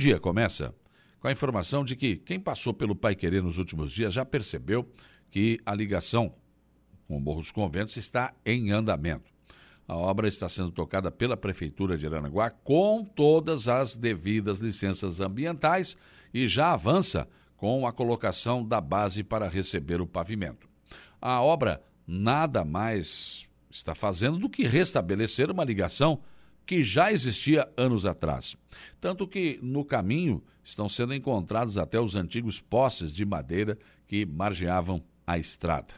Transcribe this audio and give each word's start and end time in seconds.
dia 0.00 0.18
começa 0.18 0.74
com 1.20 1.28
a 1.28 1.32
informação 1.32 1.84
de 1.84 1.94
que 1.94 2.16
quem 2.16 2.40
passou 2.40 2.72
pelo 2.72 2.96
Pai 2.96 3.14
Querer 3.14 3.42
nos 3.42 3.58
últimos 3.58 3.92
dias 3.92 4.14
já 4.14 4.24
percebeu 4.24 4.88
que 5.30 5.60
a 5.66 5.74
ligação 5.74 6.34
com 7.06 7.18
o 7.18 7.20
Morro 7.20 7.40
dos 7.40 7.50
Conventos 7.50 7.98
está 7.98 8.32
em 8.44 8.72
andamento. 8.72 9.30
A 9.86 9.94
obra 9.94 10.26
está 10.26 10.48
sendo 10.48 10.72
tocada 10.72 11.10
pela 11.10 11.36
Prefeitura 11.36 11.98
de 11.98 12.06
Aranaguá 12.06 12.48
com 12.48 13.04
todas 13.04 13.68
as 13.68 13.94
devidas 13.94 14.58
licenças 14.58 15.20
ambientais 15.20 15.98
e 16.32 16.48
já 16.48 16.72
avança 16.72 17.28
com 17.54 17.86
a 17.86 17.92
colocação 17.92 18.64
da 18.64 18.80
base 18.80 19.22
para 19.22 19.50
receber 19.50 20.00
o 20.00 20.06
pavimento. 20.06 20.66
A 21.20 21.42
obra 21.42 21.82
nada 22.06 22.64
mais 22.64 23.50
está 23.70 23.94
fazendo 23.94 24.38
do 24.38 24.48
que 24.48 24.66
restabelecer 24.66 25.50
uma 25.50 25.62
ligação 25.64 26.22
que 26.70 26.84
já 26.84 27.10
existia 27.10 27.68
anos 27.76 28.06
atrás. 28.06 28.56
Tanto 29.00 29.26
que 29.26 29.58
no 29.60 29.84
caminho 29.84 30.40
estão 30.62 30.88
sendo 30.88 31.12
encontrados 31.12 31.76
até 31.76 31.98
os 31.98 32.14
antigos 32.14 32.60
postes 32.60 33.12
de 33.12 33.24
madeira 33.24 33.76
que 34.06 34.24
margeavam 34.24 35.02
a 35.26 35.36
estrada. 35.36 35.94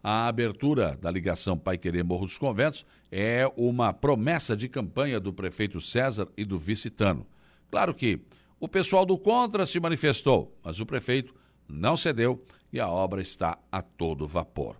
A 0.00 0.28
abertura 0.28 0.96
da 1.02 1.10
ligação 1.10 1.58
Pai 1.58 1.76
Querer 1.76 2.04
Morro 2.04 2.26
dos 2.26 2.38
Conventos 2.38 2.86
é 3.10 3.44
uma 3.56 3.92
promessa 3.92 4.56
de 4.56 4.68
campanha 4.68 5.18
do 5.18 5.32
prefeito 5.32 5.80
César 5.80 6.28
e 6.36 6.44
do 6.44 6.60
vice 6.60 6.90
Tano. 6.90 7.26
Claro 7.68 7.92
que 7.92 8.20
o 8.60 8.68
pessoal 8.68 9.04
do 9.04 9.18
Contra 9.18 9.66
se 9.66 9.80
manifestou, 9.80 10.56
mas 10.62 10.78
o 10.78 10.86
prefeito 10.86 11.34
não 11.68 11.96
cedeu 11.96 12.40
e 12.72 12.78
a 12.78 12.88
obra 12.88 13.20
está 13.20 13.58
a 13.72 13.82
todo 13.82 14.28
vapor. 14.28 14.76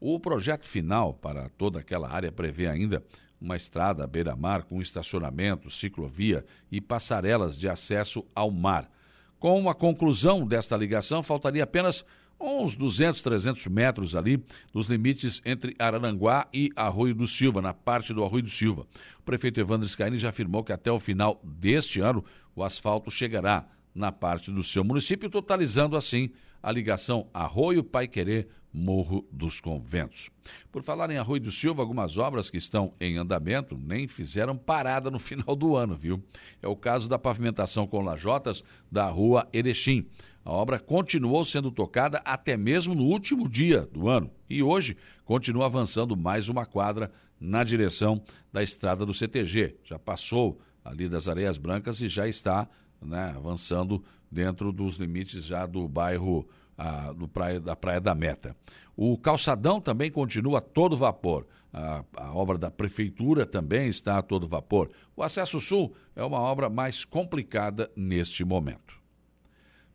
O 0.00 0.18
projeto 0.18 0.64
final 0.64 1.12
para 1.12 1.50
toda 1.50 1.80
aquela 1.80 2.08
área 2.08 2.32
prevê 2.32 2.68
ainda 2.68 3.04
uma 3.40 3.56
estrada 3.56 4.04
à 4.04 4.06
beira-mar 4.06 4.64
com 4.64 4.80
estacionamento, 4.80 5.70
ciclovia 5.70 6.44
e 6.70 6.80
passarelas 6.80 7.58
de 7.58 7.68
acesso 7.68 8.24
ao 8.34 8.50
mar. 8.50 8.90
Com 9.38 9.68
a 9.70 9.74
conclusão 9.74 10.46
desta 10.46 10.76
ligação, 10.76 11.22
faltaria 11.22 11.62
apenas 11.62 12.04
uns 12.40 12.74
200, 12.74 13.20
300 13.20 13.66
metros 13.66 14.14
ali, 14.14 14.42
nos 14.72 14.88
limites 14.88 15.42
entre 15.44 15.74
Araranguá 15.78 16.46
e 16.52 16.70
Arroio 16.76 17.14
do 17.14 17.26
Silva, 17.26 17.60
na 17.60 17.74
parte 17.74 18.14
do 18.14 18.24
Arroio 18.24 18.44
do 18.44 18.50
Silva. 18.50 18.86
O 19.18 19.22
prefeito 19.22 19.60
Evandro 19.60 19.88
Scaini 19.88 20.18
já 20.18 20.28
afirmou 20.28 20.62
que 20.62 20.72
até 20.72 20.90
o 20.90 21.00
final 21.00 21.40
deste 21.42 22.00
ano 22.00 22.24
o 22.54 22.62
asfalto 22.62 23.10
chegará 23.10 23.66
na 23.94 24.12
parte 24.12 24.50
do 24.50 24.62
seu 24.62 24.84
município, 24.84 25.28
totalizando 25.28 25.96
assim 25.96 26.30
a 26.62 26.72
ligação 26.72 27.28
Arroio 27.32 27.82
Paiquerê 27.84 28.46
Morro 28.72 29.26
dos 29.32 29.60
Conventos. 29.60 30.30
Por 30.70 30.82
falar 30.82 31.10
em 31.10 31.16
Arroio 31.16 31.42
do 31.42 31.52
Silva, 31.52 31.82
algumas 31.82 32.16
obras 32.16 32.50
que 32.50 32.56
estão 32.56 32.92
em 33.00 33.16
andamento 33.16 33.76
nem 33.76 34.06
fizeram 34.06 34.56
parada 34.56 35.10
no 35.10 35.18
final 35.20 35.56
do 35.56 35.74
ano, 35.74 35.96
viu? 35.96 36.22
É 36.62 36.68
o 36.68 36.76
caso 36.76 37.08
da 37.08 37.18
pavimentação 37.18 37.86
com 37.86 38.00
lajotas 38.00 38.62
da 38.90 39.06
rua 39.08 39.48
Erechim. 39.52 40.06
A 40.44 40.52
obra 40.52 40.78
continuou 40.78 41.44
sendo 41.44 41.70
tocada 41.70 42.22
até 42.24 42.56
mesmo 42.56 42.94
no 42.94 43.04
último 43.04 43.48
dia 43.48 43.82
do 43.92 44.08
ano 44.08 44.30
e 44.48 44.62
hoje 44.62 44.96
continua 45.24 45.66
avançando 45.66 46.16
mais 46.16 46.48
uma 46.48 46.64
quadra 46.64 47.10
na 47.38 47.62
direção 47.62 48.22
da 48.52 48.62
estrada 48.62 49.04
do 49.04 49.12
CTG. 49.12 49.76
Já 49.84 49.98
passou 49.98 50.58
ali 50.84 51.08
das 51.08 51.28
Areias 51.28 51.58
Brancas 51.58 52.00
e 52.00 52.08
já 52.08 52.26
está 52.26 52.68
né, 53.00 53.32
avançando 53.36 54.02
dentro 54.30 54.72
dos 54.72 54.96
limites 54.96 55.44
já 55.44 55.66
do 55.66 55.88
bairro 55.88 56.48
a, 56.76 57.12
do 57.12 57.26
praia, 57.26 57.60
da 57.60 57.74
Praia 57.74 58.00
da 58.00 58.14
Meta. 58.14 58.56
O 58.96 59.16
calçadão 59.18 59.80
também 59.80 60.10
continua 60.10 60.58
a 60.58 60.62
todo 60.62 60.96
vapor. 60.96 61.46
A, 61.72 62.04
a, 62.16 62.34
obra 62.34 62.56
da 62.56 62.70
prefeitura 62.70 63.44
também 63.44 63.88
está 63.88 64.18
a 64.18 64.22
todo 64.22 64.48
vapor. 64.48 64.90
O 65.16 65.22
acesso 65.22 65.60
sul 65.60 65.94
é 66.16 66.24
uma 66.24 66.40
obra 66.40 66.70
mais 66.70 67.04
complicada 67.04 67.90
neste 67.96 68.44
momento. 68.44 68.97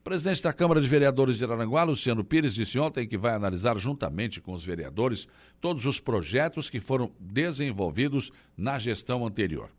O 0.04 0.12
presidente 0.14 0.44
da 0.44 0.52
Câmara 0.52 0.82
de 0.82 0.88
Vereadores 0.90 1.38
de 1.38 1.46
Aranguá, 1.46 1.84
Luciano 1.84 2.26
Pires, 2.26 2.54
disse 2.54 2.78
ontem 2.78 3.08
que 3.08 3.18
vai 3.18 3.34
analisar 3.34 3.78
juntamente 3.78 4.42
com 4.42 4.52
os 4.52 4.62
vereadores 4.62 5.30
todos 5.62 5.86
os 5.86 5.98
projetos 5.98 6.70
que 6.70 6.82
foram 6.82 7.10
desenvolvidos 7.18 8.30
na 8.58 8.78
gestão 8.78 9.26
anterior. 9.26 9.70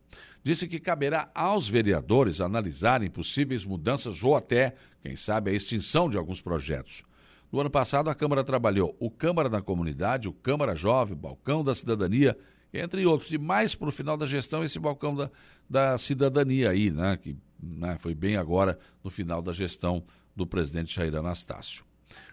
Disse 0.43 0.67
que 0.67 0.79
caberá 0.79 1.29
aos 1.35 1.69
vereadores 1.69 2.41
analisarem 2.41 3.07
possíveis 3.07 3.63
mudanças 3.63 4.23
ou 4.23 4.35
até, 4.35 4.73
quem 5.03 5.15
sabe, 5.15 5.51
a 5.51 5.53
extinção 5.53 6.09
de 6.09 6.17
alguns 6.17 6.41
projetos. 6.41 7.03
No 7.51 7.59
ano 7.59 7.69
passado, 7.69 8.09
a 8.09 8.15
Câmara 8.15 8.43
trabalhou 8.43 8.95
o 8.99 9.11
Câmara 9.11 9.47
da 9.47 9.61
Comunidade, 9.61 10.27
o 10.27 10.33
Câmara 10.33 10.75
Jovem, 10.75 11.13
o 11.13 11.19
Balcão 11.19 11.63
da 11.63 11.75
Cidadania, 11.75 12.35
entre 12.73 13.05
outros. 13.05 13.31
E 13.31 13.37
mais 13.37 13.75
para 13.75 13.89
o 13.89 13.91
final 13.91 14.17
da 14.17 14.25
gestão, 14.25 14.63
esse 14.63 14.79
Balcão 14.79 15.13
da, 15.13 15.29
da 15.69 15.95
Cidadania 15.99 16.71
aí, 16.71 16.89
né, 16.89 17.15
que 17.15 17.37
né, 17.61 17.97
foi 17.99 18.13
bem 18.13 18.37
agora 18.37 18.77
no 19.03 19.09
final 19.09 19.41
da 19.41 19.53
gestão 19.53 20.03
do 20.35 20.45
presidente 20.45 20.95
Jair 20.95 21.15
Anastácio. 21.15 21.83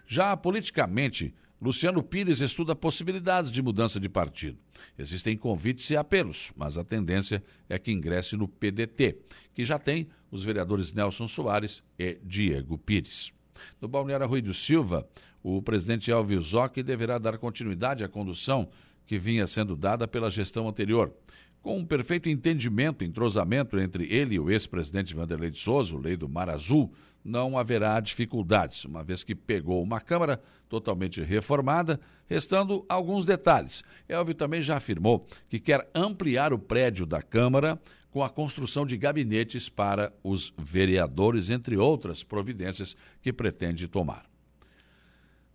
Já 0.05 0.35
politicamente, 0.35 1.33
Luciano 1.61 2.03
Pires 2.03 2.41
estuda 2.41 2.75
possibilidades 2.75 3.49
de 3.49 3.61
mudança 3.61 3.99
de 3.99 4.09
partido. 4.09 4.57
Existem 4.99 5.37
convites 5.37 5.89
e 5.89 5.95
apelos, 5.95 6.51
mas 6.57 6.77
a 6.77 6.83
tendência 6.83 7.41
é 7.69 7.79
que 7.79 7.91
ingresse 7.91 8.35
no 8.35 8.49
PDT, 8.49 9.17
que 9.53 9.63
já 9.63 9.79
tem 9.79 10.09
os 10.29 10.43
vereadores 10.43 10.91
Nelson 10.91 11.27
Soares 11.27 11.81
e 11.97 12.17
Diego 12.21 12.77
Pires. 12.77 13.31
No 13.79 13.87
Balneário 13.87 14.27
Rui 14.27 14.41
do 14.41 14.53
Silva, 14.53 15.07
o 15.41 15.61
presidente 15.61 16.11
Elvio 16.11 16.41
Zocchi 16.41 16.83
deverá 16.83 17.17
dar 17.17 17.37
continuidade 17.37 18.03
à 18.03 18.09
condução 18.09 18.69
que 19.05 19.17
vinha 19.17 19.47
sendo 19.47 19.75
dada 19.75 20.07
pela 20.07 20.29
gestão 20.29 20.67
anterior. 20.67 21.13
Com 21.61 21.77
um 21.77 21.85
perfeito 21.85 22.27
entendimento 22.27 23.05
entrosamento 23.05 23.79
entre 23.79 24.11
ele 24.13 24.35
e 24.35 24.39
o 24.39 24.51
ex-presidente 24.51 25.15
Vanderlei 25.15 25.49
de 25.49 25.59
Souza, 25.59 25.95
o 25.95 25.97
lei 25.99 26.17
do 26.17 26.27
Mar 26.27 26.49
Azul, 26.49 26.93
não 27.23 27.57
haverá 27.57 27.99
dificuldades, 27.99 28.83
uma 28.85 29.03
vez 29.03 29.23
que 29.23 29.33
pegou 29.33 29.81
uma 29.81 30.01
Câmara 30.01 30.41
totalmente 30.67 31.21
reformada, 31.21 31.99
restando 32.27 32.85
alguns 32.89 33.25
detalhes. 33.25 33.83
Elvio 34.09 34.35
também 34.35 34.61
já 34.61 34.77
afirmou 34.77 35.25
que 35.47 35.59
quer 35.59 35.89
ampliar 35.95 36.51
o 36.51 36.59
prédio 36.59 37.05
da 37.05 37.21
Câmara 37.21 37.79
com 38.11 38.23
a 38.23 38.29
construção 38.29 38.85
de 38.85 38.97
gabinetes 38.97 39.69
para 39.69 40.13
os 40.23 40.53
vereadores, 40.57 41.49
entre 41.49 41.77
outras 41.77 42.23
providências 42.23 42.95
que 43.21 43.33
pretende 43.33 43.87
tomar. 43.87 44.25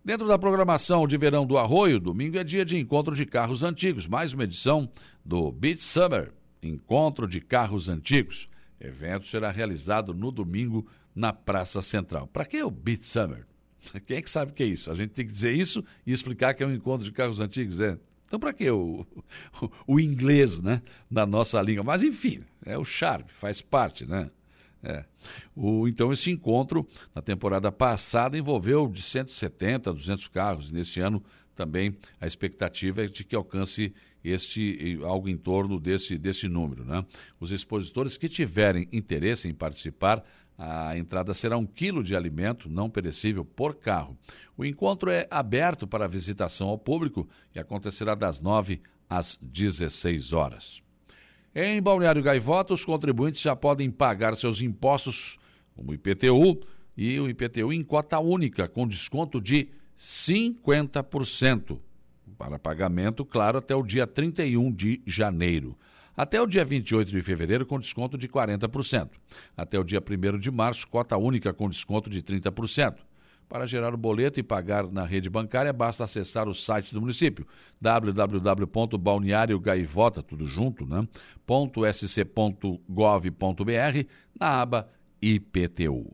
Dentro 0.03 0.27
da 0.27 0.39
programação 0.39 1.05
de 1.05 1.17
verão 1.17 1.45
do 1.45 1.57
Arroio, 1.57 1.99
domingo 1.99 2.37
é 2.37 2.43
dia 2.43 2.65
de 2.65 2.77
encontro 2.77 3.15
de 3.15 3.25
carros 3.25 3.63
antigos, 3.63 4.07
mais 4.07 4.33
uma 4.33 4.43
edição 4.43 4.89
do 5.23 5.51
Beach 5.51 5.83
Summer, 5.83 6.33
Encontro 6.63 7.27
de 7.27 7.39
Carros 7.39 7.89
Antigos. 7.89 8.49
O 8.81 8.87
evento 8.87 9.27
será 9.27 9.51
realizado 9.51 10.13
no 10.13 10.31
domingo 10.31 10.87
na 11.15 11.33
Praça 11.33 11.81
Central. 11.81 12.27
Para 12.27 12.45
que 12.45 12.61
o 12.61 12.71
Beach 12.71 13.05
Summer? 13.05 13.45
Quem 14.05 14.17
é 14.17 14.21
que 14.21 14.29
sabe 14.29 14.51
o 14.51 14.55
que 14.55 14.63
é 14.63 14.67
isso? 14.67 14.91
A 14.91 14.95
gente 14.95 15.11
tem 15.11 15.25
que 15.25 15.31
dizer 15.31 15.53
isso 15.53 15.83
e 16.05 16.11
explicar 16.11 16.53
que 16.53 16.63
é 16.63 16.67
um 16.67 16.73
encontro 16.73 17.05
de 17.05 17.11
carros 17.11 17.39
antigos, 17.39 17.79
é? 17.79 17.97
Então, 18.25 18.39
para 18.39 18.53
que 18.53 18.69
o, 18.69 19.07
o, 19.61 19.71
o, 19.95 19.99
inglês, 19.99 20.59
né, 20.59 20.83
na 21.09 21.25
nossa 21.25 21.59
língua? 21.61 21.83
Mas, 21.83 22.03
enfim, 22.03 22.43
é 22.63 22.77
o 22.77 22.85
charme, 22.85 23.25
faz 23.27 23.61
parte, 23.61 24.05
né? 24.05 24.29
É. 24.83 25.03
O, 25.55 25.87
então, 25.87 26.13
esse 26.13 26.29
encontro, 26.31 26.87
na 27.13 27.21
temporada 27.21 27.71
passada, 27.71 28.37
envolveu 28.37 28.87
de 28.87 29.01
170 29.01 29.89
a 29.89 29.93
200 29.93 30.27
carros. 30.29 30.71
Neste 30.71 31.01
ano, 31.01 31.23
também, 31.55 31.97
a 32.21 32.25
expectativa 32.25 33.03
é 33.03 33.07
de 33.07 33.23
que 33.23 33.35
alcance 33.35 33.93
este 34.23 34.99
algo 35.03 35.27
em 35.27 35.37
torno 35.37 35.79
desse, 35.79 36.17
desse 36.17 36.47
número. 36.47 36.85
Né? 36.85 37.05
Os 37.39 37.51
expositores 37.51 38.17
que 38.17 38.29
tiverem 38.29 38.87
interesse 38.91 39.47
em 39.47 39.53
participar, 39.53 40.23
a 40.61 40.97
entrada 40.97 41.33
será 41.33 41.57
um 41.57 41.65
quilo 41.65 42.03
de 42.03 42.13
alimento 42.13 42.69
não 42.69 42.89
perecível 42.89 43.45
por 43.45 43.75
carro. 43.75 44.17
O 44.57 44.65
encontro 44.65 45.09
é 45.09 45.25
aberto 45.31 45.87
para 45.87 46.05
visitação 46.05 46.67
ao 46.67 46.77
público 46.77 47.25
e 47.55 47.59
acontecerá 47.59 48.13
das 48.13 48.41
9 48.41 48.81
às 49.09 49.39
16 49.41 50.33
horas. 50.33 50.83
Em 51.55 51.81
Balneário 51.81 52.21
Gaivota, 52.21 52.73
os 52.73 52.83
contribuintes 52.83 53.39
já 53.39 53.55
podem 53.55 53.89
pagar 53.89 54.35
seus 54.35 54.61
impostos, 54.61 55.39
como 55.73 55.93
IPTU 55.93 56.59
e 56.95 57.17
o 57.21 57.29
IPTU 57.29 57.71
em 57.71 57.81
cota 57.81 58.19
única, 58.19 58.67
com 58.67 58.85
desconto 58.85 59.39
de 59.39 59.69
50%. 59.97 61.79
Para 62.37 62.59
pagamento, 62.59 63.23
claro, 63.23 63.57
até 63.57 63.73
o 63.73 63.81
dia 63.81 64.05
31 64.05 64.73
de 64.73 65.01
janeiro. 65.05 65.77
Até 66.19 66.39
o 66.41 66.45
dia 66.45 66.65
28 66.65 67.09
de 67.09 67.21
fevereiro, 67.21 67.65
com 67.65 67.79
desconto 67.79 68.17
de 68.17 68.27
40%. 68.27 69.11
Até 69.55 69.79
o 69.79 69.85
dia 69.85 70.01
1 70.01 70.37
de 70.37 70.51
março, 70.51 70.85
cota 70.85 71.15
única 71.15 71.53
com 71.53 71.69
desconto 71.69 72.09
de 72.09 72.21
30%. 72.21 72.97
Para 73.47 73.65
gerar 73.65 73.93
o 73.93 73.97
boleto 73.97 74.37
e 74.37 74.43
pagar 74.43 74.91
na 74.91 75.05
rede 75.05 75.29
bancária, 75.29 75.71
basta 75.71 76.03
acessar 76.03 76.49
o 76.49 76.53
site 76.53 76.93
do 76.93 76.99
município, 76.99 77.47
www.balneariogaivota, 77.79 80.21
tudo 80.21 80.45
junto, 80.45 80.85
né? 80.85 81.07
.sc.gov.br, 81.93 82.83
na 84.37 84.61
aba 84.61 84.89
IPTU. 85.21 86.13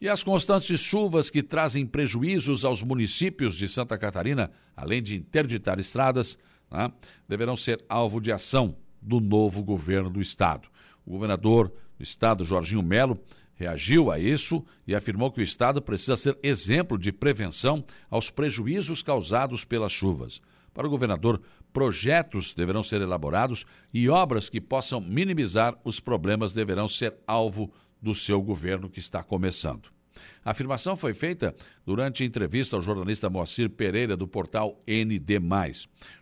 E 0.00 0.08
as 0.08 0.22
constantes 0.22 0.78
chuvas 0.78 1.30
que 1.30 1.42
trazem 1.42 1.84
prejuízos 1.84 2.64
aos 2.64 2.80
municípios 2.80 3.56
de 3.56 3.68
Santa 3.68 3.98
Catarina, 3.98 4.52
além 4.76 5.02
de 5.02 5.16
interditar 5.16 5.80
estradas, 5.80 6.38
né, 6.70 6.92
deverão 7.28 7.56
ser 7.56 7.84
alvo 7.88 8.20
de 8.20 8.30
ação 8.30 8.76
do 9.04 9.20
novo 9.20 9.62
governo 9.62 10.10
do 10.10 10.20
estado. 10.20 10.68
O 11.04 11.10
governador 11.10 11.70
do 11.98 12.02
Estado, 12.02 12.44
Jorginho 12.44 12.82
Melo, 12.82 13.20
reagiu 13.54 14.10
a 14.10 14.18
isso 14.18 14.64
e 14.86 14.94
afirmou 14.94 15.30
que 15.30 15.40
o 15.40 15.44
Estado 15.44 15.80
precisa 15.80 16.16
ser 16.16 16.38
exemplo 16.42 16.98
de 16.98 17.12
prevenção 17.12 17.84
aos 18.10 18.30
prejuízos 18.30 19.02
causados 19.02 19.64
pelas 19.64 19.92
chuvas. 19.92 20.40
Para 20.72 20.86
o 20.86 20.90
governador, 20.90 21.40
projetos 21.72 22.52
deverão 22.52 22.82
ser 22.82 23.00
elaborados 23.00 23.64
e 23.92 24.08
obras 24.08 24.48
que 24.48 24.60
possam 24.60 25.00
minimizar 25.00 25.78
os 25.84 26.00
problemas 26.00 26.52
deverão 26.52 26.88
ser 26.88 27.14
alvo 27.26 27.72
do 28.02 28.14
seu 28.14 28.42
governo 28.42 28.90
que 28.90 28.98
está 28.98 29.22
começando. 29.22 29.93
A 30.44 30.50
afirmação 30.50 30.96
foi 30.96 31.14
feita 31.14 31.54
durante 31.84 32.24
entrevista 32.24 32.76
ao 32.76 32.82
jornalista 32.82 33.30
Moacir 33.30 33.70
Pereira 33.70 34.16
do 34.16 34.28
portal 34.28 34.82
ND+. 34.86 35.40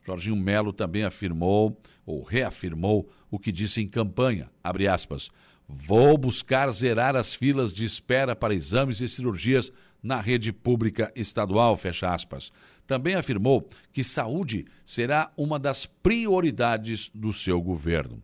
Jorginho 0.05 0.37
Melo 0.37 0.73
também 0.73 1.05
afirmou 1.05 1.79
ou 2.07 2.23
reafirmou 2.23 3.09
o 3.31 3.39
que 3.39 3.53
disse 3.53 3.81
em 3.81 3.89
campanha, 3.89 4.51
abre 4.63 4.87
aspas, 4.87 5.31
Vou 5.69 6.19
buscar 6.19 6.71
zerar 6.71 7.17
as 7.17 7.35
filas 7.35 7.73
de 7.73 7.85
espera 7.85 8.37
para 8.37 8.55
exames 8.55 9.01
e 9.01 9.09
cirurgias 9.09 9.73
na 10.03 10.21
rede 10.21 10.53
pública 10.53 11.13
estadual, 11.15 11.77
fecha 11.77 12.13
aspas. 12.13 12.53
Também 12.87 13.15
afirmou 13.15 13.69
que 13.93 14.03
saúde 14.03 14.67
será 14.85 15.33
uma 15.37 15.59
das 15.59 15.87
prioridades 15.87 17.11
do 17.15 17.33
seu 17.33 17.61
governo. 17.61 18.21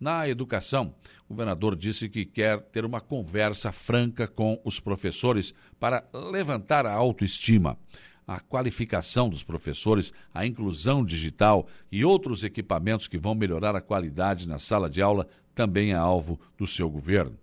Na 0.00 0.26
educação, 0.26 0.94
o 1.28 1.34
governador 1.34 1.76
disse 1.76 2.08
que 2.08 2.24
quer 2.24 2.60
ter 2.62 2.86
uma 2.86 3.00
conversa 3.00 3.70
franca 3.70 4.26
com 4.26 4.58
os 4.64 4.80
professores 4.80 5.52
para 5.78 6.02
levantar 6.12 6.86
a 6.86 6.92
autoestima 6.92 7.78
a 8.30 8.38
qualificação 8.38 9.28
dos 9.28 9.42
professores, 9.42 10.12
a 10.32 10.46
inclusão 10.46 11.04
digital 11.04 11.66
e 11.90 12.04
outros 12.04 12.44
equipamentos 12.44 13.08
que 13.08 13.18
vão 13.18 13.34
melhorar 13.34 13.74
a 13.74 13.80
qualidade 13.80 14.46
na 14.46 14.56
sala 14.60 14.88
de 14.88 15.02
aula 15.02 15.26
também 15.52 15.90
é 15.90 15.96
alvo 15.96 16.38
do 16.56 16.64
seu 16.64 16.88
governo. 16.88 17.36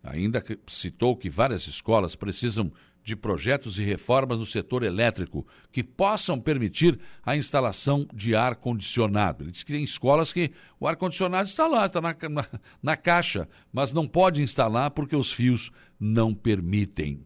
Ainda 0.00 0.44
citou 0.68 1.16
que 1.16 1.28
várias 1.28 1.66
escolas 1.66 2.14
precisam 2.14 2.70
de 3.08 3.16
projetos 3.16 3.78
e 3.78 3.82
reformas 3.82 4.38
no 4.38 4.44
setor 4.44 4.82
elétrico 4.82 5.46
que 5.72 5.82
possam 5.82 6.38
permitir 6.38 7.00
a 7.24 7.34
instalação 7.34 8.06
de 8.12 8.36
ar-condicionado. 8.36 9.42
Ele 9.42 9.50
diz 9.50 9.62
que 9.62 9.72
tem 9.72 9.82
escolas 9.82 10.30
que 10.30 10.52
o 10.78 10.86
ar-condicionado 10.86 11.48
está 11.48 11.66
lá, 11.66 11.86
está 11.86 12.00
na, 12.02 12.14
na, 12.28 12.46
na, 12.82 12.96
caixa, 12.96 13.48
mas 13.72 13.92
não 13.94 14.06
pode 14.06 14.42
instalar 14.42 14.90
porque 14.90 15.16
os 15.16 15.32
fios 15.32 15.72
não 15.98 16.34
permitem. 16.34 17.24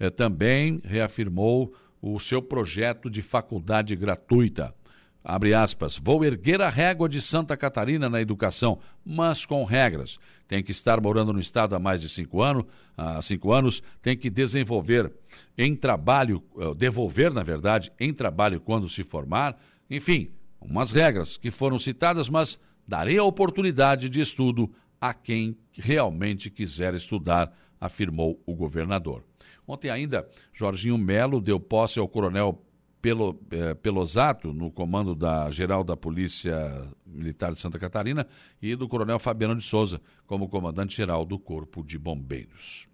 É, 0.00 0.08
também 0.08 0.80
reafirmou 0.82 1.74
o 2.00 2.18
seu 2.18 2.40
projeto 2.40 3.10
de 3.10 3.20
faculdade 3.20 3.94
gratuita. 3.94 4.74
Abre 5.22 5.52
aspas, 5.52 6.00
vou 6.02 6.24
erguer 6.24 6.62
a 6.62 6.70
régua 6.70 7.06
de 7.06 7.20
Santa 7.20 7.54
Catarina 7.54 8.08
na 8.08 8.20
educação, 8.20 8.78
mas 9.04 9.44
com 9.44 9.62
regras. 9.64 10.18
Tem 10.48 10.62
que 10.62 10.72
estar 10.72 11.00
morando 11.00 11.32
no 11.32 11.38
Estado 11.38 11.76
há 11.76 11.78
mais 11.78 12.00
de 12.00 12.08
cinco, 12.08 12.42
ano, 12.42 12.66
há 12.96 13.20
cinco 13.20 13.52
anos, 13.52 13.82
tem 14.00 14.16
que 14.16 14.30
desenvolver 14.30 15.12
em 15.56 15.76
trabalho, 15.76 16.42
eh, 16.58 16.74
devolver, 16.74 17.32
na 17.32 17.42
verdade, 17.42 17.92
em 18.00 18.14
trabalho 18.14 18.58
quando 18.58 18.88
se 18.88 19.04
formar. 19.04 19.60
Enfim, 19.90 20.30
umas 20.58 20.90
regras 20.90 21.36
que 21.36 21.50
foram 21.50 21.78
citadas, 21.78 22.30
mas 22.30 22.58
darei 22.86 23.18
a 23.18 23.24
oportunidade 23.24 24.08
de 24.08 24.22
estudo 24.22 24.72
a 24.98 25.12
quem 25.12 25.56
realmente 25.72 26.50
quiser 26.50 26.94
estudar, 26.94 27.52
afirmou 27.78 28.42
o 28.46 28.54
governador. 28.54 29.22
Ontem 29.66 29.90
ainda, 29.90 30.26
Jorginho 30.52 30.96
Melo 30.96 31.42
deu 31.42 31.60
posse 31.60 31.98
ao 31.98 32.08
coronel 32.08 32.64
Pelo, 33.00 33.40
eh, 33.50 33.74
Pelosato, 33.74 34.52
no 34.52 34.70
comando 34.70 35.14
da 35.14 35.50
Geral 35.50 35.84
da 35.84 35.96
Polícia 35.96 36.88
Militar 37.06 37.52
de 37.52 37.60
Santa 37.60 37.78
Catarina, 37.78 38.26
e 38.60 38.74
do 38.74 38.88
coronel 38.88 39.18
Fabiano 39.18 39.54
de 39.54 39.62
Souza, 39.64 40.00
como 40.26 40.48
comandante-geral 40.48 41.24
do 41.24 41.38
Corpo 41.38 41.84
de 41.84 41.96
Bombeiros. 41.96 42.88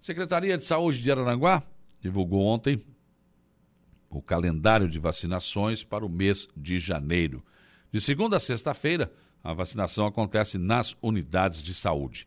Secretaria 0.00 0.56
de 0.56 0.64
Saúde 0.64 1.02
de 1.02 1.10
Araranguá 1.10 1.62
divulgou 2.00 2.42
ontem 2.42 2.82
o 4.08 4.22
calendário 4.22 4.88
de 4.88 4.98
vacinações 4.98 5.84
para 5.84 6.04
o 6.04 6.08
mês 6.08 6.48
de 6.56 6.78
janeiro. 6.78 7.44
De 7.92 8.00
segunda 8.00 8.36
a 8.36 8.40
sexta-feira, 8.40 9.12
a 9.42 9.52
vacinação 9.52 10.06
acontece 10.06 10.58
nas 10.58 10.96
unidades 11.02 11.62
de 11.62 11.74
saúde. 11.74 12.26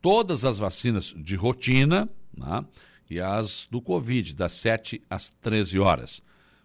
Todas 0.00 0.44
as 0.44 0.58
vacinas 0.58 1.14
de 1.16 1.34
rotina, 1.34 2.08
né, 2.36 2.64
e 3.08 3.20
as 3.20 3.66
do 3.70 3.80
Covid, 3.80 4.34
das 4.34 4.52
7 4.52 5.02
às 5.08 5.30
13 5.30 5.78
horas. 5.78 6.22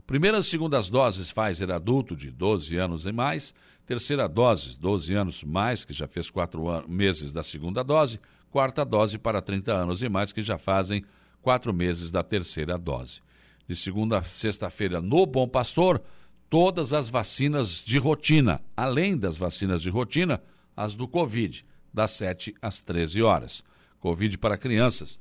Primeiras 0.10 0.48
e 0.48 0.50
segundas 0.50 0.90
doses 0.90 1.32
Pfizer 1.32 1.70
adulto 1.70 2.16
de 2.16 2.32
12 2.32 2.76
anos 2.78 3.06
e 3.06 3.12
mais, 3.12 3.54
terceira 3.86 4.28
dose 4.28 4.76
12 4.76 5.14
anos 5.14 5.44
mais, 5.44 5.86
que 5.86 5.94
já 5.94 6.08
fez 6.08 6.32
4 6.32 6.90
meses 6.90 7.32
da 7.32 7.44
segunda 7.44 7.84
dose, 7.84 8.20
quarta 8.50 8.84
dose 8.84 9.20
para 9.20 9.40
30 9.40 9.72
anos 9.72 10.02
e 10.02 10.10
mais, 10.10 10.32
que 10.32 10.42
já 10.42 10.58
fazem 10.58 11.06
4 11.44 11.72
meses 11.72 12.10
da 12.10 12.24
terceira 12.24 12.76
dose. 12.76 13.22
De 13.68 13.76
segunda 13.76 14.18
a 14.18 14.24
sexta-feira, 14.24 15.00
no 15.00 15.28
Bom 15.28 15.48
Pastor, 15.48 16.02
todas 16.50 16.92
as 16.92 17.08
vacinas 17.08 17.84
de 17.86 18.00
rotina, 18.00 18.64
além 18.76 19.16
das 19.16 19.38
vacinas 19.38 19.80
de 19.80 19.92
rotina, 19.92 20.42
as 20.76 20.96
do 20.96 21.08
Covid, 21.08 21.64
das 21.94 22.10
7 22.14 22.56
às 22.60 22.80
13 22.80 23.22
horas. 23.22 23.64
Covid 24.00 24.40
para 24.40 24.58
crianças, 24.58 25.20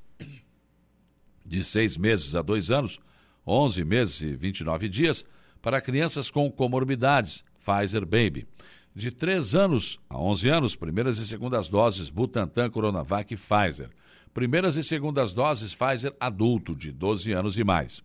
de 1.44 1.62
seis 1.62 1.98
meses 1.98 2.34
a 2.34 2.40
dois 2.40 2.70
anos, 2.70 2.98
11 3.48 3.84
meses 3.84 4.20
e 4.20 4.36
29 4.36 4.88
dias, 4.88 5.24
para 5.62 5.80
crianças 5.80 6.30
com 6.30 6.50
comorbidades, 6.50 7.44
Pfizer 7.64 8.02
Baby. 8.02 8.46
De 8.94 9.10
3 9.10 9.54
anos 9.54 10.00
a 10.08 10.18
11 10.18 10.48
anos, 10.50 10.76
primeiras 10.76 11.18
e 11.18 11.26
segundas 11.26 11.68
doses 11.68 12.10
Butantan, 12.10 12.70
Coronavac 12.70 13.32
e 13.32 13.36
Pfizer. 13.36 13.90
Primeiras 14.34 14.76
e 14.76 14.82
segundas 14.82 15.32
doses 15.32 15.74
Pfizer 15.74 16.14
adulto, 16.18 16.74
de 16.74 16.92
12 16.92 17.32
anos 17.32 17.58
e 17.58 17.64
mais. 17.64 18.02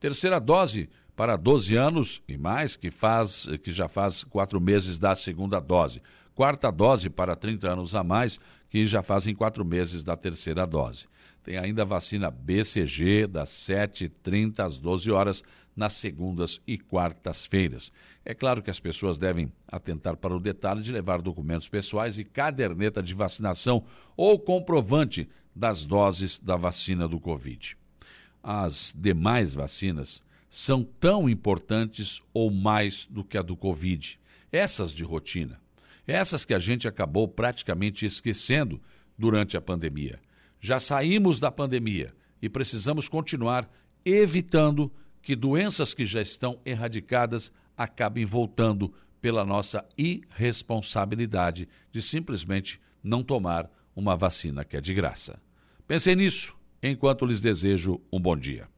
Terceira 0.00 0.38
dose 0.38 0.88
para 1.14 1.36
12 1.36 1.76
anos 1.76 2.22
e 2.28 2.36
mais, 2.36 2.76
que, 2.76 2.90
faz, 2.90 3.48
que 3.62 3.72
já 3.72 3.88
faz 3.88 4.22
4 4.24 4.60
meses 4.60 4.98
da 4.98 5.14
segunda 5.14 5.58
dose. 5.58 6.02
Quarta 6.34 6.70
dose 6.70 7.08
para 7.08 7.34
30 7.34 7.72
anos 7.72 7.94
a 7.94 8.04
mais, 8.04 8.38
que 8.68 8.86
já 8.86 9.02
fazem 9.02 9.34
4 9.34 9.64
meses 9.64 10.02
da 10.02 10.16
terceira 10.16 10.66
dose. 10.66 11.06
Tem 11.42 11.56
ainda 11.56 11.82
a 11.82 11.84
vacina 11.84 12.30
BCG 12.30 13.26
das 13.26 13.50
7h30 13.50 14.60
às 14.60 14.78
12 14.78 15.10
horas 15.12 15.44
nas 15.76 15.92
segundas 15.92 16.60
e 16.66 16.78
quartas-feiras. 16.78 17.92
É 18.24 18.34
claro 18.34 18.62
que 18.62 18.70
as 18.70 18.80
pessoas 18.80 19.18
devem 19.18 19.52
atentar 19.68 20.16
para 20.16 20.34
o 20.34 20.40
detalhe 20.40 20.82
de 20.82 20.90
levar 20.90 21.20
documentos 21.20 21.68
pessoais 21.68 22.18
e 22.18 22.24
caderneta 22.24 23.02
de 23.02 23.14
vacinação 23.14 23.84
ou 24.16 24.38
comprovante 24.38 25.28
das 25.54 25.84
doses 25.84 26.40
da 26.40 26.56
vacina 26.56 27.06
do 27.06 27.20
Covid. 27.20 27.76
As 28.42 28.94
demais 28.96 29.54
vacinas 29.54 30.22
são 30.48 30.82
tão 30.82 31.28
importantes 31.28 32.22
ou 32.32 32.50
mais 32.50 33.06
do 33.06 33.22
que 33.22 33.36
a 33.36 33.42
do 33.42 33.56
Covid. 33.56 34.18
Essas 34.50 34.92
de 34.92 35.04
rotina. 35.04 35.60
Essas 36.06 36.44
que 36.44 36.54
a 36.54 36.58
gente 36.58 36.86
acabou 36.86 37.26
praticamente 37.26 38.06
esquecendo 38.06 38.80
durante 39.18 39.56
a 39.56 39.60
pandemia. 39.60 40.20
Já 40.60 40.78
saímos 40.78 41.40
da 41.40 41.50
pandemia 41.50 42.14
e 42.40 42.48
precisamos 42.48 43.08
continuar 43.08 43.68
evitando 44.04 44.92
que 45.20 45.34
doenças 45.34 45.92
que 45.92 46.04
já 46.04 46.20
estão 46.20 46.60
erradicadas 46.64 47.52
acabem 47.76 48.24
voltando 48.24 48.92
pela 49.20 49.44
nossa 49.44 49.84
irresponsabilidade 49.98 51.68
de 51.90 52.00
simplesmente 52.00 52.80
não 53.02 53.22
tomar 53.24 53.68
uma 53.94 54.14
vacina 54.14 54.64
que 54.64 54.76
é 54.76 54.80
de 54.80 54.94
graça. 54.94 55.40
Pensem 55.86 56.14
nisso 56.14 56.54
enquanto 56.82 57.26
lhes 57.26 57.40
desejo 57.40 58.00
um 58.12 58.20
bom 58.20 58.36
dia. 58.36 58.68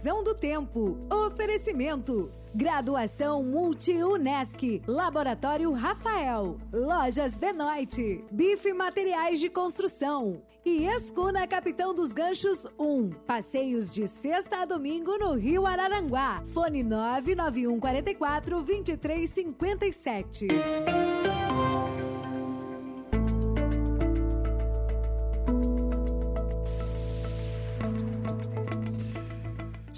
Previsão 0.00 0.24
do 0.24 0.34
tempo. 0.34 0.96
Oferecimento. 1.12 2.30
Graduação 2.54 3.42
Multi-UNESC. 3.42 4.80
Laboratório 4.86 5.70
Rafael. 5.72 6.56
Lojas 6.72 7.36
Benoit. 7.36 8.24
Bife 8.32 8.72
Materiais 8.72 9.38
de 9.38 9.50
Construção. 9.50 10.40
E 10.64 10.86
Escuna 10.86 11.46
Capitão 11.46 11.92
dos 11.94 12.14
Ganchos 12.14 12.66
1. 12.78 13.10
Passeios 13.26 13.92
de 13.92 14.08
sexta 14.08 14.62
a 14.62 14.64
domingo 14.64 15.18
no 15.18 15.34
Rio 15.34 15.66
Araranguá. 15.66 16.42
Fone 16.46 16.82
99144 16.82 18.62
2357. 18.62 20.48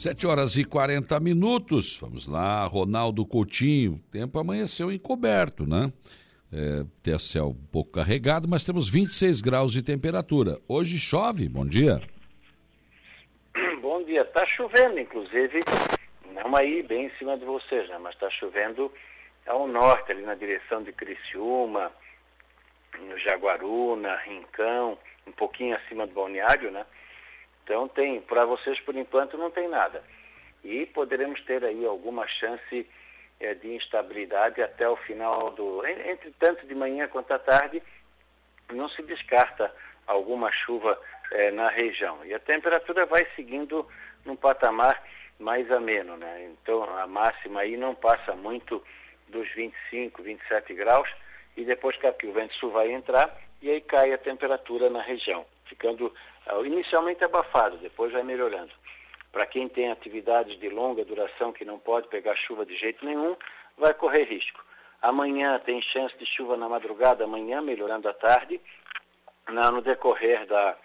Sete 0.02 0.26
horas 0.26 0.56
e 0.56 0.64
40 0.64 1.20
minutos. 1.20 1.96
Vamos 2.00 2.26
lá, 2.26 2.66
Ronaldo 2.66 3.24
Coutinho. 3.24 3.92
O 3.92 4.10
tempo 4.10 4.36
amanheceu 4.36 4.90
encoberto, 4.90 5.64
né? 5.64 5.92
É, 6.52 7.18
céu 7.20 7.50
um 7.50 7.66
pouco 7.70 7.92
carregado, 7.92 8.48
mas 8.48 8.66
temos 8.66 8.88
26 8.88 9.40
graus 9.40 9.70
de 9.70 9.80
temperatura. 9.80 10.58
Hoje 10.66 10.98
chove. 10.98 11.48
Bom 11.48 11.64
dia. 11.64 12.00
Bom 13.80 14.02
dia. 14.02 14.22
Está 14.22 14.44
chovendo, 14.44 14.98
inclusive, 14.98 15.60
não 16.34 16.56
aí 16.56 16.82
bem 16.82 17.06
em 17.06 17.10
cima 17.10 17.38
de 17.38 17.44
vocês, 17.44 17.88
né? 17.88 17.96
mas 18.02 18.14
está 18.14 18.28
chovendo 18.28 18.90
ao 19.46 19.68
norte, 19.68 20.10
ali 20.10 20.22
na 20.22 20.34
direção 20.34 20.82
de 20.82 20.92
Criciúma, 20.92 21.92
no 22.98 23.16
Jaguaruna, 23.20 24.16
Rincão, 24.26 24.98
um 25.28 25.32
pouquinho 25.32 25.76
acima 25.76 26.08
do 26.08 26.12
balneário, 26.12 26.72
né? 26.72 26.84
Então 27.62 27.88
tem, 27.88 28.20
para 28.20 28.44
vocês 28.44 28.78
por 28.80 28.96
enquanto 28.96 29.36
não 29.36 29.50
tem 29.50 29.68
nada. 29.68 30.02
E 30.64 30.86
poderemos 30.86 31.42
ter 31.44 31.64
aí 31.64 31.84
alguma 31.84 32.26
chance 32.26 32.86
é, 33.40 33.54
de 33.54 33.74
instabilidade 33.74 34.62
até 34.62 34.88
o 34.88 34.96
final 34.96 35.50
do. 35.50 35.84
Entre 35.86 36.30
tanto 36.38 36.66
de 36.66 36.74
manhã 36.74 37.08
quanto 37.08 37.32
à 37.32 37.38
tarde, 37.38 37.82
não 38.72 38.88
se 38.88 39.02
descarta 39.02 39.72
alguma 40.06 40.50
chuva 40.52 40.98
é, 41.32 41.50
na 41.50 41.68
região. 41.68 42.24
E 42.24 42.34
a 42.34 42.38
temperatura 42.38 43.06
vai 43.06 43.26
seguindo 43.34 43.86
num 44.24 44.36
patamar 44.36 45.02
mais 45.38 45.70
ameno, 45.70 46.16
né? 46.16 46.50
Então 46.52 46.84
a 46.98 47.06
máxima 47.06 47.60
aí 47.60 47.76
não 47.76 47.94
passa 47.94 48.34
muito 48.34 48.82
dos 49.28 49.48
25, 49.54 50.22
27 50.22 50.74
graus 50.74 51.08
e 51.56 51.64
depois 51.64 51.96
que 51.96 52.26
o 52.26 52.32
vento 52.32 52.54
sul 52.54 52.70
vai 52.70 52.92
entrar 52.92 53.36
e 53.60 53.70
aí 53.70 53.80
cai 53.80 54.12
a 54.12 54.18
temperatura 54.18 54.88
na 54.88 55.02
região, 55.02 55.44
ficando 55.66 56.14
inicialmente 56.64 57.24
abafado, 57.24 57.76
depois 57.78 58.12
vai 58.12 58.22
melhorando. 58.22 58.72
Para 59.32 59.46
quem 59.46 59.68
tem 59.68 59.90
atividades 59.90 60.58
de 60.60 60.68
longa 60.68 61.04
duração 61.04 61.52
que 61.52 61.64
não 61.64 61.78
pode 61.78 62.08
pegar 62.08 62.36
chuva 62.36 62.66
de 62.66 62.76
jeito 62.76 63.04
nenhum, 63.04 63.36
vai 63.78 63.94
correr 63.94 64.24
risco. 64.24 64.62
Amanhã 65.00 65.58
tem 65.60 65.80
chance 65.82 66.16
de 66.18 66.26
chuva 66.26 66.56
na 66.56 66.68
madrugada, 66.68 67.24
amanhã 67.24 67.60
melhorando 67.60 68.08
à 68.08 68.12
tarde. 68.12 68.60
no 69.48 69.80
decorrer 69.80 70.46
da, 70.46 70.76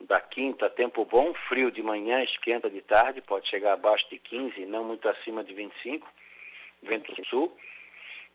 da 0.00 0.20
quinta, 0.20 0.70
tempo 0.70 1.04
bom, 1.04 1.34
frio 1.48 1.70
de 1.70 1.82
manhã, 1.82 2.22
esquenta 2.22 2.70
de 2.70 2.80
tarde, 2.80 3.20
pode 3.20 3.48
chegar 3.48 3.74
abaixo 3.74 4.08
de 4.08 4.18
15, 4.18 4.64
não 4.66 4.84
muito 4.84 5.08
acima 5.08 5.44
de 5.44 5.52
25, 5.52 6.08
vento 6.82 7.12
sul. 7.26 7.54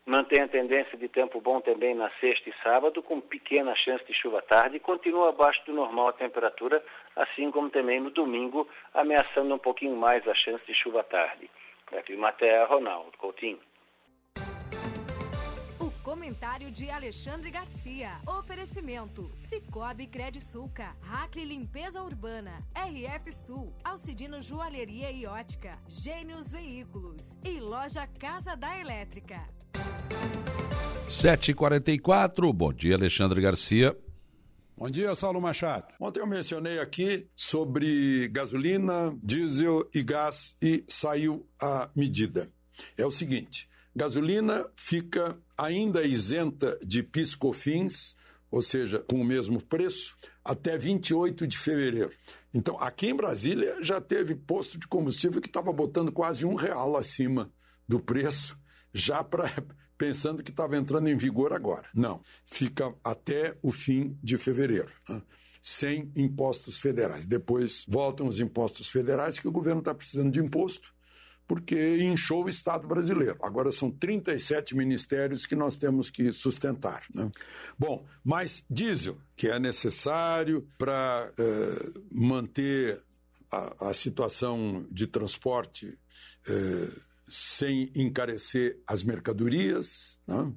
Mantém 0.06 0.40
a 0.40 0.46
tendência 0.46 0.96
de 0.96 1.08
tempo 1.08 1.40
bom 1.40 1.60
também 1.60 1.92
na 1.92 2.08
sexta 2.20 2.48
e 2.48 2.54
sábado, 2.62 3.02
com 3.02 3.20
pequena 3.20 3.74
chance 3.74 4.04
de 4.04 4.14
chuva 4.14 4.40
tarde, 4.40 4.76
e 4.76 4.80
continua 4.80 5.30
abaixo 5.30 5.60
do 5.66 5.72
normal 5.72 6.08
a 6.08 6.12
temperatura, 6.12 6.80
assim 7.16 7.50
como 7.50 7.68
também 7.70 8.00
no 8.00 8.10
domingo, 8.10 8.68
ameaçando 8.94 9.52
um 9.52 9.58
pouquinho 9.58 9.96
mais 9.96 10.26
a 10.28 10.34
chance 10.34 10.64
de 10.64 10.74
chuva 10.74 11.02
tarde. 11.02 11.50
Da 11.90 12.02
Climaterra, 12.02 12.66
Ronaldo 12.66 13.18
Coutinho. 13.18 13.58
Comentário 16.06 16.70
de 16.70 16.88
Alexandre 16.88 17.50
Garcia. 17.50 18.10
Oferecimento: 18.28 19.28
Cicobi 19.36 20.08
Sulca, 20.40 20.94
Hackley 21.02 21.44
Limpeza 21.44 22.00
Urbana, 22.00 22.56
RF 22.76 23.32
Sul, 23.32 23.74
Alcidino 23.82 24.40
Joalheria 24.40 25.10
e 25.10 25.26
Ótica, 25.26 25.74
Gênios 25.88 26.52
Veículos 26.52 27.36
e 27.44 27.58
Loja 27.58 28.06
Casa 28.20 28.56
da 28.56 28.78
Elétrica. 28.78 29.55
7h44, 31.08 32.52
bom 32.52 32.72
dia, 32.72 32.96
Alexandre 32.96 33.40
Garcia. 33.40 33.96
Bom 34.76 34.90
dia, 34.90 35.14
Saulo 35.14 35.40
Machado. 35.40 35.94
Ontem 36.00 36.20
eu 36.20 36.26
mencionei 36.26 36.80
aqui 36.80 37.28
sobre 37.34 38.28
gasolina, 38.28 39.16
diesel 39.22 39.88
e 39.94 40.02
gás 40.02 40.56
e 40.60 40.84
saiu 40.88 41.48
a 41.62 41.88
medida. 41.94 42.50
É 42.98 43.06
o 43.06 43.10
seguinte: 43.10 43.68
gasolina 43.94 44.68
fica 44.74 45.38
ainda 45.56 46.02
isenta 46.02 46.76
de 46.84 47.04
PIS/COFINS, 47.04 48.16
ou 48.50 48.60
seja, 48.60 48.98
com 48.98 49.20
o 49.20 49.24
mesmo 49.24 49.62
preço, 49.62 50.16
até 50.44 50.76
28 50.76 51.46
de 51.46 51.56
fevereiro. 51.56 52.10
Então, 52.52 52.78
aqui 52.80 53.06
em 53.06 53.16
Brasília 53.16 53.76
já 53.80 54.00
teve 54.00 54.34
posto 54.34 54.76
de 54.76 54.88
combustível 54.88 55.40
que 55.40 55.48
estava 55.48 55.72
botando 55.72 56.10
quase 56.10 56.44
um 56.44 56.54
real 56.54 56.96
acima 56.96 57.50
do 57.88 58.00
preço, 58.00 58.58
já 58.92 59.22
para 59.22 59.48
pensando 59.96 60.42
que 60.42 60.50
estava 60.50 60.76
entrando 60.76 61.08
em 61.08 61.16
vigor 61.16 61.52
agora. 61.52 61.88
Não, 61.94 62.20
fica 62.44 62.94
até 63.02 63.56
o 63.62 63.72
fim 63.72 64.18
de 64.22 64.36
fevereiro. 64.38 64.90
Né? 65.08 65.22
Sem 65.62 66.12
impostos 66.16 66.78
federais. 66.78 67.26
Depois 67.26 67.84
voltam 67.88 68.28
os 68.28 68.38
impostos 68.38 68.88
federais, 68.88 69.38
que 69.38 69.48
o 69.48 69.52
governo 69.52 69.80
está 69.80 69.94
precisando 69.94 70.30
de 70.30 70.40
imposto 70.40 70.94
porque 71.46 71.98
inchou 71.98 72.44
o 72.44 72.48
Estado 72.48 72.88
brasileiro. 72.88 73.38
Agora 73.42 73.70
são 73.70 73.90
37 73.90 74.74
ministérios 74.76 75.46
que 75.46 75.54
nós 75.54 75.76
temos 75.76 76.10
que 76.10 76.32
sustentar. 76.32 77.04
Né? 77.14 77.30
Bom, 77.78 78.04
mas 78.24 78.64
diesel, 78.68 79.16
que 79.36 79.48
é 79.48 79.58
necessário 79.58 80.68
para 80.76 81.32
eh, 81.38 82.00
manter 82.10 83.00
a, 83.52 83.90
a, 83.90 83.94
situação 83.94 84.86
de 84.90 85.06
transporte 85.06 85.96
eh, 86.48 86.88
sem 87.28 87.90
encarecer 87.94 88.80
as 88.86 89.02
mercadorias, 89.02 90.18
né? 90.26 90.52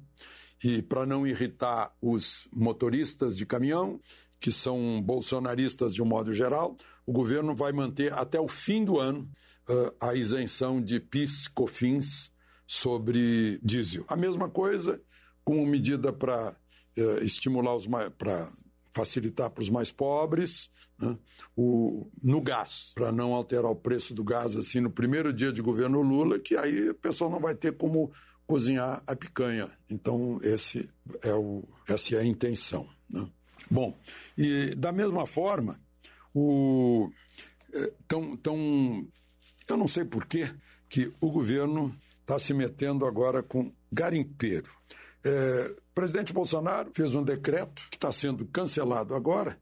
e 0.62 0.82
para 0.82 1.06
não 1.06 1.26
irritar 1.26 1.94
os 2.00 2.48
motoristas 2.52 3.36
de 3.36 3.46
caminhão, 3.46 4.00
que 4.38 4.50
são 4.50 5.00
bolsonaristas 5.02 5.94
de 5.94 6.02
um 6.02 6.06
modo 6.06 6.32
geral, 6.32 6.76
o 7.06 7.12
governo 7.12 7.54
vai 7.54 7.72
manter 7.72 8.12
até 8.12 8.40
o 8.40 8.48
fim 8.48 8.84
do 8.84 8.98
ano 8.98 9.30
uh, 9.68 9.94
a 10.00 10.14
isenção 10.14 10.80
de 10.80 10.98
PIS, 10.98 11.48
COFINS 11.48 12.32
sobre 12.66 13.58
diesel. 13.62 14.04
A 14.08 14.16
mesma 14.16 14.48
coisa 14.48 15.00
com 15.44 15.64
medida 15.66 16.12
para 16.12 16.56
uh, 16.96 17.24
estimular 17.24 17.74
os 17.74 17.86
para 18.16 18.50
facilitar 18.92 19.50
para 19.50 19.62
os 19.62 19.70
mais 19.70 19.92
pobres, 19.92 20.70
né? 20.98 21.16
o, 21.56 22.10
no 22.22 22.40
gás, 22.40 22.92
para 22.94 23.12
não 23.12 23.32
alterar 23.34 23.70
o 23.70 23.76
preço 23.76 24.14
do 24.14 24.24
gás 24.24 24.56
assim 24.56 24.80
no 24.80 24.90
primeiro 24.90 25.32
dia 25.32 25.52
de 25.52 25.62
governo 25.62 26.02
Lula, 26.02 26.38
que 26.38 26.56
aí 26.56 26.88
a 26.88 26.94
pessoa 26.94 27.30
não 27.30 27.40
vai 27.40 27.54
ter 27.54 27.76
como 27.76 28.12
cozinhar 28.46 29.02
a 29.06 29.14
picanha. 29.14 29.70
Então 29.88 30.38
esse 30.42 30.90
é 31.22 31.32
o, 31.32 31.62
essa 31.88 32.16
é 32.16 32.18
a 32.18 32.24
intenção. 32.24 32.88
Né? 33.08 33.28
Bom, 33.70 33.96
e 34.36 34.74
da 34.74 34.90
mesma 34.90 35.26
forma, 35.26 35.80
o, 36.34 37.10
tão, 38.08 38.36
tão 38.36 39.06
eu 39.68 39.76
não 39.76 39.86
sei 39.86 40.04
por 40.04 40.26
que, 40.26 40.52
que 40.88 41.12
o 41.20 41.30
governo 41.30 41.96
está 42.20 42.38
se 42.38 42.52
metendo 42.52 43.06
agora 43.06 43.42
com 43.42 43.72
garimpeiro. 43.92 44.70
É, 45.24 45.76
o 45.90 45.94
presidente 45.94 46.32
Bolsonaro 46.32 46.90
fez 46.94 47.14
um 47.14 47.22
decreto 47.22 47.86
que 47.90 47.96
está 47.96 48.10
sendo 48.10 48.46
cancelado 48.46 49.14
agora 49.14 49.58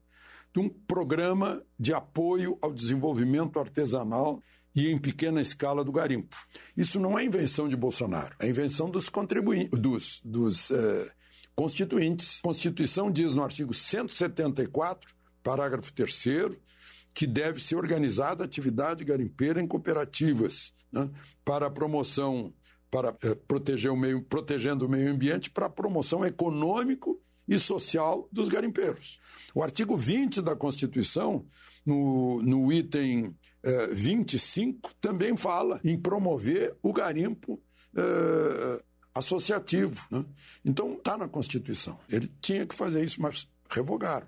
de 0.53 0.59
um 0.59 0.69
programa 0.69 1.61
de 1.77 1.93
apoio 1.93 2.57
ao 2.61 2.73
desenvolvimento 2.73 3.59
artesanal 3.59 4.41
e 4.75 4.89
em 4.89 4.97
pequena 4.97 5.41
escala 5.41 5.83
do 5.83 5.91
garimpo. 5.91 6.35
Isso 6.75 6.99
não 6.99 7.17
é 7.17 7.25
invenção 7.25 7.67
de 7.67 7.75
Bolsonaro, 7.75 8.35
é 8.39 8.47
invenção 8.47 8.89
dos 8.89 9.09
contribuintes, 9.09 9.79
dos, 9.79 10.21
dos 10.23 10.71
é, 10.71 11.11
constituintes. 11.55 12.39
A 12.39 12.47
Constituição 12.47 13.11
diz 13.11 13.33
no 13.33 13.43
artigo 13.43 13.73
174, 13.73 15.13
parágrafo 15.43 15.91
3 15.93 16.57
que 17.13 17.27
deve 17.27 17.61
ser 17.61 17.75
organizada 17.75 18.45
atividade 18.45 19.03
garimpeira 19.03 19.61
em 19.61 19.67
cooperativas 19.67 20.73
né, 20.91 21.09
para 21.43 21.65
a 21.65 21.69
promoção, 21.69 22.53
para 22.89 23.15
é, 23.23 23.35
proteger 23.35 23.91
o 23.91 23.97
meio, 23.97 24.21
protegendo 24.23 24.85
o 24.85 24.89
meio 24.89 25.11
ambiente, 25.11 25.49
para 25.49 25.67
a 25.67 25.69
promoção 25.69 26.25
econômico 26.25 27.21
e 27.47 27.57
social 27.57 28.27
dos 28.31 28.47
garimpeiros. 28.47 29.19
O 29.53 29.63
artigo 29.63 29.97
20 29.97 30.41
da 30.41 30.55
Constituição, 30.55 31.45
no, 31.85 32.41
no 32.43 32.71
item 32.71 33.35
é, 33.63 33.87
25, 33.87 34.93
também 35.01 35.35
fala 35.35 35.79
em 35.83 35.97
promover 35.97 36.75
o 36.81 36.93
garimpo 36.93 37.59
é, 37.95 38.83
associativo. 39.15 40.05
Né? 40.11 40.23
Então, 40.63 40.93
está 40.93 41.17
na 41.17 41.27
Constituição. 41.27 41.99
Ele 42.09 42.31
tinha 42.39 42.65
que 42.65 42.75
fazer 42.75 43.03
isso, 43.03 43.21
mas 43.21 43.47
revogaram. 43.69 44.27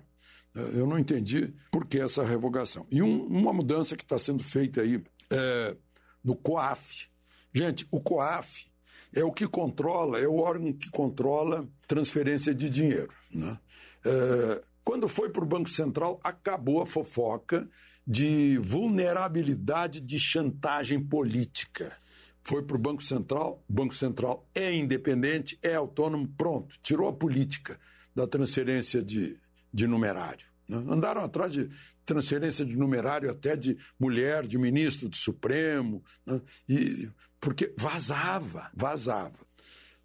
Eu 0.54 0.86
não 0.86 0.98
entendi 0.98 1.54
por 1.70 1.86
que 1.86 1.98
essa 1.98 2.22
revogação. 2.22 2.86
E 2.90 3.02
um, 3.02 3.24
uma 3.26 3.54
mudança 3.54 3.96
que 3.96 4.02
está 4.02 4.18
sendo 4.18 4.44
feita 4.44 4.82
aí 4.82 5.02
é, 5.30 5.76
no 6.22 6.36
COAF. 6.36 7.08
Gente, 7.52 7.86
o 7.90 8.00
COAF 8.00 8.66
é 9.14 9.22
o 9.22 9.32
que 9.32 9.46
controla, 9.46 10.18
é 10.18 10.26
o 10.26 10.36
órgão 10.36 10.72
que 10.72 10.90
controla 10.90 11.68
transferência 11.86 12.54
de 12.54 12.70
dinheiro. 12.70 13.14
Né? 13.30 13.58
É, 14.04 14.62
quando 14.82 15.08
foi 15.08 15.30
para 15.30 15.44
o 15.44 15.46
Banco 15.46 15.68
Central, 15.68 16.18
acabou 16.24 16.80
a 16.80 16.86
fofoca 16.86 17.68
de 18.06 18.58
vulnerabilidade 18.58 20.00
de 20.00 20.18
chantagem 20.18 21.00
política. 21.00 21.96
Foi 22.42 22.62
para 22.62 22.76
o 22.76 22.80
Banco 22.80 23.02
Central, 23.02 23.62
o 23.68 23.72
Banco 23.72 23.94
Central 23.94 24.48
é 24.54 24.74
independente, 24.74 25.58
é 25.62 25.74
autônomo, 25.74 26.26
pronto, 26.36 26.76
tirou 26.82 27.08
a 27.08 27.12
política 27.12 27.78
da 28.14 28.26
transferência 28.26 29.02
de, 29.02 29.38
de 29.72 29.86
numerário. 29.86 30.46
Né? 30.68 30.78
Andaram 30.88 31.22
atrás 31.22 31.52
de 31.52 31.70
transferência 32.04 32.64
de 32.64 32.74
numerário 32.76 33.30
até 33.30 33.54
de 33.54 33.78
mulher, 33.98 34.46
de 34.46 34.58
ministro 34.58 35.08
do 35.08 35.16
Supremo, 35.16 36.02
né? 36.26 36.40
e, 36.68 37.08
porque 37.42 37.74
vazava, 37.76 38.70
vazava. 38.72 39.44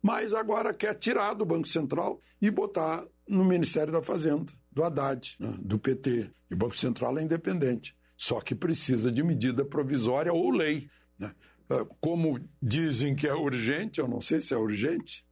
Mas 0.02 0.34
agora 0.34 0.74
quer 0.74 0.96
tirar 0.96 1.36
do 1.36 1.46
Banco 1.46 1.68
Central 1.68 2.20
e 2.42 2.50
botar 2.50 3.06
no 3.28 3.46
Ministério 3.46 3.94
da 3.94 4.02
Fazenda, 4.02 4.52
do 4.72 4.84
Haddad, 4.84 5.38
né? 5.40 5.54
do 5.60 5.78
PT. 5.78 6.32
E 6.50 6.54
o 6.56 6.58
Banco 6.58 6.76
Central 6.76 7.16
é 7.20 7.22
independente. 7.22 7.96
Só 8.18 8.42
que 8.42 8.56
precisa 8.56 9.12
de 9.12 9.22
medida 9.22 9.64
provisória 9.64 10.34
ou 10.34 10.50
lei. 10.50 10.90
Né? 11.20 11.32
Ah, 11.70 11.86
como 12.02 12.40
dizem 12.60 13.16
que 13.16 13.28
é 13.28 13.34
urgente, 13.36 14.00
eu 14.00 14.08
não 14.08 14.20
sei 14.20 14.42
se 14.42 14.56
é 14.56 14.58
urgente, 14.58 15.24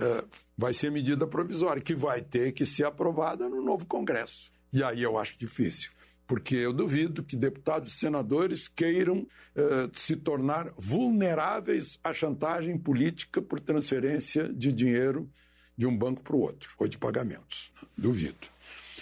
uh, 0.00 0.28
vai 0.56 0.74
ser 0.74 0.90
medida 0.90 1.26
provisória, 1.26 1.80
que 1.80 1.94
vai 1.94 2.20
ter 2.20 2.52
que 2.52 2.66
ser 2.66 2.84
aprovada 2.84 3.48
no 3.48 3.62
novo 3.62 3.86
Congresso. 3.86 4.52
E 4.70 4.82
aí 4.82 5.02
eu 5.02 5.16
acho 5.16 5.38
difícil, 5.38 5.92
porque 6.28 6.54
eu 6.54 6.74
duvido 6.74 7.24
que 7.24 7.34
deputados 7.34 7.94
e 7.94 7.96
senadores 7.96 8.68
queiram 8.68 9.20
uh, 9.20 9.90
se 9.94 10.14
tornar 10.14 10.70
vulneráveis 10.76 11.98
à 12.04 12.12
chantagem 12.12 12.78
política 12.78 13.40
por 13.40 13.58
transferência 13.58 14.52
de 14.52 14.70
dinheiro 14.70 15.28
de 15.76 15.86
um 15.86 15.96
banco 15.96 16.22
para 16.22 16.36
o 16.36 16.40
outro, 16.40 16.74
ou 16.78 16.86
de 16.86 16.98
pagamentos. 16.98 17.72
Duvido. 17.96 18.46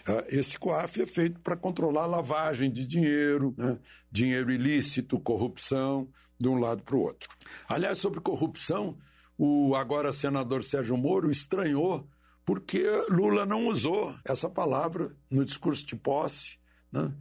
Uh, 0.09 0.23
esse 0.29 0.57
COAF 0.57 1.03
é 1.03 1.07
feito 1.07 1.41
para 1.41 1.57
controlar 1.57 2.07
lavagem 2.07 2.71
de 2.71 2.87
dinheiro, 2.87 3.53
né? 3.59 3.77
dinheiro 4.11 4.53
ilícito, 4.53 5.19
corrupção, 5.19 6.09
de 6.39 6.49
um 6.49 6.61
lado 6.61 6.85
para 6.85 6.95
o 6.95 7.01
outro. 7.01 7.29
Aliás, 7.69 7.99
sobre 7.99 8.21
corrupção, 8.21 8.97
o 9.37 9.75
agora 9.75 10.13
senador 10.13 10.63
Sérgio 10.63 10.97
Moro 10.97 11.29
estranhou 11.29 12.09
porque 12.45 12.85
Lula 13.11 13.45
não 13.45 13.67
usou 13.67 14.15
essa 14.25 14.49
palavra 14.49 15.11
no 15.29 15.45
discurso 15.45 15.85
de 15.85 15.97
posse, 15.97 16.57
né? 16.93 17.13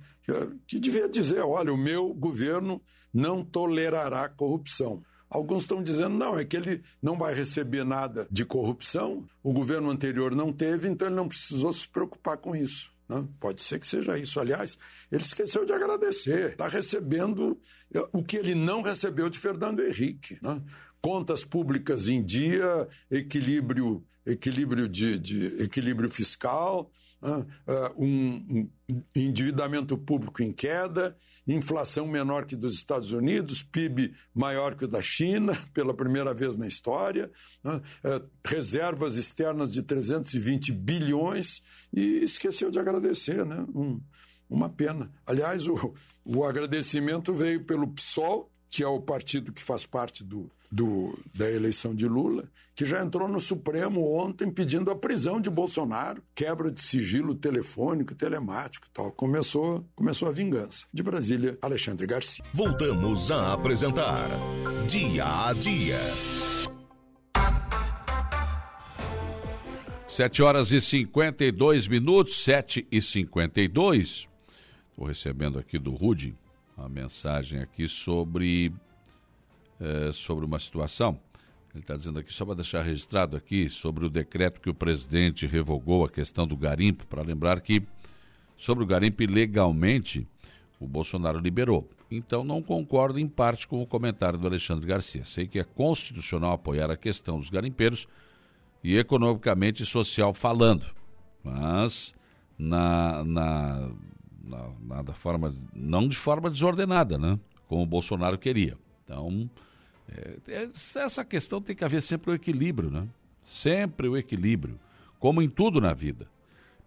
que 0.68 0.80
devia 0.80 1.08
dizer: 1.08 1.42
olha, 1.42 1.74
o 1.74 1.78
meu 1.78 2.14
governo 2.14 2.82
não 3.14 3.44
tolerará 3.44 4.28
corrupção. 4.30 5.04
Alguns 5.30 5.64
estão 5.64 5.84
dizendo, 5.84 6.16
não, 6.16 6.38
é 6.38 6.46
que 6.46 6.56
ele 6.56 6.84
não 7.02 7.18
vai 7.18 7.34
receber 7.34 7.84
nada 7.84 8.28
de 8.32 8.46
corrupção, 8.46 9.26
o 9.44 9.52
governo 9.52 9.90
anterior 9.90 10.36
não 10.36 10.54
teve, 10.54 10.88
então 10.88 11.08
ele 11.08 11.16
não 11.16 11.28
precisou 11.28 11.74
se 11.74 11.88
preocupar 11.88 12.38
com 12.38 12.56
isso. 12.56 12.94
Né? 13.10 13.28
Pode 13.40 13.62
ser 13.62 13.80
que 13.80 13.88
seja 13.88 14.18
isso. 14.18 14.40
Aliás, 14.40 14.78
ele 15.12 15.24
esqueceu 15.24 15.66
de 15.66 15.74
agradecer. 15.74 16.52
Está 16.52 16.68
recebendo 16.68 17.60
eh, 17.94 18.08
o 18.14 18.24
que 18.24 18.38
ele 18.38 18.56
não 18.56 18.82
recebeu 18.82 19.30
de 19.30 19.40
Fernando 19.40 19.84
Henrique. 19.84 20.40
Né? 20.42 20.62
Contas 21.02 21.44
públicas 21.44 22.08
em 22.08 22.24
dia, 22.24 22.88
equilíbrio 23.10 24.06
equilíbrio, 24.26 24.90
de, 24.90 25.20
de 25.20 25.46
equilíbrio 25.62 26.10
fiscal? 26.10 26.90
Um, 27.98 28.67
um 28.86 29.03
endividamento 29.15 29.98
público 29.98 30.44
em 30.44 30.51
queda, 30.51 31.17
inflação 31.48 32.08
menor 32.08 32.46
que 32.46 32.55
dos 32.55 32.74
Estados 32.74 33.12
Unidos, 33.12 33.63
PIB 33.63 34.13
maior 34.34 34.75
que 34.75 34.86
o 34.86 34.88
da 34.88 35.01
China, 35.01 35.58
pela 35.74 35.94
primeira 35.94 36.34
vez 36.34 36.58
na 36.58 36.67
história, 36.67 37.32
né? 37.63 37.82
reservas 38.46 39.15
externas 39.15 39.70
de 39.70 39.82
320 39.82 40.72
bilhões, 40.72 41.62
e 41.91 42.24
esqueceu 42.24 42.70
de 42.70 42.79
agradecer, 42.79 43.46
né? 43.46 43.65
Um, 43.74 44.00
uma 44.50 44.70
pena. 44.70 45.12
Aliás, 45.25 45.67
o, 45.67 45.94
o 46.24 46.44
agradecimento 46.44 47.34
veio 47.34 47.63
pelo 47.63 47.88
PSOL, 47.88 48.51
que 48.70 48.84
é 48.84 48.88
o 48.88 49.01
partido 49.01 49.51
que 49.51 49.63
faz 49.63 49.86
parte 49.86 50.24
do, 50.24 50.51
do, 50.75 51.17
da 51.34 51.50
eleição 51.50 51.96
de 51.96 52.05
Lula, 52.05 52.44
que 52.75 52.86
já 52.86 53.01
entrou 53.01 53.29
no 53.29 53.39
Supremo 53.39 54.13
ontem 54.13 54.51
pedindo 54.51 54.91
a 54.91 54.96
prisão 54.96 55.39
de 55.39 55.50
Bolsonaro, 55.50 56.22
quebra 56.36 56.70
de 56.70 56.82
sigilo 56.82 57.34
telefônico, 57.34 58.13
telemático 58.13 58.86
e 58.86 58.89
tal. 58.94 59.10
Começou, 59.13 59.86
começou 59.96 60.27
a 60.27 60.32
vingança. 60.32 60.86
De 60.94 61.01
Brasília, 61.01 61.58
Alexandre 61.62 62.05
Garcia. 62.05 62.44
Voltamos 62.51 63.32
a 63.32 63.53
apresentar 63.53 64.27
Dia 64.89 65.48
a 65.48 65.53
Dia. 65.53 66.00
7 70.10 70.44
horas 70.44 70.72
e 70.72 70.82
52 70.82 71.88
minutos, 71.88 72.44
7 72.44 72.86
e 72.91 73.01
52. 73.01 74.27
Estou 74.89 75.08
recebendo 75.08 75.58
aqui 75.58 75.79
do 75.79 75.91
Rude 75.91 76.36
uma 76.77 76.89
mensagem 76.89 77.60
aqui 77.62 77.88
sobre, 77.88 78.74
é, 79.79 80.12
sobre 80.12 80.46
uma 80.46 80.60
situação. 80.60 81.20
Ele 81.74 81.82
está 81.82 81.98
dizendo 81.98 82.20
aqui, 82.20 82.34
só 82.34 82.46
para 82.46 82.55
deixar 82.55 82.82
registrado 82.82 83.36
aqui, 83.36 83.67
sobre 83.67 84.05
o 84.05 84.10
decreto 84.10 84.62
que 84.62 84.70
o 84.70 84.74
presidente 84.74 85.46
revogou 85.46 86.05
a 86.05 86.10
questão 86.10 86.48
do 86.48 86.55
garimpo, 86.55 87.05
para 87.05 87.22
lembrar 87.22 87.60
que 87.60 87.84
sobre 88.58 88.84
o 88.84 88.88
garimpo 88.88 89.24
legalmente 89.25 90.25
o 90.79 90.88
Bolsonaro 90.88 91.39
liberou. 91.39 91.89
Então 92.09 92.44
não 92.44 92.61
concordo 92.61 93.20
em 93.20 93.27
parte 93.27 93.68
com 93.68 93.81
o 93.81 93.85
comentário 93.85 94.40
do 94.40 94.48
Alexandre 94.48 94.85
Garcia. 94.85 95.25
Sei 95.25 95.48
que 95.48 95.59
é 95.59 95.64
constitucional 95.64 96.53
apoiar 96.53 96.90
a 96.90 96.96
questão 96.96 97.40
dos 97.40 97.50
garimpeiros 97.50 98.07
e 98.83 98.96
economicamente 98.98 99.83
e 99.83 99.85
social 99.85 100.33
falando, 100.33 100.85
mas 101.44 102.16
na, 102.57 103.24
na 103.24 103.92
na, 104.46 105.03
na, 105.03 105.14
forma, 105.14 105.53
não 105.74 106.07
de 106.07 106.16
forma 106.16 106.50
desordenada, 106.50 107.18
né? 107.18 107.40
Como 107.68 107.81
o 107.81 107.88
Bolsonaro 107.88 108.38
queria. 108.38 108.77
Então, 109.05 109.50
é, 110.09 110.37
é, 110.48 110.70
essa 110.96 111.24
questão 111.24 111.61
tem 111.61 111.75
que 111.75 111.85
haver 111.85 112.01
sempre 112.01 112.31
o 112.31 112.33
equilíbrio, 112.33 112.89
né? 112.89 113.07
Sempre 113.44 114.07
o 114.07 114.18
equilíbrio, 114.18 114.79
como 115.20 115.41
em 115.41 115.48
tudo 115.48 115.79
na 115.79 115.94
vida. 115.94 116.27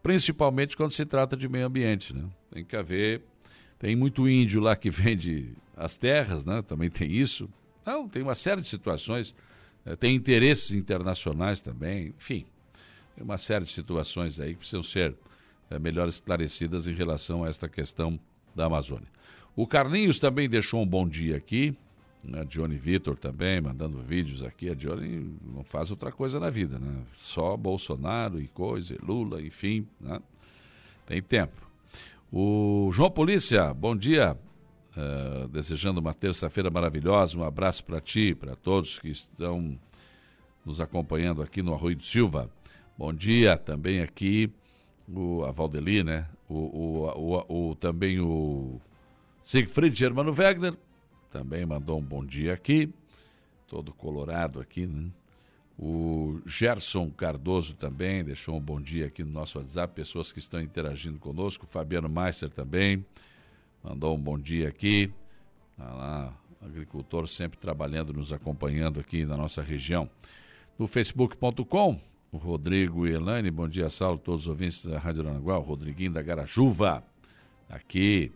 Principalmente 0.02 0.76
quando 0.76 0.90
se 0.90 1.06
trata 1.06 1.36
de 1.36 1.48
meio 1.48 1.66
ambiente, 1.66 2.14
né? 2.14 2.24
Tem 2.50 2.64
que 2.64 2.76
haver. 2.76 3.22
Tem 3.78 3.94
muito 3.94 4.28
índio 4.28 4.60
lá 4.60 4.74
que 4.76 4.90
vende 4.90 5.52
as 5.76 5.96
terras, 5.96 6.44
né? 6.44 6.60
Também 6.62 6.90
tem 6.90 7.10
isso. 7.10 7.48
Não, 7.86 8.08
tem 8.08 8.22
uma 8.22 8.34
série 8.34 8.60
de 8.60 8.66
situações. 8.66 9.34
É, 9.86 9.96
tem 9.96 10.14
interesses 10.14 10.72
internacionais 10.72 11.60
também, 11.60 12.14
enfim. 12.18 12.44
Tem 13.14 13.24
uma 13.24 13.38
série 13.38 13.64
de 13.64 13.72
situações 13.72 14.38
aí 14.38 14.52
que 14.52 14.58
precisam 14.58 14.82
ser 14.82 15.16
é, 15.70 15.78
melhor 15.78 16.08
esclarecidas 16.08 16.86
em 16.86 16.94
relação 16.94 17.44
a 17.44 17.48
esta 17.48 17.68
questão 17.68 18.18
da 18.54 18.66
Amazônia. 18.66 19.08
O 19.54 19.66
Carlinhos 19.66 20.18
também 20.18 20.48
deixou 20.48 20.82
um 20.82 20.86
bom 20.86 21.08
dia 21.08 21.36
aqui. 21.36 21.76
A 22.24 22.30
né? 22.30 22.44
Johnny 22.44 22.76
Vitor 22.76 23.16
também, 23.16 23.60
mandando 23.60 23.98
vídeos 23.98 24.42
aqui. 24.42 24.70
A 24.70 24.74
Johnny 24.74 25.30
não 25.42 25.62
faz 25.62 25.90
outra 25.90 26.10
coisa 26.10 26.40
na 26.40 26.50
vida, 26.50 26.78
né? 26.78 27.02
Só 27.16 27.56
Bolsonaro 27.56 28.40
e 28.40 28.48
coisa, 28.48 28.96
Lula, 29.02 29.40
enfim, 29.40 29.86
né? 30.00 30.20
Tem 31.06 31.22
tempo. 31.22 31.68
O 32.32 32.90
João 32.92 33.10
Polícia, 33.10 33.72
bom 33.72 33.96
dia. 33.96 34.36
Uh, 34.96 35.46
desejando 35.48 36.00
uma 36.00 36.12
terça-feira 36.12 36.70
maravilhosa. 36.70 37.38
Um 37.38 37.44
abraço 37.44 37.84
para 37.84 38.00
ti, 38.00 38.34
para 38.34 38.56
todos 38.56 38.98
que 38.98 39.08
estão 39.08 39.78
nos 40.64 40.80
acompanhando 40.80 41.40
aqui 41.40 41.62
no 41.62 41.72
Arroio 41.72 41.96
do 41.96 42.04
Silva. 42.04 42.50
Bom 42.96 43.14
dia 43.14 43.56
também 43.56 44.00
aqui 44.00 44.52
o, 45.08 45.44
a 45.44 45.52
Valdeli, 45.52 46.02
né? 46.02 46.26
O, 46.48 46.54
o, 46.54 47.44
o, 47.48 47.70
o, 47.70 47.74
também 47.76 48.18
o 48.18 48.80
Siegfried 49.40 49.96
Germano 49.96 50.32
Wegner 50.32 50.74
também 51.30 51.64
mandou 51.64 51.98
um 51.98 52.04
bom 52.04 52.24
dia 52.24 52.54
aqui, 52.54 52.92
todo 53.66 53.92
colorado 53.92 54.60
aqui, 54.60 54.86
né? 54.86 55.10
O 55.78 56.40
Gerson 56.44 57.08
Cardoso 57.08 57.72
também 57.74 58.24
deixou 58.24 58.56
um 58.56 58.60
bom 58.60 58.80
dia 58.80 59.06
aqui 59.06 59.22
no 59.22 59.30
nosso 59.30 59.58
WhatsApp, 59.58 59.94
pessoas 59.94 60.32
que 60.32 60.40
estão 60.40 60.60
interagindo 60.60 61.20
conosco. 61.20 61.66
O 61.66 61.68
Fabiano 61.68 62.08
Meister 62.08 62.50
também 62.50 63.06
mandou 63.84 64.16
um 64.16 64.20
bom 64.20 64.36
dia 64.36 64.68
aqui. 64.68 65.08
Tá 65.76 65.84
lá, 65.94 66.36
agricultor 66.60 67.28
sempre 67.28 67.58
trabalhando, 67.58 68.12
nos 68.12 68.32
acompanhando 68.32 68.98
aqui 68.98 69.24
na 69.24 69.36
nossa 69.36 69.62
região. 69.62 70.10
No 70.76 70.88
facebook.com, 70.88 72.00
o 72.32 72.36
Rodrigo 72.36 73.06
e 73.06 73.12
Elaine, 73.12 73.48
bom 73.48 73.68
dia, 73.68 73.88
Saulo, 73.88 74.18
todos 74.18 74.42
os 74.42 74.48
ouvintes 74.48 74.84
da 74.84 74.98
Rádio 74.98 75.22
Aranaguá, 75.22 75.58
o 75.58 75.62
Rodriguinho 75.62 76.12
da 76.12 76.22
Garajuva, 76.22 77.04
aqui, 77.68 78.32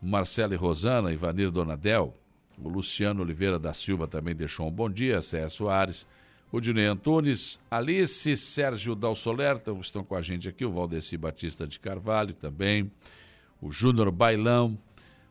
Marcelo 0.00 0.54
e 0.54 0.56
Rosana, 0.56 1.12
Ivanir 1.12 1.50
Donadel, 1.50 2.14
o 2.62 2.68
Luciano 2.68 3.22
Oliveira 3.22 3.58
da 3.58 3.72
Silva 3.72 4.06
também 4.06 4.34
deixou 4.34 4.66
um 4.66 4.70
bom 4.70 4.88
dia, 4.88 5.20
Cé 5.20 5.48
Soares, 5.48 6.06
o 6.50 6.60
Dinei 6.60 6.86
Antunes, 6.86 7.58
Alice, 7.70 8.36
Sérgio 8.36 8.94
Dalsolerta, 8.94 9.72
estão 9.80 10.04
com 10.04 10.14
a 10.14 10.22
gente 10.22 10.48
aqui, 10.48 10.64
o 10.64 10.72
Valdeci 10.72 11.16
Batista 11.16 11.66
de 11.66 11.78
Carvalho 11.78 12.34
também, 12.34 12.90
o 13.60 13.70
Júnior 13.70 14.10
Bailão, 14.10 14.78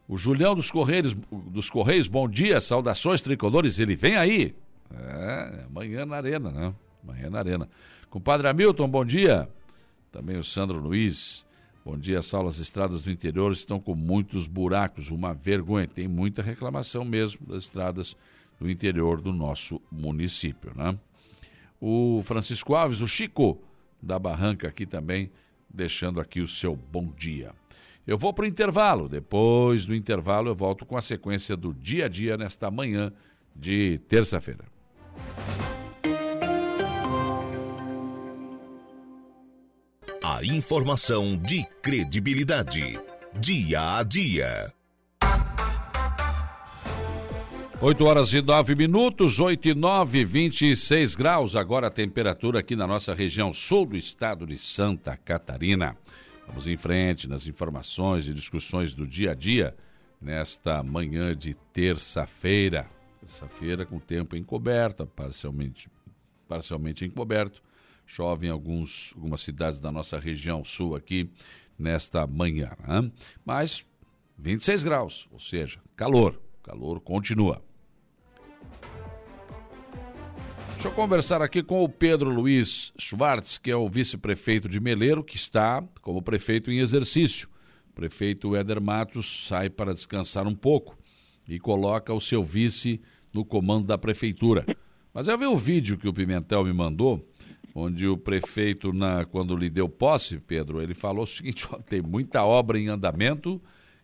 o 0.08 0.18
Julião 0.18 0.54
dos 0.54 0.70
Correios, 0.70 1.16
dos 1.32 1.70
Correios, 1.70 2.08
bom 2.08 2.30
dia, 2.30 2.62
saudações 2.62 3.22
tricolores, 3.22 3.80
ele 3.80 3.96
vem 3.96 4.18
aí. 4.18 4.56
É, 4.94 5.66
amanhã 5.66 6.06
na 6.06 6.18
Arena, 6.18 6.52
né? 6.52 6.74
Amanhã 7.04 7.30
na 7.30 7.40
Arena. 7.40 7.70
Compadre 8.10 8.48
Hamilton, 8.48 8.88
bom 8.88 9.04
dia. 9.04 9.50
Também 10.12 10.38
o 10.38 10.44
Sandro 10.44 10.80
Luiz. 10.80 11.46
Bom 11.86 12.00
dia, 12.00 12.20
Saulo. 12.20 12.50
As 12.50 12.58
estradas 12.58 13.04
do 13.04 13.12
interior 13.12 13.52
estão 13.52 13.80
com 13.80 13.94
muitos 13.94 14.48
buracos, 14.48 15.12
uma 15.12 15.36
vergonha. 15.36 15.88
Tem 15.88 16.08
muita 16.08 16.42
reclamação 16.42 17.06
mesmo 17.06 17.46
das 17.46 17.66
estradas 17.66 18.18
do 18.60 18.68
interior 18.68 19.22
do 19.22 19.32
nosso 19.32 19.80
município, 19.92 20.72
né? 20.76 20.98
O 21.80 22.24
Francisco 22.24 22.74
Alves, 22.74 23.02
o 23.02 23.08
Chico 23.08 23.62
da 24.02 24.18
Barranca 24.18 24.68
aqui 24.68 24.88
também, 24.88 25.30
deixando 25.70 26.20
aqui 26.20 26.42
o 26.42 26.48
seu 26.48 26.76
bom 26.76 27.06
dia. 27.16 27.54
Eu 28.08 28.18
vou 28.18 28.34
para 28.34 28.46
o 28.46 28.48
intervalo. 28.48 29.08
Depois 29.08 29.86
do 29.86 29.94
intervalo, 29.94 30.50
eu 30.50 30.56
volto 30.56 30.88
com 30.88 30.98
a 30.98 31.02
sequência 31.04 31.56
do 31.56 31.72
dia 31.72 32.06
a 32.06 32.10
dia 32.10 32.36
nesta 32.36 32.72
manhã 32.72 33.14
de 33.56 34.00
terça-feira. 34.08 34.66
A 40.28 40.44
informação 40.44 41.38
de 41.38 41.64
credibilidade. 41.84 43.00
Dia 43.40 43.98
a 43.98 44.02
dia. 44.02 44.74
8 47.80 48.04
horas 48.04 48.34
e 48.34 48.42
9 48.42 48.74
minutos, 48.74 49.40
8 49.40 49.68
e 49.68 49.76
9, 49.76 50.26
26 50.26 51.16
graus. 51.16 51.56
Agora 51.56 51.90
a 51.90 51.92
temperatura 51.92 52.62
aqui 52.62 52.76
na 52.76 52.88
nossa 52.88 53.14
região 53.14 53.54
sul 53.54 53.86
do 53.86 53.96
estado 53.96 54.48
de 54.48 54.58
Santa 54.58 55.16
Catarina. 55.16 55.96
Vamos 56.48 56.66
em 56.66 56.76
frente 56.76 57.30
nas 57.30 57.46
informações 57.46 58.28
e 58.28 58.34
discussões 58.34 58.96
do 58.96 59.06
dia 59.06 59.34
a 59.34 59.36
dia 59.36 59.76
nesta 60.20 60.82
manhã 60.82 61.36
de 61.36 61.54
terça-feira. 61.72 62.90
Terça-feira 63.22 63.86
com 63.86 64.00
tempo 64.00 64.36
encoberto, 64.36 65.06
parcialmente, 65.06 65.88
parcialmente 66.50 67.06
encoberto. 67.06 67.62
Chove 68.06 68.48
em 68.48 68.50
alguns, 68.50 69.12
algumas 69.16 69.42
cidades 69.42 69.80
da 69.80 69.92
nossa 69.92 70.20
região 70.20 70.64
sul 70.64 70.96
aqui 70.96 71.30
nesta 71.78 72.26
manhã. 72.26 72.72
Né? 72.88 73.12
Mas 73.46 73.86
26 74.38 74.84
graus, 74.84 75.28
ou 75.32 75.40
seja, 75.40 75.80
calor. 75.96 76.40
calor 76.64 77.00
continua. 77.00 77.62
Deixa 80.74 80.90
eu 80.90 80.92
conversar 80.92 81.42
aqui 81.42 81.64
com 81.64 81.84
o 81.84 81.90
Pedro 81.90 82.30
Luiz 82.30 82.94
Schwartz, 83.00 83.58
que 83.58 83.72
é 83.72 83.76
o 83.76 83.90
vice-prefeito 83.90 84.70
de 84.70 84.80
Meleiro, 84.80 85.24
que 85.24 85.36
está 85.36 85.84
como 86.02 86.22
prefeito 86.22 86.70
em 86.70 86.78
exercício. 86.78 87.50
O 87.90 87.94
prefeito 87.96 88.56
Éder 88.56 88.80
Matos 88.80 89.48
sai 89.48 89.68
para 89.68 89.96
descansar 89.96 90.46
um 90.46 90.54
pouco 90.54 90.96
e 91.48 91.60
coloca 91.60 92.14
o 92.14 92.22
seu 92.22 92.44
vice 92.44 93.02
no 93.34 93.44
comando 93.44 93.88
da 93.88 93.98
prefeitura. 93.98 94.66
Mas 95.14 95.28
eu 95.28 95.38
vi 95.38 95.46
o 95.46 95.56
vídeo 95.56 95.98
que 95.98 96.08
o 96.08 96.14
Pimentel 96.14 96.64
me 96.66 96.74
mandou, 96.74 97.26
onde 97.76 98.08
o 98.08 98.18
prefeito, 98.18 98.94
na, 98.94 99.26
quando 99.26 99.58
lhe 99.58 99.70
deu 99.70 99.90
posse, 99.90 100.40
Pedro, 100.40 100.82
ele 100.82 100.94
falou 100.94 101.24
o 101.24 101.28
seguinte: 101.28 101.68
ó, 101.70 101.78
tem 101.78 102.02
muita 102.02 102.46
obra 102.46 102.80
em 102.80 102.88
andamento 102.88 103.62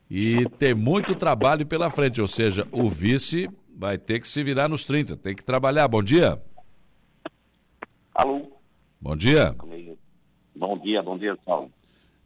e 0.10 0.46
tem 0.60 0.76
muito 0.76 1.16
trabalho 1.16 1.66
pela 1.66 1.90
frente, 1.90 2.20
ou 2.20 2.28
seja, 2.28 2.68
o 2.70 2.90
vice 2.90 3.50
vai 3.74 3.98
ter 3.98 4.20
que 4.20 4.28
se 4.28 4.44
virar 4.44 4.68
nos 4.68 4.84
30, 4.84 5.16
tem 5.16 5.34
que 5.34 5.44
trabalhar. 5.44 5.88
Bom 5.88 6.04
dia. 6.04 6.42
Alô. 8.14 8.52
Bom 9.00 9.16
dia. 9.16 9.56
Bom 10.54 10.78
dia, 10.78 11.02
bom 11.02 11.18
dia, 11.18 11.36
Paulo. 11.38 11.72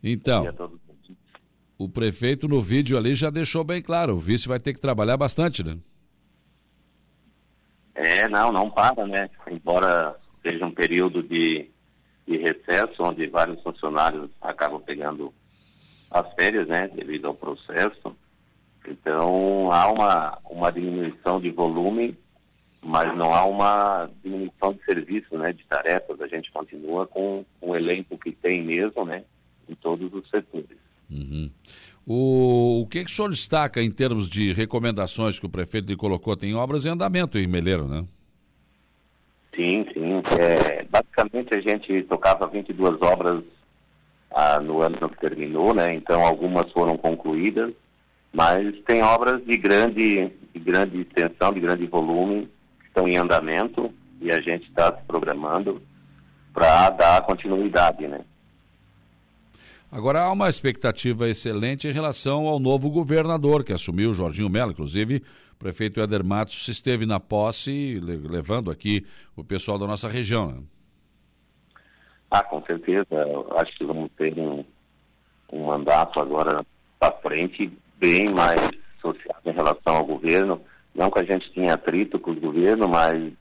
Então, 0.04 0.42
dia 0.42 0.54
o 1.78 1.90
prefeito 1.90 2.48
no 2.48 2.62
vídeo 2.62 2.98
ali 2.98 3.14
já 3.16 3.30
deixou 3.30 3.64
bem 3.64 3.82
claro, 3.82 4.16
o 4.16 4.20
vice 4.20 4.48
vai 4.48 4.60
ter 4.60 4.74
que 4.74 4.80
trabalhar 4.80 5.18
bastante, 5.18 5.64
né? 5.64 5.78
É, 7.94 8.28
não, 8.28 8.52
não 8.52 8.70
para, 8.70 9.06
né? 9.06 9.30
Embora 9.50 10.16
seja 10.46 10.64
um 10.64 10.72
período 10.72 11.24
de, 11.24 11.68
de 12.28 12.38
recesso, 12.38 13.02
onde 13.02 13.26
vários 13.26 13.62
funcionários 13.64 14.30
acabam 14.40 14.80
pegando 14.80 15.34
as 16.12 16.32
férias, 16.36 16.68
né, 16.68 16.88
devido 16.90 17.26
ao 17.26 17.34
processo. 17.34 18.16
Então, 18.88 19.72
há 19.72 19.92
uma, 19.92 20.38
uma 20.48 20.72
diminuição 20.72 21.42
de 21.42 21.50
volume, 21.50 22.16
mas 22.80 23.18
não 23.18 23.34
há 23.34 23.44
uma 23.44 24.08
diminuição 24.24 24.74
de 24.74 24.86
serviço, 24.86 25.36
né, 25.36 25.52
de 25.52 25.66
tarefas. 25.66 26.22
A 26.22 26.28
gente 26.28 26.52
continua 26.52 27.08
com 27.08 27.44
o 27.60 27.76
elenco 27.76 28.18
que 28.20 28.32
tem 28.32 28.64
mesmo, 28.64 29.04
né, 29.04 29.24
em 29.68 29.74
todos 29.74 30.14
os 30.14 30.30
setores. 30.30 30.78
Uhum. 31.10 31.50
O, 32.06 32.82
o 32.84 32.88
que, 32.88 33.04
que 33.04 33.10
o 33.10 33.14
senhor 33.14 33.30
destaca 33.30 33.82
em 33.82 33.92
termos 33.92 34.30
de 34.30 34.54
recomendações 34.54 35.40
que 35.40 35.46
o 35.48 35.50
prefeito 35.50 35.90
lhe 35.90 35.96
colocou? 35.96 36.38
Tem 36.38 36.54
obras 36.54 36.86
em 36.86 36.90
andamento 36.90 37.40
em 37.40 37.48
Meleiro, 37.48 37.88
né? 37.88 38.06
Sim, 39.56 39.86
sim. 39.92 40.15
É, 40.40 40.84
basicamente 40.90 41.56
a 41.56 41.62
gente 41.62 42.04
tocava 42.04 42.48
22 42.48 43.02
obras 43.02 43.44
ah, 44.32 44.60
no 44.60 44.82
ano 44.82 45.10
que 45.10 45.20
terminou, 45.20 45.74
né? 45.74 45.94
Então 45.94 46.26
algumas 46.26 46.72
foram 46.72 46.98
concluídas, 46.98 47.74
mas 48.34 48.76
tem 48.86 49.02
obras 49.02 49.44
de 49.46 49.58
grande, 49.58 50.32
de 50.54 50.60
grande 50.60 51.02
extensão, 51.02 51.54
de 51.54 51.60
grande 51.60 51.86
volume, 51.86 52.50
que 52.80 52.88
estão 52.88 53.08
em 53.08 53.18
andamento 53.18 53.94
e 54.20 54.32
a 54.32 54.42
gente 54.42 54.68
está 54.68 54.88
se 54.96 55.04
programando 55.08 55.82
para 56.54 56.90
dar 56.90 57.22
continuidade, 57.22 58.08
né? 58.08 58.22
Agora 59.96 60.24
há 60.24 60.30
uma 60.30 60.50
expectativa 60.50 61.30
excelente 61.30 61.88
em 61.88 61.94
relação 61.94 62.48
ao 62.48 62.60
novo 62.60 62.90
governador 62.90 63.64
que 63.64 63.72
assumiu, 63.72 64.14
Jorginho 64.14 64.50
Mello. 64.50 64.74
Inclusive, 64.74 65.24
o 65.54 65.56
prefeito 65.58 66.02
Éder 66.02 66.22
Matos 66.22 66.68
esteve 66.68 67.06
na 67.06 67.18
posse, 67.18 67.98
levando 68.02 68.70
aqui 68.70 69.06
o 69.38 69.42
pessoal 69.42 69.80
da 69.80 69.88
nossa 69.88 70.10
região. 70.10 70.52
Né? 70.52 70.64
Ah, 72.30 72.44
com 72.44 72.62
certeza. 72.66 73.08
Acho 73.56 73.78
que 73.78 73.86
vamos 73.86 74.12
ter 74.18 74.38
um, 74.38 74.66
um 75.54 75.68
mandato 75.68 76.20
agora 76.20 76.66
para 77.00 77.14
frente 77.20 77.72
bem 77.98 78.34
mais 78.34 78.60
social 79.02 79.40
em 79.46 79.54
relação 79.54 79.96
ao 79.96 80.06
governo. 80.06 80.60
Não 80.94 81.10
que 81.10 81.20
a 81.20 81.24
gente 81.24 81.50
tenha 81.54 81.76
atrito 81.76 82.20
com 82.20 82.32
o 82.32 82.42
governo, 82.42 82.90
mas 82.90 83.32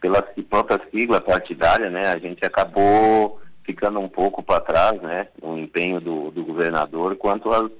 pela 0.00 0.22
própria 0.22 0.80
sigla 0.90 1.20
partidária, 1.20 1.90
né, 1.90 2.12
a 2.12 2.18
gente 2.18 2.42
acabou 2.46 3.38
ficando 3.68 4.00
um 4.00 4.08
pouco 4.08 4.42
para 4.42 4.62
trás, 4.62 4.98
né, 5.02 5.28
no 5.42 5.58
empenho 5.58 6.00
do, 6.00 6.30
do 6.30 6.42
governador 6.42 7.14
quanto 7.16 7.50
às, 7.50 7.70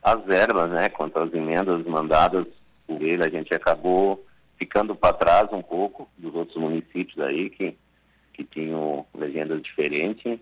às 0.00 0.24
verbas, 0.24 0.70
né, 0.70 0.88
quanto 0.88 1.18
às 1.18 1.34
emendas 1.34 1.84
mandadas 1.84 2.46
por 2.86 3.02
ele, 3.02 3.24
a 3.24 3.28
gente 3.28 3.52
acabou 3.52 4.24
ficando 4.56 4.94
para 4.94 5.12
trás 5.12 5.52
um 5.52 5.62
pouco 5.62 6.08
dos 6.16 6.32
outros 6.32 6.56
municípios 6.56 7.18
aí 7.18 7.50
que, 7.50 7.76
que 8.34 8.44
tinham 8.44 9.04
legendas 9.12 9.60
diferentes, 9.62 10.38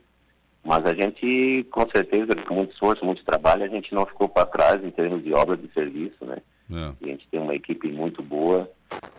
mas 0.62 0.84
a 0.84 0.92
gente, 0.92 1.66
com 1.70 1.88
certeza, 1.88 2.36
com 2.46 2.56
muito 2.56 2.74
esforço, 2.74 3.06
muito 3.06 3.24
trabalho, 3.24 3.64
a 3.64 3.68
gente 3.68 3.94
não 3.94 4.04
ficou 4.04 4.28
para 4.28 4.44
trás 4.44 4.84
em 4.84 4.90
termos 4.90 5.24
de 5.24 5.32
obra 5.32 5.56
de 5.56 5.72
serviço, 5.72 6.22
né? 6.26 6.36
É. 6.70 7.06
A 7.06 7.06
gente 7.06 7.26
tem 7.28 7.40
uma 7.40 7.54
equipe 7.54 7.88
muito 7.88 8.22
boa, 8.22 8.70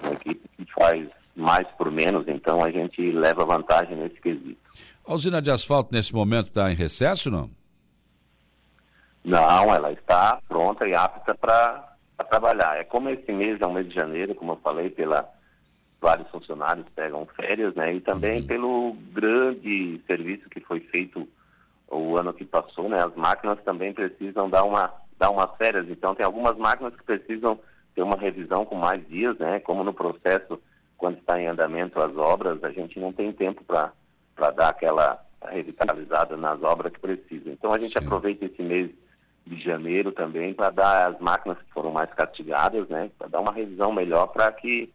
uma 0.03 0.13
equipe 0.13 0.47
que 0.57 0.65
faz 0.73 1.07
mais 1.35 1.67
por 1.77 1.91
menos, 1.91 2.27
então 2.27 2.63
a 2.63 2.71
gente 2.71 3.11
leva 3.11 3.45
vantagem 3.45 3.97
nesse 3.97 4.19
quesito. 4.21 4.57
A 5.05 5.13
usina 5.13 5.41
de 5.41 5.51
asfalto 5.51 5.93
nesse 5.93 6.13
momento 6.13 6.47
está 6.47 6.71
em 6.71 6.75
recesso, 6.75 7.29
não? 7.29 7.49
Não, 9.23 9.73
ela 9.73 9.91
está 9.91 10.39
pronta 10.47 10.87
e 10.87 10.95
apta 10.95 11.35
para 11.35 11.95
trabalhar. 12.29 12.77
É 12.77 12.83
como 12.83 13.09
esse 13.09 13.31
mês 13.31 13.59
é 13.59 13.67
um 13.67 13.73
mês 13.73 13.89
de 13.89 13.95
janeiro, 13.95 14.35
como 14.35 14.53
eu 14.53 14.57
falei, 14.57 14.89
pela 14.89 15.27
vários 15.99 16.29
funcionários 16.29 16.85
pegam 16.95 17.25
férias, 17.35 17.73
né? 17.73 17.95
E 17.95 18.01
também 18.01 18.41
uhum. 18.41 18.47
pelo 18.47 18.95
grande 19.11 19.99
serviço 20.05 20.47
que 20.49 20.59
foi 20.59 20.79
feito 20.79 21.27
o 21.89 22.17
ano 22.17 22.31
que 22.33 22.45
passou, 22.45 22.87
né? 22.87 23.03
As 23.03 23.15
máquinas 23.15 23.59
também 23.63 23.91
precisam 23.91 24.49
dar 24.49 24.63
uma 24.63 24.93
dar 25.17 25.31
umas 25.31 25.49
férias. 25.57 25.87
Então 25.89 26.13
tem 26.13 26.25
algumas 26.25 26.55
máquinas 26.57 26.95
que 26.95 27.03
precisam 27.03 27.59
ter 27.95 28.03
uma 28.03 28.17
revisão 28.17 28.65
com 28.65 28.75
mais 28.75 29.05
dias, 29.07 29.37
né? 29.39 29.59
Como 29.61 29.83
no 29.83 29.93
processo 29.93 30.59
quando 30.97 31.17
está 31.17 31.39
em 31.39 31.47
andamento 31.47 32.01
as 32.01 32.15
obras, 32.15 32.63
a 32.63 32.71
gente 32.71 32.99
não 32.99 33.11
tem 33.11 33.31
tempo 33.31 33.63
para 33.63 34.51
dar 34.51 34.69
aquela 34.69 35.23
revitalizada 35.47 36.35
nas 36.35 36.61
obras 36.63 36.91
que 36.93 36.99
precisam. 36.99 37.53
Então 37.53 37.71
a 37.73 37.79
gente 37.79 37.97
Sim. 37.97 38.05
aproveita 38.05 38.45
esse 38.45 38.61
mês 38.61 38.89
de 39.45 39.61
janeiro 39.61 40.11
também 40.11 40.53
para 40.53 40.71
dar 40.71 41.11
as 41.11 41.19
máquinas 41.19 41.57
que 41.59 41.71
foram 41.71 41.91
mais 41.91 42.11
castigadas, 42.13 42.87
né, 42.89 43.11
para 43.17 43.27
dar 43.27 43.41
uma 43.41 43.53
revisão 43.53 43.91
melhor 43.91 44.27
para 44.27 44.51
que 44.51 44.91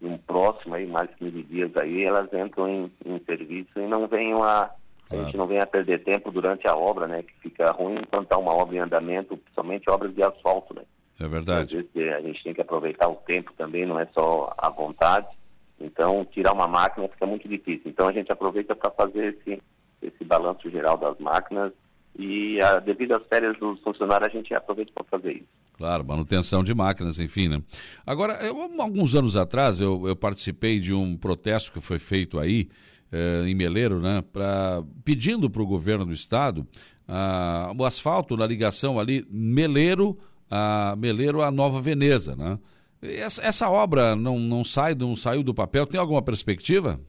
no 0.00 0.18
próximo 0.18 0.74
aí, 0.74 0.86
mais 0.86 1.10
15 1.16 1.42
dias 1.42 1.76
aí, 1.76 2.04
elas 2.04 2.32
entram 2.32 2.66
em, 2.66 2.92
em 3.04 3.18
serviço 3.20 3.78
e 3.78 3.86
não 3.86 4.06
venham 4.06 4.42
a 4.42 4.70
a 5.10 5.24
gente 5.24 5.36
não 5.36 5.46
venha 5.46 5.66
perder 5.66 6.04
tempo 6.04 6.30
durante 6.30 6.68
a 6.68 6.76
obra, 6.76 7.08
né? 7.08 7.24
Que 7.24 7.34
fica 7.40 7.72
ruim 7.72 7.96
enquanto 7.96 8.24
está 8.24 8.38
uma 8.38 8.54
obra 8.54 8.76
em 8.76 8.78
andamento, 8.78 9.36
principalmente 9.36 9.90
obras 9.90 10.14
de 10.14 10.22
asfalto, 10.22 10.72
né? 10.72 10.82
É 11.18 11.26
verdade. 11.26 11.78
Às 11.78 11.92
vezes 11.92 12.14
a 12.14 12.20
gente 12.20 12.44
tem 12.44 12.54
que 12.54 12.60
aproveitar 12.60 13.08
o 13.08 13.16
tempo 13.16 13.52
também, 13.58 13.84
não 13.84 13.98
é 13.98 14.06
só 14.14 14.54
a 14.56 14.70
vontade. 14.70 15.26
Então, 15.80 16.24
tirar 16.26 16.52
uma 16.52 16.68
máquina 16.68 17.08
fica 17.08 17.26
muito 17.26 17.48
difícil. 17.48 17.90
Então, 17.90 18.08
a 18.08 18.12
gente 18.12 18.30
aproveita 18.30 18.74
para 18.76 18.90
fazer 18.90 19.34
esse, 19.34 19.62
esse 20.02 20.24
balanço 20.24 20.70
geral 20.70 20.96
das 20.96 21.18
máquinas 21.18 21.72
e, 22.18 22.60
a, 22.60 22.78
devido 22.78 23.12
às 23.12 23.26
férias 23.26 23.58
dos 23.58 23.80
funcionários, 23.80 24.28
a 24.28 24.32
gente 24.32 24.52
aproveita 24.54 24.92
para 24.94 25.04
fazer 25.04 25.32
isso. 25.36 25.48
Claro, 25.76 26.04
manutenção 26.04 26.62
de 26.62 26.74
máquinas, 26.74 27.18
enfim, 27.18 27.48
né? 27.48 27.62
Agora, 28.06 28.34
eu, 28.44 28.60
alguns 28.80 29.14
anos 29.14 29.36
atrás, 29.36 29.80
eu, 29.80 30.06
eu, 30.06 30.14
participei 30.14 30.78
de 30.78 30.92
um 30.92 31.16
protesto 31.16 31.72
que 31.72 31.80
foi 31.80 31.98
feito 31.98 32.38
aí, 32.38 32.68
eh, 33.10 33.44
em 33.46 33.54
Meleiro, 33.54 33.98
né? 33.98 34.22
Pra, 34.30 34.82
pedindo 35.02 35.48
para 35.48 35.62
o 35.62 35.66
governo 35.66 36.04
do 36.04 36.12
estado 36.12 36.66
ah, 37.12 37.72
o 37.76 37.84
asfalto 37.84 38.36
na 38.36 38.46
ligação 38.46 39.00
ali, 39.00 39.26
Meleiro 39.28 40.16
a, 40.48 40.94
Meleiro 40.96 41.42
a 41.42 41.50
Nova 41.50 41.80
Veneza, 41.80 42.36
né? 42.36 42.56
Essa, 43.02 43.42
essa 43.42 43.70
obra 43.70 44.14
não, 44.14 44.38
não, 44.38 44.62
sai, 44.62 44.94
não 44.94 45.16
saiu 45.16 45.42
do 45.42 45.54
papel? 45.54 45.86
Tem 45.86 45.98
alguma 45.98 46.22
perspectiva? 46.22 47.00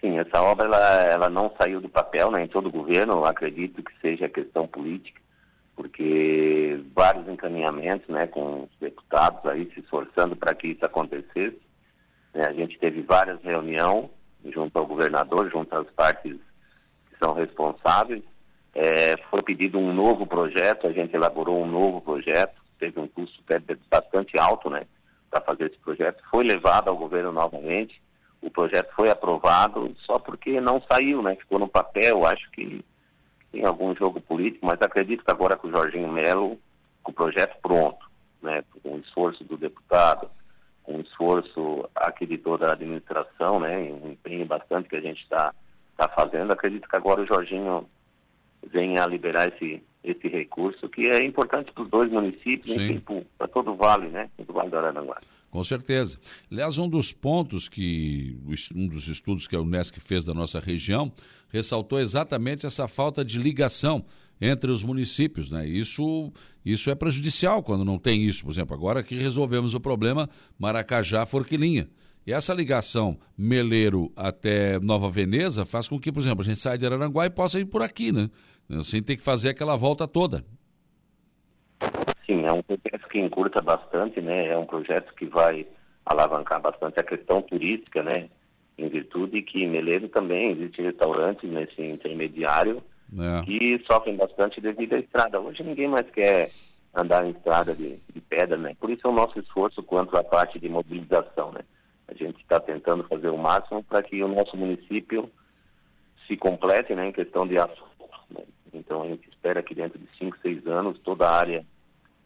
Sim, 0.00 0.18
essa 0.18 0.40
obra 0.40 0.66
ela, 0.66 1.02
ela 1.02 1.28
não 1.28 1.52
saiu 1.58 1.80
do 1.80 1.88
papel 1.88 2.30
né, 2.30 2.44
em 2.44 2.48
todo 2.48 2.68
o 2.68 2.72
governo. 2.72 3.24
Acredito 3.24 3.82
que 3.82 3.92
seja 4.00 4.28
questão 4.28 4.68
política, 4.68 5.20
porque 5.74 6.80
vários 6.94 7.26
encaminhamentos 7.26 8.08
né, 8.08 8.26
com 8.28 8.64
os 8.64 8.70
deputados 8.80 9.44
aí 9.46 9.68
se 9.74 9.80
esforçando 9.80 10.36
para 10.36 10.54
que 10.54 10.68
isso 10.68 10.84
acontecesse. 10.84 11.58
Né, 12.32 12.46
a 12.46 12.52
gente 12.52 12.78
teve 12.78 13.02
várias 13.02 13.42
reuniões 13.42 14.10
junto 14.44 14.78
ao 14.78 14.86
governador, 14.86 15.50
junto 15.50 15.74
às 15.74 15.90
partes 15.90 16.36
que 17.10 17.18
são 17.18 17.34
responsáveis. 17.34 18.22
É, 18.76 19.16
foi 19.30 19.42
pedido 19.42 19.78
um 19.78 19.92
novo 19.92 20.26
projeto, 20.26 20.86
a 20.86 20.92
gente 20.92 21.14
elaborou 21.14 21.62
um 21.62 21.66
novo 21.66 22.00
projeto 22.00 22.63
teve 22.84 23.00
um 23.00 23.08
custo 23.08 23.42
bastante 23.90 24.38
alto, 24.38 24.68
né? 24.68 24.86
fazer 25.40 25.66
esse 25.66 25.78
projeto. 25.78 26.22
Foi 26.30 26.44
levado 26.44 26.88
ao 26.88 26.96
governo 26.96 27.32
novamente, 27.32 28.00
o 28.40 28.50
projeto 28.50 28.92
foi 28.94 29.10
aprovado, 29.10 29.94
só 30.00 30.18
porque 30.18 30.60
não 30.60 30.80
saiu, 30.90 31.22
né? 31.22 31.34
Ficou 31.36 31.58
no 31.58 31.66
papel, 31.66 32.26
acho 32.26 32.48
que 32.50 32.84
tem 33.50 33.64
algum 33.64 33.94
jogo 33.96 34.20
político, 34.20 34.66
mas 34.66 34.80
acredito 34.80 35.24
que 35.24 35.30
agora 35.30 35.56
com 35.56 35.68
o 35.68 35.70
Jorginho 35.70 36.12
Melo, 36.12 36.58
com 37.02 37.10
o 37.10 37.14
projeto 37.14 37.56
pronto, 37.60 38.06
né? 38.42 38.62
Com 38.82 38.96
o 38.96 38.98
esforço 38.98 39.42
do 39.44 39.56
deputado, 39.56 40.30
com 40.82 40.98
o 40.98 41.00
esforço 41.00 41.88
aqui 41.94 42.26
de 42.26 42.38
toda 42.38 42.68
a 42.68 42.72
administração, 42.72 43.58
né? 43.58 43.76
Um 43.76 44.12
empenho 44.12 44.44
bastante 44.44 44.88
que 44.88 44.96
a 44.96 45.00
gente 45.00 45.22
está 45.22 45.54
tá 45.96 46.08
fazendo, 46.08 46.52
acredito 46.52 46.88
que 46.88 46.96
agora 46.96 47.22
o 47.22 47.26
Jorginho 47.26 47.88
venha 48.66 49.02
a 49.02 49.06
liberar 49.06 49.48
esse, 49.48 49.82
esse 50.04 50.28
recurso, 50.28 50.88
que 50.88 51.08
é 51.08 51.24
importante 51.24 51.72
para 51.72 51.82
os 51.82 51.90
dois 51.90 52.10
municípios, 52.12 52.76
para 53.38 53.48
todo 53.48 53.72
o 53.72 53.76
vale, 53.76 54.08
né? 54.08 54.28
Todo 54.36 54.50
o 54.50 54.52
Vale 54.52 54.70
do 54.70 54.76
Araranguá. 54.76 55.18
Com 55.50 55.64
certeza. 55.64 56.18
Aliás, 56.50 56.78
um 56.78 56.88
dos 56.88 57.12
pontos 57.12 57.68
que, 57.68 58.36
um 58.74 58.86
dos 58.86 59.08
estudos 59.08 59.46
que 59.46 59.56
a 59.56 59.60
Unesco 59.60 60.00
fez 60.00 60.24
da 60.24 60.34
nossa 60.34 60.60
região, 60.60 61.12
ressaltou 61.48 62.00
exatamente 62.00 62.66
essa 62.66 62.86
falta 62.88 63.24
de 63.24 63.38
ligação 63.38 64.04
entre 64.40 64.70
os 64.70 64.82
municípios, 64.82 65.48
né? 65.50 65.66
Isso, 65.66 66.32
isso 66.64 66.90
é 66.90 66.94
prejudicial 66.94 67.62
quando 67.62 67.84
não 67.84 67.98
tem 67.98 68.24
isso. 68.24 68.44
Por 68.44 68.50
exemplo, 68.50 68.74
agora 68.74 69.02
que 69.02 69.14
resolvemos 69.16 69.74
o 69.74 69.80
problema 69.80 70.28
Maracajá-Forquilinha. 70.58 71.88
E 72.26 72.32
essa 72.32 72.52
ligação 72.52 73.18
Meleiro 73.36 74.10
até 74.16 74.80
Nova 74.80 75.10
Veneza 75.10 75.64
faz 75.64 75.86
com 75.86 76.00
que, 76.00 76.10
por 76.10 76.20
exemplo, 76.20 76.42
a 76.42 76.44
gente 76.44 76.58
saia 76.58 76.78
de 76.78 76.86
Araranguá 76.86 77.26
e 77.26 77.30
possa 77.30 77.60
ir 77.60 77.66
por 77.66 77.82
aqui, 77.82 78.10
né? 78.10 78.28
Sem 78.82 79.02
ter 79.02 79.16
que 79.16 79.22
fazer 79.22 79.50
aquela 79.50 79.76
volta 79.76 80.08
toda. 80.08 80.44
Sim, 82.26 82.44
é 82.44 82.52
um 82.52 82.62
projeto 82.62 83.08
que 83.10 83.18
encurta 83.18 83.60
bastante, 83.60 84.20
né? 84.20 84.48
É 84.48 84.56
um 84.56 84.64
projeto 84.64 85.14
que 85.14 85.26
vai 85.26 85.66
alavancar 86.06 86.60
bastante 86.60 86.98
a 86.98 87.04
questão 87.04 87.42
turística, 87.42 88.02
né? 88.02 88.28
Em 88.76 88.88
virtude 88.88 89.42
que 89.42 89.62
em 89.62 89.70
Meleiro 89.70 90.08
também 90.08 90.52
existe 90.52 90.82
restaurantes 90.82 91.48
nesse 91.48 91.80
intermediário 91.80 92.82
é. 93.16 93.44
que 93.44 93.82
sofrem 93.90 94.16
bastante 94.16 94.60
devido 94.60 94.94
à 94.94 94.98
estrada. 94.98 95.40
Hoje 95.40 95.62
ninguém 95.62 95.88
mais 95.88 96.08
quer 96.10 96.50
andar 96.94 97.26
em 97.26 97.30
estrada 97.30 97.74
de, 97.74 97.98
de 98.12 98.20
pedra, 98.20 98.56
né? 98.56 98.74
Por 98.80 98.90
isso 98.90 99.06
é 99.06 99.10
o 99.10 99.14
nosso 99.14 99.38
esforço 99.38 99.82
quanto 99.82 100.16
à 100.16 100.24
parte 100.24 100.58
de 100.58 100.68
mobilização, 100.68 101.52
né? 101.52 101.60
A 102.08 102.14
gente 102.14 102.40
está 102.40 102.60
tentando 102.60 103.04
fazer 103.04 103.28
o 103.28 103.38
máximo 103.38 103.82
para 103.82 104.02
que 104.02 104.22
o 104.22 104.28
nosso 104.28 104.56
município 104.56 105.30
se 106.26 106.36
complete, 106.36 106.94
né? 106.94 107.08
Em 107.08 107.12
questão 107.12 107.46
de 107.46 107.58
asfalto. 107.58 107.93
Então 108.74 109.02
a 109.02 109.06
gente 109.06 109.28
espera 109.28 109.62
que 109.62 109.74
dentro 109.74 109.98
de 109.98 110.06
5, 110.18 110.36
6 110.42 110.66
anos 110.66 110.98
toda 111.00 111.26
a 111.26 111.36
área 111.36 111.64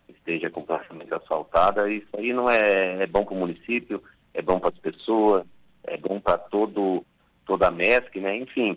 esteja 0.08 0.50
completamente 0.50 1.12
asfaltada. 1.12 1.90
Isso 1.90 2.08
aí 2.16 2.32
não 2.32 2.50
é, 2.50 3.02
é 3.02 3.06
bom 3.06 3.24
para 3.24 3.34
o 3.34 3.38
município, 3.38 4.02
é 4.34 4.42
bom 4.42 4.58
para 4.58 4.70
as 4.70 4.78
pessoas, 4.78 5.44
é 5.84 5.96
bom 5.96 6.20
para 6.20 6.38
todo 6.38 7.04
toda 7.46 7.68
a 7.68 7.70
MESC, 7.70 8.20
né? 8.20 8.36
Enfim, 8.36 8.76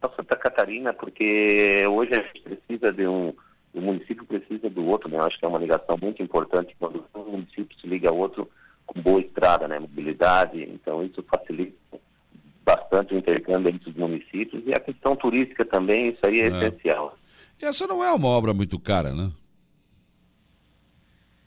para 0.00 0.14
Santa 0.14 0.36
Catarina, 0.36 0.92
porque 0.94 1.84
hoje 1.88 2.12
a 2.14 2.22
gente 2.22 2.40
precisa 2.42 2.92
de 2.92 3.06
um 3.06 3.34
o 3.72 3.80
município 3.80 4.24
precisa 4.24 4.68
do 4.68 4.84
outro, 4.86 5.08
né? 5.08 5.18
Eu 5.18 5.24
acho 5.24 5.38
que 5.38 5.44
é 5.44 5.48
uma 5.48 5.58
ligação 5.58 5.96
muito 6.00 6.22
importante 6.22 6.74
quando 6.78 7.04
um 7.14 7.32
município 7.32 7.78
se 7.78 7.86
liga 7.86 8.08
ao 8.08 8.16
outro 8.16 8.50
com 8.84 9.00
boa 9.00 9.20
estrada, 9.20 9.68
né? 9.68 9.78
Mobilidade, 9.78 10.62
então 10.62 11.04
isso 11.04 11.22
facilita 11.22 11.76
bastante 12.64 13.14
o 13.14 13.18
intercâmbio 13.18 13.70
entre 13.70 13.90
os 13.90 13.96
municípios 13.96 14.62
e 14.66 14.74
a 14.74 14.80
questão 14.80 15.16
turística 15.16 15.64
também, 15.64 16.10
isso 16.10 16.20
aí 16.24 16.40
é, 16.40 16.44
é. 16.44 16.48
essencial. 16.48 17.16
E 17.60 17.64
essa 17.64 17.86
não 17.86 18.02
é 18.02 18.10
uma 18.12 18.28
obra 18.28 18.54
muito 18.54 18.78
cara, 18.78 19.12
né? 19.12 19.30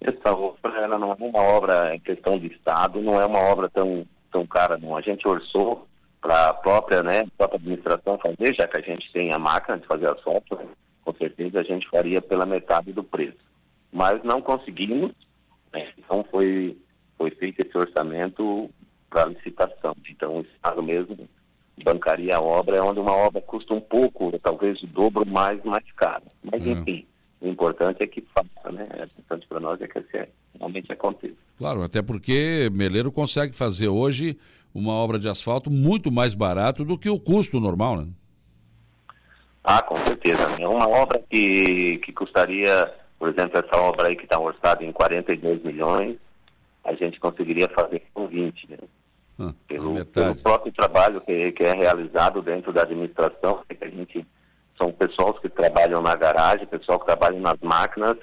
Essa 0.01 0.33
obra 0.33 0.81
ela 0.81 0.99
não 0.99 1.11
é 1.11 1.15
uma 1.15 1.41
obra 1.41 1.95
em 1.95 1.99
questão 1.99 2.37
de 2.37 2.47
Estado, 2.47 3.01
não 3.01 3.19
é 3.19 3.25
uma 3.25 3.39
obra 3.39 3.69
tão, 3.69 4.05
tão 4.31 4.45
cara, 4.45 4.77
não. 4.77 4.97
A 4.97 5.01
gente 5.01 5.27
orçou 5.27 5.87
para 6.21 6.49
a 6.49 6.53
própria, 6.53 7.01
né, 7.01 7.25
própria 7.37 7.57
administração 7.57 8.17
fazer, 8.17 8.53
já 8.53 8.67
que 8.67 8.77
a 8.77 8.81
gente 8.81 9.11
tem 9.11 9.33
a 9.33 9.39
máquina 9.39 9.77
de 9.77 9.87
fazer 9.87 10.07
né, 10.07 10.67
com 11.03 11.13
certeza 11.15 11.59
a 11.59 11.63
gente 11.63 11.89
faria 11.89 12.21
pela 12.21 12.45
metade 12.45 12.93
do 12.93 13.03
preço. 13.03 13.37
Mas 13.91 14.23
não 14.23 14.41
conseguimos, 14.41 15.11
né, 15.73 15.91
então 15.97 16.25
foi, 16.29 16.77
foi 17.17 17.31
feito 17.31 17.61
esse 17.61 17.77
orçamento 17.77 18.69
para 19.13 19.29
licitação. 19.29 19.95
Então 20.09 20.39
o 20.39 20.41
Estado 20.41 20.81
mesmo 20.81 21.29
bancaria 21.83 22.35
a 22.35 22.41
obra, 22.41 22.77
é 22.77 22.81
onde 22.81 22.99
uma 22.99 23.15
obra 23.15 23.41
custa 23.41 23.73
um 23.73 23.81
pouco, 23.81 24.37
talvez 24.39 24.81
o 24.81 24.87
dobro 24.87 25.25
mais, 25.25 25.63
mais 25.63 25.85
caro. 25.95 26.23
Mas 26.43 26.61
uhum. 26.61 26.71
enfim, 26.71 27.05
o 27.39 27.47
importante 27.47 28.03
é 28.03 28.07
que 28.07 28.21
faça, 28.33 28.71
né? 28.71 28.87
O 28.91 29.03
importante 29.03 29.47
para 29.47 29.59
nós 29.59 29.81
é 29.81 29.87
que 29.87 29.99
assim, 29.99 30.29
realmente 30.57 30.91
aconteça. 30.91 31.35
Claro, 31.57 31.83
até 31.83 32.01
porque 32.01 32.69
Meleiro 32.71 33.11
consegue 33.11 33.55
fazer 33.55 33.87
hoje 33.87 34.37
uma 34.73 34.93
obra 34.93 35.19
de 35.19 35.29
asfalto 35.29 35.69
muito 35.69 36.11
mais 36.11 36.33
barato 36.33 36.83
do 36.83 36.97
que 36.97 37.09
o 37.09 37.19
custo 37.19 37.59
normal, 37.59 37.97
né? 37.97 38.07
Ah, 39.63 39.81
com 39.81 39.95
certeza. 39.97 40.43
É 40.59 40.67
uma 40.67 40.87
obra 40.87 41.21
que, 41.29 41.99
que 41.99 42.11
custaria, 42.11 42.91
por 43.17 43.29
exemplo, 43.29 43.59
essa 43.59 43.79
obra 43.79 44.09
aí 44.09 44.15
que 44.15 44.23
está 44.23 44.39
orçada 44.39 44.83
em 44.83 44.91
42 44.91 45.63
milhões, 45.63 46.17
a 46.83 46.93
gente 46.93 47.19
conseguiria 47.19 47.69
fazer 47.69 48.01
com 48.13 48.27
20, 48.27 48.71
né? 48.71 48.77
Ah, 49.39 49.53
pelo, 49.67 50.05
pelo, 50.05 50.35
próprio 50.35 50.71
trabalho 50.71 51.21
que, 51.21 51.51
que 51.53 51.63
é 51.63 51.73
realizado 51.73 52.41
dentro 52.41 52.71
da 52.71 52.83
administração, 52.83 53.63
que 53.67 53.83
a 53.83 53.89
gente 53.89 54.25
são 54.77 54.91
pessoas 54.91 55.39
que 55.39 55.49
trabalham 55.49 56.01
na 56.01 56.15
garagem, 56.15 56.67
pessoal 56.67 56.99
que 56.99 57.05
trabalha 57.05 57.39
nas 57.39 57.59
máquinas, 57.61 58.17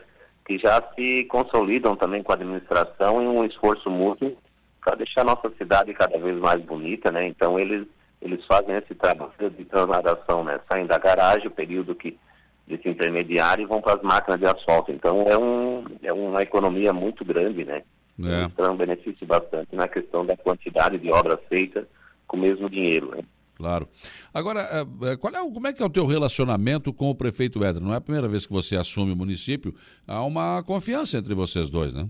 que 0.47 0.59
já 0.59 0.83
se 0.95 1.25
consolidam 1.25 1.97
também 1.97 2.23
com 2.23 2.33
a 2.33 2.35
administração 2.35 3.23
em 3.23 3.27
um 3.27 3.45
esforço 3.45 3.91
mútuo 3.91 4.37
para 4.85 4.97
deixar 4.97 5.23
a 5.23 5.25
nossa 5.25 5.51
cidade 5.57 5.93
cada 5.95 6.19
vez 6.19 6.39
mais 6.39 6.61
bonita, 6.63 7.11
né? 7.11 7.27
Então 7.27 7.59
eles 7.59 7.87
eles 8.21 8.45
fazem 8.45 8.77
esse 8.77 8.95
trabalho 8.95 9.33
de 9.39 9.65
transladação, 9.65 10.45
né? 10.45 10.61
Saem 10.71 10.87
da 10.87 10.99
garagem, 10.99 11.47
o 11.47 11.51
período 11.51 11.95
que 11.95 12.19
desse 12.67 12.89
intermediário 12.89 13.63
e 13.63 13.67
vão 13.67 13.81
para 13.81 13.95
as 13.95 14.03
máquinas 14.03 14.39
de 14.39 14.47
asfalto. 14.47 14.93
Então 14.93 15.23
é 15.23 15.37
um 15.37 15.85
é 16.03 16.13
uma 16.13 16.43
economia 16.43 16.93
muito 16.93 17.25
grande, 17.25 17.65
né? 17.65 17.83
É. 18.19 18.45
Então 18.45 18.77
benefício 18.77 19.27
bastante 19.27 19.75
na 19.75 19.89
questão 19.89 20.25
da 20.27 20.37
quantidade 20.37 20.99
de 20.99 21.11
obras 21.11 21.41
feitas 21.49 21.87
com 22.27 22.37
o 22.37 22.41
mesmo 22.41 22.69
dinheiro, 22.69 23.11
né? 23.15 23.23
Claro. 23.61 23.87
Agora, 24.33 24.61
eh, 24.61 25.13
eh, 25.13 25.17
qual 25.19 25.35
é, 25.35 25.39
como 25.39 25.67
é 25.67 25.73
que 25.73 25.83
é 25.83 25.87
o 25.87 25.91
teu 25.91 26.07
relacionamento 26.07 26.95
com 26.95 27.11
o 27.11 27.15
prefeito 27.15 27.63
Éder? 27.63 27.83
Não 27.83 27.93
é 27.93 27.99
a 27.99 28.01
primeira 28.01 28.27
vez 28.27 28.47
que 28.47 28.53
você 28.53 28.75
assume 28.75 29.13
o 29.13 29.17
município, 29.17 29.75
há 30.09 30.25
uma 30.25 30.63
confiança 30.63 31.19
entre 31.19 31.35
vocês 31.35 31.69
dois, 31.69 31.93
né? 31.93 32.09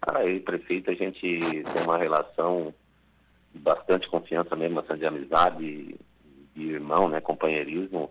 Ah, 0.00 0.24
e 0.24 0.40
prefeito, 0.40 0.90
a 0.90 0.94
gente 0.94 1.20
tem 1.20 1.82
uma 1.84 1.98
relação 1.98 2.72
de 3.52 3.60
bastante 3.60 4.08
confiança 4.08 4.56
mesmo, 4.56 4.76
bastante 4.76 5.00
de 5.00 5.06
amizade, 5.06 5.94
de 6.54 6.62
irmão, 6.62 7.08
né, 7.08 7.20
companheirismo. 7.20 8.10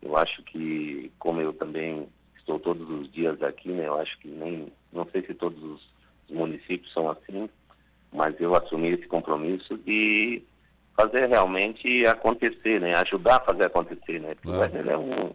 Eu 0.00 0.16
acho 0.16 0.42
que, 0.44 1.12
como 1.18 1.42
eu 1.42 1.52
também 1.52 2.08
estou 2.38 2.58
todos 2.58 2.88
os 2.88 3.12
dias 3.12 3.42
aqui, 3.42 3.68
né, 3.68 3.86
eu 3.86 4.00
acho 4.00 4.18
que 4.20 4.28
nem, 4.28 4.72
não 4.92 5.06
sei 5.10 5.22
se 5.22 5.34
todos 5.34 5.62
os 5.62 5.80
municípios 6.30 6.92
são 6.92 7.10
assim, 7.10 7.48
mas 8.12 8.38
eu 8.40 8.54
assumi 8.54 8.90
esse 8.90 9.06
compromisso 9.06 9.76
de 9.78 10.42
fazer 10.96 11.28
realmente 11.28 12.06
acontecer, 12.06 12.80
né? 12.80 12.92
Ajudar 12.96 13.36
a 13.36 13.40
fazer 13.40 13.66
acontecer, 13.66 14.20
né? 14.20 14.34
Porque 14.34 14.56
claro. 14.56 14.76
ele 14.76 14.90
é 14.90 14.98
um, 14.98 15.30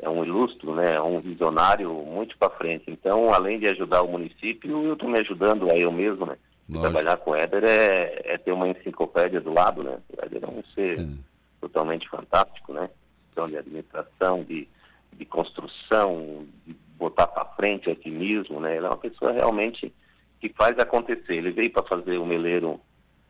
é 0.00 0.08
um 0.08 0.24
ilustro, 0.24 0.74
né? 0.74 0.94
É 0.94 1.00
um 1.00 1.20
visionário 1.20 1.92
muito 1.92 2.36
para 2.36 2.50
frente. 2.50 2.84
Então, 2.90 3.32
além 3.32 3.58
de 3.58 3.68
ajudar 3.68 4.02
o 4.02 4.10
município, 4.10 4.84
eu 4.84 4.92
estou 4.92 5.08
me 5.08 5.18
ajudando 5.18 5.70
a 5.70 5.76
eu 5.76 5.90
mesmo, 5.90 6.26
né? 6.26 6.36
Trabalhar 6.68 7.16
com 7.18 7.30
o 7.30 7.36
Éder 7.36 7.64
é, 7.64 8.22
é, 8.24 8.38
ter 8.38 8.50
uma 8.50 8.68
enciclopédia 8.68 9.40
do 9.40 9.54
lado, 9.54 9.84
né? 9.84 9.98
O 10.10 10.24
Éder 10.24 10.42
é 10.42 10.48
um 10.48 10.62
ser 10.74 11.00
é. 11.00 11.06
totalmente 11.60 12.08
fantástico, 12.08 12.72
né? 12.72 12.90
Então, 13.30 13.48
de 13.48 13.56
administração, 13.56 14.42
de, 14.42 14.66
de 15.12 15.24
construção, 15.24 16.44
de 16.66 16.74
botar 16.98 17.26
para 17.26 17.44
frente 17.56 17.90
otimismo, 17.90 18.60
né? 18.60 18.76
Ele 18.76 18.86
é 18.86 18.88
uma 18.88 18.96
pessoa 18.96 19.32
realmente 19.32 19.92
que 20.40 20.48
faz 20.50 20.78
acontecer. 20.78 21.34
Ele 21.34 21.50
veio 21.50 21.72
para 21.72 21.82
fazer 21.84 22.18
o 22.18 22.26
Meleiro 22.26 22.80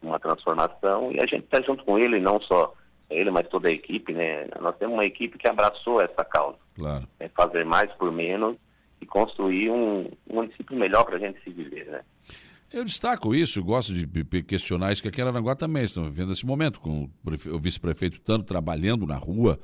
uma 0.02 0.18
transformação 0.18 1.10
e 1.12 1.20
a 1.20 1.26
gente 1.26 1.44
está 1.44 1.60
junto 1.60 1.84
com 1.84 1.98
ele, 1.98 2.20
não 2.20 2.40
só 2.40 2.72
ele, 3.10 3.30
mas 3.30 3.48
toda 3.48 3.68
a 3.68 3.72
equipe, 3.72 4.12
né? 4.12 4.46
Nós 4.60 4.76
temos 4.76 4.94
uma 4.94 5.04
equipe 5.04 5.38
que 5.38 5.48
abraçou 5.48 6.00
essa 6.00 6.24
causa. 6.24 6.58
Claro. 6.74 7.06
É 7.20 7.28
fazer 7.28 7.64
mais 7.64 7.92
por 7.94 8.12
menos 8.12 8.56
e 9.00 9.06
construir 9.06 9.70
um, 9.70 10.10
um 10.28 10.34
município 10.34 10.76
melhor 10.76 11.04
para 11.04 11.16
a 11.16 11.20
gente 11.20 11.42
se 11.42 11.50
viver, 11.50 11.86
né? 11.86 12.00
Eu 12.72 12.84
destaco 12.84 13.32
isso, 13.32 13.62
gosto 13.62 13.94
de 13.94 14.06
questionar 14.42 14.92
isso, 14.92 15.00
que 15.00 15.08
aqui 15.08 15.20
em 15.20 15.24
Aranaguá 15.24 15.54
também 15.54 15.84
estão 15.84 16.04
vivendo 16.04 16.32
esse 16.32 16.44
momento, 16.44 16.80
com 16.80 17.08
o 17.24 17.58
vice-prefeito 17.60 18.20
tanto 18.20 18.44
trabalhando 18.44 19.06
na 19.06 19.16
rua, 19.16 19.58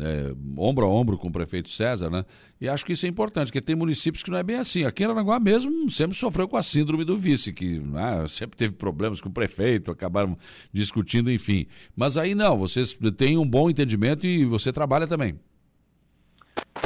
é, 0.00 0.32
ombro 0.56 0.86
a 0.86 0.88
ombro 0.88 1.18
com 1.18 1.28
o 1.28 1.32
prefeito 1.32 1.70
César, 1.70 2.10
né? 2.10 2.24
E 2.60 2.68
acho 2.68 2.84
que 2.84 2.92
isso 2.92 3.06
é 3.06 3.08
importante, 3.08 3.46
porque 3.46 3.60
tem 3.60 3.76
municípios 3.76 4.22
que 4.22 4.30
não 4.30 4.38
é 4.38 4.42
bem 4.42 4.56
assim. 4.56 4.84
Aqui 4.84 5.02
em 5.02 5.06
Aranaguá 5.06 5.38
mesmo 5.38 5.88
sempre 5.90 6.16
sofreu 6.16 6.48
com 6.48 6.56
a 6.56 6.62
síndrome 6.62 7.04
do 7.04 7.16
vice, 7.18 7.52
que 7.52 7.78
né, 7.78 8.26
sempre 8.28 8.56
teve 8.56 8.74
problemas 8.74 9.20
com 9.20 9.28
o 9.28 9.32
prefeito, 9.32 9.90
acabaram 9.90 10.36
discutindo, 10.72 11.30
enfim. 11.30 11.66
Mas 11.96 12.16
aí 12.16 12.34
não, 12.34 12.58
vocês 12.58 12.98
têm 13.16 13.36
um 13.38 13.46
bom 13.48 13.70
entendimento 13.70 14.26
e 14.26 14.44
você 14.44 14.72
trabalha 14.72 15.06
também. 15.06 15.38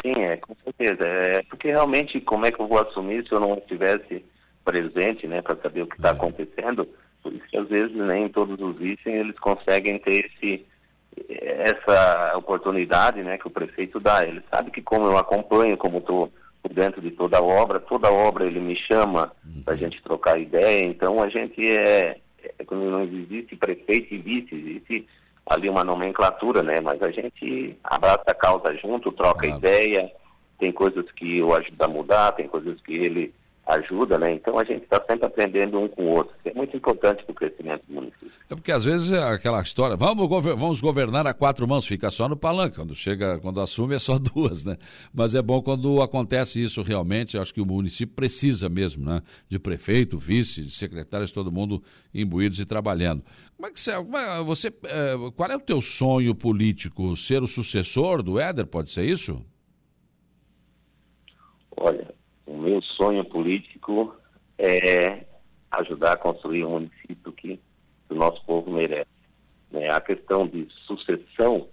Sim, 0.05 0.13
é, 0.23 0.37
com 0.37 0.55
certeza. 0.65 1.03
É 1.07 1.43
porque 1.45 1.69
realmente, 1.69 2.21
como 2.21 2.47
é 2.47 2.51
que 2.53 2.61
eu 2.61 2.67
vou 2.69 2.81
assumir 2.81 3.27
se 3.27 3.33
eu 3.35 3.41
não 3.41 3.55
estivesse 3.55 4.25
presente, 4.65 5.27
né, 5.27 5.43
para 5.43 5.57
saber 5.57 5.83
o 5.83 5.87
que 5.87 5.97
está 5.97 6.11
É. 6.11 6.13
acontecendo. 6.13 6.87
Por 7.23 7.33
isso 7.33 7.45
que 7.49 7.57
às 7.57 7.69
vezes 7.69 7.95
nem 7.95 8.29
todos 8.29 8.61
os 8.61 8.77
itens 8.81 9.15
eles 9.21 9.39
conseguem 9.39 9.99
ter 10.01 10.27
esse 10.27 10.65
essa 11.41 12.37
oportunidade, 12.37 13.23
né, 13.23 13.39
que 13.39 13.47
o 13.47 13.51
prefeito 13.51 14.01
dá. 14.01 14.27
Ele 14.27 14.43
sabe 14.51 14.71
que 14.71 14.83
como 14.83 15.07
eu 15.07 15.17
acompanho, 15.17 15.77
como 15.77 15.99
estou 15.99 16.33
por 16.63 16.73
dentro 16.73 17.01
de 17.01 17.11
toda 17.11 17.39
a 17.39 17.43
obra, 17.43 17.81
toda 17.81 18.11
obra 18.11 18.47
ele 18.47 18.61
me 18.61 18.77
chama 18.77 19.33
para 19.65 19.75
a 19.75 19.77
gente 19.77 20.01
trocar 20.03 20.41
ideia. 20.41 20.85
Então 20.85 21.23
a 21.23 21.29
gente 21.29 21.61
é, 21.71 22.19
é 22.59 22.65
quando 22.65 22.91
não 22.91 23.03
existe 23.03 23.57
prefeito 23.57 24.15
e 24.15 24.19
vice, 24.19 24.55
existe 24.55 25.07
ali 25.47 25.69
uma 25.69 25.83
nomenclatura, 25.83 26.63
né? 26.63 26.81
Mas 26.81 27.03
a 27.03 27.11
gente 27.11 27.77
abraça 27.83 28.25
a 28.29 28.35
causa 28.35 28.75
junto, 28.77 29.11
troca 29.13 29.47
ideia. 29.47 30.11
Tem 30.59 30.71
coisas 30.71 31.11
que 31.13 31.39
eu 31.39 31.53
ajudo 31.55 31.83
a 31.83 31.89
mudar, 31.89 32.33
tem 32.33 32.47
coisas 32.47 32.81
que 32.83 32.95
ele 32.95 33.35
ajuda, 33.75 34.19
né? 34.19 34.33
Então 34.35 34.59
a 34.59 34.65
gente 34.65 34.85
está 34.85 35.03
sempre 35.09 35.27
aprendendo 35.27 35.79
um 35.79 35.89
com 35.89 36.03
o 36.05 36.11
outro. 36.17 36.35
Isso 36.39 36.49
é 36.49 36.55
muito 36.55 36.77
importante 36.77 37.23
para 37.25 37.33
o 37.33 37.35
crescimento 37.35 37.83
do 37.87 37.95
município. 37.95 38.31
É 38.51 38.55
porque 38.55 38.71
às 38.73 38.85
vezes 38.85 39.11
é 39.13 39.23
aquela 39.23 39.61
história, 39.63 39.97
vamos, 39.97 40.27
gover- 40.29 40.55
vamos 40.57 40.81
governar 40.81 41.27
a 41.27 41.33
quatro 41.35 41.67
mãos, 41.67 41.87
fica 41.87 42.11
só 42.11 42.29
no 42.29 42.37
palanque. 42.37 42.77
Quando 42.77 42.95
chega, 42.95 43.39
quando 43.41 43.61
assume 43.61 43.95
é 43.95 43.99
só 43.99 44.19
duas, 44.21 44.65
né? 44.65 44.77
Mas 45.13 45.35
é 45.35 45.41
bom 45.43 45.63
quando 45.63 46.03
acontece 46.03 46.63
isso 46.63 46.83
realmente. 46.83 47.39
Acho 47.39 47.55
que 47.55 47.61
o 47.61 47.67
município 47.67 48.15
precisa 48.15 48.69
mesmo, 48.69 49.05
né? 49.05 49.23
De 49.49 49.59
prefeito, 49.59 50.19
vice, 50.19 50.63
de 50.63 50.71
secretários, 50.71 51.33
todo 51.33 51.51
mundo 51.51 51.83
imbuídos 52.15 52.61
e 52.61 52.65
trabalhando. 52.67 53.23
Como 53.57 53.67
é 53.69 53.71
que 53.73 53.81
você, 53.81 53.93
é- 53.93 54.43
você 54.45 54.69
é, 54.69 55.15
qual 55.37 55.51
é 55.51 55.57
o 55.57 55.61
teu 55.61 55.81
sonho 55.81 56.35
político? 56.35 57.17
Ser 57.17 57.43
o 57.43 57.47
sucessor 57.47 58.23
do 58.23 58.39
Éder, 58.39 58.67
pode 58.67 58.91
ser 58.91 59.05
isso? 59.05 59.41
Olha, 61.77 62.13
o 62.53 62.59
meu 62.59 62.83
sonho 62.83 63.25
político 63.25 64.15
é 64.59 65.25
ajudar 65.71 66.13
a 66.13 66.17
construir 66.17 66.65
um 66.65 66.71
município 66.73 67.33
que 67.33 67.59
o 68.11 68.15
nosso 68.15 68.45
povo 68.45 68.71
merece. 68.71 69.09
né? 69.71 69.89
A 69.91 70.01
questão 70.01 70.47
de 70.47 70.67
sucessão 70.87 71.67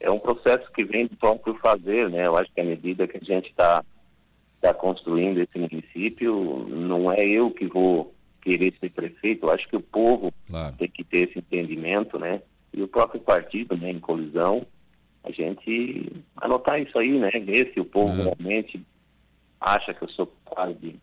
é 0.00 0.10
um 0.10 0.18
processo 0.18 0.70
que 0.72 0.84
vem 0.84 1.06
do 1.06 1.16
próprio 1.16 1.54
fazer, 1.56 2.08
né? 2.08 2.26
Eu 2.26 2.36
acho 2.36 2.50
que 2.52 2.60
à 2.60 2.64
medida 2.64 3.06
que 3.06 3.18
a 3.18 3.20
gente 3.20 3.50
está 3.50 3.84
tá 4.60 4.72
construindo 4.72 5.38
esse 5.38 5.58
município, 5.58 6.66
não 6.68 7.12
é 7.12 7.22
eu 7.22 7.50
que 7.50 7.66
vou 7.66 8.14
querer 8.40 8.72
ser 8.80 8.90
prefeito, 8.90 9.44
eu 9.44 9.52
acho 9.52 9.68
que 9.68 9.76
o 9.76 9.82
povo 9.82 10.32
Claro. 10.48 10.74
tem 10.78 10.88
que 10.88 11.04
ter 11.04 11.28
esse 11.28 11.38
entendimento, 11.38 12.18
né? 12.18 12.40
E 12.72 12.82
o 12.82 12.88
próprio 12.88 13.20
partido, 13.20 13.76
né, 13.76 13.90
em 13.90 14.00
colisão, 14.00 14.64
a 15.22 15.30
gente 15.30 16.10
anotar 16.36 16.80
isso 16.80 16.98
aí, 16.98 17.18
né? 17.18 17.30
Ver 17.32 17.70
se 17.74 17.80
o 17.80 17.84
povo 17.84 18.08
Uhum. 18.14 18.22
realmente 18.38 18.80
acha 19.60 19.92
que 19.92 20.02
eu 20.02 20.08
sou 20.08 20.26
capaz 20.44 20.78
de, 20.80 20.96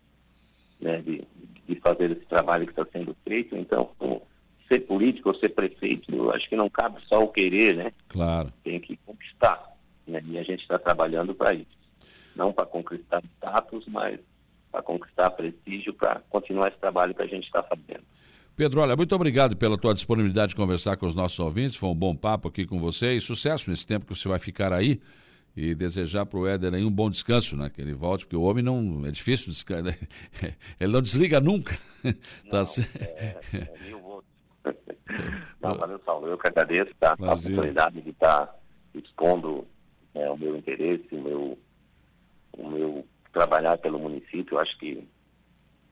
né, 0.80 1.00
de, 1.00 1.22
de 1.66 1.74
fazer 1.76 2.10
esse 2.10 2.26
trabalho 2.26 2.66
que 2.66 2.72
está 2.72 2.86
sendo 2.92 3.16
feito. 3.24 3.56
Então, 3.56 3.90
ser 4.66 4.80
político 4.80 5.30
ou 5.30 5.34
ser 5.36 5.50
prefeito, 5.50 6.14
eu 6.14 6.30
acho 6.30 6.48
que 6.48 6.56
não 6.56 6.68
cabe 6.68 7.00
só 7.06 7.20
o 7.20 7.28
querer, 7.28 7.74
né? 7.74 7.92
Claro. 8.08 8.52
Tem 8.62 8.78
que 8.78 8.96
conquistar, 9.06 9.74
né? 10.06 10.22
E 10.26 10.38
a 10.38 10.42
gente 10.42 10.60
está 10.60 10.78
trabalhando 10.78 11.34
para 11.34 11.54
isso. 11.54 11.78
Não 12.36 12.52
para 12.52 12.66
conquistar 12.66 13.22
status, 13.36 13.84
mas 13.88 14.20
para 14.70 14.82
conquistar 14.82 15.30
prestígio, 15.30 15.94
para 15.94 16.20
continuar 16.28 16.68
esse 16.68 16.78
trabalho 16.78 17.14
que 17.14 17.22
a 17.22 17.26
gente 17.26 17.44
está 17.44 17.62
fazendo. 17.62 18.04
Pedro, 18.54 18.80
olha, 18.80 18.96
muito 18.96 19.14
obrigado 19.14 19.56
pela 19.56 19.78
tua 19.78 19.94
disponibilidade 19.94 20.50
de 20.50 20.56
conversar 20.56 20.96
com 20.96 21.06
os 21.06 21.14
nossos 21.14 21.38
ouvintes. 21.38 21.76
Foi 21.76 21.88
um 21.88 21.94
bom 21.94 22.14
papo 22.14 22.48
aqui 22.48 22.66
com 22.66 22.78
você 22.78 23.14
e 23.14 23.20
sucesso 23.20 23.70
nesse 23.70 23.86
tempo 23.86 24.04
que 24.04 24.14
você 24.14 24.28
vai 24.28 24.38
ficar 24.38 24.72
aí. 24.72 25.00
E 25.60 25.74
desejar 25.74 26.24
para 26.24 26.38
o 26.38 26.46
Éder 26.46 26.72
aí 26.72 26.84
um 26.84 26.90
bom 26.90 27.10
descanso, 27.10 27.56
né? 27.56 27.68
Que 27.68 27.80
ele 27.82 27.92
volte, 27.92 28.24
porque 28.24 28.36
o 28.36 28.42
homem 28.42 28.62
não. 28.62 29.04
É 29.04 29.10
difícil 29.10 29.48
descansar. 29.50 29.82
né? 30.40 30.54
Ele 30.78 30.92
não 30.92 31.02
desliga 31.02 31.40
nunca. 31.40 31.76
tá 32.48 32.64
ce- 32.64 32.88
É, 33.00 33.36
é 33.52 33.78
mil 33.84 33.98
votos. 33.98 34.30
Não, 35.60 35.74
valeu, 35.76 36.00
Saulo. 36.04 36.28
Eu 36.28 36.38
que 36.38 36.46
agradeço 36.46 36.92
tá? 37.00 37.16
a 37.18 37.34
oportunidade 37.34 38.00
de 38.00 38.10
estar 38.10 38.54
expondo 38.94 39.66
né, 40.14 40.30
o 40.30 40.36
meu 40.36 40.56
interesse, 40.56 41.08
o 41.10 41.20
meu, 41.20 41.58
o 42.56 42.68
meu 42.70 43.04
trabalhar 43.32 43.78
pelo 43.78 43.98
município. 43.98 44.54
Eu 44.54 44.60
acho 44.60 44.78
que 44.78 45.02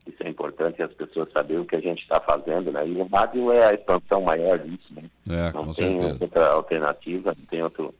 isso 0.07 0.23
é 0.23 0.29
importante 0.29 0.81
as 0.81 0.93
pessoas 0.93 1.29
saberem 1.33 1.63
o 1.63 1.65
que 1.65 1.75
a 1.75 1.81
gente 1.81 2.01
está 2.03 2.21
fazendo, 2.21 2.71
né? 2.71 2.87
E 2.87 2.93
o 2.95 3.05
rádio 3.07 3.51
é 3.51 3.65
a 3.65 3.73
expansão 3.73 4.21
maior 4.21 4.57
disso, 4.59 4.93
né? 4.93 5.03
É, 5.29 5.51
não 5.51 5.65
com 5.65 5.73
tem 5.73 5.97
certeza. 5.97 6.23
outra 6.23 6.47
alternativa, 6.53 7.35
não 7.37 7.45
tem 7.45 7.61
outro, 7.61 7.93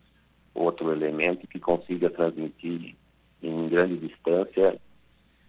outro 0.58 0.92
elemento 0.92 1.48
que 1.48 1.60
consiga 1.60 2.10
transmitir 2.10 2.96
em 3.42 3.70
grande 3.70 3.98
distância 3.98 4.80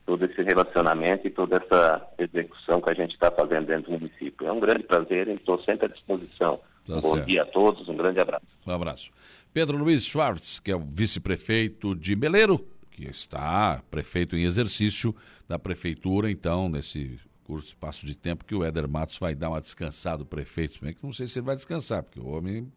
todo 0.04 0.24
esse 0.24 0.42
relacionamento 0.42 1.26
e 1.26 1.30
toda 1.30 1.56
essa 1.56 2.06
execução 2.18 2.80
que 2.80 2.90
a 2.90 2.94
gente 2.94 3.12
está 3.12 3.30
fazendo 3.30 3.66
dentro 3.66 3.92
do 3.92 4.00
município. 4.00 4.46
É 4.46 4.52
um 4.52 4.60
grande 4.60 4.82
prazer 4.84 5.28
e 5.28 5.34
estou 5.34 5.62
sempre 5.62 5.86
à 5.86 5.88
disposição. 5.88 6.60
Tá 6.86 7.00
bom 7.00 7.12
certo. 7.14 7.26
dia 7.26 7.42
a 7.42 7.46
todos, 7.46 7.86
um 7.88 7.96
grande 7.96 8.18
abraço. 8.18 8.46
Um 8.66 8.72
abraço. 8.72 9.10
Pedro 9.52 9.76
Luiz 9.76 10.06
Schwartz, 10.06 10.58
que 10.60 10.70
é 10.70 10.76
o 10.76 10.80
vice-prefeito 10.80 11.94
de 11.94 12.16
Meleiro, 12.16 12.66
que 12.90 13.04
está 13.04 13.82
prefeito 13.90 14.34
em 14.34 14.44
exercício 14.44 15.14
da 15.46 15.58
prefeitura, 15.58 16.30
então, 16.30 16.68
nesse 16.70 17.20
curto 17.44 17.66
espaço 17.66 18.06
de 18.06 18.14
tempo 18.14 18.44
que 18.44 18.54
o 18.54 18.64
Éder 18.64 18.88
Matos 18.88 19.18
vai 19.18 19.34
dar 19.34 19.50
uma 19.50 19.60
descansada, 19.60 20.22
o 20.22 20.26
prefeito, 20.26 20.78
bem 20.82 20.94
que 20.94 21.02
não 21.02 21.12
sei 21.12 21.26
se 21.26 21.38
ele 21.38 21.46
vai 21.46 21.56
descansar, 21.56 22.02
porque 22.02 22.20
o 22.20 22.28
homem 22.28 22.70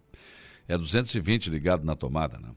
é 0.67 0.77
220 0.77 1.49
ligado 1.49 1.85
na 1.85 1.95
tomada, 1.95 2.37
né? 2.37 2.49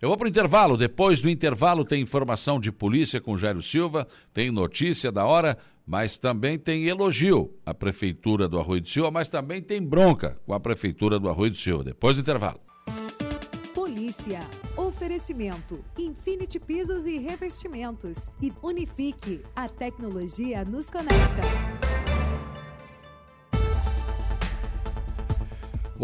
Eu 0.00 0.08
vou 0.08 0.18
para 0.18 0.26
o 0.26 0.28
intervalo. 0.28 0.76
Depois 0.76 1.20
do 1.20 1.30
intervalo 1.30 1.84
tem 1.84 2.02
informação 2.02 2.60
de 2.60 2.70
polícia 2.70 3.20
com 3.20 3.38
Jairo 3.38 3.62
Silva, 3.62 4.06
tem 4.34 4.50
notícia 4.50 5.10
da 5.10 5.24
hora, 5.24 5.56
mas 5.86 6.18
também 6.18 6.58
tem 6.58 6.86
elogio 6.86 7.54
à 7.64 7.72
prefeitura 7.72 8.48
do 8.48 8.58
Arroio 8.58 8.82
do 8.82 8.88
Silva, 8.88 9.10
mas 9.10 9.28
também 9.28 9.62
tem 9.62 9.82
bronca 9.82 10.38
com 10.46 10.52
a 10.52 10.60
prefeitura 10.60 11.18
do 11.18 11.28
Arroio 11.28 11.52
do 11.52 11.56
Silva. 11.56 11.84
Depois 11.84 12.16
do 12.16 12.20
intervalo. 12.20 12.60
Polícia. 13.74 14.40
Oferecimento. 14.76 15.84
Infinity 15.98 16.58
Pisos 16.58 17.06
e 17.06 17.18
Revestimentos. 17.18 18.28
E 18.42 18.52
Unifique. 18.62 19.40
A 19.54 19.68
tecnologia 19.68 20.64
nos 20.64 20.90
conecta. 20.90 21.73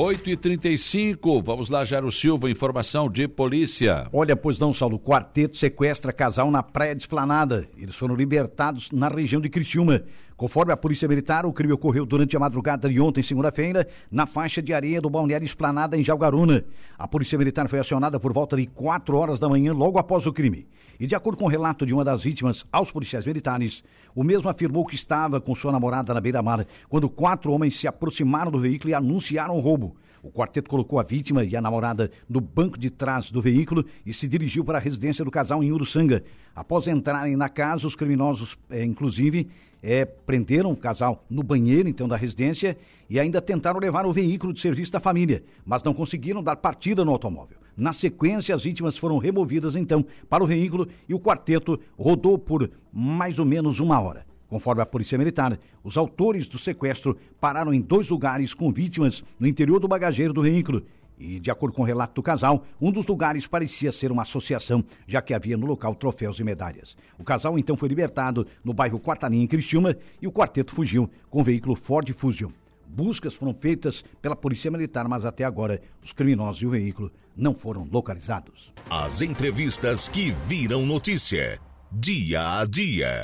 8h35, 0.00 1.42
vamos 1.44 1.68
lá, 1.68 1.84
Jairo 1.84 2.10
Silva, 2.10 2.50
informação 2.50 3.06
de 3.06 3.28
polícia. 3.28 4.08
Olha, 4.10 4.34
pois 4.34 4.58
não, 4.58 4.72
Saulo, 4.72 4.98
quarteto 4.98 5.58
sequestra 5.58 6.10
casal 6.10 6.50
na 6.50 6.62
praia 6.62 6.94
de 6.94 7.02
Esplanada. 7.02 7.68
Eles 7.76 7.94
foram 7.94 8.14
libertados 8.14 8.90
na 8.92 9.08
região 9.08 9.42
de 9.42 9.50
Criciúma. 9.50 10.02
Conforme 10.40 10.72
a 10.72 10.76
Polícia 10.76 11.06
Militar, 11.06 11.44
o 11.44 11.52
crime 11.52 11.74
ocorreu 11.74 12.06
durante 12.06 12.34
a 12.34 12.40
madrugada 12.40 12.88
de 12.88 12.98
ontem, 12.98 13.22
segunda-feira, 13.22 13.86
na 14.10 14.24
faixa 14.24 14.62
de 14.62 14.72
areia 14.72 14.98
do 14.98 15.10
balneário 15.10 15.44
Esplanada, 15.44 15.98
em 15.98 16.02
Jalgaruna. 16.02 16.64
A 16.98 17.06
Polícia 17.06 17.36
Militar 17.36 17.68
foi 17.68 17.78
acionada 17.78 18.18
por 18.18 18.32
volta 18.32 18.56
de 18.56 18.66
4 18.66 19.18
horas 19.18 19.38
da 19.38 19.50
manhã, 19.50 19.74
logo 19.74 19.98
após 19.98 20.26
o 20.26 20.32
crime. 20.32 20.66
E 20.98 21.06
de 21.06 21.14
acordo 21.14 21.36
com 21.36 21.44
o 21.44 21.48
relato 21.48 21.84
de 21.84 21.92
uma 21.92 22.02
das 22.02 22.22
vítimas 22.22 22.64
aos 22.72 22.90
policiais 22.90 23.26
militares, 23.26 23.84
o 24.14 24.24
mesmo 24.24 24.48
afirmou 24.48 24.86
que 24.86 24.94
estava 24.94 25.42
com 25.42 25.54
sua 25.54 25.72
namorada 25.72 26.14
na 26.14 26.22
beira-mar 26.22 26.66
quando 26.88 27.10
quatro 27.10 27.52
homens 27.52 27.78
se 27.78 27.86
aproximaram 27.86 28.50
do 28.50 28.58
veículo 28.58 28.88
e 28.88 28.94
anunciaram 28.94 29.58
o 29.58 29.60
roubo. 29.60 29.94
O 30.22 30.30
quarteto 30.30 30.68
colocou 30.68 30.98
a 30.98 31.02
vítima 31.02 31.44
e 31.44 31.56
a 31.56 31.60
namorada 31.60 32.10
no 32.28 32.40
banco 32.40 32.78
de 32.78 32.90
trás 32.90 33.30
do 33.30 33.40
veículo 33.40 33.84
e 34.04 34.12
se 34.12 34.28
dirigiu 34.28 34.64
para 34.64 34.78
a 34.78 34.80
residência 34.80 35.24
do 35.24 35.30
casal 35.30 35.62
em 35.62 35.72
Uruçanga. 35.72 36.22
Após 36.54 36.86
entrarem 36.86 37.36
na 37.36 37.48
casa, 37.48 37.86
os 37.86 37.96
criminosos, 37.96 38.58
eh, 38.68 38.84
inclusive, 38.84 39.48
eh, 39.82 40.04
prenderam 40.04 40.72
o 40.72 40.76
casal 40.76 41.24
no 41.30 41.42
banheiro, 41.42 41.88
então, 41.88 42.06
da 42.06 42.16
residência 42.16 42.76
e 43.08 43.18
ainda 43.18 43.40
tentaram 43.40 43.80
levar 43.80 44.04
o 44.04 44.12
veículo 44.12 44.52
de 44.52 44.60
serviço 44.60 44.92
da 44.92 45.00
família, 45.00 45.42
mas 45.64 45.82
não 45.82 45.94
conseguiram 45.94 46.42
dar 46.42 46.56
partida 46.56 47.02
no 47.04 47.12
automóvel. 47.12 47.56
Na 47.74 47.94
sequência, 47.94 48.54
as 48.54 48.62
vítimas 48.62 48.98
foram 48.98 49.16
removidas, 49.16 49.74
então, 49.74 50.04
para 50.28 50.44
o 50.44 50.46
veículo 50.46 50.86
e 51.08 51.14
o 51.14 51.20
quarteto 51.20 51.80
rodou 51.98 52.38
por 52.38 52.70
mais 52.92 53.38
ou 53.38 53.46
menos 53.46 53.80
uma 53.80 53.98
hora. 53.98 54.29
Conforme 54.50 54.82
a 54.82 54.86
Polícia 54.86 55.16
Militar, 55.16 55.58
os 55.84 55.96
autores 55.96 56.48
do 56.48 56.58
sequestro 56.58 57.16
pararam 57.40 57.72
em 57.72 57.80
dois 57.80 58.08
lugares 58.08 58.52
com 58.52 58.72
vítimas 58.72 59.22
no 59.38 59.46
interior 59.46 59.78
do 59.78 59.86
bagageiro 59.86 60.34
do 60.34 60.42
veículo. 60.42 60.82
E, 61.16 61.38
de 61.38 61.50
acordo 61.50 61.74
com 61.74 61.82
o 61.82 61.84
relato 61.84 62.14
do 62.14 62.22
casal, 62.22 62.64
um 62.80 62.90
dos 62.90 63.06
lugares 63.06 63.46
parecia 63.46 63.92
ser 63.92 64.10
uma 64.10 64.22
associação, 64.22 64.84
já 65.06 65.22
que 65.22 65.34
havia 65.34 65.56
no 65.56 65.66
local 65.66 65.94
troféus 65.94 66.40
e 66.40 66.44
medalhas. 66.44 66.96
O 67.16 67.22
casal 67.22 67.58
então 67.58 67.76
foi 67.76 67.88
libertado 67.88 68.44
no 68.64 68.74
bairro 68.74 68.98
Quataninha, 68.98 69.44
em 69.44 69.46
Criciúma, 69.46 69.96
e 70.20 70.26
o 70.26 70.32
quarteto 70.32 70.74
fugiu 70.74 71.08
com 71.28 71.40
o 71.40 71.44
veículo 71.44 71.76
Ford 71.76 72.10
Fusion. 72.12 72.50
Buscas 72.88 73.34
foram 73.34 73.54
feitas 73.54 74.02
pela 74.20 74.34
Polícia 74.34 74.70
Militar, 74.70 75.06
mas 75.06 75.24
até 75.24 75.44
agora 75.44 75.80
os 76.02 76.12
criminosos 76.12 76.60
e 76.60 76.66
o 76.66 76.70
veículo 76.70 77.12
não 77.36 77.54
foram 77.54 77.86
localizados. 77.88 78.72
As 78.90 79.22
entrevistas 79.22 80.08
que 80.08 80.32
viram 80.48 80.84
notícia. 80.84 81.60
Dia 81.92 82.60
a 82.60 82.64
dia. 82.64 83.20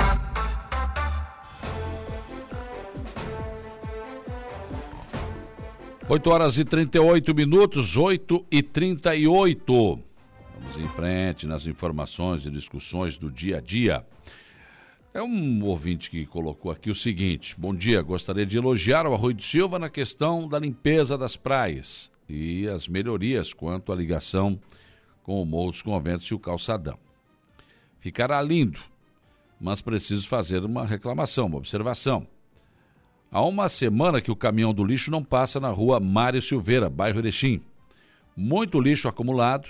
Oito 6.09 6.31
horas 6.31 6.57
e 6.57 6.65
38 6.65 7.35
minutos, 7.35 7.97
8 7.97 8.47
e 8.49 8.63
38. 8.63 9.99
Vamos 10.55 10.79
em 10.79 10.87
frente 10.87 11.49
nas 11.49 11.67
informações 11.67 12.47
e 12.47 12.51
discussões 12.51 13.19
do 13.19 13.29
dia 13.29 13.57
a 13.57 13.61
dia. 13.61 14.07
É 15.13 15.21
um 15.21 15.65
ouvinte 15.65 16.09
que 16.09 16.25
colocou 16.25 16.71
aqui 16.71 16.91
o 16.91 16.95
seguinte: 16.95 17.57
Bom 17.59 17.75
dia, 17.75 18.01
gostaria 18.03 18.47
de 18.47 18.57
elogiar 18.57 19.05
o 19.05 19.15
Arroio 19.15 19.35
de 19.35 19.45
Silva 19.45 19.81
na 19.81 19.91
questão 19.91 20.49
da 20.49 20.61
limpeza 20.61 21.19
das 21.19 21.37
praias 21.37 22.09
e 22.29 22.69
as 22.69 22.87
melhorias 22.87 23.53
quanto 23.53 23.91
à 23.91 23.97
ligação 23.97 24.61
com 25.25 25.43
o 25.43 25.45
Morro 25.45 25.73
dos 25.73 25.83
Conventos 25.83 26.29
e 26.29 26.35
o 26.35 26.39
Calçadão. 26.39 27.01
Ficará 27.99 28.41
lindo, 28.41 28.79
mas 29.61 29.83
preciso 29.83 30.29
fazer 30.29 30.65
uma 30.65 30.87
reclamação, 30.87 31.47
uma 31.47 31.57
observação. 31.59 32.29
Há 33.31 33.43
uma 33.43 33.69
semana 33.69 34.21
que 34.21 34.31
o 34.31 34.37
caminhão 34.37 34.73
do 34.73 34.85
lixo 34.85 35.11
não 35.11 35.23
passa 35.23 35.59
na 35.59 35.69
rua 35.69 36.01
Mário 36.01 36.41
Silveira, 36.41 36.89
bairro 36.89 37.19
Erechim. 37.19 37.61
Muito 38.37 38.81
lixo 38.81 39.09
acumulado 39.09 39.69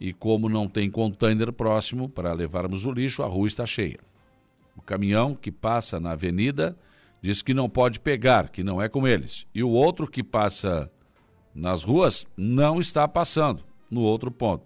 e, 0.00 0.12
como 0.12 0.48
não 0.48 0.68
tem 0.68 0.90
container 0.90 1.52
próximo 1.52 2.08
para 2.08 2.32
levarmos 2.32 2.84
o 2.84 2.92
lixo, 2.92 3.22
a 3.22 3.26
rua 3.26 3.48
está 3.48 3.66
cheia. 3.66 3.98
O 4.76 4.82
caminhão 4.82 5.34
que 5.34 5.50
passa 5.50 5.98
na 5.98 6.12
avenida 6.12 6.76
diz 7.20 7.42
que 7.42 7.54
não 7.54 7.68
pode 7.68 7.98
pegar, 7.98 8.50
que 8.50 8.62
não 8.62 8.80
é 8.80 8.88
com 8.88 9.06
eles. 9.06 9.46
E 9.54 9.62
o 9.62 9.70
outro 9.70 10.06
que 10.06 10.22
passa 10.22 10.90
nas 11.54 11.82
ruas 11.82 12.26
não 12.36 12.78
está 12.78 13.08
passando 13.08 13.64
no 13.90 14.02
outro 14.02 14.30
ponto. 14.30 14.64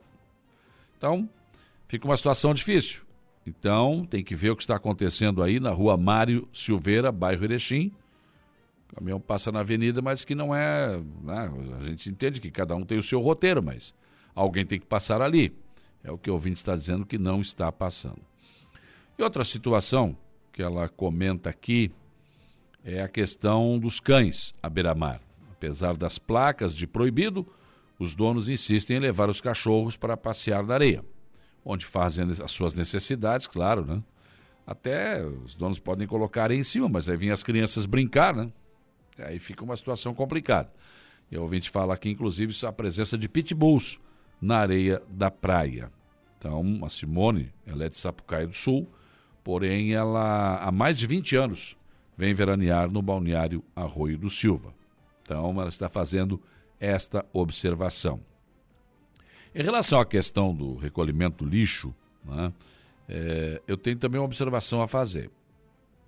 Então, 0.99 1.29
fica 1.87 2.07
uma 2.07 2.17
situação 2.17 2.53
difícil. 2.53 3.03
Então, 3.47 4.05
tem 4.05 4.23
que 4.23 4.35
ver 4.35 4.51
o 4.51 4.57
que 4.57 4.63
está 4.63 4.77
acontecendo 4.77 5.43
aí 5.43 5.59
na 5.59 5.71
rua 5.71 5.97
Mário 5.97 6.47
Silveira, 6.53 7.11
bairro 7.11 7.45
Erechim. 7.45 7.93
O 8.93 8.97
caminhão 8.97 9.21
passa 9.21 9.53
na 9.53 9.61
avenida, 9.61 10.03
mas 10.03 10.25
que 10.25 10.35
não 10.35 10.55
é. 10.55 10.99
Né? 11.23 11.51
A 11.81 11.85
gente 11.85 12.11
entende 12.11 12.41
que 12.41 12.51
cada 12.51 12.75
um 12.75 12.85
tem 12.85 12.99
o 12.99 13.03
seu 13.03 13.21
roteiro, 13.21 13.63
mas 13.63 13.95
alguém 14.35 14.67
tem 14.67 14.81
que 14.81 14.87
passar 14.87 15.23
ali. 15.23 15.57
É 16.03 16.11
o 16.11 16.19
que 16.19 16.31
o 16.31 16.35
ouvinte 16.35 16.57
está 16.57 16.75
dizendo 16.75 17.07
que 17.07 17.19
não 17.19 17.41
está 17.41 17.71
passando. 17.71 18.21
E 19.19 19.23
outra 19.23 19.45
situação 19.45 20.17
que 20.53 20.63
ela 20.63 20.89
comenta 20.89 21.51
aqui 21.51 21.93
é 22.85 23.03
a 23.03 23.09
questão 23.09 23.79
dos 23.79 24.01
cães 24.01 24.55
à 24.63 24.69
beira-mar. 24.69 25.21
Apesar 25.53 25.97
das 25.97 26.19
placas 26.19 26.75
de 26.75 26.87
proibido, 26.87 27.47
os 27.99 28.15
donos 28.15 28.49
insistem 28.49 28.97
em 28.97 29.01
levar 29.01 29.29
os 29.29 29.41
cachorros 29.41 29.97
para 29.97 30.17
passear 30.17 30.65
na 30.65 30.75
areia, 30.75 31.05
onde 31.63 31.85
fazem 31.85 32.27
as 32.31 32.51
suas 32.51 32.75
necessidades, 32.75 33.47
claro, 33.47 33.85
né? 33.85 34.03
Até 34.67 35.25
os 35.25 35.55
donos 35.55 35.79
podem 35.79 36.07
colocar 36.07 36.51
em 36.51 36.63
cima, 36.63 36.89
mas 36.89 37.09
aí 37.09 37.17
vêm 37.17 37.31
as 37.31 37.43
crianças 37.43 37.85
brincar, 37.85 38.35
né? 38.35 38.51
Aí 39.23 39.39
fica 39.39 39.65
uma 39.65 39.77
situação 39.77 40.15
complicada. 40.15 40.71
E 41.31 41.37
o 41.37 41.43
ouvinte 41.43 41.71
fala 41.71 41.95
aqui, 41.95 42.11
inclusive, 42.11 42.55
a 42.67 42.73
presença 42.73 43.17
de 43.17 43.29
pitbulls 43.29 44.01
na 44.41 44.59
areia 44.59 45.03
da 45.09 45.31
praia. 45.31 45.91
Então, 46.39 46.81
a 46.85 46.89
Simone, 46.89 47.53
ela 47.67 47.85
é 47.85 47.89
de 47.89 47.97
Sapucaia 47.97 48.47
do 48.47 48.55
Sul, 48.55 48.91
porém 49.45 49.93
ela 49.93 50.57
há 50.57 50.73
mais 50.73 50.97
de 50.97 51.07
20 51.07 51.37
anos 51.37 51.77
vem 52.17 52.35
veranear 52.35 52.91
no 52.91 53.01
balneário 53.01 53.65
Arroio 53.75 54.19
do 54.19 54.29
Silva. 54.29 54.75
Então 55.23 55.59
ela 55.59 55.69
está 55.71 55.89
fazendo 55.89 56.39
esta 56.79 57.25
observação. 57.33 58.21
Em 59.55 59.63
relação 59.63 59.99
à 59.99 60.05
questão 60.05 60.55
do 60.55 60.77
recolhimento 60.77 61.45
do 61.45 61.51
lixo, 61.51 61.95
né, 62.25 62.53
é, 63.09 63.63
eu 63.67 63.77
tenho 63.77 63.97
também 63.97 64.21
uma 64.21 64.27
observação 64.27 64.83
a 64.83 64.87
fazer. 64.87 65.31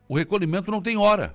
O 0.06 0.16
recolhimento 0.16 0.70
não 0.70 0.82
tem 0.82 0.98
hora. 0.98 1.34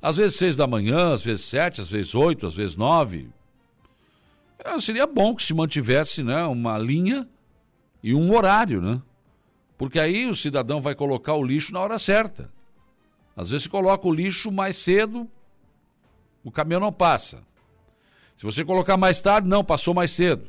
Às 0.00 0.16
vezes 0.16 0.36
seis 0.36 0.56
da 0.56 0.66
manhã, 0.66 1.12
às 1.12 1.22
vezes 1.22 1.44
sete, 1.44 1.80
às 1.80 1.90
vezes 1.90 2.14
oito, 2.14 2.46
às 2.46 2.54
vezes 2.54 2.76
nove. 2.76 3.28
É, 4.58 4.78
seria 4.80 5.06
bom 5.06 5.34
que 5.34 5.42
se 5.42 5.54
mantivesse 5.54 6.22
né, 6.22 6.44
uma 6.44 6.78
linha 6.78 7.28
e 8.02 8.14
um 8.14 8.34
horário, 8.34 8.80
né? 8.80 9.02
Porque 9.76 10.00
aí 10.00 10.26
o 10.26 10.34
cidadão 10.34 10.80
vai 10.80 10.94
colocar 10.94 11.34
o 11.34 11.44
lixo 11.44 11.72
na 11.72 11.80
hora 11.80 11.98
certa. 11.98 12.50
Às 13.36 13.50
vezes 13.50 13.64
se 13.64 13.68
coloca 13.68 14.06
o 14.06 14.12
lixo 14.12 14.50
mais 14.50 14.76
cedo, 14.76 15.28
o 16.42 16.50
caminhão 16.50 16.80
não 16.80 16.92
passa. 16.92 17.42
Se 18.36 18.44
você 18.44 18.64
colocar 18.64 18.96
mais 18.96 19.20
tarde, 19.20 19.48
não, 19.48 19.64
passou 19.64 19.94
mais 19.94 20.10
cedo. 20.10 20.48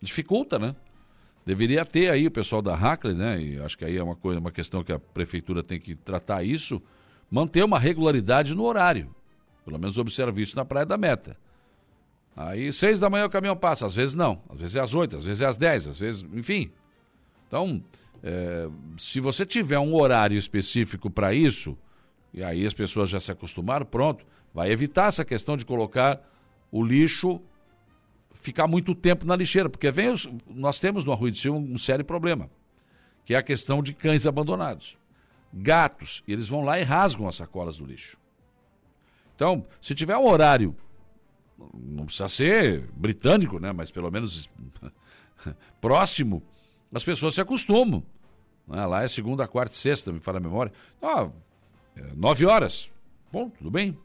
Dificulta, 0.00 0.58
né? 0.58 0.74
Deveria 1.44 1.84
ter 1.84 2.10
aí 2.10 2.26
o 2.26 2.30
pessoal 2.30 2.62
da 2.62 2.74
Hackley, 2.74 3.14
né? 3.14 3.40
E 3.40 3.60
acho 3.60 3.76
que 3.76 3.84
aí 3.84 3.96
é 3.96 4.02
uma 4.02 4.16
coisa, 4.16 4.40
uma 4.40 4.52
questão 4.52 4.82
que 4.82 4.92
a 4.92 4.98
prefeitura 4.98 5.62
tem 5.62 5.80
que 5.80 5.94
tratar 5.94 6.44
isso, 6.44 6.82
manter 7.30 7.64
uma 7.64 7.78
regularidade 7.78 8.54
no 8.54 8.64
horário. 8.64 9.14
Pelo 9.64 9.78
menos 9.78 9.98
observar 9.98 10.40
isso 10.40 10.56
na 10.56 10.64
Praia 10.64 10.86
da 10.86 10.96
Meta. 10.96 11.36
Aí, 12.34 12.72
seis 12.72 12.98
da 12.98 13.10
manhã 13.10 13.26
o 13.26 13.30
caminhão 13.30 13.56
passa, 13.56 13.86
às 13.86 13.94
vezes 13.94 14.14
não, 14.14 14.40
às 14.48 14.58
vezes 14.58 14.76
é 14.76 14.80
às 14.80 14.94
oito, 14.94 15.16
às 15.16 15.24
vezes 15.24 15.42
é 15.42 15.46
às 15.46 15.56
dez, 15.56 15.86
às 15.86 15.98
vezes, 15.98 16.24
enfim. 16.32 16.70
Então, 17.46 17.82
é, 18.22 18.68
se 18.96 19.20
você 19.20 19.44
tiver 19.44 19.78
um 19.78 19.94
horário 19.94 20.38
específico 20.38 21.10
para 21.10 21.34
isso, 21.34 21.76
e 22.32 22.42
aí 22.42 22.64
as 22.64 22.72
pessoas 22.72 23.10
já 23.10 23.20
se 23.20 23.30
acostumaram, 23.30 23.84
pronto, 23.84 24.24
vai 24.54 24.70
evitar 24.70 25.08
essa 25.08 25.24
questão 25.24 25.56
de 25.56 25.64
colocar 25.64 26.20
o 26.70 26.82
lixo 26.82 27.40
ficar 28.40 28.66
muito 28.66 28.94
tempo 28.94 29.26
na 29.26 29.36
lixeira, 29.36 29.68
porque 29.68 29.90
vem 29.90 30.10
os, 30.10 30.28
nós 30.48 30.80
temos 30.80 31.04
no 31.04 31.12
Arroio 31.12 31.30
de 31.30 31.38
Silva 31.38 31.58
um 31.58 31.78
sério 31.78 32.04
problema, 32.04 32.50
que 33.24 33.34
é 33.34 33.36
a 33.36 33.42
questão 33.42 33.82
de 33.82 33.92
cães 33.92 34.26
abandonados. 34.26 34.96
Gatos, 35.52 36.22
eles 36.28 36.48
vão 36.48 36.62
lá 36.62 36.78
e 36.78 36.82
rasgam 36.82 37.26
as 37.26 37.36
sacolas 37.36 37.78
do 37.78 37.84
lixo. 37.84 38.16
Então, 39.34 39.66
se 39.80 39.94
tiver 39.94 40.16
um 40.16 40.26
horário, 40.26 40.76
não 41.74 42.04
precisa 42.04 42.28
ser 42.28 42.86
britânico, 42.92 43.58
né, 43.58 43.72
mas 43.72 43.90
pelo 43.90 44.10
menos 44.10 44.48
próximo, 45.80 46.42
as 46.92 47.02
pessoas 47.02 47.34
se 47.34 47.40
acostumam. 47.40 48.02
Né? 48.66 48.84
Lá 48.86 49.02
é 49.02 49.08
segunda, 49.08 49.48
quarta 49.48 49.74
e 49.74 49.78
sexta, 49.78 50.12
me 50.12 50.20
fala 50.20 50.38
a 50.38 50.40
memória. 50.40 50.72
Ah, 51.02 51.28
é 51.96 52.02
nove 52.14 52.46
horas. 52.46 52.90
Bom, 53.32 53.50
tudo 53.50 53.70
bem. 53.70 53.96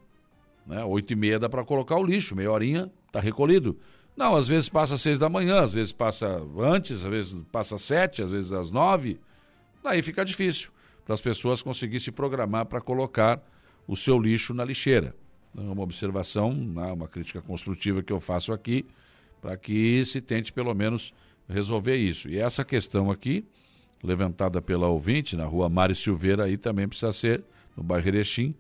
Né? 0.66 0.84
Oito 0.86 1.14
e 1.14 1.16
meia 1.16 1.40
dá 1.40 1.50
para 1.50 1.64
colocar 1.64 1.98
o 1.98 2.04
lixo, 2.04 2.36
meia 2.36 2.52
horinha 2.52 2.92
está 3.08 3.20
recolhido. 3.20 3.78
Não, 4.18 4.36
às 4.36 4.48
vezes 4.48 4.70
passa 4.70 4.98
seis 4.98 5.20
da 5.20 5.28
manhã, 5.28 5.62
às 5.62 5.74
vezes 5.74 5.92
passa 5.92 6.42
antes, 6.58 7.04
às 7.04 7.10
vezes 7.10 7.42
passa 7.52 7.78
sete, 7.78 8.24
às 8.24 8.32
vezes 8.32 8.54
às 8.54 8.72
nove. 8.72 9.20
Daí 9.84 10.02
fica 10.02 10.24
difícil 10.24 10.72
para 11.06 11.14
as 11.14 11.22
pessoas 11.22 11.62
conseguirem 11.62 12.00
se 12.00 12.12
programar 12.12 12.66
para 12.66 12.82
colocar 12.82 13.42
o 13.88 13.96
seu 13.96 14.20
lixo 14.20 14.54
na 14.54 14.66
lixeira. 14.66 15.16
É 15.56 15.62
uma 15.62 15.84
observação, 15.84 16.52
né? 16.54 16.92
uma 16.92 17.08
crítica 17.08 17.42
construtiva 17.42 18.04
que 18.04 18.12
eu 18.12 18.20
faço 18.20 18.52
aqui, 18.52 18.86
para 19.40 19.56
que 19.56 20.04
se 20.04 20.20
tente 20.20 20.52
pelo 20.52 20.74
menos 20.74 21.14
resolver 21.48 21.96
isso. 21.96 22.28
E 22.28 22.40
essa 22.40 22.66
questão 22.66 23.12
aqui, 23.12 23.46
levantada 24.04 24.62
pela 24.62 24.88
ouvinte 24.88 25.36
na 25.36 25.46
rua 25.46 25.70
Mário 25.70 25.96
Silveira, 25.96 26.46
aí 26.46 26.58
também 26.58 26.88
precisa 26.88 27.12
ser, 27.12 27.44
no 27.78 27.84
bairro 27.84 28.08
Erechim, 28.08 28.56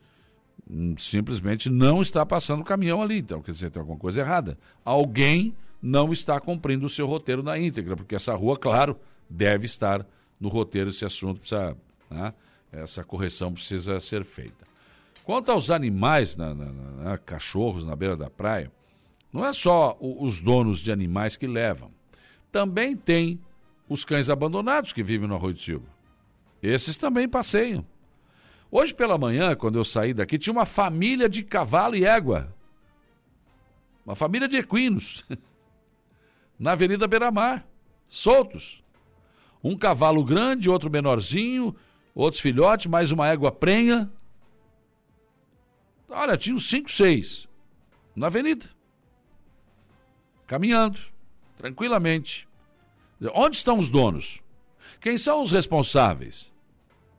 hum, 0.69 0.95
simplesmente 0.97 1.69
não 1.69 2.01
está 2.01 2.25
passando 2.25 2.61
o 2.61 2.65
caminhão 2.65 3.01
ali. 3.01 3.17
Então, 3.17 3.41
quer 3.41 3.51
dizer, 3.51 3.71
tem 3.71 3.79
alguma 3.79 3.97
coisa 3.97 4.21
errada. 4.21 4.57
Alguém 4.83 5.55
não 5.81 6.13
está 6.13 6.39
cumprindo 6.39 6.85
o 6.85 6.89
seu 6.89 7.07
roteiro 7.07 7.43
na 7.43 7.57
íntegra, 7.57 7.95
porque 7.95 8.15
essa 8.15 8.33
rua, 8.35 8.57
claro, 8.57 8.97
deve 9.29 9.65
estar 9.65 10.05
no 10.39 10.49
roteiro, 10.49 10.89
esse 10.89 11.05
assunto 11.05 11.39
precisa, 11.39 11.75
né? 12.09 12.33
essa 12.71 13.03
correção 13.03 13.53
precisa 13.53 13.99
ser 13.99 14.23
feita. 14.23 14.65
Quanto 15.23 15.51
aos 15.51 15.71
animais, 15.71 16.35
na, 16.35 16.53
na, 16.53 16.65
na, 16.65 17.17
cachorros 17.17 17.83
na 17.83 17.95
beira 17.95 18.15
da 18.15 18.29
praia, 18.29 18.71
não 19.33 19.45
é 19.45 19.51
só 19.51 19.97
o, 19.99 20.23
os 20.23 20.39
donos 20.39 20.79
de 20.79 20.91
animais 20.91 21.35
que 21.35 21.47
levam 21.47 21.91
também 22.51 22.95
tem 22.95 23.41
os 23.89 24.05
cães 24.05 24.29
abandonados 24.29 24.93
que 24.93 25.03
vivem 25.03 25.27
no 25.27 25.35
Arroio 25.35 25.53
de 25.53 25.61
Silva. 25.61 25.87
Esses 26.63 26.95
também 26.95 27.27
passeiam. 27.27 27.85
Hoje 28.71 28.93
pela 28.93 29.17
manhã, 29.17 29.55
quando 29.55 29.77
eu 29.77 29.83
saí 29.83 30.13
daqui, 30.13 30.37
tinha 30.37 30.53
uma 30.53 30.65
família 30.65 31.27
de 31.27 31.43
cavalo 31.43 31.95
e 31.95 32.05
égua. 32.05 32.53
Uma 34.05 34.15
família 34.15 34.47
de 34.47 34.57
equinos. 34.57 35.25
Na 36.57 36.71
Avenida 36.71 37.07
Beira-Mar. 37.07 37.67
Soltos. 38.07 38.83
Um 39.63 39.75
cavalo 39.75 40.23
grande, 40.23 40.69
outro 40.69 40.89
menorzinho, 40.89 41.75
outros 42.15 42.41
filhotes, 42.41 42.85
mais 42.85 43.11
uma 43.11 43.27
égua 43.27 43.51
prenha. 43.51 44.09
Olha, 46.09 46.37
tinha 46.37 46.55
uns 46.55 46.69
cinco, 46.69 46.89
seis. 46.89 47.47
Na 48.15 48.27
avenida. 48.27 48.69
Caminhando 50.47 50.99
tranquilamente. 51.57 52.47
Onde 53.33 53.57
estão 53.57 53.79
os 53.79 53.89
donos? 53.89 54.41
Quem 55.01 55.17
são 55.17 55.41
os 55.41 55.51
responsáveis? 55.51 56.51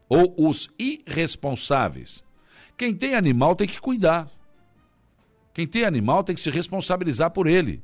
Ou 0.09 0.35
os 0.39 0.71
irresponsáveis? 0.79 2.25
Quem 2.77 2.95
tem 2.95 3.15
animal 3.15 3.57
tem 3.57 3.67
que 3.67 3.81
cuidar. 3.81 4.31
Quem 5.53 5.67
tem 5.67 5.85
animal 5.85 6.23
tem 6.23 6.35
que 6.35 6.41
se 6.41 6.51
responsabilizar 6.51 7.31
por 7.31 7.47
ele. 7.47 7.83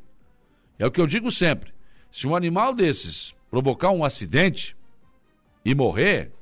É 0.78 0.86
o 0.86 0.90
que 0.90 1.00
eu 1.00 1.06
digo 1.06 1.30
sempre. 1.30 1.72
Se 2.10 2.26
um 2.26 2.36
animal 2.36 2.74
desses 2.74 3.34
provocar 3.50 3.90
um 3.90 4.04
acidente 4.04 4.76
e 5.64 5.74
morrer, 5.74 6.32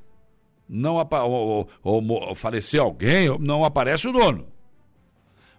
não 0.72 0.94
ou, 0.94 1.68
ou, 1.82 2.08
ou 2.08 2.34
falecer 2.36 2.80
alguém, 2.80 3.36
não 3.40 3.64
aparece 3.64 4.06
o 4.06 4.12
dono. 4.12 4.46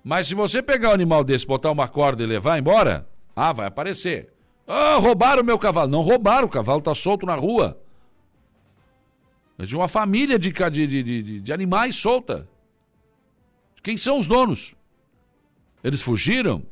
Mas 0.02 0.28
se 0.28 0.34
você 0.34 0.64
pegar 0.64 0.92
um 0.92 0.94
animal 0.94 1.22
desse, 1.22 1.46
botar 1.46 1.70
uma 1.70 1.88
corda 1.88 2.24
e 2.24 2.26
levar 2.26 2.58
embora, 2.58 3.06
ah, 3.36 3.52
vai 3.52 3.68
aparecer. 3.68 4.32
Ah, 4.66 4.96
roubaram 4.96 5.42
o 5.42 5.46
meu 5.46 5.60
cavalo. 5.60 5.92
Não 5.92 6.02
roubaram, 6.02 6.48
o 6.48 6.50
cavalo 6.50 6.80
está 6.80 6.96
solto 6.96 7.26
na 7.26 7.36
rua. 7.36 7.78
de 9.60 9.76
uma 9.76 9.90
família 9.90 10.40
de, 10.40 10.50
de, 10.50 11.04
de, 11.04 11.42
de 11.42 11.54
animais 11.54 11.98
solta. 11.98 12.48
Quem 13.84 13.98
são 13.98 14.18
os 14.18 14.30
donos? 14.30 14.74
Eles 15.84 16.02
fugiram? 16.02 16.64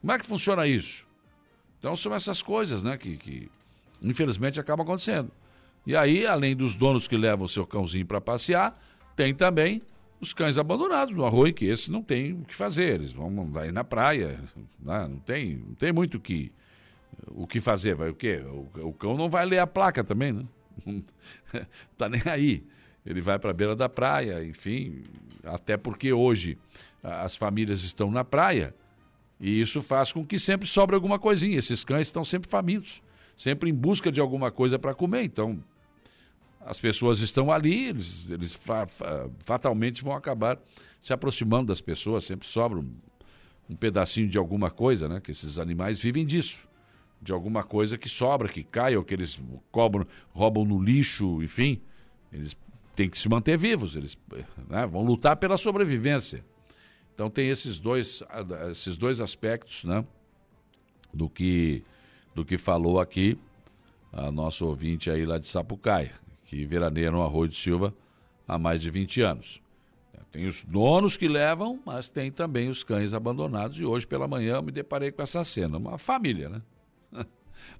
Como 0.00 0.12
é 0.12 0.18
que 0.18 0.26
funciona 0.26 0.66
isso? 0.66 1.06
Então 1.78 1.96
são 1.96 2.14
essas 2.14 2.42
coisas, 2.42 2.82
né, 2.82 2.98
que, 2.98 3.16
que 3.16 3.50
infelizmente 4.02 4.60
acabam 4.60 4.84
acontecendo. 4.84 5.30
E 5.86 5.96
aí, 5.96 6.26
além 6.26 6.54
dos 6.54 6.76
donos 6.76 7.08
que 7.08 7.16
levam 7.16 7.44
o 7.44 7.48
seu 7.48 7.66
cãozinho 7.66 8.06
para 8.06 8.20
passear, 8.20 8.74
tem 9.16 9.34
também 9.34 9.82
os 10.20 10.32
cães 10.32 10.56
abandonados 10.56 11.14
no 11.14 11.24
arroio, 11.24 11.52
que 11.52 11.64
esses 11.64 11.88
não 11.88 12.02
tem 12.02 12.32
o 12.32 12.44
que 12.44 12.54
fazer, 12.54 12.94
eles 12.94 13.12
vão 13.12 13.50
lá 13.52 13.70
na 13.72 13.82
praia, 13.82 14.38
né? 14.78 15.08
não, 15.08 15.18
tem, 15.18 15.56
não 15.56 15.74
tem 15.74 15.92
muito 15.92 16.16
o 16.16 16.20
que, 16.20 16.52
o 17.26 17.46
que 17.46 17.60
fazer, 17.60 17.96
vai 17.96 18.10
o 18.10 18.14
quê? 18.14 18.40
O, 18.46 18.88
o 18.88 18.92
cão 18.92 19.16
não 19.16 19.28
vai 19.28 19.44
ler 19.44 19.58
a 19.58 19.66
placa 19.66 20.04
também, 20.04 20.32
né? 20.32 20.44
tá 21.98 22.08
nem 22.08 22.22
aí. 22.26 22.64
Ele 23.04 23.20
vai 23.20 23.36
para 23.36 23.50
a 23.50 23.52
beira 23.52 23.74
da 23.74 23.88
praia, 23.88 24.44
enfim, 24.44 25.02
até 25.42 25.76
porque 25.76 26.12
hoje 26.12 26.56
as 27.02 27.34
famílias 27.34 27.82
estão 27.82 28.10
na 28.12 28.24
praia 28.24 28.72
e 29.40 29.60
isso 29.60 29.82
faz 29.82 30.12
com 30.12 30.24
que 30.24 30.38
sempre 30.38 30.68
sobre 30.68 30.94
alguma 30.94 31.18
coisinha. 31.18 31.58
Esses 31.58 31.84
cães 31.84 32.06
estão 32.06 32.24
sempre 32.24 32.48
famintos, 32.48 33.02
sempre 33.36 33.68
em 33.68 33.74
busca 33.74 34.12
de 34.12 34.20
alguma 34.20 34.52
coisa 34.52 34.78
para 34.78 34.94
comer. 34.94 35.24
Então, 35.24 35.58
as 36.64 36.80
pessoas 36.80 37.20
estão 37.20 37.50
ali, 37.50 37.88
eles, 37.88 38.26
eles 38.28 38.54
fa 38.54 38.86
fatalmente 39.40 40.02
vão 40.02 40.14
acabar 40.14 40.58
se 41.00 41.12
aproximando 41.12 41.66
das 41.66 41.80
pessoas, 41.80 42.24
sempre 42.24 42.46
sobra 42.46 42.78
um, 42.78 42.94
um, 43.68 43.76
pedacinho 43.76 44.28
de 44.28 44.38
alguma 44.38 44.70
coisa, 44.70 45.08
né? 45.08 45.20
Que 45.20 45.32
esses 45.32 45.58
animais 45.58 46.00
vivem 46.00 46.24
disso. 46.24 46.68
De 47.20 47.32
alguma 47.32 47.62
coisa 47.62 47.98
que 47.98 48.08
sobra, 48.08 48.48
que 48.48 48.62
cai, 48.62 48.96
ou 48.96 49.04
que 49.04 49.14
eles 49.14 49.40
cobram, 49.70 50.06
roubam 50.32 50.64
no 50.64 50.80
lixo, 50.82 51.42
enfim. 51.42 51.80
Eles 52.32 52.56
têm 52.94 53.08
que 53.08 53.18
se 53.18 53.28
manter 53.28 53.56
vivos, 53.56 53.96
eles 53.96 54.18
né, 54.68 54.86
vão 54.86 55.02
lutar 55.02 55.36
pela 55.36 55.56
sobrevivência. 55.56 56.44
Então 57.14 57.30
tem 57.30 57.48
esses 57.48 57.78
dois, 57.78 58.22
esses 58.70 58.96
dois 58.96 59.20
aspectos, 59.20 59.84
né? 59.84 60.04
Do 61.12 61.28
que, 61.28 61.84
do 62.34 62.44
que 62.44 62.56
falou 62.56 62.98
aqui 62.98 63.38
a 64.12 64.30
nosso 64.30 64.66
ouvinte 64.66 65.10
aí 65.10 65.26
lá 65.26 65.38
de 65.38 65.46
Sapucaia 65.46 66.22
que 66.52 66.66
veraneia 66.66 67.10
no 67.10 67.22
Arroio 67.22 67.48
de 67.48 67.56
Silva 67.56 67.94
há 68.46 68.58
mais 68.58 68.82
de 68.82 68.90
20 68.90 69.22
anos. 69.22 69.62
Tem 70.30 70.46
os 70.46 70.62
donos 70.62 71.16
que 71.16 71.26
levam, 71.26 71.80
mas 71.84 72.10
tem 72.10 72.30
também 72.30 72.68
os 72.68 72.84
cães 72.84 73.14
abandonados. 73.14 73.78
E 73.78 73.84
hoje 73.86 74.06
pela 74.06 74.28
manhã 74.28 74.56
eu 74.56 74.62
me 74.62 74.70
deparei 74.70 75.10
com 75.10 75.22
essa 75.22 75.42
cena. 75.44 75.78
Uma 75.78 75.96
família, 75.96 76.50
né? 76.50 76.62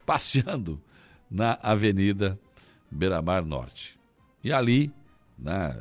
Passeando 0.07 0.81
na 1.31 1.59
Avenida 1.62 2.41
Beira-Mar 2.91 3.45
Norte. 3.45 3.99
E 4.43 4.51
ali, 4.51 4.91
né, 5.39 5.77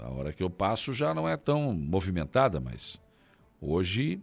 a 0.00 0.10
hora 0.10 0.32
que 0.32 0.42
eu 0.42 0.50
passo 0.50 0.92
já 0.92 1.12
não 1.12 1.28
é 1.28 1.36
tão 1.36 1.72
movimentada, 1.72 2.60
mas 2.60 3.00
hoje, 3.60 4.20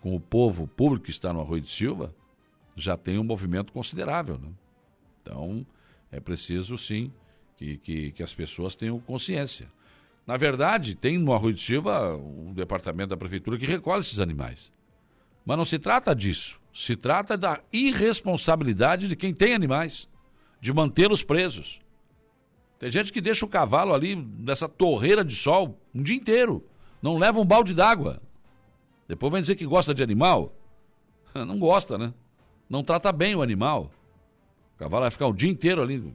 com 0.00 0.14
o 0.14 0.20
povo 0.20 0.68
público 0.68 1.06
que 1.06 1.10
está 1.10 1.32
no 1.32 1.40
Arroio 1.40 1.62
de 1.62 1.70
Silva, 1.70 2.14
já 2.76 2.96
tem 2.96 3.18
um 3.18 3.24
movimento 3.24 3.72
considerável. 3.72 4.38
Né? 4.38 4.48
Então, 5.22 5.66
é 6.12 6.20
preciso 6.20 6.78
sim 6.78 7.12
que, 7.56 7.76
que, 7.78 8.12
que 8.12 8.22
as 8.22 8.34
pessoas 8.34 8.76
tenham 8.76 8.98
consciência. 9.00 9.68
Na 10.26 10.36
verdade, 10.36 10.94
tem 10.94 11.18
no 11.18 11.32
Arroio 11.32 11.54
de 11.54 11.62
Silva 11.62 12.16
um 12.16 12.52
departamento 12.52 13.10
da 13.10 13.16
prefeitura 13.16 13.58
que 13.58 13.66
recolhe 13.66 14.00
esses 14.00 14.18
animais. 14.18 14.72
Mas 15.44 15.58
não 15.58 15.64
se 15.64 15.78
trata 15.78 16.14
disso. 16.14 16.58
Se 16.72 16.96
trata 16.96 17.36
da 17.36 17.60
irresponsabilidade 17.72 19.06
de 19.06 19.14
quem 19.14 19.34
tem 19.34 19.54
animais, 19.54 20.08
de 20.60 20.72
mantê-los 20.72 21.22
presos. 21.22 21.80
Tem 22.78 22.90
gente 22.90 23.12
que 23.12 23.20
deixa 23.20 23.44
o 23.44 23.48
cavalo 23.48 23.94
ali 23.94 24.16
nessa 24.16 24.68
torreira 24.68 25.24
de 25.24 25.36
sol 25.36 25.78
um 25.94 26.02
dia 26.02 26.16
inteiro. 26.16 26.66
Não 27.02 27.18
leva 27.18 27.38
um 27.38 27.44
balde 27.44 27.74
d'água. 27.74 28.20
Depois 29.06 29.30
vai 29.30 29.40
dizer 29.40 29.56
que 29.56 29.66
gosta 29.66 29.94
de 29.94 30.02
animal. 30.02 30.54
Não 31.34 31.58
gosta, 31.58 31.98
né? 31.98 32.14
Não 32.68 32.82
trata 32.82 33.12
bem 33.12 33.34
o 33.34 33.42
animal. 33.42 33.90
O 34.74 34.78
cavalo 34.78 35.02
vai 35.02 35.10
ficar 35.10 35.26
o 35.26 35.32
dia 35.32 35.50
inteiro 35.50 35.82
ali 35.82 36.14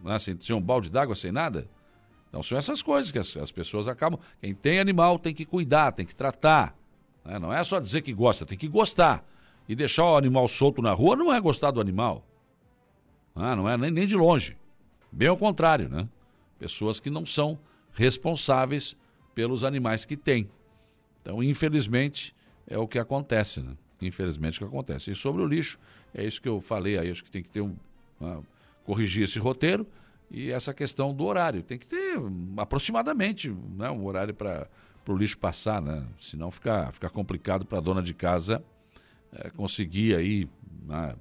né, 0.00 0.18
sem, 0.18 0.38
sem 0.40 0.54
um 0.54 0.60
balde 0.60 0.90
d'água, 0.90 1.14
sem 1.14 1.32
nada. 1.32 1.68
Então 2.28 2.42
são 2.42 2.58
essas 2.58 2.82
coisas 2.82 3.10
que 3.10 3.18
as, 3.18 3.36
as, 3.36 3.50
pessoas 3.50 3.88
acabam. 3.88 4.20
Quem 4.40 4.54
tem 4.54 4.78
animal 4.78 5.18
tem 5.18 5.34
que 5.34 5.44
cuidar, 5.44 5.92
tem 5.92 6.06
que 6.06 6.14
tratar. 6.14 6.76
Né? 7.24 7.38
Não 7.38 7.52
é 7.52 7.62
só 7.64 7.80
dizer 7.80 8.02
que 8.02 8.12
gosta, 8.12 8.44
tem 8.44 8.58
que 8.58 8.68
gostar. 8.68 9.24
E 9.68 9.74
deixar 9.74 10.04
o 10.04 10.16
animal 10.16 10.48
solto 10.48 10.80
na 10.80 10.92
rua 10.92 11.16
não 11.16 11.32
é 11.32 11.40
gostar 11.40 11.70
do 11.70 11.80
animal. 11.80 12.24
Ah, 13.34 13.54
não 13.54 13.68
é 13.68 13.76
nem, 13.76 13.90
nem 13.90 14.06
de 14.06 14.16
longe. 14.16 14.56
Bem 15.12 15.28
ao 15.28 15.36
contrário, 15.36 15.88
né? 15.88 16.08
Pessoas 16.58 16.98
que 17.00 17.10
não 17.10 17.24
são 17.24 17.58
responsáveis 17.92 18.96
pelos 19.34 19.64
animais 19.64 20.04
que 20.04 20.16
têm. 20.16 20.50
Então, 21.22 21.42
infelizmente, 21.42 22.34
é 22.66 22.78
o 22.78 22.88
que 22.88 22.98
acontece, 22.98 23.60
né? 23.60 23.76
Infelizmente, 24.00 24.62
é 24.62 24.66
o 24.66 24.68
que 24.68 24.74
acontece. 24.74 25.10
E 25.10 25.14
sobre 25.14 25.42
o 25.42 25.46
lixo, 25.46 25.78
é 26.14 26.24
isso 26.24 26.40
que 26.40 26.48
eu 26.48 26.60
falei 26.60 26.98
aí, 26.98 27.10
acho 27.10 27.24
que 27.24 27.30
tem 27.30 27.42
que 27.42 27.50
ter 27.50 27.60
um. 27.60 27.76
Uma, 28.20 28.42
corrigir 28.88 29.24
esse 29.24 29.38
roteiro 29.38 29.86
e 30.30 30.50
essa 30.50 30.72
questão 30.72 31.12
do 31.12 31.26
horário. 31.26 31.62
Tem 31.62 31.78
que 31.78 31.86
ter 31.86 32.18
aproximadamente 32.56 33.50
né, 33.50 33.90
um 33.90 34.02
horário 34.06 34.32
para 34.32 34.66
o 35.06 35.14
lixo 35.14 35.36
passar, 35.36 35.82
né? 35.82 36.06
senão 36.18 36.50
fica, 36.50 36.90
fica 36.92 37.10
complicado 37.10 37.66
para 37.66 37.76
a 37.76 37.80
dona 37.82 38.02
de 38.02 38.14
casa 38.14 38.64
é, 39.30 39.50
conseguir 39.50 40.14
aí, 40.14 40.48
né, 40.86 41.14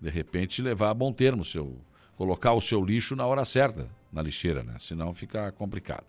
de 0.00 0.08
repente, 0.08 0.62
levar 0.62 0.88
a 0.88 0.94
bom 0.94 1.12
termo, 1.12 1.44
seu, 1.44 1.78
colocar 2.16 2.54
o 2.54 2.60
seu 2.62 2.82
lixo 2.82 3.14
na 3.14 3.26
hora 3.26 3.44
certa 3.44 3.86
na 4.10 4.22
lixeira, 4.22 4.62
né? 4.62 4.76
senão 4.78 5.12
fica 5.12 5.52
complicado. 5.52 6.06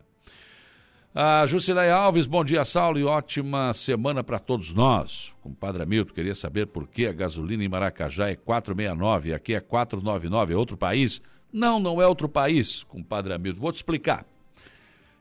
A 1.13 1.45
Jusilei 1.45 1.89
Alves, 1.89 2.25
bom 2.25 2.41
dia, 2.41 2.63
Saulo, 2.63 2.97
e 2.97 3.03
ótima 3.03 3.73
semana 3.73 4.23
para 4.23 4.39
todos 4.39 4.71
nós. 4.71 5.33
Compadre 5.41 5.83
Hamilton, 5.83 6.13
queria 6.13 6.33
saber 6.33 6.67
por 6.67 6.87
que 6.87 7.05
a 7.05 7.11
gasolina 7.11 7.61
em 7.61 7.67
Maracajá 7.67 8.29
é 8.29 8.35
4,69 8.37 9.25
e 9.25 9.33
aqui 9.33 9.53
é 9.53 9.59
4,99, 9.59 10.51
é 10.51 10.55
outro 10.55 10.77
país? 10.77 11.21
Não, 11.51 11.81
não 11.81 12.01
é 12.01 12.07
outro 12.07 12.29
país, 12.29 12.83
compadre 12.83 13.33
Hamilton. 13.33 13.59
Vou 13.59 13.73
te 13.73 13.75
explicar. 13.75 14.25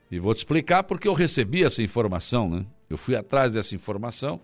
E 0.09 0.17
vou 0.17 0.33
te 0.33 0.37
explicar 0.37 0.83
porque 0.83 1.09
eu 1.09 1.13
recebi 1.13 1.61
essa 1.61 1.83
informação, 1.83 2.49
né? 2.49 2.65
Eu 2.89 2.97
fui 2.97 3.13
atrás 3.13 3.51
dessa 3.51 3.75
informação 3.75 4.39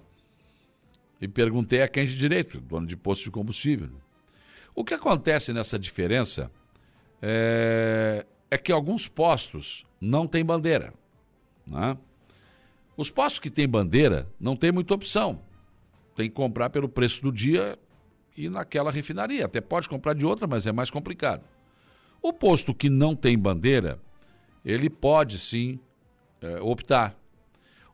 e 1.22 1.30
perguntei 1.30 1.82
a 1.82 1.88
quem 1.88 2.06
de 2.06 2.18
direito, 2.18 2.60
dono 2.60 2.86
de 2.86 2.98
posto 2.98 3.24
de 3.24 3.32
combustível. 3.32 3.88
O 4.76 4.84
que 4.84 4.94
acontece 4.94 5.54
nessa 5.54 5.80
diferença 5.80 6.52
é, 7.22 8.26
é 8.52 8.58
que 8.58 8.70
alguns 8.74 9.08
postos 9.08 9.86
não 10.02 10.28
têm 10.28 10.44
bandeira. 10.44 10.94
Né? 11.68 11.98
Os 12.96 13.12
postos 13.12 13.40
que 13.40 13.50
têm 13.50 13.68
bandeira 13.68 14.28
não 14.40 14.56
tem 14.56 14.72
muita 14.72 14.94
opção. 14.94 15.42
Tem 16.16 16.30
que 16.30 16.36
comprar 16.36 16.70
pelo 16.70 16.90
preço 16.90 17.22
do 17.22 17.32
dia 17.32 17.78
e 18.36 18.50
naquela 18.50 18.92
refinaria. 18.92 19.46
Até 19.46 19.62
pode 19.62 19.88
comprar 19.88 20.14
de 20.14 20.26
outra, 20.26 20.48
mas 20.48 20.66
é 20.66 20.72
mais 20.72 20.90
complicado. 20.90 21.44
O 22.22 22.34
posto 22.34 22.74
que 22.74 22.90
não 22.90 23.16
tem 23.16 23.38
bandeira, 23.38 24.00
ele 24.66 24.90
pode 24.90 25.38
sim 25.38 25.80
é, 26.42 26.60
optar. 26.62 27.16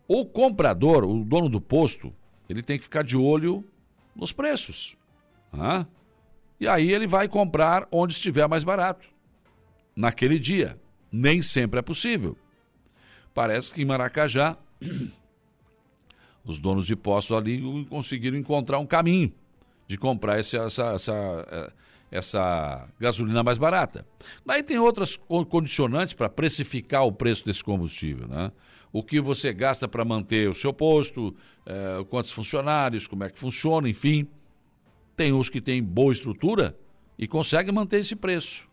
O 0.07 0.25
comprador, 0.25 1.03
o 1.03 1.23
dono 1.23 1.49
do 1.49 1.59
posto, 1.59 2.13
ele 2.49 2.61
tem 2.61 2.77
que 2.77 2.83
ficar 2.83 3.03
de 3.03 3.17
olho 3.17 3.63
nos 4.15 4.31
preços. 4.31 4.95
Né? 5.51 5.85
E 6.59 6.67
aí 6.67 6.91
ele 6.91 7.07
vai 7.07 7.27
comprar 7.27 7.87
onde 7.91 8.13
estiver 8.13 8.47
mais 8.47 8.63
barato, 8.63 9.07
naquele 9.95 10.39
dia. 10.39 10.79
Nem 11.11 11.41
sempre 11.41 11.79
é 11.79 11.81
possível. 11.81 12.37
Parece 13.33 13.73
que 13.73 13.81
em 13.81 13.85
Maracajá, 13.85 14.57
os 16.45 16.59
donos 16.59 16.85
de 16.85 16.95
postos 16.95 17.35
ali 17.35 17.85
conseguiram 17.85 18.37
encontrar 18.37 18.79
um 18.79 18.85
caminho 18.85 19.33
de 19.87 19.97
comprar 19.97 20.39
essa, 20.39 20.57
essa, 20.57 20.83
essa, 20.93 21.47
eh, 21.51 21.71
essa 22.11 22.87
gasolina 22.99 23.43
mais 23.43 23.57
barata. 23.57 24.05
Daí 24.45 24.63
tem 24.63 24.77
outras 24.77 25.19
condicionantes 25.49 26.13
para 26.13 26.29
precificar 26.29 27.05
o 27.05 27.11
preço 27.11 27.45
desse 27.45 27.63
combustível, 27.63 28.27
né? 28.27 28.51
O 28.91 29.01
que 29.03 29.19
você 29.19 29.51
gasta 29.51 29.87
para 29.87 30.05
manter 30.05 30.47
o 30.47 30.53
seu 30.53 30.71
posto, 30.71 31.35
é, 31.65 32.03
quantos 32.11 32.31
funcionários, 32.31 33.07
como 33.07 33.23
é 33.23 33.29
que 33.29 33.39
funciona, 33.39 33.89
enfim. 33.89 34.27
Tem 35.17 35.33
uns 35.33 35.49
que 35.49 35.59
têm 35.59 35.81
boa 35.81 36.13
estrutura 36.13 36.77
e 37.17 37.27
conseguem 37.27 37.73
manter 37.73 38.01
esse 38.01 38.15
preço. 38.15 38.69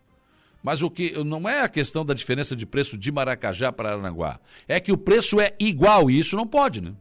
Mas 0.63 0.83
o 0.83 0.91
que 0.91 1.13
não 1.25 1.49
é 1.49 1.63
a 1.63 1.69
questão 1.69 2.05
da 2.05 2.13
diferença 2.13 2.55
de 2.55 2.67
preço 2.67 2.97
de 2.97 3.11
Maracajá 3.11 3.73
para 3.73 3.93
Aranaguá. 3.93 4.39
É 4.69 4.79
que 4.79 4.93
o 4.93 4.99
preço 4.99 5.41
é 5.41 5.55
igual 5.59 6.11
e 6.11 6.19
isso 6.19 6.37
não 6.37 6.47
pode, 6.47 6.81
né? 6.81 6.95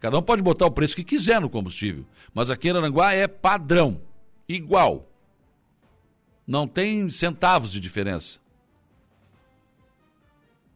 Cada 0.00 0.18
um 0.18 0.22
pode 0.22 0.42
botar 0.42 0.66
o 0.66 0.70
preço 0.70 0.96
que 0.96 1.04
quiser 1.04 1.40
no 1.40 1.48
combustível. 1.48 2.04
Mas 2.34 2.50
aqui 2.50 2.68
em 2.68 2.72
Aranaguá 2.72 3.12
é 3.12 3.28
padrão, 3.28 4.00
igual. 4.48 5.08
Não 6.46 6.66
tem 6.66 7.08
centavos 7.08 7.70
de 7.70 7.80
diferença. 7.80 8.38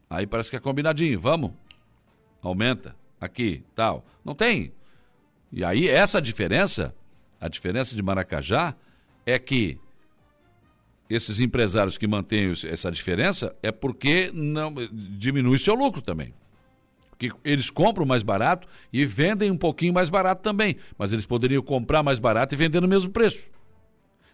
Aí 0.09 0.27
parece 0.27 0.51
que 0.51 0.57
é 0.57 0.61
combinadinho, 0.61 1.21
vamos? 1.21 1.53
Aumenta, 2.41 2.97
aqui, 3.21 3.65
tal. 3.75 4.07
Não 4.25 4.35
tem. 4.35 4.73
E 5.53 5.65
aí 5.65 5.89
essa 5.89 6.23
diferença, 6.23 6.95
a 7.41 7.49
diferença 7.49 7.95
de 7.95 8.03
Maracajá, 8.03 8.75
é 9.27 9.39
que 9.39 9.79
esses 11.09 11.41
empresários 11.41 11.97
que 11.97 12.07
mantêm 12.07 12.53
essa 12.67 12.91
diferença 12.91 13.57
é 13.63 13.73
porque 13.73 14.31
não 14.33 14.75
diminui 14.93 15.59
seu 15.59 15.75
lucro 15.75 16.03
também. 16.03 16.35
Porque 17.11 17.33
eles 17.45 17.71
compram 17.71 18.07
mais 18.07 18.23
barato 18.23 18.69
e 18.93 19.05
vendem 19.05 19.51
um 19.51 19.57
pouquinho 19.57 19.93
mais 19.93 20.09
barato 20.09 20.43
também, 20.43 20.77
mas 20.97 21.13
eles 21.13 21.27
poderiam 21.27 21.63
comprar 21.63 22.03
mais 22.03 22.19
barato 22.19 22.55
e 22.55 22.59
vender 22.59 22.81
no 22.81 22.87
mesmo 22.87 23.11
preço. 23.11 23.45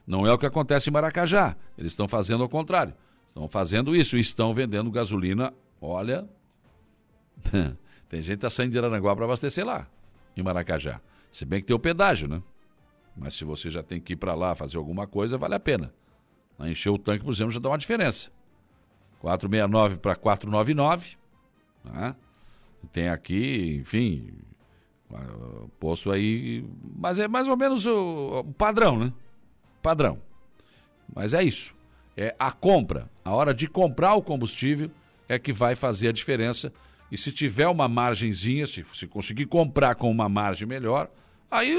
Não 0.06 0.26
é 0.26 0.32
o 0.32 0.36
que 0.36 0.44
acontece 0.44 0.90
em 0.90 0.92
Maracajá. 0.92 1.56
Eles 1.78 1.92
estão 1.92 2.06
fazendo 2.06 2.42
ao 2.42 2.48
contrário. 2.48 2.92
Estão 3.28 3.48
fazendo 3.48 3.96
isso 3.96 4.16
e 4.16 4.20
estão 4.20 4.52
vendendo 4.52 4.90
gasolina. 4.90 5.54
Olha, 5.80 6.28
tem 8.08 8.20
gente 8.20 8.26
que 8.26 8.34
está 8.34 8.50
saindo 8.50 8.72
de 8.72 8.78
Aranaguá 8.78 9.14
para 9.16 9.24
abastecer 9.24 9.64
lá, 9.64 9.88
em 10.36 10.42
Maracajá. 10.42 11.00
Se 11.32 11.44
bem 11.44 11.60
que 11.60 11.66
tem 11.66 11.74
o 11.74 11.80
pedágio, 11.80 12.28
né? 12.28 12.42
Mas 13.16 13.34
se 13.34 13.44
você 13.44 13.70
já 13.70 13.82
tem 13.82 14.00
que 14.00 14.12
ir 14.12 14.16
para 14.16 14.34
lá 14.34 14.54
fazer 14.54 14.76
alguma 14.76 15.06
coisa, 15.06 15.38
vale 15.38 15.54
a 15.54 15.60
pena. 15.60 15.92
Encher 16.60 16.92
o 16.92 16.98
tanque, 16.98 17.24
por 17.24 17.32
exemplo, 17.32 17.52
já 17.52 17.60
dá 17.60 17.68
uma 17.68 17.78
diferença. 17.78 18.30
469 19.20 19.96
para 19.96 20.14
499. 20.14 21.16
Né? 21.84 22.14
Tem 22.92 23.08
aqui, 23.08 23.78
enfim, 23.80 24.30
posto 25.80 26.10
aí. 26.10 26.64
Mas 26.96 27.18
é 27.18 27.26
mais 27.26 27.48
ou 27.48 27.56
menos 27.56 27.86
o, 27.86 28.40
o 28.40 28.54
padrão, 28.54 28.98
né? 28.98 29.12
Padrão. 29.82 30.18
Mas 31.12 31.34
é 31.34 31.42
isso. 31.42 31.74
É 32.16 32.34
a 32.38 32.52
compra. 32.52 33.10
A 33.24 33.32
hora 33.32 33.52
de 33.52 33.66
comprar 33.66 34.14
o 34.14 34.22
combustível 34.22 34.90
é 35.28 35.38
que 35.38 35.52
vai 35.52 35.74
fazer 35.74 36.08
a 36.08 36.12
diferença. 36.12 36.72
E 37.10 37.18
se 37.18 37.32
tiver 37.32 37.68
uma 37.68 37.88
margenzinha, 37.88 38.66
se, 38.66 38.84
se 38.92 39.06
conseguir 39.06 39.46
comprar 39.46 39.94
com 39.94 40.10
uma 40.10 40.28
margem 40.28 40.66
melhor, 40.66 41.10
Aí 41.54 41.78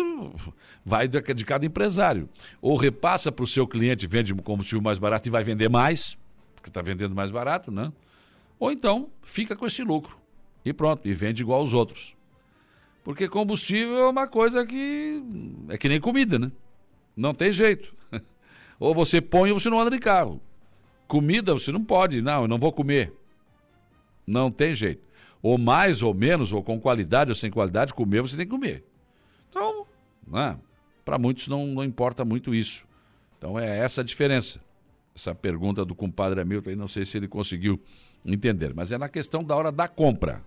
vai 0.86 1.06
de, 1.06 1.22
cada 1.44 1.66
empresário. 1.66 2.30
Ou 2.62 2.78
repassa 2.78 3.30
para 3.30 3.44
o 3.44 3.48
seu 3.48 3.68
cliente, 3.68 4.08
vende 4.08 4.34
combustível 4.36 4.82
mais 4.82 4.98
barato 4.98 5.28
e 5.28 5.32
vai 5.32 5.44
vender 5.44 5.70
mais, 5.70 6.18
porque 6.56 6.70
está 6.70 6.82
vendendo 6.82 7.14
mais 7.14 7.30
barato, 7.30 7.72
né? 7.72 7.92
Ou 8.58 8.72
então 8.72 9.10
fica 9.22 9.54
com 9.54 9.66
esse 9.66 9.84
lucro. 9.84 10.18
E 10.64 10.72
pronto, 10.72 11.06
e 11.06 11.14
vende 11.14 11.44
igual 11.44 11.60
aos 11.60 11.74
outros. 11.74 12.16
Porque 13.04 13.28
combustível 13.28 13.98
é 13.98 14.08
uma 14.08 14.28
coisa 14.28 14.66
que 14.66 15.22
é 15.68 15.78
que 15.78 15.90
nem 15.90 16.00
comida, 16.00 16.40
né? 16.40 16.50
Não 17.14 17.34
tem 17.34 17.52
jeito. 17.52 17.94
Ou 18.80 18.96
você 18.96 19.20
põe 19.20 19.52
ou 19.52 19.60
você 19.60 19.70
não 19.70 19.80
anda 19.80 19.92
de 19.92 20.00
carro. 20.00 20.42
Comida 21.06 21.54
você 21.54 21.72
não 21.72 21.84
pode, 21.84 22.22
não, 22.22 22.44
eu 22.44 22.48
não 22.48 22.58
vou 22.58 22.72
comer. 22.72 23.14
Não 24.26 24.50
tem 24.50 24.74
jeito. 24.74 25.06
Ou 25.42 25.58
mais 25.58 26.02
ou 26.02 26.14
menos, 26.14 26.52
ou 26.54 26.64
com 26.64 26.80
qualidade 26.80 27.30
ou 27.30 27.36
sem 27.36 27.52
qualidade, 27.52 27.94
comer 27.94 28.22
você 28.22 28.36
tem 28.36 28.46
que 28.46 28.52
comer. 28.52 28.84
Então, 29.56 29.88
né, 30.28 30.60
para 31.06 31.18
muitos 31.18 31.48
não, 31.48 31.66
não 31.68 31.84
importa 31.84 32.26
muito 32.26 32.54
isso. 32.54 32.86
Então 33.38 33.58
é 33.58 33.80
essa 33.80 34.02
a 34.02 34.04
diferença. 34.04 34.60
Essa 35.16 35.34
pergunta 35.34 35.86
do 35.86 35.96
compadre 35.96 36.42
Hamilton 36.42 36.72
aí, 36.72 36.76
não 36.76 36.90
sei 36.90 37.06
se 37.06 37.16
ele 37.16 37.28
conseguiu 37.30 37.82
entender, 38.26 38.74
mas 38.74 38.92
é 38.92 38.98
na 38.98 39.08
questão 39.08 39.42
da 39.42 39.56
hora 39.56 39.72
da 39.72 39.88
compra. 39.88 40.44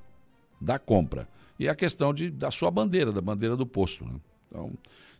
Da 0.61 0.79
compra. 0.79 1.27
E 1.59 1.67
a 1.71 1.75
questão 1.75 2.13
de, 2.13 2.31
da 2.31 2.51
sua 2.51 2.71
bandeira, 2.71 3.11
da 3.11 3.23
bandeira 3.23 3.57
do 3.57 3.65
posto. 3.65 4.05
Né? 4.05 4.21
Então, 4.47 4.73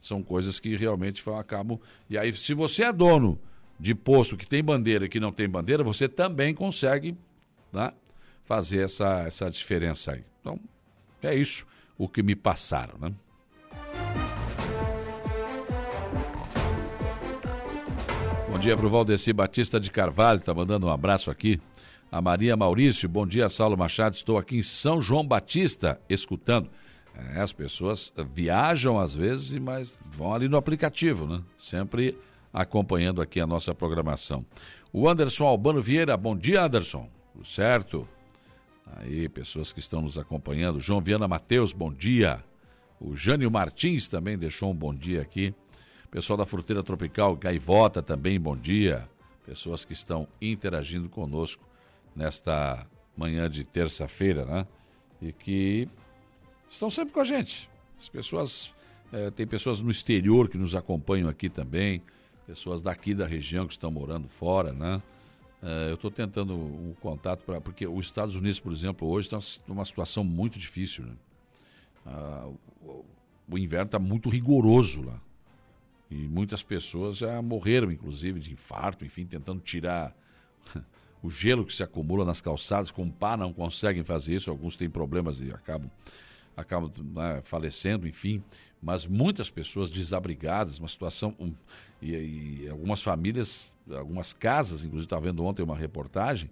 são 0.03 0.23
coisas 0.23 0.61
que 0.61 0.77
realmente 0.77 1.25
acabam. 1.31 1.81
E 2.11 2.19
aí, 2.19 2.31
se 2.35 2.53
você 2.53 2.85
é 2.85 2.93
dono 2.93 3.39
de 3.81 3.95
posto 3.95 4.37
que 4.37 4.47
tem 4.47 4.63
bandeira 4.63 5.07
e 5.07 5.09
que 5.09 5.19
não 5.19 5.33
tem 5.33 5.49
bandeira, 5.49 5.83
você 5.83 6.07
também 6.09 6.55
consegue 6.55 7.17
né, 7.73 7.91
fazer 8.45 8.81
essa, 8.81 9.23
essa 9.23 9.51
diferença 9.51 10.13
aí. 10.13 10.25
Então, 10.41 10.61
é 11.23 11.35
isso 11.35 11.67
o 11.97 12.07
que 12.07 12.23
me 12.23 12.37
passaram, 12.37 12.99
né? 12.99 13.15
Bom 18.59 18.63
dia 18.63 18.77
para 18.77 18.87
o 18.87 18.91
Valdeci 18.91 19.33
Batista 19.33 19.79
de 19.79 19.89
Carvalho, 19.89 20.41
está 20.41 20.53
mandando 20.53 20.89
um 20.89 20.91
abraço 20.91 21.31
aqui. 21.31 21.61
A 22.11 22.21
Maria 22.21 22.57
Maurício, 22.57 23.09
bom 23.09 23.25
dia, 23.25 23.49
Saulo 23.49 23.79
Machado. 23.79 24.17
Estou 24.17 24.37
aqui 24.37 24.57
em 24.57 24.65
São 24.65 25.01
João 25.01 25.25
Batista, 25.25 26.01
escutando. 26.09 26.69
É, 27.15 27.41
as 27.41 27.53
pessoas 27.53 28.13
viajam 28.35 28.99
às 28.99 29.15
vezes, 29.15 29.57
mas 29.61 30.01
vão 30.11 30.35
ali 30.35 30.49
no 30.49 30.57
aplicativo, 30.57 31.25
né? 31.25 31.41
Sempre 31.57 32.19
acompanhando 32.53 33.23
aqui 33.23 33.39
a 33.39 33.47
nossa 33.47 33.73
programação. 33.73 34.45
O 34.93 35.09
Anderson 35.09 35.47
Albano 35.47 35.81
Vieira, 35.81 36.17
bom 36.17 36.37
dia, 36.37 36.65
Anderson. 36.65 37.09
Tudo 37.33 37.47
certo? 37.47 38.09
Aí, 38.97 39.29
pessoas 39.29 39.73
que 39.73 39.79
estão 39.79 40.03
nos 40.03 40.19
acompanhando. 40.19 40.81
João 40.81 41.01
Viana 41.01 41.29
Mateus, 41.29 41.73
bom 41.73 41.93
dia. 41.93 42.43
O 43.01 43.15
Jânio 43.15 43.53
Martins 43.53 44.09
também 44.09 44.37
deixou 44.37 44.73
um 44.73 44.77
bom 44.77 44.93
dia 44.93 45.23
aqui. 45.23 45.55
Pessoal 46.11 46.39
da 46.39 46.47
Fruteira 46.47 46.83
Tropical, 46.83 47.37
Gaivota 47.37 48.03
também, 48.03 48.41
bom 48.41 48.57
dia. 48.57 49.07
Pessoas 49.45 49.85
que 49.85 49.93
estão 49.93 50.27
interagindo 50.41 51.07
conosco 51.07 51.63
nesta 52.17 52.87
manhã 53.15 53.49
de 53.49 53.63
terça-feira, 53.63 54.47
né? 54.47 54.67
E 55.21 55.35
que 55.35 55.87
estão 56.67 56.91
sempre 56.91 57.13
com 57.13 57.21
a 57.21 57.25
gente. 57.27 57.69
As 57.99 58.09
pessoas, 58.09 58.73
é, 59.13 59.31
tem 59.31 59.47
pessoas 59.47 59.81
no 59.81 59.91
exterior 59.91 60.49
que 60.49 60.57
nos 60.57 60.75
acompanham 60.75 61.29
aqui 61.29 61.51
também, 61.51 62.01
pessoas 62.47 62.81
daqui 62.81 63.15
da 63.15 63.27
região 63.27 63.67
que 63.67 63.75
estão 63.75 63.91
morando 63.91 64.29
fora, 64.29 64.73
né? 64.73 65.03
É, 65.63 65.91
eu 65.91 65.95
estou 65.95 66.11
tentando 66.11 66.55
um 66.55 66.95
contato 67.03 67.45
para. 67.45 67.61
Porque 67.61 67.87
os 67.87 68.07
Estados 68.07 68.35
Unidos, 68.35 68.59
por 68.59 68.73
exemplo, 68.73 69.07
hoje 69.07 69.29
está 69.31 69.39
numa 69.67 69.85
situação 69.85 70.25
muito 70.25 70.59
difícil. 70.59 71.05
Né? 71.05 71.13
Ah, 72.07 72.49
o, 72.81 73.05
o 73.47 73.59
inverno 73.59 73.87
está 73.87 73.99
muito 73.99 74.31
rigoroso 74.31 75.03
lá. 75.03 75.21
E 76.11 76.27
muitas 76.27 76.63
pessoas 76.63 77.19
já 77.19 77.41
morreram, 77.43 77.93
inclusive, 77.93 78.41
de 78.41 78.53
infarto, 78.53 79.05
enfim, 79.05 79.27
tentando 79.27 79.61
tirar 79.61 80.15
o 81.23 81.31
gelo 81.31 81.67
que 81.67 81.75
se 81.75 81.83
acumula 81.83 82.25
nas 82.25 82.41
calçadas. 82.41 82.91
Com 82.91 83.11
pá 83.11 83.37
não 83.37 83.53
conseguem 83.53 84.03
fazer 84.03 84.35
isso, 84.35 84.51
alguns 84.51 84.77
têm 84.77 84.89
problemas 84.89 85.41
e 85.41 85.53
acabam, 85.53 85.91
acabam 86.57 86.91
né, 87.15 87.43
falecendo, 87.45 88.09
enfim. 88.09 88.43
Mas 88.81 89.07
muitas 89.07 89.51
pessoas 89.51 89.91
desabrigadas, 89.91 90.79
uma 90.79 90.89
situação. 90.89 91.35
Um, 91.39 91.53
e, 92.01 92.63
e, 92.63 92.69
algumas 92.71 93.03
famílias, 93.03 93.75
algumas 93.91 94.33
casas, 94.33 94.85
inclusive, 94.85 95.05
estava 95.07 95.27
vendo 95.27 95.45
ontem 95.45 95.63
uma 95.63 95.77
reportagem, 95.77 96.49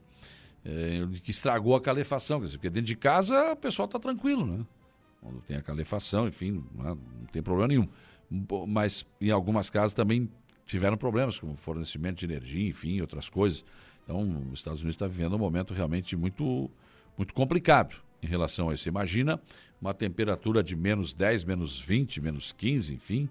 é, 0.65 1.01
que 1.23 1.31
estragou 1.31 1.75
a 1.75 1.81
calefação. 1.81 2.41
Quer 2.41 2.47
dizer, 2.47 2.59
porque 2.59 2.71
dentro 2.71 2.89
de 2.89 2.97
casa 2.97 3.53
o 3.53 3.57
pessoal 3.57 3.87
está 3.87 3.99
tranquilo, 3.99 4.45
né? 4.45 4.67
Quando 5.23 5.41
tem 5.41 5.57
a 5.57 5.63
calefação, 5.63 6.29
enfim, 6.29 6.63
não, 6.75 6.85
é, 6.85 6.89
não 6.89 7.27
tem 7.33 7.43
problema 7.43 7.69
nenhum 7.69 7.89
mas 8.67 9.07
em 9.21 9.31
algumas 9.31 9.71
casas 9.71 9.95
também 9.95 10.29
tiveram 10.67 10.97
problemas, 10.97 11.39
como 11.39 11.57
fornecimento 11.57 12.19
de 12.19 12.25
energia, 12.25 12.69
enfim, 12.69 13.01
outras 13.01 13.29
coisas. 13.29 13.65
Então, 14.05 14.21
os 14.53 14.59
Estados 14.61 14.81
Unidos 14.81 14.97
está 14.97 15.07
vivendo 15.07 15.37
um 15.37 15.39
momento 15.39 15.73
realmente 15.73 16.17
muito, 16.17 16.71
muito 17.17 17.33
complicado 17.33 17.97
em 18.23 18.27
relação 18.27 18.71
a 18.71 18.75
isso. 18.75 18.89
Imagina 18.89 19.41
uma 19.81 19.95
temperatura 19.95 20.63
de 20.63 20.75
menos 20.77 21.15
10, 21.15 21.45
menos 21.45 21.79
20, 21.79 22.21
menos 22.21 22.53
15, 22.53 22.95
enfim, 22.95 23.29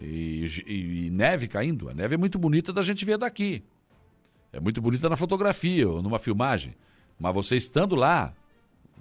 e, 0.00 0.46
e, 0.66 1.06
e, 1.06 1.10
neve 1.10 1.48
caindo. 1.48 1.88
A 1.88 1.94
neve 1.94 2.14
é 2.14 2.18
muito 2.18 2.38
bonita 2.38 2.72
da 2.72 2.82
gente 2.82 3.04
ver 3.04 3.18
daqui. 3.18 3.62
É 4.52 4.60
muito 4.60 4.80
bonita 4.80 5.08
na 5.08 5.16
fotografia 5.16 5.88
ou 5.88 6.02
numa 6.02 6.18
filmagem. 6.18 6.74
Mas 7.18 7.34
você 7.34 7.56
estando 7.56 7.94
lá, 7.94 8.34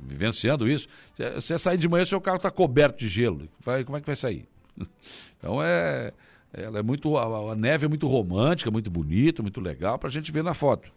vivenciando 0.01 0.67
isso, 0.67 0.87
você 1.35 1.57
sair 1.57 1.77
de 1.77 1.87
manhã, 1.87 2.05
seu 2.05 2.19
carro 2.19 2.37
está 2.37 2.51
coberto 2.51 2.99
de 2.99 3.07
gelo. 3.07 3.47
Vai, 3.59 3.83
como 3.83 3.97
é 3.97 4.01
que 4.01 4.07
vai 4.07 4.15
sair? 4.15 4.47
Então 5.39 5.61
é, 5.61 6.11
ela 6.51 6.79
é 6.79 6.81
muito, 6.81 7.15
a, 7.15 7.51
a, 7.51 7.55
neve 7.55 7.85
é 7.85 7.87
muito 7.87 8.07
romântica, 8.07 8.71
muito 8.71 8.89
bonita, 8.89 9.43
muito 9.43 9.61
legal 9.61 9.99
para 9.99 10.09
a 10.09 10.11
gente 10.11 10.31
ver 10.31 10.43
na 10.43 10.55
foto. 10.55 10.91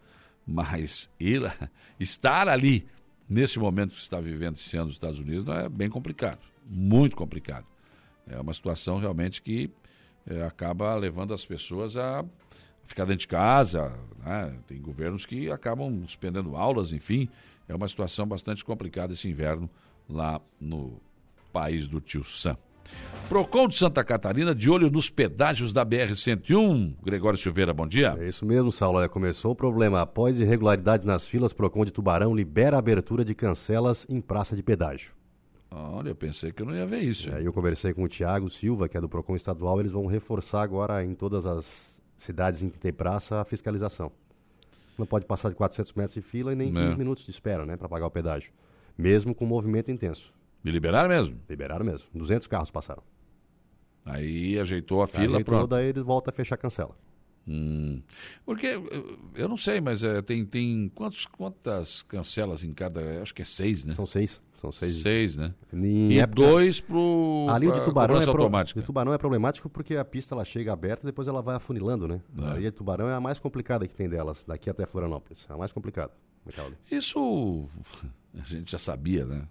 Mas 0.47 1.11
ir, 1.19 1.41
estar 1.99 2.47
ali 2.47 2.87
nesse 3.29 3.59
momento 3.59 3.93
que 3.93 4.01
está 4.01 4.19
vivendo 4.19 4.55
esse 4.55 4.75
ano 4.75 4.87
nos 4.87 4.95
Estados 4.95 5.19
Unidos 5.19 5.45
não 5.45 5.53
é 5.53 5.69
bem 5.69 5.89
complicado, 5.89 6.39
muito 6.65 7.15
complicado. 7.15 7.67
É 8.27 8.39
uma 8.39 8.53
situação 8.53 8.97
realmente 8.97 9.41
que 9.43 9.69
é, 10.25 10.43
acaba 10.43 10.95
levando 10.95 11.33
as 11.33 11.45
pessoas 11.45 11.95
a 11.97 12.25
ficar 12.85 13.05
dentro 13.05 13.21
de 13.21 13.27
casa. 13.27 13.93
Né? 14.23 14.57
Tem 14.67 14.81
governos 14.81 15.25
que 15.25 15.49
acabam 15.49 16.03
suspendendo 16.05 16.55
aulas, 16.55 16.91
enfim. 16.91 17.29
É 17.67 17.75
uma 17.75 17.87
situação 17.87 18.27
bastante 18.27 18.63
complicada 18.63 19.13
esse 19.13 19.29
inverno 19.29 19.69
lá 20.09 20.41
no 20.59 20.99
país 21.51 21.87
do 21.87 21.99
tio 21.99 22.23
Sam. 22.23 22.57
Procon 23.31 23.69
de 23.69 23.77
Santa 23.77 24.03
Catarina, 24.03 24.53
de 24.53 24.69
olho 24.69 24.91
nos 24.91 25.09
pedágios 25.09 25.71
da 25.71 25.85
BR-101. 25.85 26.95
Gregório 27.01 27.39
Silveira, 27.39 27.73
bom 27.73 27.87
dia. 27.87 28.17
É 28.19 28.27
isso 28.27 28.45
mesmo, 28.45 28.73
Saulo. 28.73 28.97
Olha, 28.97 29.07
começou 29.07 29.53
o 29.53 29.55
problema. 29.55 30.01
Após 30.01 30.39
irregularidades 30.41 31.05
nas 31.05 31.25
filas, 31.25 31.53
Procon 31.53 31.85
de 31.85 31.91
Tubarão 31.91 32.35
libera 32.35 32.75
a 32.75 32.79
abertura 32.79 33.23
de 33.23 33.33
cancelas 33.33 34.05
em 34.09 34.19
praça 34.19 34.53
de 34.53 34.61
pedágio. 34.61 35.13
Olha, 35.71 36.09
eu 36.09 36.15
pensei 36.15 36.51
que 36.51 36.61
eu 36.61 36.65
não 36.65 36.75
ia 36.75 36.85
ver 36.85 36.99
isso. 36.99 37.33
Aí 37.33 37.45
eu 37.45 37.53
conversei 37.53 37.93
com 37.93 38.03
o 38.03 38.07
Tiago 38.09 38.49
Silva, 38.49 38.89
que 38.89 38.97
é 38.97 39.01
do 39.01 39.07
Procon 39.07 39.37
Estadual. 39.37 39.79
Eles 39.79 39.93
vão 39.93 40.05
reforçar 40.07 40.61
agora 40.61 41.01
em 41.01 41.13
todas 41.13 41.45
as 41.45 42.01
cidades 42.17 42.61
em 42.61 42.69
que 42.69 42.77
tem 42.77 42.91
praça 42.91 43.39
a 43.39 43.45
fiscalização. 43.45 44.11
Não 44.97 45.05
pode 45.05 45.25
passar 45.25 45.47
de 45.47 45.55
400 45.55 45.93
metros 45.93 46.15
de 46.15 46.21
fila 46.21 46.51
e 46.51 46.55
nem 46.57 46.73
15 46.73 46.85
é. 46.85 46.95
minutos 46.97 47.23
de 47.23 47.31
espera, 47.31 47.65
né, 47.65 47.77
para 47.77 47.87
pagar 47.87 48.07
o 48.07 48.11
pedágio. 48.11 48.51
Mesmo 48.97 49.33
com 49.33 49.45
movimento 49.45 49.89
intenso. 49.89 50.33
Me 50.63 50.71
liberaram 50.71 51.09
mesmo? 51.09 51.37
Liberaram 51.49 51.85
mesmo. 51.85 52.07
200 52.13 52.47
carros 52.47 52.69
passaram. 52.71 53.03
Aí 54.05 54.57
ajeitou 54.59 55.01
a 55.03 55.07
fila, 55.07 55.23
ajeitou, 55.35 55.43
pronto. 55.45 55.67
daí 55.67 55.87
eles 55.87 56.03
voltam 56.03 56.31
a 56.31 56.35
fechar 56.35 56.55
a 56.55 56.57
cancela. 56.57 56.95
Hum, 57.47 58.03
porque 58.45 58.79
eu 59.35 59.49
não 59.49 59.57
sei, 59.57 59.81
mas 59.81 60.03
é, 60.03 60.21
tem, 60.21 60.45
tem 60.45 60.91
quantos, 60.93 61.25
quantas 61.25 62.03
cancelas 62.03 62.63
em 62.63 62.71
cada. 62.71 63.19
Acho 63.21 63.33
que 63.33 63.41
é 63.41 63.45
seis, 63.45 63.83
né? 63.83 63.93
São 63.93 64.05
seis. 64.05 64.39
São 64.53 64.71
seis. 64.71 64.97
Seis, 64.97 65.37
né? 65.37 65.51
Em 65.73 66.11
e 66.11 66.19
época- 66.19 66.35
dois 66.41 66.79
pro. 66.79 67.47
A 67.49 67.57
linha 67.57 67.73
de 67.73 67.83
tubarão, 67.83 68.13
é 68.15 68.17
cobrança 68.19 68.31
pro- 68.31 68.41
automática. 68.43 68.79
de 68.79 68.85
tubarão 68.85 69.11
é 69.13 69.17
problemático 69.17 69.67
porque 69.69 69.95
a 69.95 70.05
pista 70.05 70.35
ela 70.35 70.45
chega 70.45 70.71
aberta 70.71 71.03
e 71.03 71.07
depois 71.07 71.27
ela 71.27 71.41
vai 71.41 71.55
afunilando, 71.55 72.07
né? 72.07 72.21
É. 72.37 72.45
A 72.45 72.53
linha 72.57 72.69
de 72.71 72.77
tubarão 72.77 73.09
é 73.09 73.13
a 73.15 73.19
mais 73.19 73.39
complicada 73.39 73.87
que 73.87 73.95
tem 73.95 74.07
delas, 74.07 74.43
daqui 74.43 74.69
até 74.69 74.85
Florianópolis. 74.85 75.47
É 75.49 75.53
a 75.53 75.57
mais 75.57 75.71
complicada. 75.71 76.11
Isso 76.89 77.69
a 78.39 78.43
gente 78.43 78.71
já 78.71 78.77
sabia, 78.77 79.25
né? 79.25 79.41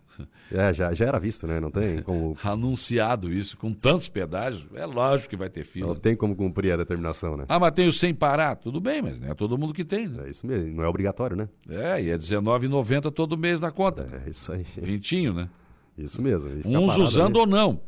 É, 0.51 0.74
já, 0.74 0.93
já 0.93 1.07
era 1.07 1.18
visto, 1.18 1.47
né? 1.47 1.61
Não 1.61 1.70
tem 1.70 2.03
como, 2.03 2.36
Anunciado 2.43 3.32
isso, 3.32 3.57
com 3.57 3.72
tantos 3.72 4.09
pedágios, 4.09 4.66
é 4.74 4.84
lógico 4.84 5.30
que 5.30 5.36
vai 5.36 5.49
ter 5.49 5.64
fila. 5.64 5.88
não 5.88 5.95
tem 5.95 6.14
como 6.16 6.36
cumprir 6.36 6.72
a 6.72 6.76
determinação, 6.76 7.36
né? 7.36 7.45
Ah, 7.49 7.59
mas 7.59 7.72
tem 7.72 7.88
o 7.88 7.93
sem 7.93 8.14
parar. 8.14 8.57
Tudo 8.57 8.80
bem, 8.80 9.01
mas 9.01 9.20
não 9.20 9.28
é 9.28 9.34
todo 9.34 9.57
mundo 9.57 9.72
que 9.72 9.84
tem, 9.84 10.09
né? 10.09 10.26
É 10.26 10.30
isso 10.30 10.47
mesmo, 10.47 10.74
não 10.74 10.84
é 10.84 10.88
obrigatório, 10.88 11.36
né? 11.36 11.49
É, 11.68 12.03
e 12.03 12.09
é 12.11 12.12
R$19,90 12.12 13.11
todo 13.12 13.38
mês 13.38 13.61
na 13.61 13.70
conta. 13.70 14.22
É 14.26 14.30
isso 14.30 14.53
aí. 14.53 14.64
Vintinho, 14.76 15.32
né? 15.32 15.49
Isso 15.97 16.20
mesmo. 16.20 16.51
Uns 16.64 16.97
usando 16.97 17.36
ou 17.36 17.47
não. 17.47 17.80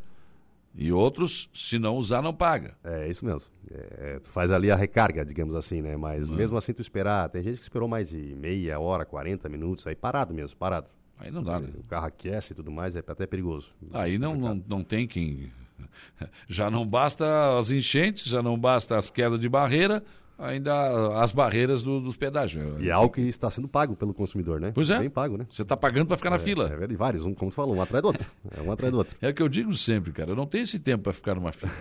E 0.75 0.91
outros, 0.91 1.49
se 1.53 1.77
não 1.77 1.97
usar, 1.97 2.21
não 2.21 2.33
paga. 2.33 2.75
É 2.83 3.07
isso 3.07 3.23
mesmo. 3.23 3.49
É, 3.71 4.19
tu 4.19 4.29
faz 4.29 4.51
ali 4.51 4.71
a 4.71 4.75
recarga, 4.75 5.23
digamos 5.23 5.55
assim, 5.55 5.81
né? 5.81 5.95
Mas 5.95 6.29
Hum. 6.29 6.35
mesmo 6.35 6.57
assim 6.57 6.73
tu 6.73 6.81
esperar, 6.81 7.29
tem 7.29 7.43
gente 7.43 7.57
que 7.57 7.63
esperou 7.63 7.87
mais 7.87 8.09
de 8.09 8.17
meia 8.35 8.79
hora, 8.79 9.05
40 9.05 9.47
minutos, 9.49 9.85
aí 9.85 9.95
parado 9.95 10.33
mesmo, 10.33 10.57
parado. 10.57 10.87
Aí 11.19 11.29
não 11.29 11.43
dá, 11.43 11.59
né? 11.59 11.69
O 11.77 11.83
carro 11.83 12.07
aquece 12.07 12.53
e 12.53 12.55
tudo 12.55 12.71
mais, 12.71 12.95
é 12.95 12.99
até 12.99 13.27
perigoso. 13.27 13.69
Aí 13.93 14.17
não, 14.17 14.35
não, 14.35 14.63
não 14.67 14.83
tem 14.83 15.07
quem. 15.07 15.51
Já 16.47 16.71
não 16.71 16.85
basta 16.87 17.57
as 17.57 17.69
enchentes, 17.71 18.25
já 18.25 18.41
não 18.41 18.57
basta 18.57 18.97
as 18.97 19.09
quedas 19.09 19.39
de 19.39 19.49
barreira, 19.49 20.03
ainda 20.45 21.19
as 21.21 21.31
barreiras 21.31 21.81
do- 21.83 21.99
dos 22.01 22.15
pedágios. 22.17 22.81
E 22.81 22.89
é 22.89 22.91
algo 22.91 23.13
que 23.13 23.21
está 23.21 23.49
sendo 23.49 23.67
pago 23.67 23.95
pelo 23.95 24.13
consumidor, 24.13 24.59
né? 24.59 24.71
Pois 24.73 24.89
é. 24.89 24.99
Bem 24.99 25.09
pago, 25.09 25.37
né? 25.37 25.47
Você 25.51 25.61
está 25.61 25.75
pagando 25.77 26.07
para 26.07 26.17
ficar 26.17 26.29
na 26.29 26.35
É, 26.35 26.39
fila. 26.39 26.65
É 26.65 26.69
verdade, 26.69 26.95
vários, 26.95 27.25
um, 27.25 27.33
como 27.33 27.51
tu 27.51 27.55
falou, 27.55 27.75
um 27.75 27.81
atrás 27.81 28.01
do 28.01 28.05
outro. 28.07 28.25
É 28.55 28.61
um 28.61 28.71
atrás 28.71 28.91
do 28.91 28.97
outro. 28.97 29.15
É 29.21 29.29
o 29.29 29.33
que 29.33 29.41
eu 29.41 29.49
digo 29.49 29.73
sempre, 29.75 30.11
cara. 30.11 30.31
Eu 30.31 30.35
não 30.35 30.45
tenho 30.45 30.63
esse 30.63 30.79
tempo 30.79 31.03
para 31.03 31.13
ficar 31.13 31.35
numa 31.35 31.51
fila. 31.51 31.71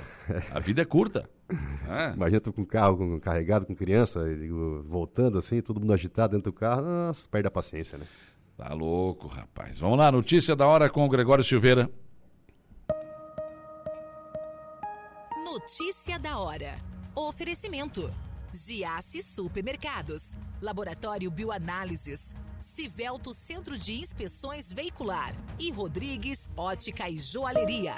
A 0.51 0.59
vida 0.61 0.83
é 0.83 0.85
curta. 0.85 1.29
É. 1.89 2.13
Imagina 2.15 2.41
tu 2.41 2.51
com 2.53 2.63
o 2.63 2.67
carro 2.67 2.97
com- 2.97 3.21
carregado 3.21 3.67
com 3.67 3.75
criança, 3.75 4.27
e 4.31 4.37
digo, 4.39 4.83
voltando 4.89 5.37
assim, 5.37 5.61
todo 5.61 5.79
mundo 5.79 5.93
agitado 5.93 6.35
dentro 6.35 6.51
do 6.51 6.55
carro, 6.55 6.81
nossa, 6.83 7.29
perde 7.29 7.47
a 7.49 7.51
paciência, 7.51 7.99
né? 7.99 8.07
Tá 8.57 8.73
louco, 8.73 9.27
rapaz. 9.27 9.79
Vamos 9.79 9.99
lá, 9.99 10.11
notícia 10.11 10.57
da 10.57 10.67
hora 10.67 10.89
com 10.89 11.05
o 11.05 11.09
Gregório 11.11 11.45
Silveira. 11.45 11.91
Notícia 15.45 16.19
da 16.19 16.39
hora. 16.39 16.75
Oferecimento. 17.15 18.11
Giasse 18.55 19.23
Supermercados. 19.23 20.37
Laboratório 20.61 21.31
Bioanálises. 21.31 22.35
Civelto 22.61 23.33
Centro 23.33 23.79
de 23.79 23.95
Inspeções 23.99 24.71
Veicular. 24.71 25.35
E 25.59 25.71
Rodrigues 25.71 26.51
Ótica 26.55 27.09
e 27.09 27.19
Joalheria. 27.19 27.95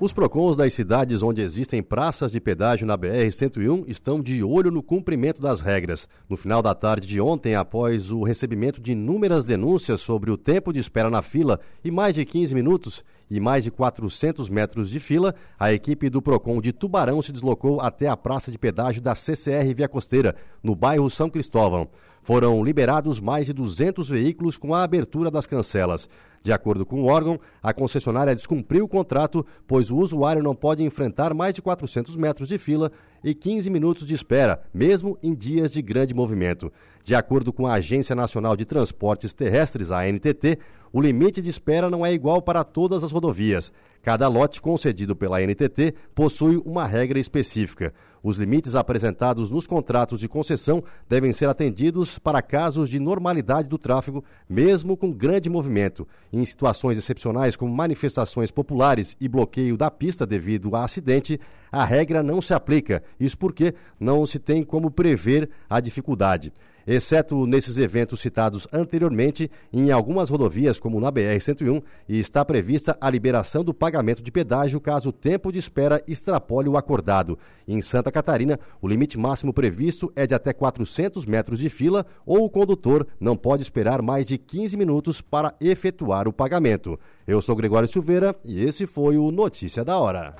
Os 0.00 0.12
PROCONs 0.12 0.56
das 0.56 0.74
cidades 0.74 1.22
onde 1.22 1.40
existem 1.40 1.80
praças 1.80 2.32
de 2.32 2.40
pedágio 2.40 2.84
na 2.84 2.98
BR-101 2.98 3.84
estão 3.86 4.20
de 4.20 4.42
olho 4.42 4.72
no 4.72 4.82
cumprimento 4.82 5.40
das 5.40 5.60
regras. 5.60 6.08
No 6.28 6.36
final 6.36 6.60
da 6.60 6.74
tarde 6.74 7.06
de 7.06 7.20
ontem, 7.20 7.54
após 7.54 8.10
o 8.10 8.24
recebimento 8.24 8.80
de 8.80 8.92
inúmeras 8.92 9.44
denúncias 9.44 10.00
sobre 10.00 10.32
o 10.32 10.36
tempo 10.36 10.72
de 10.72 10.80
espera 10.80 11.08
na 11.08 11.22
fila 11.22 11.60
e 11.84 11.90
mais 11.92 12.16
de 12.16 12.24
15 12.24 12.52
minutos 12.52 13.04
e 13.30 13.40
mais 13.40 13.64
de 13.64 13.70
400 13.70 14.48
metros 14.48 14.90
de 14.90 15.00
fila, 15.00 15.34
a 15.58 15.72
equipe 15.72 16.10
do 16.10 16.22
PROCON 16.22 16.60
de 16.60 16.72
Tubarão 16.72 17.20
se 17.22 17.32
deslocou 17.32 17.80
até 17.80 18.08
a 18.08 18.16
praça 18.16 18.50
de 18.50 18.58
pedágio 18.58 19.02
da 19.02 19.14
CCR 19.14 19.74
Via 19.74 19.88
Costeira, 19.88 20.36
no 20.62 20.74
bairro 20.74 21.08
São 21.10 21.30
Cristóvão. 21.30 21.88
Foram 22.22 22.64
liberados 22.64 23.20
mais 23.20 23.46
de 23.46 23.52
200 23.52 24.08
veículos 24.08 24.56
com 24.56 24.74
a 24.74 24.82
abertura 24.82 25.30
das 25.30 25.46
cancelas. 25.46 26.08
De 26.42 26.52
acordo 26.52 26.84
com 26.84 27.02
o 27.02 27.06
órgão, 27.06 27.38
a 27.62 27.72
concessionária 27.72 28.34
descumpriu 28.34 28.84
o 28.84 28.88
contrato, 28.88 29.44
pois 29.66 29.90
o 29.90 29.96
usuário 29.96 30.42
não 30.42 30.54
pode 30.54 30.82
enfrentar 30.82 31.32
mais 31.32 31.54
de 31.54 31.62
400 31.62 32.16
metros 32.16 32.48
de 32.48 32.58
fila 32.58 32.90
e 33.22 33.34
15 33.34 33.70
minutos 33.70 34.04
de 34.04 34.14
espera, 34.14 34.62
mesmo 34.72 35.18
em 35.22 35.34
dias 35.34 35.72
de 35.72 35.80
grande 35.80 36.14
movimento. 36.14 36.70
De 37.04 37.14
acordo 37.14 37.52
com 37.52 37.66
a 37.66 37.74
Agência 37.74 38.16
Nacional 38.16 38.56
de 38.56 38.64
Transportes 38.64 39.34
Terrestres, 39.34 39.90
a 39.90 40.00
ANTT, 40.00 40.58
o 40.90 41.02
limite 41.02 41.42
de 41.42 41.50
espera 41.50 41.90
não 41.90 42.04
é 42.04 42.10
igual 42.10 42.40
para 42.40 42.64
todas 42.64 43.04
as 43.04 43.12
rodovias. 43.12 43.70
Cada 44.00 44.26
lote 44.26 44.58
concedido 44.58 45.14
pela 45.14 45.38
NTT 45.38 45.94
possui 46.14 46.62
uma 46.64 46.86
regra 46.86 47.18
específica. 47.18 47.92
Os 48.22 48.38
limites 48.38 48.74
apresentados 48.74 49.50
nos 49.50 49.66
contratos 49.66 50.18
de 50.18 50.28
concessão 50.28 50.82
devem 51.06 51.30
ser 51.30 51.46
atendidos 51.46 52.18
para 52.18 52.40
casos 52.40 52.88
de 52.88 52.98
normalidade 52.98 53.68
do 53.68 53.76
tráfego, 53.76 54.24
mesmo 54.48 54.96
com 54.96 55.12
grande 55.12 55.50
movimento. 55.50 56.08
Em 56.32 56.42
situações 56.46 56.96
excepcionais, 56.96 57.54
como 57.54 57.74
manifestações 57.74 58.50
populares 58.50 59.14
e 59.20 59.28
bloqueio 59.28 59.76
da 59.76 59.90
pista 59.90 60.24
devido 60.24 60.74
a 60.74 60.84
acidente, 60.84 61.38
a 61.70 61.84
regra 61.84 62.22
não 62.22 62.40
se 62.40 62.54
aplica. 62.54 63.02
Isso 63.20 63.36
porque 63.36 63.74
não 64.00 64.24
se 64.24 64.38
tem 64.38 64.64
como 64.64 64.90
prever 64.90 65.50
a 65.68 65.80
dificuldade 65.80 66.50
exceto 66.86 67.46
nesses 67.46 67.78
eventos 67.78 68.20
citados 68.20 68.68
anteriormente, 68.72 69.50
em 69.72 69.90
algumas 69.90 70.28
rodovias, 70.28 70.78
como 70.78 71.00
na 71.00 71.10
BR-101, 71.10 71.82
e 72.08 72.18
está 72.18 72.44
prevista 72.44 72.96
a 73.00 73.10
liberação 73.10 73.64
do 73.64 73.74
pagamento 73.74 74.22
de 74.22 74.30
pedágio 74.30 74.80
caso 74.80 75.10
o 75.10 75.12
tempo 75.12 75.50
de 75.50 75.58
espera 75.58 76.02
extrapole 76.06 76.68
o 76.68 76.76
acordado. 76.76 77.38
Em 77.66 77.80
Santa 77.80 78.12
Catarina, 78.12 78.58
o 78.80 78.88
limite 78.88 79.18
máximo 79.18 79.52
previsto 79.52 80.12
é 80.14 80.26
de 80.26 80.34
até 80.34 80.52
400 80.52 81.24
metros 81.26 81.58
de 81.58 81.68
fila 81.68 82.04
ou 82.26 82.44
o 82.44 82.50
condutor 82.50 83.06
não 83.18 83.36
pode 83.36 83.62
esperar 83.62 84.02
mais 84.02 84.26
de 84.26 84.36
15 84.36 84.76
minutos 84.76 85.20
para 85.20 85.54
efetuar 85.60 86.28
o 86.28 86.32
pagamento. 86.32 86.98
Eu 87.26 87.40
sou 87.40 87.56
Gregório 87.56 87.88
Silveira 87.88 88.34
e 88.44 88.62
esse 88.62 88.86
foi 88.86 89.16
o 89.16 89.30
Notícia 89.30 89.84
da 89.84 89.98
Hora. 89.98 90.34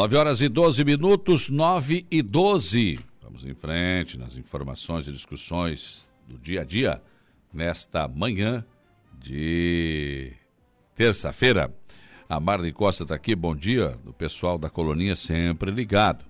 Nove 0.00 0.16
horas 0.16 0.40
e 0.40 0.48
12 0.48 0.82
minutos, 0.82 1.50
9 1.50 2.06
e 2.10 2.22
12. 2.22 2.98
Vamos 3.22 3.44
em 3.44 3.52
frente 3.52 4.16
nas 4.16 4.34
informações 4.34 5.06
e 5.06 5.12
discussões 5.12 6.08
do 6.26 6.38
dia 6.38 6.62
a 6.62 6.64
dia 6.64 7.02
nesta 7.52 8.08
manhã 8.08 8.64
de 9.18 10.32
terça-feira. 10.96 11.70
A 12.26 12.40
Marli 12.40 12.72
Costa 12.72 13.02
está 13.02 13.14
aqui, 13.14 13.36
bom 13.36 13.54
dia, 13.54 13.98
do 14.02 14.10
pessoal 14.10 14.56
da 14.56 14.70
colonia 14.70 15.14
sempre 15.14 15.70
ligado. 15.70 16.24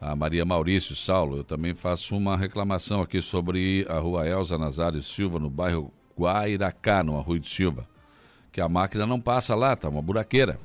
A 0.00 0.16
Maria 0.16 0.44
Maurício 0.44 0.96
Saulo, 0.96 1.36
eu 1.36 1.44
também 1.44 1.72
faço 1.72 2.16
uma 2.16 2.36
reclamação 2.36 3.00
aqui 3.00 3.22
sobre 3.22 3.86
a 3.88 4.00
rua 4.00 4.26
Elza 4.26 4.58
Nazário 4.58 5.00
Silva, 5.04 5.38
no 5.38 5.48
bairro 5.48 5.92
Guairacá, 6.18 7.04
no 7.04 7.16
Arroio 7.16 7.38
de 7.38 7.48
Silva. 7.48 7.86
Que 8.50 8.60
a 8.60 8.68
máquina 8.68 9.06
não 9.06 9.20
passa 9.20 9.54
lá, 9.54 9.76
tá 9.76 9.88
uma 9.88 10.02
buraqueira. 10.02 10.58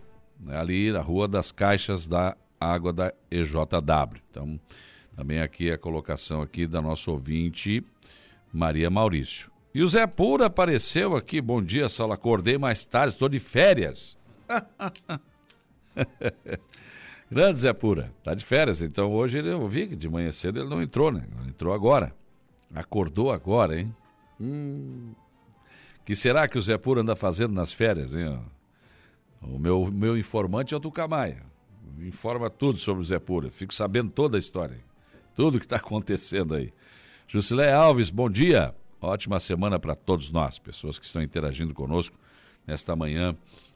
É 0.48 0.58
ali 0.58 0.92
na 0.92 1.02
rua 1.02 1.28
das 1.28 1.52
caixas 1.52 2.08
da 2.08 2.36
água 2.60 2.94
da 2.94 3.14
EJW. 3.30 4.22
Então, 4.32 4.60
também 5.16 5.42
aqui 5.42 5.70
a 5.72 5.78
colocação 5.78 6.42
aqui 6.42 6.66
da 6.66 6.82
nossa 6.82 7.12
ouvinte 7.12 7.84
Maria 8.54 8.90
Maurício. 8.90 9.52
E 9.74 9.84
o 9.84 9.88
Zé 9.88 10.08
Pura 10.08 10.46
apareceu 10.48 11.16
aqui. 11.16 11.40
Bom 11.42 11.62
dia, 11.62 11.88
Saulo. 11.88 12.14
Acordei 12.14 12.58
mais 12.58 12.86
tarde, 12.86 13.14
estou 13.14 13.30
de 13.30 13.40
férias. 13.40 14.18
Grande 17.30 17.60
Zé 17.60 17.74
Pura, 17.74 18.12
tá 18.24 18.34
de 18.34 18.44
férias. 18.44 18.82
Então 18.82 19.12
hoje 19.12 19.38
ele, 19.38 19.50
eu 19.50 19.68
vi 19.68 19.88
que 19.88 19.96
de 19.96 20.10
manhã 20.10 20.32
cedo 20.32 20.60
ele 20.60 20.70
não 20.70 20.82
entrou, 20.82 21.12
né? 21.12 21.28
Ele 21.40 21.50
entrou 21.50 21.74
agora. 21.74 22.16
Acordou 22.74 23.32
agora, 23.32 23.80
hein? 23.80 23.94
Hum. 24.40 25.14
Que 26.04 26.16
será 26.16 26.48
que 26.48 26.58
o 26.58 26.62
Zé 26.62 26.78
Pura 26.78 27.02
anda 27.02 27.16
fazendo 27.16 27.54
nas 27.54 27.72
férias, 27.72 28.14
hein? 28.14 28.40
O 29.42 29.58
meu, 29.58 29.90
meu 29.92 30.18
informante 30.18 30.74
é 30.74 30.78
o 30.78 30.80
Tucamaia. 30.80 31.44
Informa 32.00 32.50
tudo 32.50 32.78
sobre 32.78 33.02
o 33.02 33.06
Zé 33.06 33.20
Pura. 33.20 33.50
Fico 33.50 33.74
sabendo 33.74 34.12
toda 34.12 34.38
a 34.38 34.40
história. 34.40 34.78
Tudo 35.36 35.60
que 35.60 35.66
está 35.66 35.78
acontecendo 35.78 36.56
aí. 36.56 36.74
Jusilé 37.28 37.72
Alves, 37.72 38.10
bom 38.10 38.30
dia. 38.30 38.74
Ótima 39.02 39.40
semana 39.40 39.80
para 39.80 39.96
todos 39.96 40.30
nós, 40.32 40.60
pessoas 40.60 41.00
que 41.00 41.06
estão 41.06 41.22
interagindo 41.22 41.74
conosco 41.74 42.18
nesta 42.68 42.96
manhã 42.96 43.36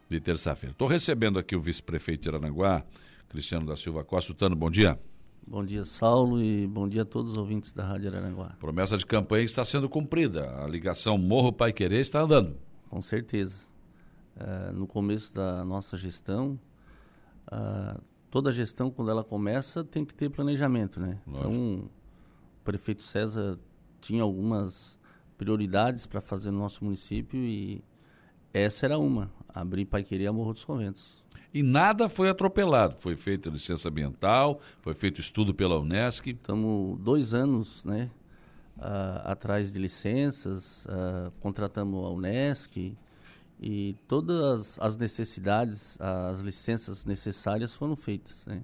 de 0.09 0.19
terça-feira. 0.19 0.71
Estou 0.71 0.87
recebendo 0.87 1.39
aqui 1.39 1.55
o 1.55 1.61
vice-prefeito 1.61 2.23
de 2.23 2.29
Aranaguá, 2.29 2.83
Cristiano 3.29 3.65
da 3.65 3.77
Silva 3.77 4.03
Costa. 4.03 4.33
Tano, 4.33 4.55
bom 4.55 4.69
dia. 4.69 4.99
Bom 5.45 5.63
dia, 5.63 5.83
Saulo, 5.83 6.41
e 6.41 6.65
bom 6.67 6.87
dia 6.87 7.01
a 7.01 7.05
todos 7.05 7.33
os 7.33 7.37
ouvintes 7.37 7.73
da 7.73 7.83
Rádio 7.83 8.09
Araranguá. 8.09 8.55
Promessa 8.59 8.97
de 8.97 9.05
campanha 9.05 9.43
está 9.43 9.65
sendo 9.65 9.89
cumprida. 9.89 10.63
A 10.63 10.67
ligação 10.67 11.17
Morro 11.17 11.51
Pai 11.51 11.73
Querer 11.73 11.99
está 11.99 12.21
andando. 12.21 12.57
Com 12.89 13.01
certeza. 13.01 13.67
Uh, 14.35 14.73
no 14.73 14.87
começo 14.87 15.33
da 15.35 15.63
nossa 15.63 15.95
gestão, 15.95 16.59
uh, 17.51 18.01
toda 18.31 18.51
gestão, 18.51 18.89
quando 18.89 19.11
ela 19.11 19.23
começa, 19.23 19.83
tem 19.83 20.03
que 20.03 20.13
ter 20.13 20.29
planejamento, 20.29 20.99
né? 20.99 21.19
Lógico. 21.27 21.53
Então, 21.53 21.89
prefeito 22.63 23.03
César 23.03 23.59
tinha 24.01 24.23
algumas 24.23 24.99
prioridades 25.37 26.07
para 26.07 26.19
fazer 26.19 26.49
no 26.49 26.57
nosso 26.57 26.83
município 26.83 27.39
e 27.39 27.83
essa 28.51 28.85
era 28.87 28.97
uma, 28.97 29.31
abrir 29.49 29.85
Paiqueria 29.85 30.33
Morro 30.33 30.53
dos 30.53 30.65
Conventos. 30.65 31.23
E 31.53 31.61
nada 31.61 32.09
foi 32.09 32.29
atropelado, 32.29 32.95
foi 32.99 33.15
feita 33.15 33.49
licença 33.49 33.89
ambiental, 33.89 34.59
foi 34.81 34.95
feito 34.95 35.21
estudo 35.21 35.53
pela 35.53 35.79
Unesc. 35.79 36.27
Estamos 36.27 36.99
dois 36.99 37.35
anos, 37.35 37.85
né, 37.85 38.09
uh, 38.77 39.21
atrás 39.25 39.71
de 39.71 39.79
licenças, 39.79 40.85
uh, 40.85 41.31
contratamos 41.39 42.03
a 42.03 42.09
Unesc 42.09 42.95
e 43.59 43.95
todas 44.07 44.77
as 44.79 44.97
necessidades, 44.97 45.97
as 45.99 46.41
licenças 46.41 47.05
necessárias 47.05 47.73
foram 47.73 47.95
feitas, 47.95 48.45
né? 48.45 48.61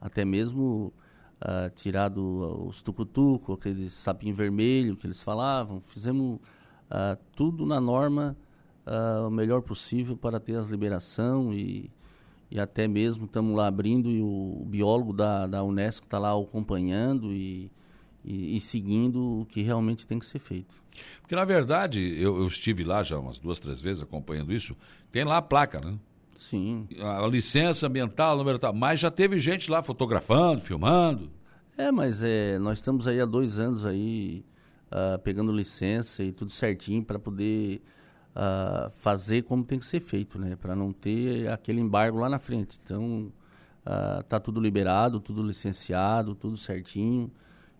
Até 0.00 0.24
mesmo 0.24 0.92
uh, 1.40 1.70
tirado 1.74 2.66
os 2.66 2.82
tucutuco, 2.82 3.52
aquele 3.54 3.88
sapinho 3.88 4.34
vermelho 4.34 4.96
que 4.96 5.06
eles 5.06 5.22
falavam, 5.22 5.80
fizemos 5.80 6.36
uh, 6.36 7.18
tudo 7.34 7.64
na 7.64 7.80
norma 7.80 8.36
uh, 8.86 9.26
o 9.26 9.30
melhor 9.30 9.62
possível 9.62 10.16
para 10.16 10.40
ter 10.40 10.56
as 10.56 10.68
liberação 10.68 11.52
e, 11.52 11.90
e 12.50 12.60
até 12.60 12.86
mesmo 12.86 13.26
estamos 13.26 13.56
lá 13.56 13.66
abrindo 13.66 14.10
e 14.10 14.20
o 14.20 14.64
biólogo 14.66 15.12
da, 15.12 15.46
da 15.46 15.62
Unesco 15.62 16.06
está 16.06 16.18
lá 16.18 16.38
acompanhando 16.38 17.32
e, 17.32 17.70
e, 18.24 18.56
e, 18.56 18.60
seguindo 18.60 19.40
o 19.40 19.46
que 19.46 19.60
realmente 19.60 20.06
tem 20.06 20.18
que 20.18 20.26
ser 20.26 20.38
feito. 20.38 20.74
Porque, 21.20 21.36
na 21.36 21.44
verdade, 21.44 22.00
eu, 22.00 22.38
eu 22.38 22.46
estive 22.46 22.84
lá 22.84 23.02
já 23.02 23.18
umas 23.18 23.38
duas, 23.38 23.60
três 23.60 23.80
vezes 23.80 24.02
acompanhando 24.02 24.52
isso, 24.52 24.76
tem 25.12 25.24
lá 25.24 25.38
a 25.38 25.42
placa, 25.42 25.80
né? 25.80 25.98
Sim. 26.36 26.88
A, 27.00 27.24
a 27.24 27.28
licença 27.28 27.86
ambiental, 27.86 28.36
número 28.36 28.58
tal. 28.58 28.72
Mas 28.72 29.00
já 29.00 29.10
teve 29.10 29.38
gente 29.38 29.70
lá 29.70 29.82
fotografando, 29.82 30.60
filmando. 30.60 31.30
É, 31.76 31.90
mas 31.90 32.22
é, 32.22 32.58
nós 32.58 32.78
estamos 32.78 33.06
aí 33.06 33.20
há 33.20 33.26
dois 33.26 33.58
anos 33.58 33.84
aí 33.84 34.44
uh, 34.90 35.18
pegando 35.18 35.52
licença 35.52 36.22
e 36.22 36.32
tudo 36.32 36.50
certinho 36.50 37.04
para 37.04 37.18
poder 37.18 37.82
uh, 38.34 38.90
fazer 38.92 39.42
como 39.42 39.64
tem 39.64 39.78
que 39.78 39.86
ser 39.86 40.00
feito, 40.00 40.38
né? 40.38 40.56
Para 40.56 40.74
não 40.76 40.92
ter 40.92 41.48
aquele 41.50 41.80
embargo 41.80 42.18
lá 42.18 42.28
na 42.28 42.38
frente. 42.38 42.78
Então, 42.84 43.32
uh, 43.84 44.22
tá 44.24 44.38
tudo 44.38 44.60
liberado, 44.60 45.20
tudo 45.20 45.42
licenciado, 45.42 46.34
tudo 46.34 46.56
certinho. 46.56 47.30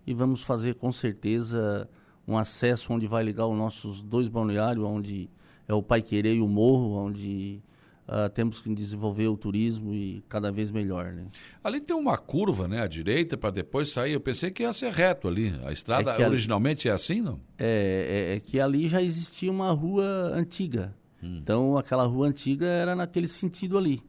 E 0.07 0.15
vamos 0.15 0.43
fazer 0.43 0.75
com 0.75 0.93
certeza 0.93 1.89
um 2.27 2.37
acesso 2.37 2.93
onde 2.93 3.07
vai 3.07 3.23
ligar 3.23 3.47
os 3.47 3.57
nossos 3.57 4.03
dois 4.03 4.29
balneários, 4.29 4.85
onde 4.85 5.31
é 5.69 5.75
o 5.75 5.83
Pai 5.83 6.03
Querer 6.03 6.35
e 6.35 6.41
o 6.41 6.49
Morro, 6.49 6.95
onde 6.95 7.63
Uh, 8.07 8.29
temos 8.29 8.61
que 8.61 8.73
desenvolver 8.75 9.29
o 9.29 9.37
turismo 9.37 9.95
e 9.95 10.23
cada 10.29 10.53
vez 10.53 10.71
melhor, 10.71 11.15
né? 11.15 11.25
Ali 11.63 11.81
tem 11.81 11.97
uma 11.97 12.19
curva, 12.19 12.69
né, 12.69 12.83
à 12.83 12.87
direita 12.87 13.35
para 13.35 13.49
depois 13.49 13.89
sair. 13.89 14.13
Eu 14.13 14.21
pensei 14.21 14.51
que 14.51 14.63
ia 14.63 14.75
ser 14.75 14.93
reto 14.93 15.27
ali. 15.27 15.59
A 15.65 15.73
estrada 15.73 16.11
é 16.11 16.29
originalmente 16.29 16.87
ali... 16.87 16.93
é 16.93 16.95
assim, 16.95 17.23
não? 17.23 17.41
É, 17.59 18.35
é, 18.35 18.37
é, 18.37 18.41
que 18.41 18.61
ali 18.61 18.89
já 18.89 19.01
existia 19.01 19.51
uma 19.51 19.71
rua 19.73 20.05
antiga. 20.35 20.95
Hum. 21.23 21.39
Então 21.41 21.79
aquela 21.79 22.05
rua 22.05 22.27
antiga 22.27 22.67
era 22.67 22.95
naquele 22.95 23.27
sentido 23.27 23.79
ali. 23.79 24.03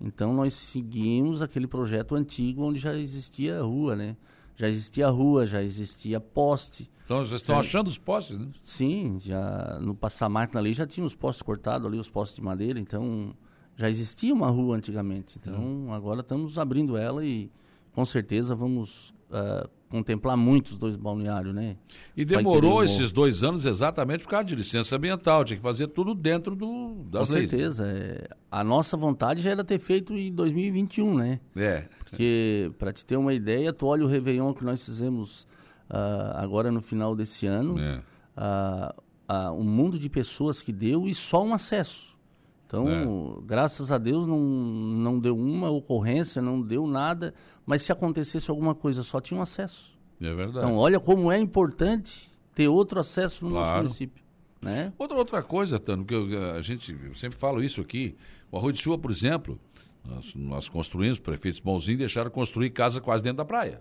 Então 0.00 0.32
nós 0.32 0.54
seguimos 0.54 1.42
aquele 1.42 1.66
projeto 1.66 2.14
antigo 2.14 2.62
onde 2.62 2.78
já 2.78 2.94
existia 2.94 3.58
a 3.58 3.62
rua, 3.62 3.96
né? 3.96 4.16
Já 4.60 4.68
existia 4.68 5.08
rua, 5.08 5.46
já 5.46 5.62
existia 5.62 6.20
poste. 6.20 6.90
Então 7.06 7.24
vocês 7.24 7.40
estão 7.40 7.58
achando 7.58 7.88
os 7.88 7.96
postes, 7.96 8.38
né? 8.38 8.48
Sim, 8.62 9.16
já 9.18 9.78
no 9.80 9.94
passar 9.94 10.28
máquina 10.28 10.60
ali 10.60 10.74
já 10.74 10.86
tinha 10.86 11.06
os 11.06 11.14
postes 11.14 11.40
cortados 11.40 11.86
ali, 11.86 11.98
os 11.98 12.10
postes 12.10 12.36
de 12.36 12.42
madeira, 12.42 12.78
então 12.78 13.34
já 13.74 13.88
existia 13.88 14.34
uma 14.34 14.48
rua 14.48 14.76
antigamente. 14.76 15.38
Então 15.40 15.54
uhum. 15.54 15.94
agora 15.94 16.20
estamos 16.20 16.58
abrindo 16.58 16.98
ela 16.98 17.24
e 17.24 17.50
com 17.90 18.04
certeza 18.04 18.54
vamos 18.54 19.14
uh, 19.30 19.66
contemplar 19.88 20.36
muitos 20.36 20.76
dois 20.76 20.94
balneários, 20.94 21.54
né? 21.54 21.78
E 22.14 22.22
demorou 22.22 22.84
esses 22.84 23.10
dois 23.10 23.42
anos 23.42 23.64
exatamente 23.64 24.24
por 24.24 24.28
causa 24.28 24.44
de 24.44 24.56
licença 24.56 24.94
ambiental, 24.94 25.42
tinha 25.42 25.56
que 25.56 25.62
fazer 25.62 25.86
tudo 25.86 26.14
dentro 26.14 26.54
do, 26.54 27.02
das 27.10 27.28
Com 27.28 27.34
leis. 27.34 27.48
certeza. 27.48 27.88
É, 27.88 28.28
a 28.50 28.62
nossa 28.62 28.94
vontade 28.94 29.40
já 29.40 29.52
era 29.52 29.64
ter 29.64 29.78
feito 29.78 30.14
em 30.14 30.30
2021, 30.30 31.14
né? 31.14 31.40
É. 31.56 31.88
Porque, 32.10 32.72
para 32.76 32.92
te 32.92 33.04
ter 33.04 33.16
uma 33.16 33.32
ideia, 33.32 33.72
tu 33.72 33.86
olha 33.86 34.04
o 34.04 34.08
Réveillon 34.08 34.52
que 34.52 34.64
nós 34.64 34.84
fizemos 34.84 35.46
uh, 35.88 36.34
agora 36.34 36.70
no 36.70 36.82
final 36.82 37.14
desse 37.14 37.46
ano, 37.46 37.78
é. 37.78 38.02
uh, 38.36 38.92
uh, 39.32 39.52
um 39.52 39.64
mundo 39.64 39.98
de 39.98 40.10
pessoas 40.10 40.60
que 40.60 40.72
deu 40.72 41.06
e 41.06 41.14
só 41.14 41.42
um 41.44 41.54
acesso. 41.54 42.18
Então, 42.66 42.88
é. 42.88 43.46
graças 43.46 43.90
a 43.90 43.98
Deus, 43.98 44.26
não, 44.26 44.38
não 44.38 45.18
deu 45.18 45.36
uma 45.36 45.70
ocorrência, 45.70 46.42
não 46.42 46.60
deu 46.60 46.86
nada, 46.86 47.34
mas 47.64 47.82
se 47.82 47.92
acontecesse 47.92 48.50
alguma 48.50 48.74
coisa, 48.74 49.02
só 49.02 49.20
tinha 49.20 49.38
um 49.38 49.42
acesso. 49.42 49.98
É 50.20 50.34
verdade. 50.34 50.58
Então, 50.58 50.76
olha 50.76 51.00
como 51.00 51.32
é 51.32 51.38
importante 51.38 52.30
ter 52.54 52.68
outro 52.68 53.00
acesso 53.00 53.44
no 53.44 53.52
claro. 53.52 53.66
nosso 53.66 53.82
município. 53.82 54.24
Né? 54.60 54.92
Outra, 54.98 55.16
outra 55.16 55.42
coisa, 55.42 55.80
Tano, 55.80 56.04
que 56.04 56.14
eu, 56.14 56.54
a 56.54 56.60
gente 56.60 56.92
eu 56.92 57.14
sempre 57.14 57.38
falo 57.38 57.62
isso 57.62 57.80
aqui, 57.80 58.14
o 58.52 58.58
Arroio 58.58 58.72
de 58.72 58.82
Chuva, 58.82 58.98
por 58.98 59.10
exemplo, 59.10 59.58
nós, 60.04 60.34
nós 60.34 60.68
construímos, 60.68 61.18
prefeitos 61.18 61.60
bonzinhos 61.60 61.98
deixaram 61.98 62.30
construir 62.30 62.70
casa 62.70 63.00
quase 63.00 63.22
dentro 63.22 63.38
da 63.38 63.44
praia. 63.44 63.80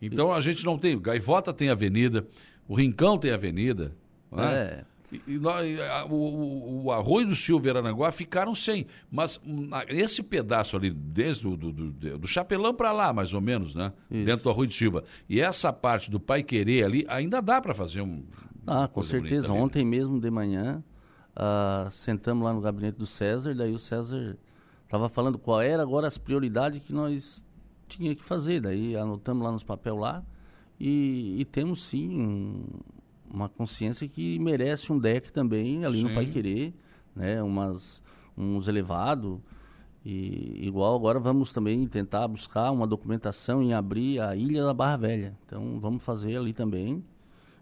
Então 0.00 0.32
a 0.32 0.40
gente 0.40 0.64
não 0.64 0.78
tem. 0.78 0.98
Gaivota 1.00 1.52
tem 1.52 1.68
avenida, 1.68 2.26
o 2.66 2.74
Rincão 2.74 3.16
tem 3.16 3.30
avenida. 3.30 3.92
Né? 4.30 4.54
É. 4.54 4.84
E, 5.12 5.20
e, 5.26 5.82
a, 5.82 6.06
o, 6.06 6.84
o, 6.84 6.90
Arroio 6.90 7.28
do 7.28 7.36
Silva 7.36 7.66
e 7.66 7.70
Arananguá 7.70 8.10
ficaram 8.10 8.54
sem. 8.54 8.86
Mas 9.10 9.38
esse 9.88 10.22
pedaço 10.22 10.74
ali, 10.74 10.90
desde 10.90 11.46
o 11.46 11.54
do, 11.54 11.70
do, 11.70 12.18
do 12.18 12.26
Chapelão 12.26 12.74
para 12.74 12.92
lá, 12.92 13.12
mais 13.12 13.34
ou 13.34 13.40
menos, 13.40 13.74
né? 13.74 13.92
Isso. 14.10 14.24
Dentro 14.24 14.44
do 14.44 14.50
Arroio 14.50 14.68
do 14.68 14.74
Silva. 14.74 15.04
E 15.28 15.38
essa 15.38 15.70
parte 15.70 16.10
do 16.10 16.18
Pai 16.18 16.42
Querer 16.42 16.84
ali, 16.84 17.04
ainda 17.08 17.42
dá 17.42 17.60
para 17.60 17.74
fazer 17.74 18.00
um. 18.00 18.24
Ah, 18.66 18.88
com 18.88 19.02
certeza. 19.02 19.52
Ontem 19.52 19.84
mesmo 19.84 20.18
de 20.18 20.30
manhã, 20.30 20.82
uh, 21.36 21.90
sentamos 21.90 22.42
lá 22.42 22.54
no 22.54 22.60
gabinete 22.60 22.96
do 22.96 23.06
César, 23.06 23.54
daí 23.54 23.72
o 23.72 23.78
César 23.78 24.38
estava 24.92 25.08
falando 25.08 25.38
qual 25.38 25.62
era 25.62 25.82
agora 25.82 26.06
as 26.06 26.18
prioridades 26.18 26.82
que 26.84 26.92
nós 26.92 27.46
tinha 27.88 28.14
que 28.14 28.22
fazer. 28.22 28.60
Daí 28.60 28.94
anotamos 28.94 29.42
lá 29.42 29.50
nos 29.50 29.62
papel 29.62 29.96
lá 29.96 30.22
e, 30.78 31.40
e 31.40 31.44
temos 31.46 31.82
sim 31.82 32.20
um, 32.20 32.64
uma 33.32 33.48
consciência 33.48 34.06
que 34.06 34.38
merece 34.38 34.92
um 34.92 34.98
deck 34.98 35.32
também 35.32 35.82
ali 35.86 36.02
sim. 36.02 36.04
no 36.04 36.14
Pai 36.14 36.26
Querer, 36.26 36.74
né? 37.16 37.42
Umas, 37.42 38.02
uns 38.36 38.68
elevados. 38.68 39.38
E 40.04 40.66
igual 40.66 40.94
agora 40.94 41.18
vamos 41.18 41.54
também 41.54 41.86
tentar 41.86 42.28
buscar 42.28 42.70
uma 42.70 42.86
documentação 42.86 43.62
em 43.62 43.72
abrir 43.72 44.20
a 44.20 44.36
Ilha 44.36 44.62
da 44.62 44.74
Barra 44.74 44.98
Velha. 44.98 45.38
Então 45.46 45.80
vamos 45.80 46.02
fazer 46.02 46.36
ali 46.36 46.52
também. 46.52 47.02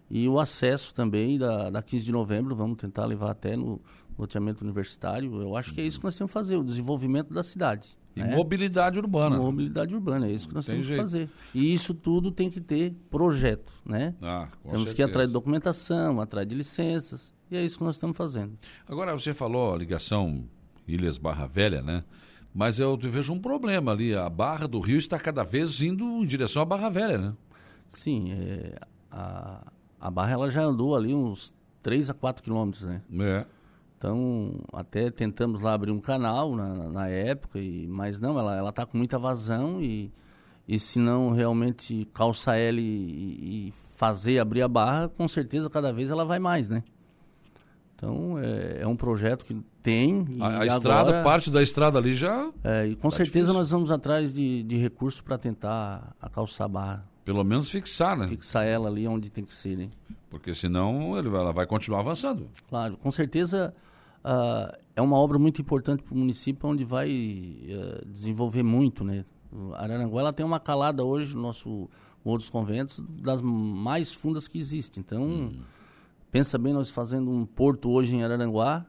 E 0.09 0.27
o 0.27 0.37
acesso 0.37 0.93
também 0.93 1.37
da, 1.37 1.69
da 1.69 1.81
15 1.81 2.03
de 2.03 2.11
novembro, 2.11 2.53
vamos 2.53 2.77
tentar 2.77 3.05
levar 3.05 3.31
até 3.31 3.55
no 3.55 3.79
loteamento 4.17 4.63
universitário. 4.63 5.41
Eu 5.41 5.55
acho 5.55 5.73
que 5.73 5.81
é 5.81 5.83
isso 5.83 5.99
que 5.99 6.05
nós 6.05 6.15
temos 6.15 6.31
que 6.31 6.33
fazer, 6.33 6.57
o 6.57 6.63
desenvolvimento 6.63 7.33
da 7.33 7.43
cidade. 7.43 7.97
E 8.15 8.21
né? 8.21 8.35
mobilidade 8.35 8.99
urbana. 8.99 9.37
Mobilidade 9.37 9.93
urbana, 9.93 10.27
é 10.27 10.31
isso 10.31 10.47
que 10.47 10.53
nós 10.53 10.65
tem 10.65 10.73
temos 10.73 10.87
jeito. 10.87 10.97
que 10.97 11.03
fazer. 11.03 11.29
E 11.53 11.73
isso 11.73 11.93
tudo 11.93 12.31
tem 12.31 12.49
que 12.49 12.59
ter 12.59 12.93
projeto, 13.09 13.71
né? 13.85 14.13
Ah, 14.21 14.47
temos 14.63 14.79
certeza. 14.79 14.95
que 14.95 15.01
ir 15.01 15.05
atrás 15.05 15.27
de 15.27 15.33
documentação, 15.33 16.19
atrás 16.19 16.45
de 16.45 16.53
licenças, 16.53 17.33
e 17.49 17.55
é 17.55 17.63
isso 17.63 17.77
que 17.77 17.83
nós 17.83 17.95
estamos 17.95 18.17
fazendo. 18.17 18.57
Agora, 18.87 19.13
você 19.13 19.33
falou 19.33 19.73
a 19.73 19.77
ligação 19.77 20.43
Ilhas 20.87 21.17
Barra 21.17 21.47
Velha, 21.47 21.81
né? 21.81 22.03
Mas 22.53 22.79
eu 22.79 22.97
vejo 22.97 23.31
um 23.31 23.39
problema 23.39 23.91
ali, 23.93 24.13
a 24.13 24.29
Barra 24.29 24.67
do 24.67 24.79
Rio 24.79 24.97
está 24.97 25.17
cada 25.17 25.43
vez 25.43 25.81
indo 25.81 26.03
em 26.03 26.25
direção 26.25 26.61
à 26.61 26.65
Barra 26.65 26.89
Velha, 26.89 27.17
né? 27.17 27.33
Sim, 27.93 28.31
é, 28.31 28.77
a, 29.09 29.71
a 29.99 30.11
Barra 30.11 30.33
ela 30.33 30.51
já 30.51 30.61
andou 30.61 30.95
ali 30.95 31.13
uns 31.13 31.53
3 31.81 32.09
a 32.09 32.13
4 32.13 32.43
quilômetros, 32.43 32.83
né? 32.83 33.01
É. 33.19 33.45
Então, 34.01 34.55
até 34.73 35.11
tentamos 35.11 35.61
lá 35.61 35.75
abrir 35.75 35.91
um 35.91 35.99
canal 35.99 36.55
na, 36.55 36.89
na 36.89 37.07
época, 37.07 37.59
e, 37.59 37.85
mas 37.85 38.19
não, 38.19 38.39
ela 38.39 38.57
ela 38.57 38.69
está 38.71 38.83
com 38.83 38.97
muita 38.97 39.19
vazão 39.19 39.79
e, 39.79 40.11
e 40.67 40.79
se 40.79 40.97
não 40.97 41.29
realmente 41.29 42.09
calçar 42.11 42.57
ela 42.57 42.79
e, 42.79 43.67
e, 43.67 43.73
fazer 43.95 44.39
abrir 44.39 44.63
a 44.63 44.67
barra, 44.67 45.07
com 45.07 45.27
certeza 45.27 45.69
cada 45.69 45.93
vez 45.93 46.09
ela 46.09 46.25
vai 46.25 46.39
mais, 46.39 46.67
né? 46.67 46.83
Então, 47.95 48.39
é, 48.39 48.79
é 48.81 48.87
um 48.87 48.95
projeto 48.95 49.45
que 49.45 49.55
tem. 49.83 50.25
a, 50.39 50.45
a 50.45 50.47
agora, 50.47 50.65
estrada, 50.65 51.23
parte 51.23 51.51
da 51.51 51.61
estrada 51.61 51.99
ali 51.99 52.15
já. 52.15 52.49
É, 52.63 52.87
e 52.87 52.95
com 52.95 53.11
tá 53.11 53.17
certeza 53.17 53.51
difícil. 53.51 53.53
nós 53.53 53.69
vamos 53.69 53.91
atrás 53.91 54.33
de, 54.33 54.63
de 54.63 54.77
recursos 54.77 55.21
para 55.21 55.37
tentar 55.37 56.15
a 56.19 56.27
calçar 56.27 56.65
a 56.65 56.67
barra. 56.67 57.05
Pelo 57.23 57.43
menos 57.43 57.69
fixar, 57.69 58.17
né? 58.17 58.27
Fixar 58.27 58.65
ela 58.65 58.89
ali 58.89 59.07
onde 59.07 59.29
tem 59.29 59.43
que 59.45 59.53
ser, 59.53 59.77
né? 59.77 59.91
Porque 60.27 60.55
senão 60.55 61.15
ela 61.15 61.53
vai 61.53 61.67
continuar 61.67 61.99
avançando. 61.99 62.49
Claro, 62.67 62.97
com 62.97 63.11
certeza 63.11 63.71
uh, 64.23 64.75
é 64.95 65.01
uma 65.01 65.17
obra 65.17 65.37
muito 65.37 65.61
importante 65.61 66.03
para 66.03 66.13
o 66.13 66.17
município, 66.17 66.69
onde 66.69 66.83
vai 66.83 67.09
uh, 67.09 68.05
desenvolver 68.07 68.63
muito, 68.63 69.03
né? 69.03 69.25
Araranguá 69.75 70.21
ela 70.21 70.33
tem 70.33 70.45
uma 70.45 70.59
calada 70.59 71.03
hoje 71.03 71.35
no 71.35 71.41
nosso 71.41 71.89
dos 72.23 72.49
Conventos 72.49 73.03
das 73.21 73.41
mais 73.41 74.13
fundas 74.13 74.47
que 74.47 74.57
existe. 74.57 74.99
Então, 74.99 75.23
hum. 75.23 75.51
pensa 76.31 76.57
bem 76.57 76.73
nós 76.73 76.89
fazendo 76.89 77.29
um 77.31 77.45
porto 77.45 77.89
hoje 77.89 78.15
em 78.15 78.23
Araranguá, 78.23 78.85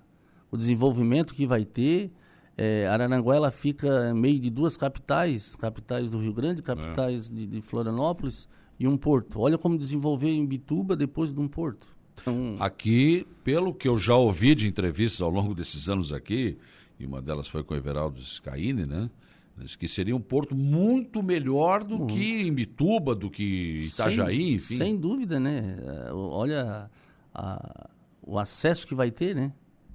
o 0.50 0.56
desenvolvimento 0.56 1.34
que 1.34 1.46
vai 1.46 1.64
ter. 1.64 2.12
É, 2.56 2.86
Araranguá 2.86 3.34
ela 3.34 3.50
fica 3.50 4.12
meio 4.14 4.38
de 4.38 4.50
duas 4.50 4.76
capitais, 4.76 5.56
capitais 5.56 6.10
do 6.10 6.18
Rio 6.18 6.34
Grande, 6.34 6.62
capitais 6.62 7.30
é. 7.30 7.34
de, 7.34 7.46
de, 7.46 7.60
Florianópolis, 7.62 8.46
e 8.78 8.86
um 8.86 8.96
porto. 8.96 9.40
Olha 9.40 9.56
como 9.56 9.78
desenvolver 9.78 10.30
em 10.30 10.44
Bituba 10.44 10.94
depois 10.94 11.32
de 11.32 11.40
um 11.40 11.48
porto. 11.48 11.86
Então... 12.14 12.56
Aqui, 12.60 13.26
pelo 13.42 13.74
que 13.74 13.88
eu 13.88 13.98
já 13.98 14.14
ouvi 14.14 14.54
de 14.54 14.68
entrevistas 14.68 15.20
ao 15.20 15.30
longo 15.30 15.54
desses 15.54 15.88
anos 15.88 16.12
aqui, 16.12 16.56
e 16.98 17.06
uma 17.06 17.20
delas 17.20 17.48
foi 17.48 17.62
com 17.62 17.74
o 17.74 17.76
Everaldo 17.76 18.22
Scaini, 18.22 18.86
né? 18.86 19.10
Diz 19.58 19.76
que 19.76 19.86
seria 19.86 20.16
um 20.16 20.20
porto 20.20 20.54
muito 20.54 21.22
melhor 21.22 21.84
do 21.84 21.98
muito. 21.98 22.14
que 22.14 22.42
Imbituba, 22.42 23.14
do 23.14 23.30
que 23.30 23.86
Itajaí, 23.86 24.36
sem, 24.36 24.54
enfim. 24.54 24.76
Sem 24.78 24.96
dúvida, 24.96 25.38
né? 25.38 25.76
Olha 26.12 26.90
a, 27.34 27.90
o 28.22 28.38
acesso 28.38 28.86
que 28.86 28.94
vai 28.94 29.10
ter, 29.10 29.34
né? 29.34 29.52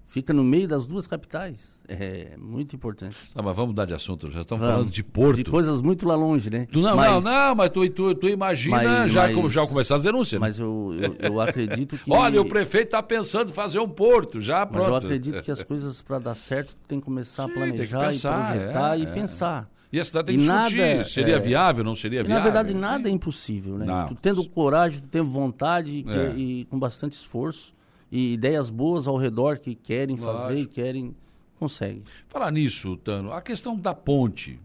Fica 0.07 0.33
no 0.33 0.41
meio 0.41 0.69
das 0.69 0.87
duas 0.87 1.05
capitais. 1.05 1.83
É 1.85 2.37
muito 2.37 2.73
importante. 2.73 3.17
Tá, 3.33 3.41
mas 3.41 3.53
vamos 3.53 3.71
mudar 3.71 3.83
de 3.83 3.93
assunto. 3.93 4.31
Já 4.31 4.41
estamos 4.41 4.65
falando 4.65 4.89
de 4.89 5.03
Porto. 5.03 5.35
De 5.35 5.43
coisas 5.43 5.81
muito 5.81 6.07
lá 6.07 6.15
longe, 6.15 6.49
né? 6.49 6.65
Tu, 6.71 6.79
não, 6.79 6.95
mas, 6.95 7.25
não, 7.25 7.31
não, 7.31 7.55
mas 7.55 7.69
tu, 7.69 7.89
tu, 7.89 8.15
tu 8.15 8.29
imagina 8.29 8.77
mas, 8.77 9.11
já, 9.11 9.27
mas, 9.27 9.53
já 9.53 9.67
começar 9.67 9.97
as 9.97 10.03
denúncias. 10.03 10.39
Né? 10.39 10.47
Mas 10.47 10.59
eu, 10.59 10.95
eu, 10.97 11.15
eu, 11.19 11.41
acredito 11.41 11.97
que. 11.97 12.11
Olha, 12.11 12.41
o 12.41 12.45
prefeito 12.45 12.85
está 12.87 13.03
pensando 13.03 13.49
em 13.49 13.53
fazer 13.53 13.79
um 13.79 13.89
porto, 13.89 14.39
já 14.39 14.65
pronto. 14.65 14.83
Mas 14.83 14.87
eu 14.87 14.95
acredito 14.95 15.43
que 15.43 15.51
as 15.51 15.61
coisas, 15.61 16.01
para 16.01 16.19
dar 16.19 16.35
certo, 16.35 16.73
tem 16.87 17.01
que 17.01 17.05
começar 17.05 17.43
Sim, 17.43 17.51
a 17.51 17.53
planejar 17.53 18.07
pensar, 18.07 18.55
e 18.55 18.59
projetar 18.59 18.95
é, 18.95 18.99
e 18.99 19.03
é. 19.03 19.05
pensar. 19.11 19.69
E 19.91 19.99
a 19.99 20.05
cidade 20.05 20.27
tem 20.27 20.35
e 20.37 20.39
que 20.39 20.45
nada. 20.45 21.05
Seria 21.05 21.35
é, 21.35 21.39
viável, 21.39 21.83
não 21.83 21.97
seria 21.97 22.23
viável? 22.23 22.37
Na 22.37 22.43
verdade, 22.43 22.73
nada 22.73 23.09
é 23.09 23.11
impossível, 23.11 23.77
né? 23.77 23.85
Não. 23.85 24.07
Tu 24.07 24.15
tendo 24.15 24.47
coragem, 24.47 25.01
tu 25.01 25.07
tendo 25.09 25.29
vontade 25.29 26.03
que, 26.03 26.17
é. 26.17 26.33
e 26.35 26.65
com 26.69 26.79
bastante 26.79 27.13
esforço 27.13 27.75
e 28.11 28.33
ideias 28.33 28.69
boas 28.69 29.07
ao 29.07 29.17
redor 29.17 29.59
que 29.59 29.75
querem 29.75 30.15
fazer 30.17 30.59
e 30.59 30.65
querem, 30.65 31.15
conseguem. 31.59 32.03
Falar 32.27 32.51
nisso, 32.51 32.97
Tano, 32.97 33.31
a 33.31 33.41
questão 33.41 33.77
da 33.77 33.93
ponte. 33.93 34.59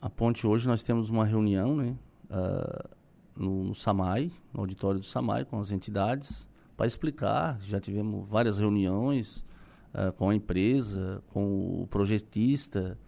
A 0.00 0.08
ponte 0.08 0.46
hoje 0.46 0.68
nós 0.68 0.82
temos 0.82 1.10
uma 1.10 1.24
reunião, 1.24 1.76
né? 1.76 1.96
Uh, 2.30 2.98
no, 3.36 3.64
no 3.64 3.74
SAMAI, 3.74 4.30
no 4.52 4.60
auditório 4.60 5.00
do 5.00 5.06
SAMAI, 5.06 5.44
com 5.44 5.58
as 5.58 5.70
entidades, 5.70 6.48
para 6.76 6.86
explicar. 6.86 7.58
Já 7.62 7.80
tivemos 7.80 8.28
várias 8.28 8.58
reuniões 8.58 9.44
uh, 9.94 10.12
com 10.12 10.30
a 10.30 10.34
empresa, 10.34 11.22
com 11.28 11.82
o 11.82 11.86
projetista. 11.88 12.98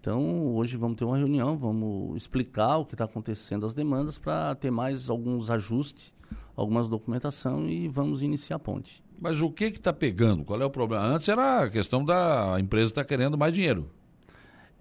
Então, 0.00 0.54
hoje 0.54 0.76
vamos 0.76 0.96
ter 0.96 1.04
uma 1.04 1.16
reunião, 1.16 1.56
vamos 1.56 2.16
explicar 2.16 2.78
o 2.78 2.86
que 2.86 2.94
está 2.94 3.04
acontecendo, 3.04 3.66
as 3.66 3.74
demandas, 3.74 4.18
para 4.18 4.54
ter 4.54 4.70
mais 4.70 5.10
alguns 5.10 5.50
ajustes 5.50 6.14
algumas 6.56 6.88
documentação 6.88 7.68
e 7.68 7.86
vamos 7.86 8.22
iniciar 8.22 8.56
a 8.56 8.58
ponte. 8.58 9.04
Mas 9.20 9.40
o 9.40 9.50
que 9.50 9.64
está 9.64 9.92
pegando? 9.92 10.44
Qual 10.44 10.60
é 10.60 10.64
o 10.64 10.70
problema? 10.70 11.04
Antes 11.04 11.28
era 11.28 11.64
a 11.64 11.70
questão 11.70 12.04
da 12.04 12.56
empresa 12.58 12.90
estar 12.90 13.04
tá 13.04 13.08
querendo 13.08 13.36
mais 13.36 13.52
dinheiro. 13.52 13.88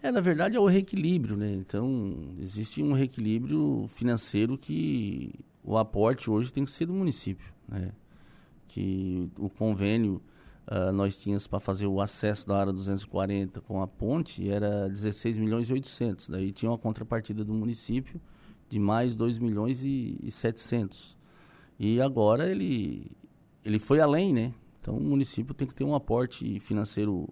É, 0.02 0.12
na 0.12 0.22
verdade 0.22 0.56
é 0.56 0.60
o 0.60 0.66
reequilíbrio, 0.66 1.36
né? 1.36 1.52
Então, 1.52 2.36
existe 2.40 2.82
um 2.82 2.94
reequilíbrio 2.94 3.86
financeiro 3.90 4.58
que 4.58 5.34
o 5.64 5.78
aporte 5.78 6.30
hoje 6.30 6.54
tem 6.54 6.64
que 6.64 6.72
ser 6.72 6.86
do 6.86 6.94
município, 6.94 7.52
né? 7.68 7.92
Que 8.68 9.30
o 9.38 9.50
convênio 9.50 10.22
uh, 10.68 10.92
nós 10.92 11.18
tínhamos 11.18 11.48
para 11.48 11.60
fazer 11.60 11.88
o 11.88 12.00
acesso 12.02 12.48
da 12.48 12.58
área 12.58 12.74
240 12.74 13.62
com 13.62 13.82
a 13.82 13.88
ponte 13.88 14.50
era 14.50 14.88
16 14.90 15.38
milhões 15.38 15.70
e 15.70 15.74
800. 15.74 16.30
Daí 16.30 16.52
tinha 16.52 16.70
uma 16.70 16.78
contrapartida 16.78 17.44
do 17.44 17.54
município 17.54 18.22
de 18.70 18.80
mais 18.80 19.16
2 19.16 19.38
milhões 19.38 19.84
e, 19.84 20.18
e 20.22 20.32
700. 20.32 21.15
E 21.80 22.02
agora 22.02 22.50
ele, 22.50 23.12
ele 23.64 23.80
foi 23.80 24.00
além, 24.00 24.34
né? 24.34 24.54
Então 24.80 24.96
o 24.96 25.02
município 25.02 25.54
tem 25.54 25.68
que 25.68 25.76
ter 25.76 25.84
um 25.84 25.96
aporte 25.96 26.60
financeiro 26.60 27.28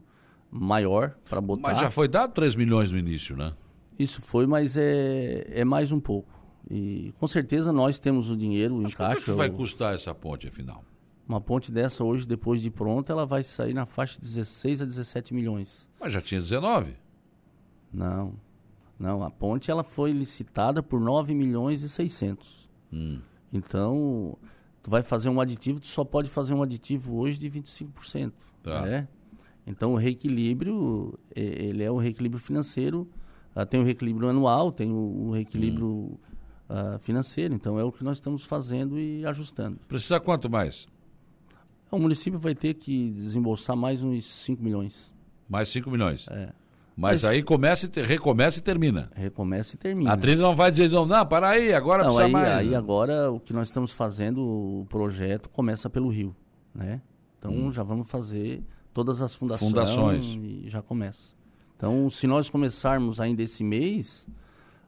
maior 0.50 1.16
para 1.30 1.40
botar. 1.40 1.72
Mas 1.72 1.82
já 1.82 1.90
foi 1.90 2.08
dado 2.08 2.34
3 2.34 2.56
milhões 2.56 2.92
no 2.92 2.98
início, 2.98 3.36
né? 3.36 3.54
Isso 3.98 4.22
foi, 4.22 4.46
mas 4.46 4.76
é, 4.78 5.46
é 5.50 5.64
mais 5.64 5.92
um 5.92 6.00
pouco. 6.00 6.32
E 6.70 7.14
com 7.20 7.28
certeza 7.28 7.72
nós 7.72 8.00
temos 8.00 8.30
o 8.30 8.38
dinheiro 8.38 8.76
mas 8.76 8.92
em 8.92 8.96
caixa. 8.96 9.16
Quanto 9.16 9.26
que 9.26 9.32
vai 9.32 9.50
custar 9.50 9.94
essa 9.94 10.14
ponte, 10.14 10.48
afinal? 10.48 10.84
Uma 11.28 11.40
ponte 11.40 11.72
dessa 11.72 12.04
hoje, 12.04 12.28
depois 12.28 12.62
de 12.62 12.70
pronta, 12.70 13.14
ela 13.14 13.26
vai 13.26 13.44
sair 13.44 13.74
na 13.74 13.86
faixa 13.86 14.16
de 14.16 14.22
16 14.22 14.82
a 14.82 14.86
17 14.86 15.34
milhões. 15.34 15.90
Mas 16.00 16.12
já 16.12 16.22
tinha 16.22 16.42
19? 16.42 16.96
Não. 17.94 18.34
Não, 19.00 19.24
a 19.24 19.30
ponte 19.30 19.72
ela 19.72 19.84
foi 19.84 20.12
licitada 20.12 20.82
por 20.84 21.00
9 21.00 21.34
milhões 21.34 21.82
e 21.82 21.90
600. 21.90 22.70
Hum. 22.92 23.20
Então, 23.54 24.36
tu 24.82 24.90
vai 24.90 25.04
fazer 25.04 25.30
um 25.30 25.40
aditivo, 25.40 25.80
tu 25.80 25.88
só 25.88 26.04
pode 26.04 26.30
fazer 26.30 26.54
um 26.54 26.64
aditivo 26.64 27.18
hoje 27.18 27.38
de 27.40 27.50
25%. 27.50 28.32
Tá. 28.64 28.82
Né? 28.82 29.08
Então, 29.66 29.94
o 29.94 29.96
reequilíbrio, 29.96 31.18
ele 31.36 31.84
é 31.84 31.92
o 31.92 31.98
reequilíbrio 31.98 32.42
financeiro, 32.42 33.08
uh, 33.56 33.66
tem 33.66 33.80
o 33.80 33.84
reequilíbrio 33.84 34.30
anual, 34.30 34.72
tem 34.72 34.92
o, 34.92 35.28
o 35.28 35.32
reequilíbrio 35.32 35.88
hum. 35.88 36.18
uh, 36.70 37.00
financeiro. 37.00 37.54
Então, 37.54 37.80
é 37.80 37.84
o 37.84 37.92
que 37.92 38.04
nós 38.04 38.18
estamos 38.18 38.44
fazendo 38.44 39.00
e 39.00 39.26
ajustando. 39.26 39.80
Precisa 39.88 40.20
quanto 40.20 40.50
mais? 40.50 40.88
O 41.92 42.00
município 42.00 42.40
vai 42.40 42.56
ter 42.56 42.74
que 42.74 43.12
desembolsar 43.12 43.78
mais 43.78 44.02
uns 44.02 44.26
5 44.26 44.64
milhões. 44.64 45.14
Mais 45.48 45.70
5 45.70 45.92
milhões? 45.92 46.28
É. 46.28 46.52
Mas, 46.96 47.24
Mas, 47.24 47.26
aí 47.26 47.42
começa 47.42 47.90
e 47.92 48.02
recomeça 48.02 48.60
e 48.60 48.62
termina. 48.62 49.10
Recomeça 49.16 49.76
e 49.76 49.78
termina. 49.78 50.14
A 50.14 50.18
trilha 50.18 50.42
não 50.42 50.56
vai 50.56 50.72
dizer, 50.72 50.90
não, 50.90 51.06
não 51.06 51.26
para 51.26 51.50
aí, 51.50 51.74
agora 51.74 52.04
não, 52.04 52.14
precisa 52.14 52.26
aí, 52.28 52.32
mais. 52.32 52.58
Aí 52.60 52.76
agora 52.76 53.32
o 53.32 53.40
que 53.40 53.52
nós 53.52 53.68
estamos 53.68 53.92
fazendo, 53.92 54.42
o 54.42 54.86
projeto 54.88 55.50
começa 55.50 55.90
pelo 55.90 56.10
rio, 56.10 56.36
né? 56.74 57.02
Então 57.40 57.52
hum. 57.52 57.72
já 57.72 57.82
vamos 57.82 58.10
fazer 58.10 58.64
todas 58.94 59.22
as 59.22 59.34
fundações, 59.34 59.72
fundações 59.72 60.26
e 60.26 60.66
já 60.68 60.82
começa. 60.82 61.34
Então 61.76 62.10
se 62.10 62.28
nós 62.28 62.50
começarmos 62.50 63.20
ainda 63.20 63.42
esse 63.42 63.64
mês, 63.64 64.28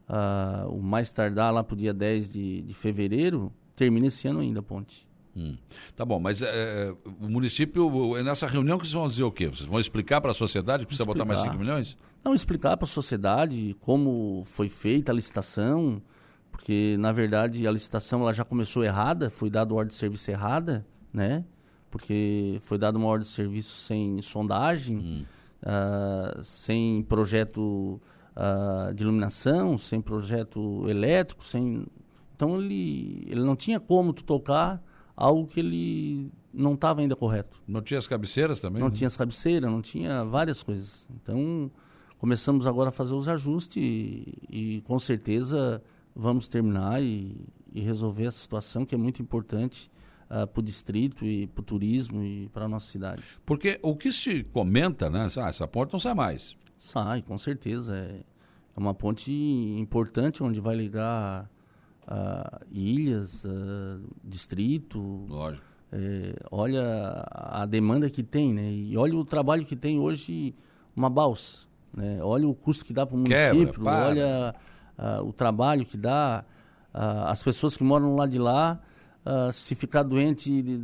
uh, 0.08 0.70
o 0.70 0.82
mais 0.82 1.12
tardar 1.12 1.51
lá 1.51 1.64
para 1.64 1.74
o 1.74 1.78
dia 1.78 1.93
10 1.93 2.32
de, 2.32 2.62
de 2.62 2.74
fevereiro, 2.74 3.51
termina 3.76 4.08
esse 4.08 4.28
ano 4.28 4.41
ainda 4.41 4.60
a 4.60 4.64
ponte. 4.64 5.08
Hum. 5.36 5.58
Tá 5.96 6.06
bom, 6.06 6.18
mas 6.18 6.42
é, 6.42 6.96
o 7.20 7.28
município, 7.28 8.16
nessa 8.24 8.48
reunião, 8.48 8.78
que 8.78 8.86
vocês 8.86 8.94
vão 8.94 9.08
dizer 9.08 9.24
o 9.24 9.32
quê? 9.32 9.48
Vocês 9.48 9.68
vão 9.68 9.80
explicar 9.80 10.22
para 10.22 10.32
a 10.32 10.34
sociedade 10.34 10.84
que 10.84 10.88
precisa 10.88 11.04
explicar. 11.04 11.26
botar 11.26 11.42
mais 11.42 11.52
5 11.52 11.62
milhões? 11.62 11.98
Não, 12.24 12.34
explicar 12.34 12.78
para 12.78 12.86
a 12.86 12.88
sociedade 12.88 13.76
como 13.82 14.44
foi 14.46 14.70
feita 14.70 15.12
a 15.12 15.16
licitação, 15.16 16.02
porque, 16.50 16.96
na 17.00 17.12
verdade, 17.12 17.68
a 17.68 17.72
licitação 17.72 18.22
ela 18.22 18.32
já 18.32 18.46
começou 18.46 18.84
errada, 18.84 19.30
foi 19.30 19.50
dada 19.50 19.74
ordem 19.74 19.90
de 19.90 19.96
serviço 19.96 20.32
errada, 20.32 20.86
né? 21.12 21.44
Porque 21.92 22.58
foi 22.62 22.78
dada 22.78 22.98
uma 22.98 23.08
ordem 23.08 23.28
de 23.28 23.34
serviço 23.34 23.78
sem 23.78 24.22
sondagem, 24.22 24.98
hum. 24.98 25.26
uh, 25.64 26.42
sem 26.42 27.04
projeto 27.04 28.02
uh, 28.38 28.94
de 28.94 29.04
iluminação, 29.04 29.78
sem 29.78 30.00
projeto 30.00 30.90
elétrico, 30.90 31.44
sem... 31.44 31.86
Então, 32.34 32.62
ele, 32.62 33.26
ele 33.28 33.42
não 33.42 33.56
tinha 33.56 33.80
como 33.80 34.14
tu 34.14 34.24
tocar 34.24 34.82
algo 35.16 35.47
que 35.47 35.59
ele 35.59 36.32
não 36.53 36.74
estava 36.74 37.01
ainda 37.01 37.16
correto. 37.16 37.61
Não 37.68 37.82
tinha 37.82 37.97
as 37.97 38.07
cabeceiras 38.07 38.59
também? 38.59 38.82
Não 38.82 38.89
né? 38.89 38.95
tinha 38.95 39.07
as 39.07 39.18
cabeceiras, 39.18 39.70
não 39.70 39.82
tinha 39.82 40.24
várias 40.24 40.63
coisas. 40.63 41.07
Então, 41.22 41.72
começamos 42.18 42.66
agora 42.66 42.89
a 42.89 42.91
fazer 42.91 43.13
os 43.13 43.28
ajustes 43.28 43.82
e, 43.82 44.34
e 44.49 44.82
com 44.82 44.97
certeza 44.99 45.82
vamos 46.16 46.47
terminar 46.47 47.01
e, 47.03 47.45
e, 47.74 47.82
resolver 47.82 48.26
essa 48.26 48.39
situação 48.39 48.86
que 48.86 48.95
é 48.95 48.97
muito 48.97 49.22
importante 49.22 49.91
uh, 50.30 50.43
ah, 50.43 50.47
para 50.47 50.61
o 50.61 50.63
distrito 50.63 51.26
e 51.26 51.47
para 51.47 51.61
o 51.61 51.63
turismo 51.63 52.24
e 52.24 52.49
para 52.49 52.66
a 52.66 52.68
nossa 52.70 52.88
cidade. 52.88 53.24
Porque 53.45 53.80
o 53.82 53.95
que 53.95 54.11
se 54.11 54.43
comenta, 54.45 55.09
né? 55.09 55.30
Ah, 55.38 55.49
essa 55.49 55.68
ponte 55.68 55.91
não 55.91 55.99
sai 55.99 56.13
mais. 56.13 56.55
Sai, 56.78 57.22
com 57.22 57.38
certeza. 57.38 57.95
É, 57.97 58.22
é 58.76 58.80
uma 58.80 58.93
ponte 58.93 59.32
importante 59.78 60.41
onde 60.41 60.59
vai 60.59 60.76
ligar 60.76 61.49
uh, 62.08 62.66
ilhas, 62.72 63.43
uh, 63.43 64.01
distrito. 64.24 65.26
Lógico. 65.28 65.64
É, 65.91 66.36
olha 66.51 67.26
a 67.32 67.66
demanda 67.66 68.10
que 68.10 68.22
tem, 68.22 68.53
né? 68.53 68.70
E 68.70 68.97
olha 68.97 69.16
o 69.16 69.24
trabalho 69.24 69.66
que 69.66 69.76
tem 69.76 69.99
hoje 69.99 70.53
uma 70.95 71.10
balsa. 71.10 71.60
Né? 71.93 72.20
Olha 72.22 72.47
o 72.47 72.53
custo 72.53 72.84
que 72.84 72.91
dá 72.91 73.06
para 73.06 73.16
o 73.16 73.20
município, 73.20 73.74
Quebra, 73.74 74.08
olha 74.08 74.56
uh, 74.97 75.26
o 75.26 75.32
trabalho 75.32 75.86
que 75.86 75.95
dá. 75.95 76.43
as 76.93 77.41
pessoas 77.41 77.78
que 77.78 77.84
moram 77.84 78.16
lá 78.16 78.26
de 78.26 78.39
lá, 78.39 78.82
se 79.53 79.74
ficar 79.74 80.03
doente 80.03 80.82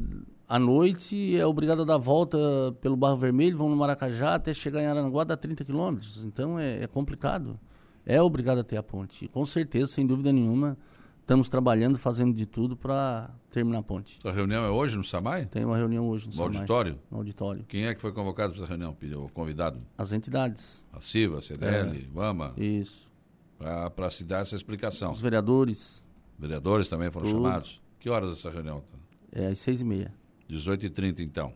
à 0.48 0.60
noite, 0.60 1.36
é 1.38 1.46
obrigado 1.46 1.82
a 1.82 1.86
dar 1.86 1.98
volta 1.98 2.38
pelo 2.80 2.96
Barro 2.96 3.18
Vermelho, 3.18 3.58
vão 3.58 3.70
no 3.70 3.76
Maracajá 3.76 4.36
até 4.36 4.54
chegar 4.54 4.82
em 4.82 4.86
Aranaguá, 4.86 5.24
dá 5.24 5.36
30 5.36 5.66
quilômetros. 5.66 6.24
Então 6.24 6.60
é, 6.60 6.84
é 6.84 6.88
complicado. 6.88 7.60
É 8.06 8.22
obrigado 8.22 8.60
a 8.60 8.64
ter 8.64 8.78
a 8.78 8.84
ponte. 8.84 9.28
Com 9.28 9.46
certeza, 9.46 9.94
sem 9.94 10.06
dúvida 10.06 10.32
nenhuma, 10.34 10.78
estamos 11.22 11.50
trabalhando, 11.50 11.98
fazendo 11.98 12.34
de 12.34 12.46
tudo 12.46 12.76
para 12.76 13.30
terminar 13.50 13.80
a 13.80 13.84
ponte. 13.84 14.20
A 14.24 14.32
reunião 14.32 14.66
é 14.66 14.70
hoje 14.70 14.98
no 14.98 15.04
SAMAI? 15.04 15.46
Tem 15.46 15.64
uma 15.64 15.78
reunião 15.78 16.08
hoje 16.10 16.30
no, 16.30 16.36
no 16.36 16.44
auditório? 16.44 17.00
No 17.10 17.18
auditório. 17.18 17.64
Quem 17.68 17.86
é 17.86 17.96
que 17.96 18.02
foi 18.02 18.12
convocado 18.12 18.54
para 18.54 18.64
essa 18.64 18.70
reunião, 18.70 18.96
o 19.24 19.30
convidado? 19.30 19.80
As 19.98 20.12
entidades. 20.12 20.86
A 20.92 21.00
CIVA, 21.00 21.38
a 21.38 21.42
CDL, 21.42 21.98
é. 21.98 22.14
VAMA? 22.14 22.54
Isso. 22.58 23.10
Para 23.58 24.10
se 24.10 24.24
dar 24.24 24.42
essa 24.42 24.56
explicação. 24.56 25.12
Os 25.12 25.22
vereadores. 25.22 26.06
Vereadores 26.38 26.90
também 26.90 27.12
foram 27.12 27.28
tudo. 27.28 27.44
chamados? 27.44 27.82
Que 28.00 28.10
horas 28.10 28.32
essa 28.32 28.50
reunião? 28.50 28.84
É 29.32 29.48
às 29.48 29.60
seis 29.60 29.80
e 29.82 29.86
meia. 29.86 30.14
18h30, 30.50 31.20
então. 31.20 31.54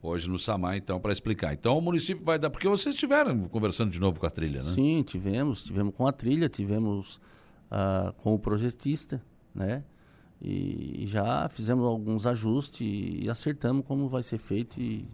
Hoje 0.00 0.28
no 0.28 0.38
SAMAI, 0.38 0.78
então, 0.78 0.98
para 0.98 1.12
explicar. 1.12 1.52
Então 1.52 1.78
o 1.78 1.80
município 1.80 2.24
vai 2.24 2.38
dar. 2.38 2.50
Porque 2.50 2.66
vocês 2.66 2.94
estiveram 2.94 3.46
conversando 3.48 3.92
de 3.92 4.00
novo 4.00 4.18
com 4.18 4.26
a 4.26 4.30
trilha, 4.30 4.62
né? 4.62 4.70
Sim, 4.70 5.02
tivemos. 5.02 5.62
Tivemos 5.62 5.94
com 5.94 6.06
a 6.08 6.12
trilha, 6.12 6.48
tivemos 6.48 7.20
uh, 7.72 8.12
com 8.22 8.34
o 8.34 8.38
projetista, 8.38 9.22
né? 9.54 9.82
E, 10.40 11.04
já 11.06 11.48
fizemos 11.48 11.84
alguns 11.84 12.26
ajustes 12.26 12.80
e, 12.80 13.30
acertamos 13.30 13.84
como 13.86 14.08
vai 14.08 14.22
ser 14.22 14.38
feito 14.38 14.80
e 14.80 15.08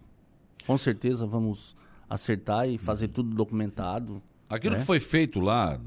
com 0.65 0.77
certeza 0.77 1.25
vamos 1.25 1.75
acertar 2.09 2.67
e 2.67 2.77
fazer 2.77 3.05
uhum. 3.05 3.13
tudo 3.13 3.35
documentado. 3.35 4.21
Aquilo 4.49 4.73
né? 4.73 4.79
que 4.79 4.85
foi 4.85 4.99
feito 4.99 5.39
lá, 5.39 5.79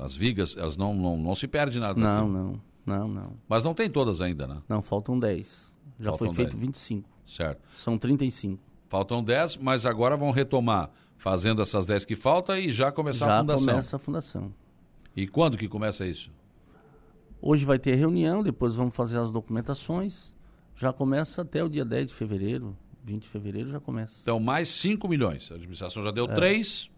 as 0.00 0.14
vigas, 0.14 0.56
elas 0.56 0.76
não, 0.76 0.94
não, 0.94 1.16
não 1.16 1.34
se 1.34 1.46
perde 1.46 1.78
nada. 1.78 1.98
Não, 1.98 2.28
não, 2.28 2.60
não, 2.84 3.08
não. 3.08 3.32
Mas 3.48 3.62
não 3.62 3.72
tem 3.72 3.88
todas 3.88 4.20
ainda, 4.20 4.46
né? 4.46 4.60
Não, 4.68 4.82
faltam 4.82 5.18
10. 5.18 5.72
Já 6.00 6.10
faltam 6.10 6.26
foi 6.26 6.34
feito 6.34 6.56
10. 6.56 6.66
25. 6.66 7.08
Certo. 7.24 7.60
São 7.76 7.96
35. 7.96 8.60
Faltam 8.88 9.22
10, 9.22 9.58
mas 9.58 9.86
agora 9.86 10.16
vão 10.16 10.32
retomar 10.32 10.90
fazendo 11.16 11.62
essas 11.62 11.86
10 11.86 12.04
que 12.04 12.16
faltam 12.16 12.56
e 12.56 12.72
já 12.72 12.90
começar 12.90 13.26
já 13.26 13.36
a 13.36 13.40
fundação. 13.40 13.64
Já 13.64 13.70
começa 13.72 13.96
a 13.96 13.98
fundação. 13.98 14.52
E 15.16 15.26
quando 15.26 15.58
que 15.58 15.68
começa 15.68 16.06
isso? 16.06 16.30
Hoje 17.40 17.64
vai 17.64 17.78
ter 17.78 17.94
reunião, 17.94 18.42
depois 18.42 18.74
vamos 18.74 18.94
fazer 18.94 19.18
as 19.18 19.30
documentações. 19.32 20.34
Já 20.74 20.92
começa 20.92 21.42
até 21.42 21.62
o 21.62 21.68
dia 21.68 21.84
10 21.84 22.06
de 22.06 22.14
fevereiro, 22.14 22.76
20 23.04 23.22
de 23.22 23.28
fevereiro 23.28 23.70
já 23.70 23.80
começa. 23.80 24.20
Então, 24.22 24.38
mais 24.38 24.68
5 24.68 25.06
milhões. 25.08 25.50
A 25.50 25.56
administração 25.56 26.02
já 26.02 26.10
deu 26.10 26.24
é. 26.26 26.34
3. 26.34 26.90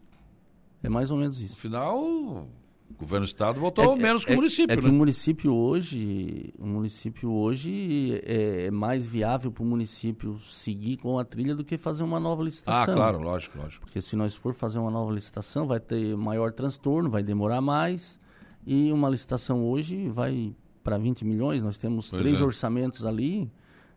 É 0.83 0.89
mais 0.89 1.11
ou 1.11 1.17
menos 1.17 1.41
isso. 1.41 1.55
No 1.55 1.61
final, 1.61 2.49
o 2.91 2.95
governo 2.95 3.27
do 3.27 3.29
estado 3.29 3.59
votou 3.59 3.95
é, 3.95 3.97
menos 3.97 4.25
que 4.25 4.33
é, 4.33 4.35
o 4.35 4.37
município, 4.37 4.73
é 4.73 4.77
né? 4.77 4.83
que 4.83 4.89
o 4.89 4.93
município 4.93 5.55
hoje, 5.55 6.55
o 6.59 6.67
município 6.67 7.33
hoje 7.33 8.23
é, 8.25 8.67
é 8.67 8.71
mais 8.71 9.07
viável 9.07 9.51
para 9.51 9.63
o 9.63 9.67
município 9.67 10.39
seguir 10.41 10.99
com 10.99 11.19
a 11.19 11.25
trilha 11.25 11.55
do 11.55 11.65
que 11.65 11.77
fazer 11.77 12.03
uma 12.03 12.21
nova 12.21 12.43
licitação. 12.43 12.95
Ah, 12.95 12.97
claro, 12.97 13.21
lógico, 13.21 13.59
lógico. 13.59 13.85
Porque 13.85 14.01
se 14.01 14.15
nós 14.17 14.35
for 14.35 14.55
fazer 14.55 14.79
uma 14.79 14.91
nova 14.91 15.13
licitação, 15.13 15.67
vai 15.67 15.81
ter 15.81 16.17
maior 16.17 16.53
transtorno, 16.53 17.11
vai 17.11 17.23
demorar 17.23 17.61
mais. 17.61 18.21
E 18.67 18.93
uma 18.93 19.09
licitação 19.11 19.65
hoje 19.65 20.09
vai 20.09 20.55
para 20.83 20.99
20 20.99 21.25
milhões. 21.25 21.63
Nós 21.63 21.79
temos 21.79 22.11
pois 22.11 22.23
três 22.23 22.41
é. 22.41 22.45
orçamentos 22.45 23.05
ali 23.05 23.51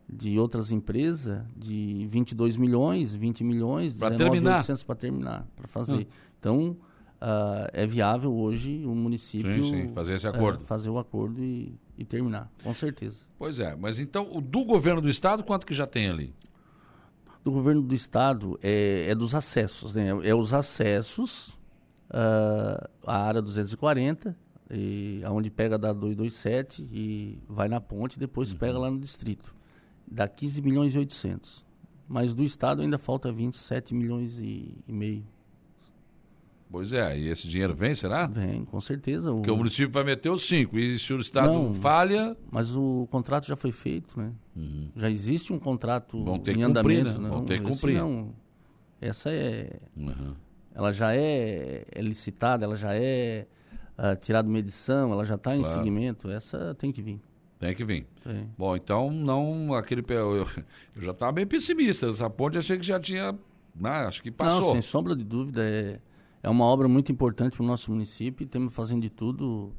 de 0.10 0.40
outras 0.40 0.72
empresas 0.72 1.44
de 1.56 2.08
22 2.10 2.56
milhões, 2.56 3.14
20 3.14 3.44
milhões, 3.44 3.96
pra 3.96 4.10
19.800 4.10 4.86
para 4.86 4.96
terminar, 4.96 5.48
para 5.56 5.68
fazer. 5.68 5.98
Hum. 5.98 6.06
Então, 6.40 6.78
uh, 7.22 7.70
é 7.74 7.86
viável 7.86 8.34
hoje 8.34 8.84
o 8.86 8.96
município 8.96 9.64
sim, 9.64 9.88
sim, 9.88 9.94
fazer 9.94 10.16
esse 10.16 10.28
acordo. 10.28 10.64
Uh, 10.64 10.66
fazer 10.66 10.90
o 10.90 10.98
acordo 10.98 11.44
e, 11.44 11.78
e, 11.98 12.06
terminar, 12.06 12.52
com 12.64 12.74
certeza. 12.74 13.26
Pois 13.38 13.60
é, 13.60 13.76
mas 13.76 14.00
então 14.00 14.28
o 14.32 14.42
do 14.42 14.64
governo 14.64 15.02
do 15.02 15.10
estado, 15.10 15.44
quanto 15.44 15.66
que 15.66 15.74
já 15.74 15.88
tem 15.88 16.10
ali? 16.10 16.34
Do 17.44 17.52
governo 17.52 17.82
do 17.82 17.96
estado 17.96 18.60
é, 18.62 19.08
é 19.10 19.16
dos 19.16 19.34
acessos, 19.34 19.94
né? 19.94 20.10
É 20.24 20.36
os 20.36 20.54
acessos 20.54 21.50
uh, 22.10 22.90
à 23.06 23.24
área 23.24 23.42
240, 23.42 24.36
e, 24.70 25.22
onde 25.30 25.50
pega 25.50 25.78
da 25.78 25.94
227 25.94 26.88
e 26.92 27.40
vai 27.48 27.68
na 27.68 27.80
ponte, 27.80 28.20
depois 28.20 28.52
uhum. 28.52 28.58
pega 28.58 28.78
lá 28.78 28.92
no 28.92 29.00
distrito. 29.00 29.56
Dá 30.06 30.28
15 30.28 30.62
milhões 30.62 30.96
e 30.96 30.98
800. 30.98 31.66
Mas 32.08 32.34
do 32.34 32.44
estado 32.44 32.82
ainda 32.82 32.98
falta 32.98 33.32
27 33.32 33.94
milhões 33.94 34.40
e, 34.40 34.78
e 34.88 34.94
meio. 34.94 35.26
Pois 36.70 36.92
é, 36.92 37.18
e 37.18 37.30
esse 37.30 37.48
dinheiro 37.48 37.74
vem, 37.74 37.96
será? 37.96 38.28
Vem, 38.28 38.66
com 38.66 38.82
certeza. 38.82 39.32
Porque 39.32 39.50
o, 39.50 39.54
o 39.54 39.58
município 39.58 39.90
vai 39.90 40.04
meter 40.04 40.30
os 40.30 40.46
cinco, 40.46 40.78
e 40.78 41.00
se 41.00 41.14
o 41.14 41.20
Estado 41.20 41.48
Não, 41.48 41.74
falha... 41.74 42.36
Mas 42.52 42.76
o 42.76 43.08
contrato 43.10 43.48
já 43.48 43.56
foi 43.56 43.72
feito, 43.72 44.20
né? 44.20 44.34
Uhum. 44.56 44.90
Já 44.96 45.10
existe 45.10 45.54
um 45.54 45.60
contrato 45.60 46.24
Vão 46.24 46.38
ter 46.38 46.52
em 46.52 46.56
que 46.56 46.62
andamento. 46.64 47.06
Cumprir, 47.06 47.22
né? 47.22 47.30
Vão 47.30 47.46
ter 47.46 47.60
que 47.60 47.66
cumprir. 47.66 47.98
Não, 47.98 48.34
essa 49.00 49.32
é... 49.32 49.80
Uhum. 49.96 50.36
Ela 50.76 50.92
já 50.92 51.16
é, 51.16 51.86
é, 51.92 52.02
licitada, 52.02 52.66
ela 52.66 52.76
já 52.76 52.94
é 52.94 53.48
uh, 53.98 54.16
tirada 54.16 54.48
medição, 54.48 55.12
ela 55.12 55.26
já 55.26 55.36
está 55.36 55.56
em 55.56 55.62
claro. 55.62 55.80
seguimento. 55.80 56.30
Essa 56.30 56.76
tem 56.76 56.92
que 56.92 57.02
vir. 57.02 57.20
Tem 57.60 57.74
que 57.74 57.84
vir. 57.84 58.06
Tem. 58.24 58.48
Bom, 58.56 58.76
então 58.76 59.10
não 59.10 59.74
aquele 59.74 60.06
eu, 60.10 60.48
eu 60.96 61.02
já 61.02 61.12
estava 61.12 61.32
bem 61.32 61.48
pessimista. 61.48 62.08
Essa 62.08 62.30
ponte 62.30 62.60
achei 62.60 62.78
que 62.78 62.86
já 62.86 63.00
tinha, 63.00 63.34
né, 63.76 63.90
acho 63.90 64.22
que 64.22 64.30
passou. 64.30 64.68
Não, 64.68 64.72
sem 64.74 64.82
sombra 64.84 65.16
de 65.16 65.24
dúvida 65.24 65.64
é 65.64 66.00
é 66.42 66.50
uma 66.50 66.66
obra 66.66 66.88
muito 66.88 67.12
importante 67.12 67.58
para 67.58 67.64
o 67.64 67.68
nosso 67.68 67.92
município. 67.92 68.46
Estamos 68.46 68.74
fazendo 68.74 69.02
de 69.02 69.10
tudo, 69.10 69.74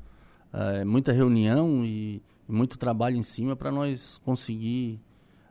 é, 0.53 0.85
muita 0.85 1.13
reunião 1.13 1.85
e, 1.85 2.23
e, 2.49 2.53
muito 2.53 2.79
trabalho 2.79 3.17
em 3.17 3.23
cima 3.23 3.55
para 3.57 3.71
nós 3.71 4.19
conseguir 4.25 5.01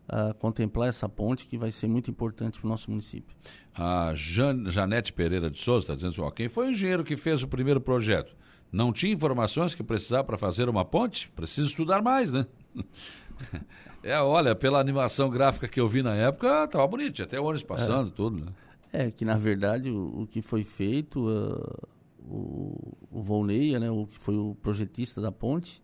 uh, 0.10 0.34
contemplar 0.36 0.90
essa 0.90 1.08
ponte 1.08 1.46
que 1.46 1.58
vai 1.58 1.72
ser 1.72 1.88
muito 1.88 2.10
importante 2.10 2.60
para 2.60 2.68
o 2.68 2.70
nosso 2.70 2.90
município. 2.90 3.36
A 3.76 4.14
Jan, 4.16 4.70
Janete 4.70 5.14
Pereira 5.14 5.50
de 5.50 5.60
Souza 5.60 5.84
está 5.84 5.96
dizendo 5.96 6.12
assim, 6.12 6.36
quem 6.36 6.50
foi 6.50 6.68
o 6.68 6.72
engenheiro 6.72 7.04
que 7.04 7.16
fez 7.16 7.44
o 7.44 7.48
primeiro 7.48 7.80
projeto? 7.80 8.36
Não 8.72 8.92
tinha 8.92 9.14
informações 9.14 9.74
que 9.74 9.84
precisava 9.84 10.24
para 10.26 10.38
fazer 10.38 10.68
uma 10.68 10.84
ponte? 10.84 11.30
Precisa 11.30 11.68
estudar 11.68 12.02
mais, 12.02 12.32
né? 12.32 12.46
é, 14.04 14.20
olha, 14.20 14.54
pela 14.54 14.80
animação 14.80 15.30
gráfica 15.30 15.68
que 15.68 15.80
eu 15.80 15.88
vi 15.88 16.04
na 16.04 16.16
época, 16.16 16.66
estava 16.66 16.86
bonito, 16.86 17.24
até 17.24 17.40
ônibus 17.40 17.64
passando, 17.64 18.10
é. 18.10 18.12
tudo, 18.12 18.44
né? 18.44 18.52
É, 18.92 19.12
que 19.12 19.26
na 19.26 19.38
verdade 19.38 19.90
o, 19.90 20.22
o 20.22 20.28
que 20.28 20.42
foi 20.42 20.64
feito, 20.64 21.28
uh, 21.28 21.88
o, 22.20 22.98
o 23.12 23.22
Volney, 23.22 23.78
né, 23.80 23.92
o 23.92 24.08
que 24.08 24.18
foi 24.18 24.36
o 24.36 24.56
projetista 24.62 25.22
da 25.22 25.32
ponte, 25.32 25.82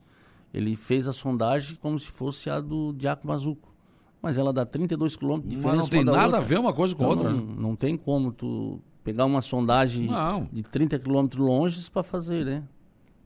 ele 0.54 0.76
fez 0.76 1.08
a 1.08 1.14
sondagem 1.14 1.78
como 1.82 2.00
se 2.00 2.12
fosse 2.12 2.50
a 2.50 2.60
do 2.60 2.94
Diaco 2.94 3.28
Mazuco. 3.28 3.74
Mas 4.22 4.38
ela 4.38 4.54
dá 4.54 4.66
32 4.66 5.18
quilômetros 5.18 5.50
de 5.50 5.58
diferença. 5.58 5.82
Mas 5.82 5.90
não 5.90 5.98
tem 5.98 6.06
nada 6.06 6.24
outra. 6.24 6.38
a 6.38 6.42
ver 6.42 6.60
uma 6.60 6.74
coisa 6.74 6.96
com 6.96 7.04
então, 7.04 7.18
outra. 7.18 7.30
Não, 7.32 7.46
né? 7.46 7.56
não 7.58 7.76
tem 7.76 7.98
como 7.98 8.32
tu 8.32 8.80
pegar 9.04 9.26
uma 9.26 9.42
sondagem 9.42 10.08
não. 10.08 10.48
de 10.52 10.64
30 10.64 10.98
quilômetros 11.00 11.46
longe 11.46 11.92
para 11.92 12.04
fazer, 12.04 12.46
né? 12.46 12.64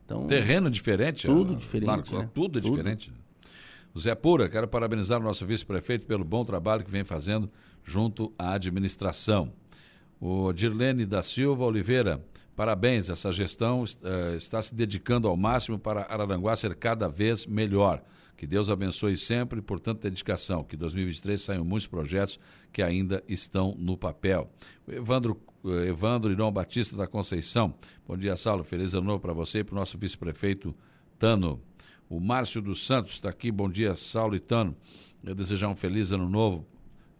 Então, 0.04 0.26
Terreno 0.26 0.70
diferente? 0.70 1.26
Tudo 1.26 1.54
diferente. 1.54 2.14
né? 2.14 2.28
Tudo 2.34 2.58
é 2.58 2.62
tudo. 2.62 2.76
diferente. 2.76 3.12
Zé 3.96 4.14
Pura, 4.14 4.48
quero 4.48 4.66
parabenizar 4.66 5.20
o 5.20 5.22
nosso 5.22 5.44
vice-prefeito 5.44 6.06
pelo 6.06 6.24
bom 6.24 6.44
trabalho 6.44 6.84
que 6.84 6.90
vem 6.90 7.04
fazendo 7.04 7.50
junto 7.84 8.32
à 8.38 8.54
administração. 8.54 9.52
O 10.20 10.52
Dirlene 10.52 11.06
da 11.06 11.22
Silva 11.22 11.64
Oliveira, 11.64 12.20
parabéns, 12.56 13.08
essa 13.08 13.30
gestão 13.30 13.84
uh, 13.84 14.36
está 14.36 14.60
se 14.60 14.74
dedicando 14.74 15.28
ao 15.28 15.36
máximo 15.36 15.78
para 15.78 16.12
Araranguá 16.12 16.56
ser 16.56 16.74
cada 16.74 17.08
vez 17.08 17.46
melhor. 17.46 18.02
Que 18.36 18.44
Deus 18.44 18.68
abençoe 18.68 19.16
sempre 19.16 19.62
por 19.62 19.78
tanta 19.78 20.08
dedicação. 20.08 20.64
Que 20.64 20.76
2023 20.76 21.40
saiam 21.40 21.64
muitos 21.64 21.86
projetos 21.86 22.38
que 22.72 22.82
ainda 22.82 23.22
estão 23.28 23.76
no 23.78 23.96
papel. 23.96 24.50
Evandro, 24.88 25.40
uh, 25.62 25.84
Evandro 25.84 26.32
Irão 26.32 26.50
Batista 26.50 26.96
da 26.96 27.06
Conceição. 27.06 27.72
Bom 28.06 28.16
dia, 28.16 28.34
Saulo. 28.34 28.64
Feliz 28.64 28.94
ano 28.94 29.06
novo 29.06 29.20
para 29.20 29.32
você 29.32 29.60
e 29.60 29.64
para 29.64 29.74
o 29.74 29.78
nosso 29.78 29.96
vice-prefeito 29.96 30.74
Tano. 31.16 31.60
O 32.08 32.18
Márcio 32.18 32.60
dos 32.60 32.84
Santos 32.84 33.12
está 33.12 33.28
aqui. 33.28 33.52
Bom 33.52 33.70
dia, 33.70 33.94
Saulo 33.94 34.34
e 34.34 34.40
Tano. 34.40 34.76
Eu 35.22 35.34
desejar 35.34 35.68
um 35.68 35.76
feliz 35.76 36.10
ano 36.10 36.28
novo 36.28 36.66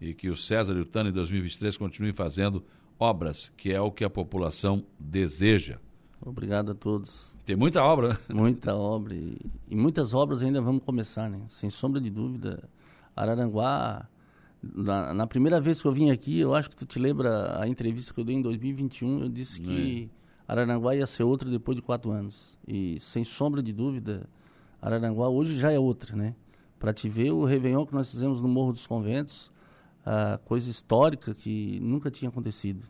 e 0.00 0.14
que 0.14 0.28
o 0.28 0.36
César 0.36 0.74
e 0.74 0.80
o 0.80 0.84
Tano 0.84 1.10
em 1.10 1.12
2023 1.12 1.76
continuem 1.76 2.12
fazendo 2.12 2.64
obras, 2.98 3.52
que 3.56 3.72
é 3.72 3.80
o 3.80 3.90
que 3.90 4.04
a 4.04 4.10
população 4.10 4.84
deseja. 4.98 5.78
Obrigado 6.20 6.72
a 6.72 6.74
todos. 6.74 7.32
Tem 7.46 7.56
muita 7.56 7.82
obra, 7.82 8.08
né? 8.08 8.18
Muita 8.28 8.74
obra. 8.74 9.14
E, 9.14 9.38
e 9.70 9.76
muitas 9.76 10.12
obras 10.12 10.42
ainda 10.42 10.60
vamos 10.60 10.82
começar, 10.84 11.30
né? 11.30 11.42
Sem 11.46 11.70
sombra 11.70 12.00
de 12.00 12.10
dúvida. 12.10 12.68
Araranguá, 13.14 14.08
na, 14.62 15.14
na, 15.14 15.26
primeira 15.26 15.60
vez 15.60 15.80
que 15.80 15.88
eu 15.88 15.92
vim 15.92 16.10
aqui, 16.10 16.38
eu 16.38 16.54
acho 16.54 16.68
que 16.68 16.76
tu 16.76 16.84
te 16.84 16.98
lembra 16.98 17.60
a 17.60 17.66
entrevista 17.68 18.12
que 18.12 18.20
eu 18.20 18.24
dei 18.24 18.36
em 18.36 18.42
2021, 18.42 19.20
eu 19.20 19.28
disse 19.28 19.60
que 19.60 20.10
é. 20.12 20.52
Araranguá 20.52 20.94
ia 20.94 21.06
ser 21.06 21.22
outra 21.22 21.48
depois 21.48 21.76
de 21.76 21.82
quatro 21.82 22.10
anos. 22.10 22.58
E 22.66 22.98
sem 23.00 23.24
sombra 23.24 23.62
de 23.62 23.72
dúvida, 23.72 24.28
Araranguá 24.82 25.28
hoje 25.28 25.58
já 25.58 25.72
é 25.72 25.78
outra, 25.78 26.16
né? 26.16 26.34
Para 26.78 26.92
te 26.92 27.08
ver 27.08 27.32
o 27.32 27.44
Réveillon 27.44 27.86
que 27.86 27.94
nós 27.94 28.10
fizemos 28.10 28.40
no 28.40 28.48
Morro 28.48 28.72
dos 28.72 28.86
Conventos, 28.86 29.50
uh, 30.08 30.38
coisa 30.44 30.70
histórica 30.70 31.34
que 31.34 31.78
nunca 31.80 32.10
tinha 32.10 32.30
acontecido. 32.30 32.86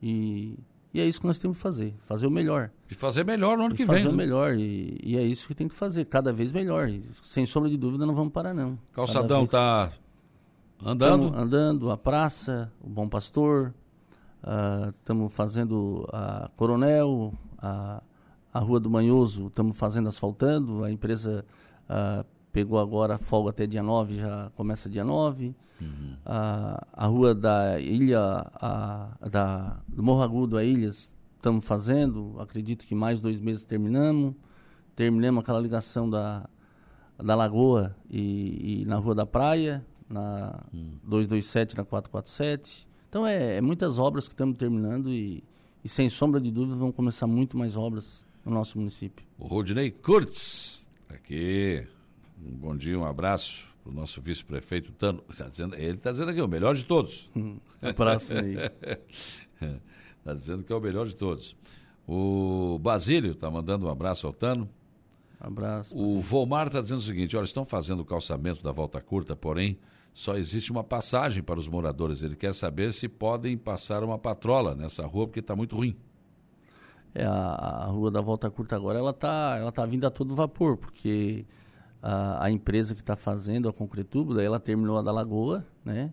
E, 0.00 0.56
e 0.94 1.00
é 1.00 1.04
isso 1.04 1.20
que 1.20 1.26
nós 1.26 1.38
temos 1.38 1.56
que 1.56 1.62
fazer, 1.62 1.94
fazer 2.02 2.26
o 2.26 2.30
melhor. 2.30 2.70
E 2.88 2.94
fazer 2.94 3.24
melhor 3.24 3.58
no 3.58 3.64
ano 3.64 3.74
e 3.74 3.76
que 3.76 3.84
fazer 3.84 3.98
vem. 3.98 4.04
Fazer 4.04 4.14
o 4.14 4.16
né? 4.16 4.24
melhor, 4.24 4.54
e, 4.54 4.98
e, 5.02 5.16
é 5.16 5.22
isso 5.22 5.46
que 5.46 5.54
tem 5.54 5.68
que 5.68 5.74
fazer, 5.74 6.04
cada 6.06 6.32
vez 6.32 6.52
melhor. 6.52 6.88
E, 6.88 7.02
sem 7.22 7.44
sombra 7.44 7.68
de 7.68 7.76
dúvida, 7.76 8.06
não 8.06 8.14
vamos 8.14 8.32
parar, 8.32 8.54
não. 8.54 8.78
Calçadão 8.92 9.44
está 9.44 9.92
andando? 10.84 11.30
Tamo 11.30 11.36
andando, 11.36 11.90
a 11.90 11.96
praça, 11.96 12.72
o 12.80 12.88
Bom 12.88 13.08
Pastor, 13.08 13.74
estamos 14.98 15.26
uh, 15.26 15.30
fazendo 15.30 16.08
a 16.12 16.50
Coronel, 16.56 17.34
a, 17.58 18.02
a 18.52 18.58
Rua 18.58 18.80
do 18.80 18.88
Manhoso, 18.88 19.48
estamos 19.48 19.78
fazendo 19.78 20.08
asfaltando, 20.08 20.82
a 20.82 20.90
empresa 20.90 21.44
uh, 21.88 22.24
pegou 22.52 22.78
agora 22.78 23.18
folga 23.18 23.50
até 23.50 23.66
dia 23.66 23.82
9, 23.82 24.18
já 24.18 24.50
começa 24.54 24.88
dia 24.88 25.04
9. 25.04 25.54
Uhum. 25.80 26.16
A, 26.24 26.86
a 26.92 27.06
rua 27.06 27.34
da 27.34 27.80
ilha, 27.80 28.20
a, 28.54 29.08
da, 29.30 29.80
do 29.88 30.02
Morro 30.02 30.22
Agudo 30.22 30.56
a 30.56 30.64
Ilhas, 30.64 31.14
estamos 31.36 31.64
fazendo, 31.64 32.36
acredito 32.38 32.86
que 32.86 32.94
mais 32.94 33.20
dois 33.20 33.40
meses 33.40 33.64
terminamos. 33.64 34.34
Terminamos 34.94 35.42
aquela 35.42 35.60
ligação 35.60 36.10
da, 36.10 36.48
da 37.16 37.34
Lagoa 37.34 37.96
e, 38.10 38.82
e 38.82 38.84
na 38.84 38.96
Rua 38.96 39.14
da 39.14 39.24
Praia, 39.24 39.84
na 40.08 40.60
uhum. 40.72 40.98
227, 41.04 41.76
na 41.76 41.84
447. 41.84 42.86
Então 43.08 43.26
é, 43.26 43.56
é 43.56 43.60
muitas 43.60 43.98
obras 43.98 44.28
que 44.28 44.34
estamos 44.34 44.56
terminando 44.56 45.10
e, 45.10 45.42
e 45.82 45.88
sem 45.88 46.10
sombra 46.10 46.40
de 46.40 46.50
dúvida 46.50 46.76
vão 46.76 46.92
começar 46.92 47.26
muito 47.26 47.56
mais 47.56 47.76
obras 47.76 48.24
no 48.44 48.52
nosso 48.52 48.78
município. 48.78 49.24
O 49.38 49.46
Rodinei 49.46 49.90
Kurtz 49.90 50.80
Aqui, 51.14 51.86
um 52.44 52.56
bom 52.56 52.76
dia, 52.76 52.98
um 52.98 53.04
abraço 53.04 53.68
para 53.82 53.90
o 53.90 53.94
nosso 53.94 54.20
vice-prefeito 54.20 54.92
Tano. 54.92 55.22
Tá 55.36 55.48
dizendo, 55.48 55.74
ele 55.74 55.96
está 55.96 56.10
dizendo 56.10 56.30
aqui, 56.30 56.40
o 56.40 56.48
melhor 56.48 56.74
de 56.74 56.84
todos. 56.84 57.30
Um 57.36 57.58
abraço 57.82 58.34
aí. 58.34 58.56
Está 60.18 60.34
dizendo 60.34 60.64
que 60.64 60.72
é 60.72 60.76
o 60.76 60.80
melhor 60.80 61.06
de 61.06 61.16
todos. 61.16 61.56
O 62.06 62.78
Basílio 62.78 63.32
está 63.32 63.50
mandando 63.50 63.86
um 63.86 63.90
abraço 63.90 64.26
ao 64.26 64.32
Tano. 64.32 64.68
Abraço. 65.38 65.94
O 65.94 66.00
Basílio. 66.00 66.20
Volmar 66.22 66.66
está 66.66 66.80
dizendo 66.80 66.98
o 66.98 67.02
seguinte: 67.02 67.36
olha, 67.36 67.44
estão 67.44 67.64
fazendo 67.64 68.00
o 68.00 68.04
calçamento 68.04 68.62
da 68.62 68.72
volta 68.72 69.00
curta, 69.00 69.36
porém 69.36 69.78
só 70.12 70.36
existe 70.36 70.72
uma 70.72 70.82
passagem 70.82 71.42
para 71.42 71.58
os 71.58 71.68
moradores. 71.68 72.22
Ele 72.22 72.36
quer 72.36 72.54
saber 72.54 72.92
se 72.92 73.08
podem 73.08 73.56
passar 73.56 74.02
uma 74.02 74.18
patrola 74.18 74.74
nessa 74.74 75.06
rua, 75.06 75.26
porque 75.26 75.40
está 75.40 75.54
muito 75.54 75.76
ruim. 75.76 75.96
É, 77.14 77.24
a, 77.24 77.30
a, 77.32 77.86
rua 77.86 78.10
da 78.10 78.20
Volta 78.20 78.48
Curta 78.48 78.76
agora 78.76 78.98
ela 78.98 79.10
está 79.10 79.56
ela 79.58 79.72
tá 79.72 79.84
vindo 79.84 80.06
a 80.06 80.10
todo 80.10 80.34
vapor, 80.34 80.76
porque 80.76 81.44
a, 82.02 82.44
a 82.44 82.50
empresa 82.50 82.94
que 82.94 83.00
está 83.00 83.16
fazendo 83.16 83.68
a 83.68 83.72
Concretubo, 83.72 84.34
daí 84.34 84.46
ela 84.46 84.60
terminou 84.60 84.98
a 84.98 85.02
da 85.02 85.12
Lagoa, 85.12 85.66
né? 85.84 86.12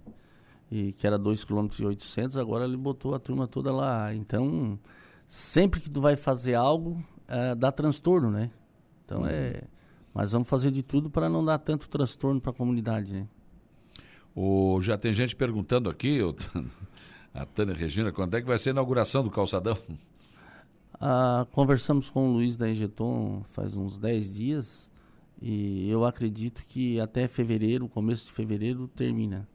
E 0.69 0.91
que 0.93 1.07
era 1.07 1.17
2,8 1.17 2.29
km, 2.29 2.39
agora 2.39 2.65
ele 2.65 2.75
botou 2.75 3.15
a 3.15 3.19
turma 3.19 3.47
toda 3.47 3.71
lá. 3.71 4.13
Então, 4.13 4.77
sempre 5.27 5.79
que 5.79 5.89
tu 5.89 6.01
vai 6.01 6.15
fazer 6.15 6.55
algo, 6.55 7.01
é, 7.27 7.55
dá 7.55 7.71
transtorno, 7.71 8.29
né? 8.29 8.51
Então 9.05 9.21
uhum. 9.21 9.27
é. 9.27 9.63
Mas 10.13 10.31
vamos 10.31 10.49
fazer 10.49 10.71
de 10.71 10.81
tudo 10.83 11.09
para 11.09 11.29
não 11.29 11.45
dar 11.45 11.59
tanto 11.59 11.87
transtorno 11.87 12.41
para 12.41 12.51
a 12.51 12.53
comunidade, 12.53 13.13
né? 13.13 13.27
O, 14.35 14.79
já 14.81 14.97
tem 14.97 15.13
gente 15.13 15.35
perguntando 15.35 15.89
aqui, 15.89 16.19
a 17.33 17.45
Tânia 17.45 17.73
Regina, 17.73 18.11
quando 18.11 18.35
é 18.35 18.41
que 18.41 18.47
vai 18.47 18.57
ser 18.57 18.69
a 18.69 18.73
inauguração 18.73 19.23
do 19.23 19.31
calçadão? 19.31 19.77
Ah, 20.99 21.45
conversamos 21.51 22.09
com 22.09 22.29
o 22.29 22.33
Luiz 22.33 22.57
da 22.57 22.67
Egeton 22.67 23.43
faz 23.49 23.75
uns 23.75 23.99
10 23.99 24.33
dias 24.33 24.91
e 25.41 25.89
eu 25.89 26.05
acredito 26.05 26.63
que 26.65 26.99
até 26.99 27.27
fevereiro, 27.27 27.87
começo 27.87 28.25
de 28.25 28.31
fevereiro, 28.31 28.87
termina. 28.87 29.47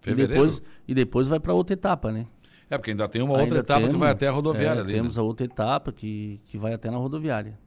Fevereiro? 0.00 0.32
E 0.32 0.36
depois, 0.36 0.62
e 0.86 0.94
depois 0.94 1.28
vai 1.28 1.40
para 1.40 1.54
outra 1.54 1.74
etapa, 1.74 2.12
né? 2.12 2.26
É, 2.70 2.76
porque 2.76 2.90
ainda 2.90 3.08
tem 3.08 3.22
uma 3.22 3.32
ainda 3.32 3.44
outra 3.44 3.58
etapa 3.60 3.80
temos, 3.80 3.94
que 3.94 3.98
vai 3.98 4.10
até 4.10 4.28
a 4.28 4.30
rodoviária 4.30 4.80
é, 4.80 4.82
ali. 4.82 4.92
Temos 4.92 5.16
né? 5.16 5.22
a 5.22 5.24
outra 5.24 5.46
etapa 5.46 5.92
que, 5.92 6.40
que 6.44 6.58
vai 6.58 6.74
até 6.74 6.90
na 6.90 6.98
rodoviária. 6.98 7.58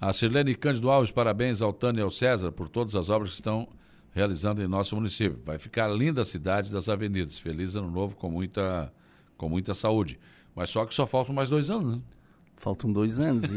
A 0.00 0.12
Sirlene 0.12 0.54
Cândido 0.54 0.90
Alves, 0.90 1.10
parabéns 1.10 1.60
ao 1.60 1.72
Tânia 1.72 2.00
e 2.00 2.02
ao 2.02 2.10
César 2.10 2.50
por 2.50 2.68
todas 2.68 2.94
as 2.96 3.10
obras 3.10 3.30
que 3.30 3.36
estão 3.36 3.68
realizando 4.12 4.62
em 4.62 4.66
nosso 4.66 4.94
município. 4.94 5.38
Vai 5.44 5.58
ficar 5.58 5.88
linda 5.88 6.22
a 6.22 6.24
cidade 6.24 6.72
das 6.72 6.88
avenidas. 6.88 7.38
Feliz 7.38 7.76
ano 7.76 7.90
novo 7.90 8.16
com 8.16 8.30
muita, 8.30 8.92
com 9.36 9.48
muita 9.48 9.74
saúde. 9.74 10.18
Mas 10.54 10.70
só 10.70 10.86
que 10.86 10.94
só 10.94 11.06
faltam 11.06 11.34
mais 11.34 11.50
dois 11.50 11.68
anos, 11.68 11.96
né? 11.96 12.02
Faltam 12.56 12.92
dois 12.92 13.20
anos. 13.20 13.44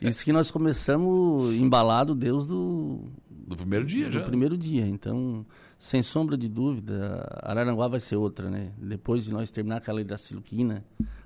E 0.00 0.08
isso 0.08 0.24
que 0.24 0.32
nós 0.32 0.50
começamos 0.50 1.54
embalado 1.54 2.14
Deus 2.14 2.46
do. 2.46 3.00
Do 3.30 3.56
primeiro 3.56 3.84
dia, 3.84 4.06
do 4.06 4.12
já. 4.12 4.20
Do 4.20 4.26
primeiro 4.26 4.56
dia. 4.56 4.86
Então, 4.86 5.46
sem 5.78 6.02
sombra 6.02 6.36
de 6.36 6.48
dúvida, 6.48 7.26
Araranguá 7.42 7.88
vai 7.88 8.00
ser 8.00 8.16
outra, 8.16 8.50
né? 8.50 8.72
Depois 8.78 9.24
de 9.24 9.32
nós 9.32 9.50
terminar 9.50 9.76
aquela 9.76 10.00
Hidraciluquina, 10.00 10.84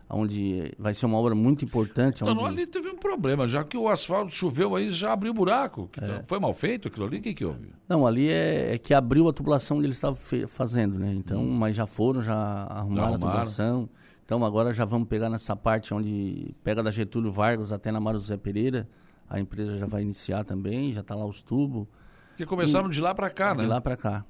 onde 0.09 0.72
vai 0.78 0.92
ser 0.92 1.06
uma 1.06 1.16
obra 1.18 1.34
muito 1.34 1.64
importante. 1.64 2.22
Então, 2.22 2.36
onde... 2.36 2.44
ali 2.44 2.66
teve 2.66 2.88
um 2.88 2.97
problema, 2.97 3.47
já 3.47 3.64
que 3.64 3.76
o 3.76 3.88
asfalto 3.88 4.34
choveu 4.34 4.74
aí, 4.74 4.90
já 4.90 5.12
abriu 5.12 5.32
buraco. 5.32 5.88
É. 6.01 6.22
Foi 6.26 6.38
mal 6.38 6.52
feito 6.52 6.88
aquilo 6.88 7.06
ali? 7.06 7.18
O 7.18 7.22
que, 7.22 7.34
que 7.34 7.44
houve? 7.44 7.68
Não, 7.88 8.06
ali 8.06 8.28
é, 8.28 8.74
é 8.74 8.78
que 8.78 8.92
abriu 8.92 9.28
a 9.28 9.32
tubulação 9.32 9.78
onde 9.78 9.86
eles 9.86 9.97
estavam 9.97 10.18
fazendo, 10.48 10.98
né? 10.98 11.12
Então, 11.14 11.42
hum. 11.42 11.52
mas 11.52 11.76
já 11.76 11.86
foram, 11.86 12.20
já 12.20 12.34
arrumaram, 12.34 12.68
já 12.68 13.02
arrumaram. 13.02 13.14
a 13.14 13.18
tubulação. 13.18 13.88
Então 14.31 14.44
agora 14.44 14.73
já 14.73 14.85
vamos 14.85 15.09
pegar 15.09 15.28
nessa 15.28 15.57
parte 15.57 15.93
onde 15.93 16.55
pega 16.62 16.85
da 16.85 16.93
Getúlio 16.93 17.32
Vargas 17.32 17.73
até 17.73 17.90
na 17.90 17.98
Mário 17.98 18.20
José 18.20 18.36
Pereira. 18.36 18.89
A 19.28 19.40
empresa 19.40 19.77
já 19.77 19.86
vai 19.86 20.02
iniciar 20.02 20.44
também, 20.44 20.93
já 20.93 21.01
está 21.01 21.16
lá 21.16 21.27
os 21.27 21.43
tubos. 21.43 21.89
Que 22.36 22.47
começaram 22.47 22.86
e, 22.89 22.93
de 22.93 23.01
lá 23.01 23.12
para 23.12 23.28
cá, 23.28 23.51
de 23.51 23.57
né? 23.57 23.65
De 23.65 23.69
lá 23.69 23.81
para 23.81 23.97
cá. 23.97 24.24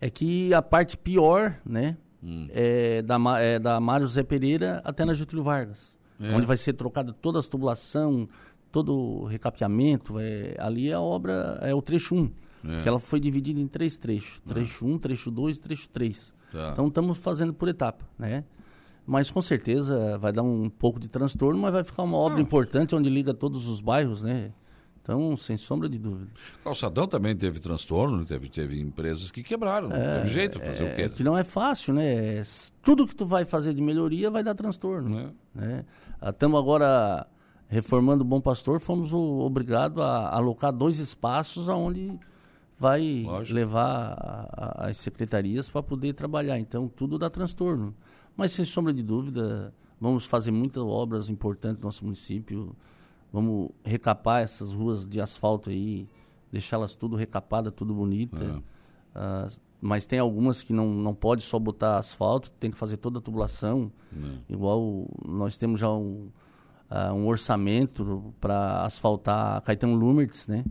É 0.00 0.10
que 0.10 0.52
a 0.52 0.60
parte 0.60 0.96
pior, 0.96 1.56
né, 1.64 1.96
hum. 2.20 2.48
é, 2.50 3.00
da, 3.02 3.16
é 3.40 3.60
da 3.60 3.78
Mário 3.78 4.08
José 4.08 4.24
Pereira 4.24 4.82
até 4.84 5.04
na 5.04 5.14
Getúlio 5.14 5.44
Vargas. 5.44 6.00
É. 6.20 6.34
Onde 6.34 6.46
vai 6.46 6.56
ser 6.56 6.72
trocada 6.72 7.12
toda 7.12 7.38
a 7.38 7.42
tubulação, 7.44 8.28
todo 8.72 8.92
o 8.92 9.24
recapeamento. 9.24 10.18
É, 10.18 10.56
ali 10.58 10.92
a 10.92 11.00
obra 11.00 11.60
é 11.62 11.72
o 11.72 11.80
trecho 11.80 12.16
1. 12.16 12.30
É. 12.70 12.82
Que 12.82 12.88
ela 12.88 12.98
foi 12.98 13.20
dividida 13.20 13.60
em 13.60 13.68
três 13.68 13.98
trechos. 13.98 14.42
Ah. 14.46 14.48
Trecho 14.48 14.84
1, 14.84 14.98
trecho 14.98 15.30
2 15.30 15.58
e 15.58 15.60
trecho 15.60 15.88
3. 15.90 16.34
Tá. 16.50 16.70
Então 16.72 16.88
estamos 16.88 17.18
fazendo 17.18 17.54
por 17.54 17.68
etapa, 17.68 18.04
né? 18.18 18.42
Mas 19.06 19.30
com 19.30 19.42
certeza 19.42 20.18
vai 20.18 20.32
dar 20.32 20.42
um 20.42 20.68
pouco 20.70 20.98
de 20.98 21.08
transtorno, 21.08 21.60
mas 21.60 21.72
vai 21.72 21.84
ficar 21.84 22.02
uma 22.02 22.16
obra 22.16 22.38
ah. 22.38 22.42
importante 22.42 22.94
onde 22.94 23.08
liga 23.08 23.34
todos 23.34 23.68
os 23.68 23.80
bairros, 23.80 24.22
né? 24.22 24.52
Então, 25.02 25.36
sem 25.36 25.54
sombra 25.58 25.86
de 25.86 25.98
dúvida. 25.98 26.30
Calçadão 26.62 27.06
também 27.06 27.36
teve 27.36 27.60
transtorno, 27.60 28.24
teve, 28.24 28.48
teve 28.48 28.80
empresas 28.80 29.30
que 29.30 29.42
quebraram, 29.42 29.90
não 29.90 29.96
é, 29.96 30.20
teve 30.20 30.30
jeito 30.30 30.58
de 30.58 30.64
fazer 30.64 30.84
é, 30.84 30.92
o 30.92 30.96
quê? 30.96 31.08
Que 31.10 31.22
não 31.22 31.36
é 31.36 31.44
fácil, 31.44 31.92
né? 31.92 32.42
Tudo 32.82 33.06
que 33.06 33.14
tu 33.14 33.26
vai 33.26 33.44
fazer 33.44 33.74
de 33.74 33.82
melhoria 33.82 34.30
vai 34.30 34.42
dar 34.42 34.54
transtorno. 34.54 35.18
É. 35.18 35.30
Né? 35.54 35.84
Estamos 36.26 36.58
agora 36.58 37.26
reformando 37.68 38.22
o 38.22 38.26
Bom 38.26 38.40
Pastor, 38.40 38.80
fomos 38.80 39.12
obrigados 39.12 40.02
a 40.02 40.34
alocar 40.34 40.72
dois 40.72 40.98
espaços 40.98 41.68
aonde 41.68 42.18
vai 42.78 43.24
Lógico. 43.26 43.54
levar 43.54 44.48
as 44.78 44.96
secretarias 44.96 45.68
para 45.68 45.82
poder 45.82 46.14
trabalhar. 46.14 46.58
Então, 46.58 46.88
tudo 46.88 47.18
dá 47.18 47.28
transtorno. 47.28 47.94
Mas, 48.36 48.52
sem 48.52 48.64
sombra 48.64 48.92
de 48.92 49.02
dúvida, 49.02 49.72
vamos 50.00 50.26
fazer 50.26 50.50
muitas 50.50 50.82
obras 50.82 51.28
importantes 51.28 51.80
no 51.80 51.86
nosso 51.86 52.04
município. 52.04 52.74
Vamos 53.32 53.70
recapar 53.84 54.42
essas 54.42 54.72
ruas 54.72 55.06
de 55.06 55.20
asfalto 55.20 55.70
aí, 55.70 56.08
deixá-las 56.52 56.94
tudo 56.94 57.16
recapada, 57.16 57.70
tudo 57.70 57.94
bonita. 57.94 58.62
É. 59.14 59.18
Uh, 59.18 59.60
mas 59.80 60.06
tem 60.06 60.18
algumas 60.18 60.62
que 60.62 60.72
não, 60.72 60.88
não 60.88 61.14
pode 61.14 61.42
só 61.42 61.58
botar 61.58 61.98
asfalto, 61.98 62.50
tem 62.52 62.70
que 62.70 62.76
fazer 62.76 62.96
toda 62.96 63.18
a 63.18 63.22
tubulação. 63.22 63.92
É. 64.12 64.52
Igual 64.52 65.06
nós 65.26 65.58
temos 65.58 65.80
já 65.80 65.90
um, 65.90 66.30
uh, 66.90 67.12
um 67.12 67.26
orçamento 67.26 68.34
para 68.40 68.84
asfaltar 68.84 69.60
Caetano 69.62 69.94
Lumertz, 69.94 70.46
né? 70.46 70.64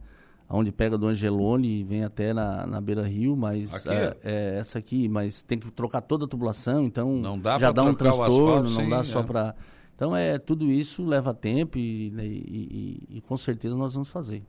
Onde 0.54 0.72
pega 0.72 0.98
do 0.98 1.08
Angelone 1.08 1.80
e 1.80 1.84
vem 1.84 2.04
até 2.04 2.32
na, 2.32 2.68
na 2.68 2.80
Beira 2.80 3.02
Rio, 3.02 3.36
mas 3.36 3.86
é, 3.88 4.16
é, 4.24 4.58
essa 4.60 4.78
aqui, 4.78 5.10
mas 5.10 5.42
tem 5.42 5.58
que 5.58 5.72
trocar 5.72 6.02
toda 6.02 6.26
a 6.26 6.28
tubulação, 6.28 6.86
então 6.86 7.40
dá 7.40 7.58
já 7.58 7.72
dá 7.72 7.84
um 7.84 7.94
transtorno, 7.96 8.70
não 8.70 8.84
sim, 8.84 8.90
dá 8.90 9.04
só 9.04 9.22
é. 9.22 9.24
para. 9.24 9.56
Então 9.96 10.16
é 10.16 10.38
tudo 10.38 10.72
isso 10.72 11.04
leva 11.06 11.34
tempo 11.34 11.78
e, 11.78 12.12
né, 12.12 12.26
e, 12.26 13.00
e, 13.10 13.18
e, 13.18 13.22
com 13.22 13.36
certeza 13.36 13.76
nós 13.76 13.94
vamos 13.94 14.10
fazer. 14.10 14.44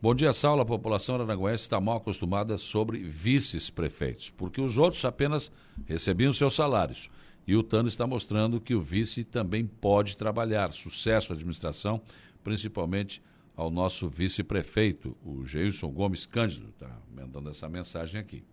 Bom 0.00 0.14
dia, 0.14 0.32
Saulo. 0.32 0.60
A 0.60 0.66
população 0.66 1.14
aranaguense 1.14 1.62
está 1.62 1.80
mal 1.80 1.96
acostumada 1.96 2.58
sobre 2.58 2.98
vices-prefeitos, 3.02 4.30
porque 4.36 4.60
os 4.60 4.76
outros 4.76 5.04
apenas 5.04 5.50
recebiam 5.86 6.32
seus 6.32 6.54
salários. 6.54 7.10
E 7.46 7.56
o 7.56 7.62
Tano 7.62 7.88
está 7.88 8.06
mostrando 8.06 8.60
que 8.60 8.74
o 8.74 8.80
vice 8.80 9.24
também 9.24 9.66
pode 9.66 10.16
trabalhar. 10.16 10.72
Sucesso 10.72 11.32
à 11.32 11.34
administração, 11.34 12.00
principalmente 12.42 13.22
ao 13.56 13.70
nosso 13.70 14.08
vice-prefeito, 14.08 15.16
o 15.24 15.44
Geilson 15.46 15.90
Gomes 15.90 16.26
Cândido, 16.26 16.68
está 16.68 16.90
mandando 17.10 17.48
essa 17.48 17.68
mensagem 17.68 18.20
aqui. 18.20 18.44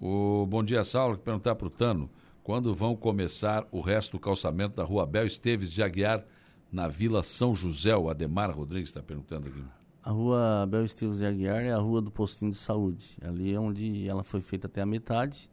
O 0.00 0.44
Bom 0.46 0.64
Dia 0.64 0.82
Saulo, 0.82 1.16
que 1.16 1.22
perguntar 1.22 1.54
para 1.54 1.68
o 1.68 1.70
Tano, 1.70 2.10
quando 2.42 2.74
vão 2.74 2.96
começar 2.96 3.66
o 3.70 3.80
resto 3.80 4.12
do 4.12 4.20
calçamento 4.20 4.74
da 4.74 4.82
rua 4.82 5.04
Abel 5.04 5.26
Esteves 5.26 5.70
de 5.70 5.82
Aguiar, 5.82 6.24
na 6.72 6.88
Vila 6.88 7.22
São 7.22 7.54
José? 7.54 7.96
O 7.96 8.10
Ademar 8.10 8.50
Rodrigues 8.50 8.90
está 8.90 9.02
perguntando 9.02 9.48
aqui. 9.48 9.62
A 10.02 10.10
rua 10.10 10.62
Abel 10.62 10.84
Esteves 10.84 11.18
de 11.18 11.26
Aguiar 11.26 11.62
é 11.62 11.72
a 11.72 11.78
rua 11.78 12.00
do 12.00 12.10
postinho 12.10 12.50
de 12.50 12.56
saúde. 12.56 13.16
Ali 13.20 13.54
é 13.54 13.60
onde 13.60 14.08
ela 14.08 14.24
foi 14.24 14.40
feita 14.40 14.66
até 14.66 14.80
a 14.80 14.86
metade. 14.86 15.50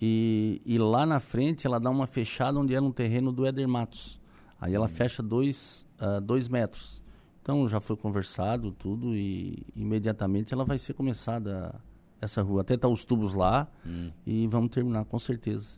E, 0.00 0.60
e 0.64 0.78
lá 0.78 1.04
na 1.06 1.20
frente 1.20 1.66
ela 1.66 1.78
dá 1.78 1.90
uma 1.90 2.06
fechada 2.06 2.58
onde 2.58 2.74
era 2.74 2.82
um 2.82 2.90
terreno 2.90 3.30
do 3.30 3.46
Éder 3.46 3.68
Matos. 3.68 4.20
Aí 4.60 4.74
ela 4.74 4.86
hum. 4.86 4.88
fecha 4.88 5.22
dois, 5.22 5.86
uh, 6.00 6.20
dois 6.20 6.48
metros. 6.48 7.01
Então 7.42 7.68
já 7.68 7.80
foi 7.80 7.96
conversado 7.96 8.70
tudo 8.70 9.16
e 9.16 9.66
imediatamente 9.74 10.54
ela 10.54 10.64
vai 10.64 10.78
ser 10.78 10.94
começada 10.94 11.74
essa 12.20 12.40
rua. 12.40 12.60
Até 12.60 12.76
tá 12.76 12.86
os 12.86 13.04
tubos 13.04 13.34
lá 13.34 13.66
hum. 13.84 14.12
e 14.24 14.46
vamos 14.46 14.70
terminar 14.70 15.04
com 15.04 15.18
certeza. 15.18 15.74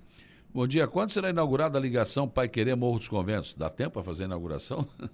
Bom 0.52 0.66
dia. 0.66 0.86
Quando 0.86 1.10
será 1.10 1.30
inaugurada 1.30 1.78
a 1.78 1.80
ligação 1.80 2.28
Pai 2.28 2.48
Querer 2.48 2.76
Morro 2.76 2.98
dos 2.98 3.08
Conventos? 3.08 3.54
Dá 3.54 3.70
tempo 3.70 3.94
para 3.94 4.04
fazer 4.04 4.24
a 4.24 4.26
inauguração? 4.26 4.86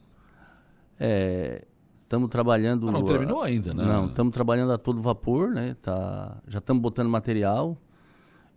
É, 1.02 1.64
estamos 2.02 2.28
trabalhando. 2.28 2.86
Ah, 2.86 2.92
não 2.92 3.02
terminou 3.06 3.40
ainda, 3.40 3.72
né? 3.72 3.82
Não, 3.82 4.04
estamos 4.04 4.34
trabalhando 4.34 4.70
a 4.70 4.76
todo 4.76 5.00
vapor, 5.00 5.48
né? 5.48 5.74
Tá, 5.80 6.42
já 6.46 6.58
estamos 6.58 6.82
botando 6.82 7.08
material. 7.08 7.80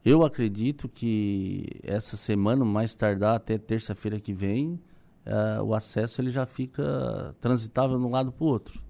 Eu 0.04 0.26
acredito 0.26 0.90
que 0.90 1.66
essa 1.84 2.18
semana, 2.18 2.66
mais 2.66 2.94
tardar 2.96 3.36
até 3.38 3.58
terça-feira 3.58 4.20
que 4.20 4.34
vem, 4.34 4.78
uh, 5.26 5.64
o 5.64 5.74
acesso 5.74 6.22
ele 6.22 6.30
já 6.30 6.46
fica 6.46 7.36
transitável 7.42 7.98
de 7.98 8.06
um 8.06 8.10
lado 8.10 8.32
para 8.32 8.44
o 8.44 8.48
outro. 8.48 8.82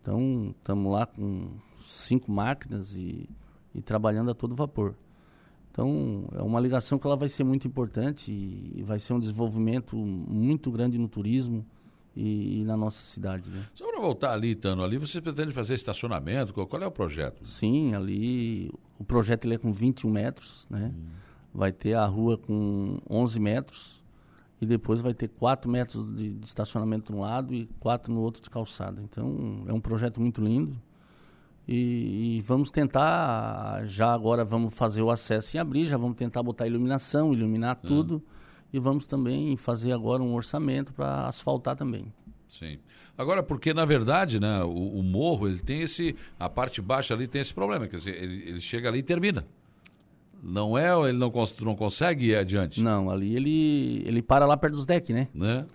Então, 0.00 0.54
estamos 0.58 0.92
lá 0.92 1.06
com 1.06 1.50
cinco 1.84 2.30
máquinas 2.30 2.94
e, 2.94 3.28
e, 3.74 3.82
trabalhando 3.82 4.30
a 4.30 4.34
todo 4.34 4.54
vapor. 4.54 4.94
Então, 5.70 6.24
é 6.34 6.42
uma 6.42 6.60
ligação 6.60 6.98
que 6.98 7.06
ela 7.06 7.16
vai 7.16 7.28
ser 7.28 7.44
muito 7.44 7.66
importante 7.66 8.32
e, 8.32 8.72
e 8.76 8.82
vai 8.82 8.98
ser 8.98 9.12
um 9.12 9.20
desenvolvimento 9.20 9.96
muito 9.96 10.70
grande 10.70 10.96
no 10.96 11.08
turismo 11.08 11.66
e, 12.14 12.60
e 12.60 12.64
na 12.64 12.76
nossa 12.76 13.02
cidade. 13.02 13.50
Né? 13.50 13.66
Só 13.74 13.86
Para 13.90 14.00
voltar 14.00 14.32
ali, 14.32 14.54
Tano, 14.54 14.82
ali 14.82 14.96
você 14.96 15.20
pretende 15.20 15.52
fazer 15.52 15.74
estacionamento? 15.74 16.54
Qual, 16.54 16.66
qual 16.66 16.82
é 16.82 16.86
o 16.86 16.90
projeto? 16.90 17.46
Sim, 17.46 17.94
ali 17.94 18.70
o 18.98 19.04
projeto 19.04 19.44
ele 19.44 19.56
é 19.56 19.58
com 19.58 19.72
21 19.72 20.10
metros, 20.10 20.66
né? 20.70 20.92
Hum. 20.94 21.02
Vai 21.52 21.72
ter 21.72 21.94
a 21.94 22.06
rua 22.06 22.38
com 22.38 22.98
11 23.08 23.40
metros 23.40 24.05
e 24.60 24.66
depois 24.66 25.00
vai 25.00 25.12
ter 25.12 25.28
4 25.28 25.70
metros 25.70 26.06
de, 26.14 26.34
de 26.34 26.46
estacionamento 26.46 27.12
de 27.12 27.18
um 27.18 27.20
lado 27.20 27.54
e 27.54 27.66
4 27.78 28.12
no 28.12 28.20
outro 28.20 28.42
de 28.42 28.48
calçada. 28.48 29.02
Então 29.02 29.64
é 29.66 29.72
um 29.72 29.80
projeto 29.80 30.20
muito 30.20 30.42
lindo. 30.42 30.76
E, 31.68 32.36
e, 32.36 32.42
vamos 32.42 32.70
tentar, 32.70 33.84
já 33.86 34.14
agora 34.14 34.44
vamos 34.44 34.76
fazer 34.76 35.02
o 35.02 35.10
acesso 35.10 35.56
em 35.56 35.60
abrir, 35.60 35.86
já 35.86 35.96
vamos 35.96 36.16
tentar 36.16 36.40
botar 36.40 36.66
iluminação, 36.66 37.32
iluminar 37.32 37.76
é. 37.82 37.86
tudo. 37.86 38.22
E 38.72 38.78
vamos 38.78 39.06
também 39.06 39.56
fazer 39.56 39.92
agora 39.92 40.22
um 40.22 40.34
orçamento 40.34 40.92
para 40.92 41.26
asfaltar 41.26 41.76
também. 41.76 42.12
Sim. 42.48 42.78
Agora, 43.18 43.42
porque 43.42 43.74
na 43.74 43.84
verdade, 43.84 44.38
né, 44.38 44.62
o, 44.62 44.98
o, 44.98 45.02
morro, 45.02 45.48
ele 45.48 45.58
tem 45.58 45.80
esse. 45.82 46.14
A 46.38 46.48
parte 46.48 46.80
baixa 46.80 47.14
ali 47.14 47.26
tem 47.26 47.40
esse 47.40 47.52
problema, 47.52 47.88
quer 47.88 47.96
dizer, 47.96 48.22
ele, 48.22 48.48
ele 48.48 48.60
chega 48.60 48.88
ali 48.88 49.00
e 49.00 49.02
termina. 49.02 49.46
Não 50.42 50.76
é, 50.76 50.92
ele 51.08 51.18
não, 51.18 51.32
não 51.62 51.76
consegue 51.76 52.26
ir 52.26 52.36
adiante? 52.36 52.80
Não, 52.80 53.10
ali 53.10 53.34
ele, 53.34 54.02
ele 54.06 54.22
para 54.22 54.46
lá 54.46 54.56
perto 54.56 54.74
dos 54.74 54.86
decks, 54.86 55.14
né? 55.14 55.28
né? 55.34 55.66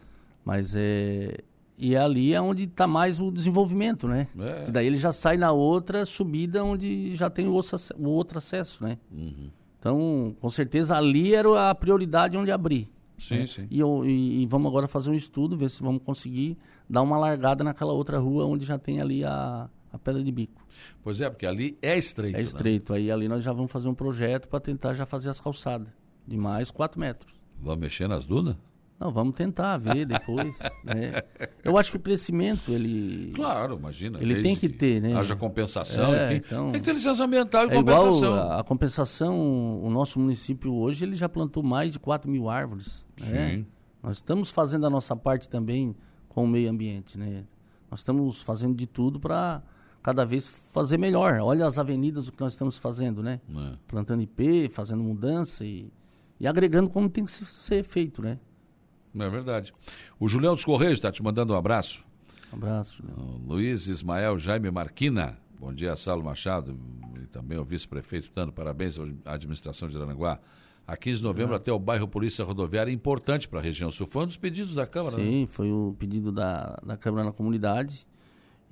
Mas 0.44 0.76
é. 0.76 1.38
E 1.78 1.96
ali 1.96 2.34
é 2.34 2.40
onde 2.40 2.66
está 2.66 2.86
mais 2.86 3.20
o 3.20 3.32
desenvolvimento, 3.32 4.08
né? 4.08 4.28
É. 4.40 4.66
Que 4.66 4.72
daí 4.72 4.86
ele 4.86 4.98
já 4.98 5.12
sai 5.12 5.36
na 5.36 5.52
outra 5.52 6.06
subida 6.06 6.64
onde 6.64 7.16
já 7.16 7.30
tem 7.30 7.48
o 7.48 7.54
outro, 7.54 7.78
o 7.98 8.08
outro 8.10 8.38
acesso, 8.38 8.84
né? 8.84 8.98
Uhum. 9.12 9.50
Então, 9.80 10.36
com 10.40 10.50
certeza 10.50 10.96
ali 10.96 11.34
era 11.34 11.72
a 11.72 11.74
prioridade 11.74 12.38
onde 12.38 12.52
abrir. 12.52 12.88
Sim, 13.18 13.40
né? 13.40 13.48
sim. 13.48 13.68
E, 13.70 13.80
eu, 13.80 14.04
e, 14.06 14.44
e, 14.44 14.46
vamos 14.46 14.70
agora 14.70 14.88
fazer 14.88 15.10
um 15.10 15.16
estudo, 15.16 15.58
ver 15.58 15.72
se 15.72 15.82
vamos 15.82 16.02
conseguir 16.04 16.56
dar 16.88 17.02
uma 17.02 17.18
largada 17.18 17.64
naquela 17.64 17.94
outra 17.94 18.20
rua 18.20 18.46
onde 18.46 18.64
já 18.64 18.78
tem 18.78 19.02
ali 19.02 19.24
a, 19.24 19.68
a 19.92 20.00
pedra 20.00 20.24
de 20.24 20.32
bico. 20.32 20.66
Pois 21.04 21.22
é, 21.22 21.30
porque 21.30 21.46
ali 21.46 21.78
é 21.82 21.98
estreito. 21.98 22.38
É 22.38 22.42
estreito. 22.42 22.94
Né? 22.94 23.00
Aí 23.00 23.12
ali 23.12 23.28
nós 23.28 23.44
já 23.44 23.52
vamos 23.52 23.72
fazer 23.72 23.90
um 23.90 23.94
projeto 23.94 24.48
para 24.48 24.60
tentar 24.60 24.94
já 24.94 25.06
fazer 25.06 25.30
as 25.30 25.40
calçadas. 25.40 25.90
De 26.26 26.38
mais 26.38 26.72
4 26.72 27.00
metros. 27.00 27.34
Vamos 27.60 27.80
mexer 27.80 28.08
nas 28.08 28.26
dunas? 28.26 28.56
Não, 29.02 29.12
vamos 29.12 29.36
tentar 29.36 29.78
ver 29.78 30.06
depois. 30.06 30.60
né? 30.86 31.24
Eu 31.64 31.76
acho 31.76 31.90
que 31.90 31.98
o 31.98 32.00
crescimento, 32.00 32.72
ele. 32.72 33.32
Claro, 33.34 33.76
imagina. 33.76 34.20
Ele 34.22 34.44
tem 34.44 34.56
que, 34.56 34.70
ter, 34.70 35.02
né? 35.02 35.16
Haja 35.16 35.36
compensação, 35.36 36.14
é, 36.14 36.28
enfim. 36.28 36.46
Então, 36.46 36.72
tem 36.72 36.80
que 36.80 36.86
ter 36.86 36.94
licença 36.94 37.24
ambiental 37.24 37.66
e 37.66 37.72
é 37.72 37.76
compensação. 37.76 38.18
Igual 38.18 38.34
a, 38.34 38.60
a, 38.60 38.64
compensação, 38.64 39.84
o 39.84 39.90
nosso 39.90 40.20
município 40.20 40.72
hoje, 40.72 41.04
ele 41.04 41.16
já 41.16 41.28
plantou 41.28 41.64
mais 41.64 41.94
de 41.94 42.00
4 42.00 42.30
mil 42.30 42.48
árvores. 42.48 43.04
Né? 43.20 43.66
Nós 44.04 44.18
estamos 44.18 44.52
fazendo 44.52 44.86
a 44.86 44.90
nossa 44.90 45.16
parte 45.16 45.50
também 45.50 45.96
com 46.30 46.44
o 46.44 46.48
meio 46.48 46.70
ambiente, 46.70 47.18
né? 47.18 47.44
Nós 47.90 48.02
estamos 48.02 48.44
fazendo 48.44 48.76
de 48.76 48.86
tudo 48.86 49.20
para 49.20 49.64
cada 50.02 50.26
vez 50.26 50.48
fazer 50.48 50.98
melhor. 50.98 51.40
Olha 51.42 51.66
as 51.66 51.78
avenidas, 51.78 52.28
o 52.28 52.32
que 52.32 52.40
nós 52.42 52.54
estamos 52.54 52.78
fazendo, 52.78 53.22
né? 53.22 53.40
É. 53.50 53.78
Plantando 53.88 54.22
IP, 54.22 54.70
fazendo 54.70 55.04
mudança 55.04 55.66
e, 55.66 55.92
e 56.40 56.48
agregando 56.48 56.90
como 56.90 57.10
tem 57.10 57.26
que 57.26 57.32
ser 57.32 57.84
feito, 57.84 58.22
né? 58.22 58.40
É 59.14 59.30
verdade. 59.30 59.74
O 60.20 60.28
Julião 60.28 60.56
dos 60.56 60.64
Correios 60.64 60.94
está 60.94 61.12
te 61.12 61.22
mandando 61.22 61.54
um 61.54 61.58
abraço. 61.58 62.04
Um 62.52 62.56
abraço, 62.56 62.98
Julião. 62.98 63.42
Luiz 63.46 63.88
Ismael 63.88 64.38
Jaime 64.38 64.72
Marquina. 64.72 65.38
Bom 65.60 65.74
dia, 65.74 65.96
Saulo 65.96 66.24
Machado 66.24 66.76
e 67.22 67.28
também 67.28 67.58
o 67.58 67.64
vice-prefeito 67.64 68.32
dando 68.34 68.52
parabéns 68.52 68.98
à 69.26 69.34
administração 69.34 69.88
de 69.88 69.96
Aranaguá. 69.96 70.40
A 70.88 70.98
15 70.98 71.20
de 71.20 71.24
novembro 71.24 71.56
até 71.56 71.72
o 71.72 71.78
bairro 71.78 72.08
Polícia 72.08 72.44
Rodoviária 72.44 72.90
é 72.90 72.94
importante 72.94 73.48
para 73.48 73.60
a 73.60 73.62
região 73.62 73.92
sul. 73.92 74.08
Foi 74.10 74.24
um 74.24 74.28
dos 74.28 74.38
pedidos 74.38 74.76
da 74.76 74.88
Câmara, 74.88 75.16
Sim, 75.16 75.42
né? 75.42 75.48
foi 75.48 75.72
o 75.72 75.96
pedido 75.98 76.32
da, 76.32 76.80
da 76.84 76.98
Câmara 76.98 77.26
na 77.26 77.32
comunidade. 77.32 78.08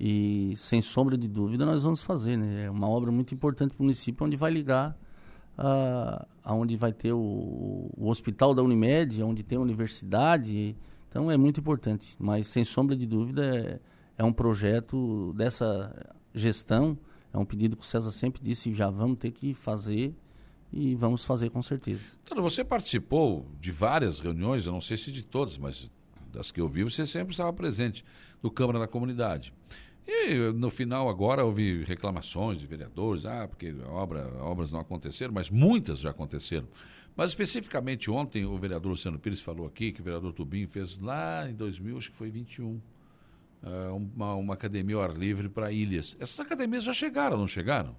E 0.02 0.54
sem 0.56 0.80
sombra 0.80 1.18
de 1.18 1.28
dúvida 1.28 1.66
nós 1.66 1.82
vamos 1.82 2.00
fazer, 2.00 2.38
né? 2.38 2.64
É 2.64 2.70
uma 2.70 2.88
obra 2.88 3.12
muito 3.12 3.34
importante 3.34 3.74
para 3.74 3.82
o 3.82 3.84
município, 3.84 4.26
onde 4.26 4.34
vai 4.34 4.50
ligar 4.50 4.96
uh, 5.58 6.26
aonde 6.42 6.74
vai 6.74 6.90
ter 6.90 7.12
o, 7.12 7.90
o, 7.94 8.08
hospital 8.08 8.54
da 8.54 8.62
Unimed, 8.62 9.22
onde 9.22 9.42
tem 9.42 9.58
a 9.58 9.60
universidade. 9.60 10.74
Então 11.06 11.30
é 11.30 11.36
muito 11.36 11.60
importante. 11.60 12.16
Mas 12.18 12.48
sem 12.48 12.64
sombra 12.64 12.96
de 12.96 13.04
dúvida 13.06 13.44
é, 13.44 13.78
é 14.16 14.24
um 14.24 14.32
projeto 14.32 15.34
dessa 15.36 15.94
gestão. 16.34 16.98
É 17.30 17.36
um 17.36 17.44
pedido 17.44 17.76
que 17.76 17.82
o 17.82 17.86
César 17.86 18.10
sempre 18.10 18.42
disse, 18.42 18.72
já 18.72 18.88
vamos 18.88 19.18
ter 19.18 19.32
que 19.32 19.52
fazer 19.52 20.16
e 20.72 20.94
vamos 20.94 21.26
fazer 21.26 21.50
com 21.50 21.60
certeza. 21.60 22.16
Então, 22.24 22.42
você 22.42 22.64
participou 22.64 23.46
de 23.60 23.70
várias 23.70 24.18
reuniões, 24.18 24.64
eu 24.64 24.72
não 24.72 24.80
sei 24.80 24.96
se 24.96 25.12
de 25.12 25.24
todas, 25.24 25.58
mas 25.58 25.90
das 26.32 26.50
que 26.50 26.60
eu 26.60 26.68
vi, 26.68 26.84
você 26.84 27.06
sempre 27.06 27.32
estava 27.32 27.52
presente 27.52 28.04
no 28.42 28.50
Câmara 28.50 28.78
da 28.78 28.88
Comunidade. 28.88 29.52
E 30.06 30.52
no 30.52 30.70
final 30.70 31.08
agora 31.08 31.44
houve 31.44 31.84
reclamações 31.84 32.58
de 32.58 32.66
vereadores, 32.66 33.26
ah, 33.26 33.46
porque 33.46 33.74
obra, 33.86 34.28
obras 34.42 34.72
não 34.72 34.80
aconteceram, 34.80 35.32
mas 35.32 35.50
muitas 35.50 36.00
já 36.00 36.10
aconteceram. 36.10 36.66
Mas 37.16 37.30
especificamente 37.30 38.10
ontem 38.10 38.44
o 38.44 38.56
vereador 38.58 38.90
Luciano 38.90 39.18
Pires 39.18 39.40
falou 39.40 39.66
aqui 39.66 39.92
que 39.92 40.00
o 40.00 40.04
vereador 40.04 40.32
Tubim 40.32 40.66
fez 40.66 40.98
lá 40.98 41.48
em 41.48 41.54
2000, 41.54 41.98
acho 41.98 42.10
que 42.10 42.16
foi 42.16 42.30
21, 42.30 42.66
uh, 42.66 42.80
uma, 43.94 44.34
uma 44.34 44.54
academia 44.54 44.96
ao 44.96 45.02
ar 45.02 45.12
livre 45.12 45.48
para 45.48 45.70
ilhas. 45.70 46.16
Essas 46.18 46.40
academias 46.40 46.84
já 46.84 46.92
chegaram, 46.92 47.36
não 47.36 47.46
chegaram? 47.46 47.94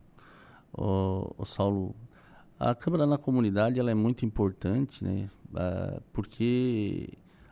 O, 0.74 1.36
o 1.38 1.46
Saulo, 1.46 1.96
a 2.60 2.74
Câmara 2.74 3.06
na 3.06 3.18
Comunidade 3.18 3.80
ela 3.80 3.92
é 3.92 3.96
muito 3.96 4.26
importante, 4.26 5.04
né? 5.04 5.30
Uh, 5.50 6.02
porque 6.14 7.10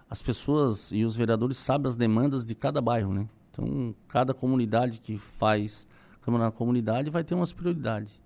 as 0.10 0.22
pessoas 0.22 0.92
e 0.92 1.06
os 1.06 1.16
vereadores 1.16 1.58
sabem 1.58 1.88
as 1.88 1.98
demandas 1.98 2.46
de 2.46 2.56
cada 2.56 2.82
bairro, 2.82 3.14
né? 3.14 3.30
Então, 3.60 3.94
cada 4.08 4.34
comunidade 4.34 5.02
que 5.02 5.18
faz 5.18 5.86
Câmara 6.22 6.46
na 6.46 6.52
Comunidade 6.52 7.10
vai 7.10 7.24
ter 7.24 7.36
umas 7.36 7.52
prioridades. 7.52 8.22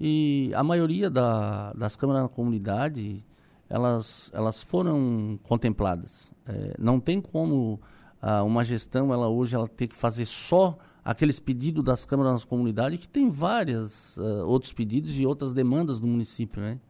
E 0.00 0.50
a 0.54 0.62
maioria 0.62 1.10
da, 1.10 1.72
das 1.74 1.96
câmaras 1.96 2.22
na 2.22 2.28
comunidade, 2.28 3.24
elas, 3.68 4.30
elas 4.34 4.62
foram 4.62 5.38
contempladas. 5.42 6.32
É, 6.46 6.74
não 6.78 7.00
tem 7.00 7.20
como 7.20 7.80
ah, 8.20 8.42
uma 8.42 8.64
gestão, 8.64 9.12
ela 9.12 9.28
hoje, 9.28 9.54
ela 9.54 9.68
ter 9.68 9.88
que 9.88 9.96
fazer 9.96 10.24
só 10.24 10.76
aqueles 11.04 11.38
pedidos 11.38 11.84
das 11.84 12.04
câmaras 12.04 12.40
na 12.42 12.48
comunidade, 12.48 12.98
que 12.98 13.08
tem 13.08 13.28
vários 13.28 14.16
uh, 14.16 14.44
outros 14.46 14.72
pedidos 14.72 15.18
e 15.18 15.24
outras 15.24 15.52
demandas 15.52 16.00
do 16.00 16.06
município, 16.06 16.60
né? 16.60 16.80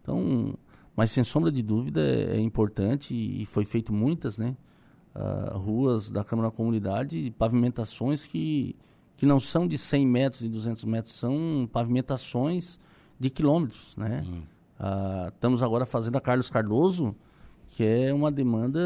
Então, 0.00 0.54
mas 0.96 1.10
sem 1.10 1.22
sombra 1.22 1.52
de 1.52 1.62
dúvida 1.62 2.00
é, 2.00 2.36
é 2.36 2.40
importante 2.40 3.14
e, 3.14 3.42
e 3.42 3.46
foi 3.46 3.66
feito 3.66 3.92
muitas, 3.92 4.38
né? 4.38 4.56
Uh, 5.18 5.58
ruas 5.58 6.10
da 6.10 6.22
Câmara 6.22 6.48
da 6.48 6.56
Comunidade, 6.56 7.34
pavimentações 7.36 8.24
que, 8.24 8.76
que 9.16 9.26
não 9.26 9.40
são 9.40 9.66
de 9.66 9.76
100 9.76 10.06
metros 10.06 10.42
e 10.42 10.48
200 10.48 10.84
metros, 10.84 11.14
são 11.14 11.68
pavimentações 11.72 12.78
de 13.18 13.28
quilômetros, 13.28 13.96
né? 13.96 14.24
Uhum. 14.26 14.42
Uh, 14.78 15.28
estamos 15.28 15.62
agora 15.62 15.84
fazendo 15.84 16.16
a 16.16 16.20
Carlos 16.20 16.48
Cardoso, 16.48 17.16
que 17.66 17.84
é 17.84 18.14
uma 18.14 18.30
demanda 18.30 18.80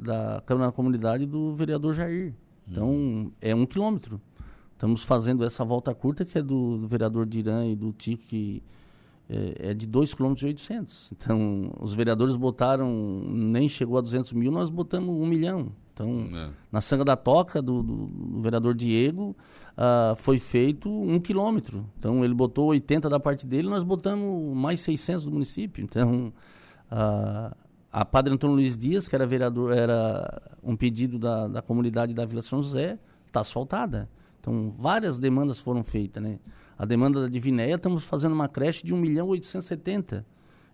da 0.00 0.42
Câmara 0.46 0.68
da 0.68 0.72
Comunidade 0.72 1.26
do 1.26 1.54
vereador 1.54 1.94
Jair. 1.94 2.34
Então, 2.66 2.88
uhum. 2.88 3.32
é 3.40 3.54
um 3.54 3.66
quilômetro. 3.66 4.20
Estamos 4.72 5.02
fazendo 5.02 5.44
essa 5.44 5.64
volta 5.64 5.94
curta, 5.94 6.24
que 6.24 6.38
é 6.38 6.42
do, 6.42 6.78
do 6.78 6.88
vereador 6.88 7.26
Dirã 7.26 7.66
e 7.66 7.74
do 7.74 7.92
Tico, 7.92 8.22
que 8.24 8.62
é, 9.28 9.70
é 9.70 9.74
de 9.74 9.86
2,8 9.86 10.66
km. 10.66 10.86
Então, 11.12 11.72
os 11.80 11.94
vereadores 11.94 12.36
botaram, 12.36 12.88
nem 12.90 13.68
chegou 13.68 13.98
a 13.98 14.00
200 14.00 14.32
mil, 14.32 14.50
nós 14.50 14.70
botamos 14.70 15.14
um 15.14 15.26
milhão. 15.26 15.72
Então, 15.92 16.28
é. 16.32 16.50
na 16.70 16.80
Sanga 16.80 17.04
da 17.04 17.16
Toca, 17.16 17.60
do, 17.60 17.82
do, 17.82 18.06
do 18.06 18.40
vereador 18.40 18.72
Diego, 18.72 19.36
uh, 19.76 20.14
foi 20.16 20.38
feito 20.38 20.88
um 20.88 21.18
quilômetro. 21.18 21.84
Então, 21.98 22.24
ele 22.24 22.34
botou 22.34 22.66
80 22.66 23.10
da 23.10 23.18
parte 23.18 23.46
dele, 23.46 23.68
nós 23.68 23.82
botamos 23.82 24.56
mais 24.56 24.80
600 24.80 25.24
do 25.24 25.32
município. 25.32 25.82
Então, 25.82 26.32
uh, 26.90 27.54
a 27.92 28.04
Padre 28.04 28.32
Antônio 28.32 28.54
Luiz 28.54 28.78
Dias, 28.78 29.08
que 29.08 29.14
era 29.14 29.26
vereador, 29.26 29.72
era 29.76 30.40
um 30.62 30.76
pedido 30.76 31.18
da, 31.18 31.48
da 31.48 31.62
comunidade 31.62 32.14
da 32.14 32.24
Vila 32.24 32.42
São 32.42 32.62
José, 32.62 32.96
está 33.26 33.40
asfaltada. 33.40 34.08
Então, 34.40 34.72
várias 34.78 35.18
demandas 35.18 35.58
foram 35.58 35.82
feitas, 35.82 36.22
né? 36.22 36.38
A 36.78 36.84
demanda 36.84 37.22
da 37.22 37.28
Divinéia, 37.28 37.74
estamos 37.74 38.04
fazendo 38.04 38.32
uma 38.32 38.48
creche 38.48 38.86
de 38.86 38.94
1 38.94 38.96
milhão 38.96 39.26
870. 39.26 40.24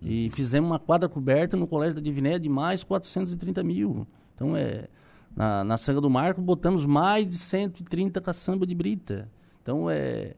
E 0.03 0.29
fizemos 0.31 0.69
uma 0.69 0.79
quadra 0.79 1.09
coberta 1.09 1.57
no 1.57 1.67
Colégio 1.67 1.95
da 1.95 2.01
Divinéia 2.03 2.39
de 2.39 2.49
mais 2.49 2.85
430 2.85 3.63
mil. 3.65 4.07
Então, 4.35 4.55
é, 4.55 4.87
na, 5.35 5.65
na 5.65 5.79
Sanga 5.79 6.03
do 6.03 6.11
Marco, 6.11 6.43
botamos 6.43 6.85
mais 6.85 7.27
de 7.27 7.39
130 7.39 8.21
caçamba 8.21 8.67
de 8.67 8.75
brita. 8.75 9.31
Então, 9.63 9.89
é, 9.89 10.35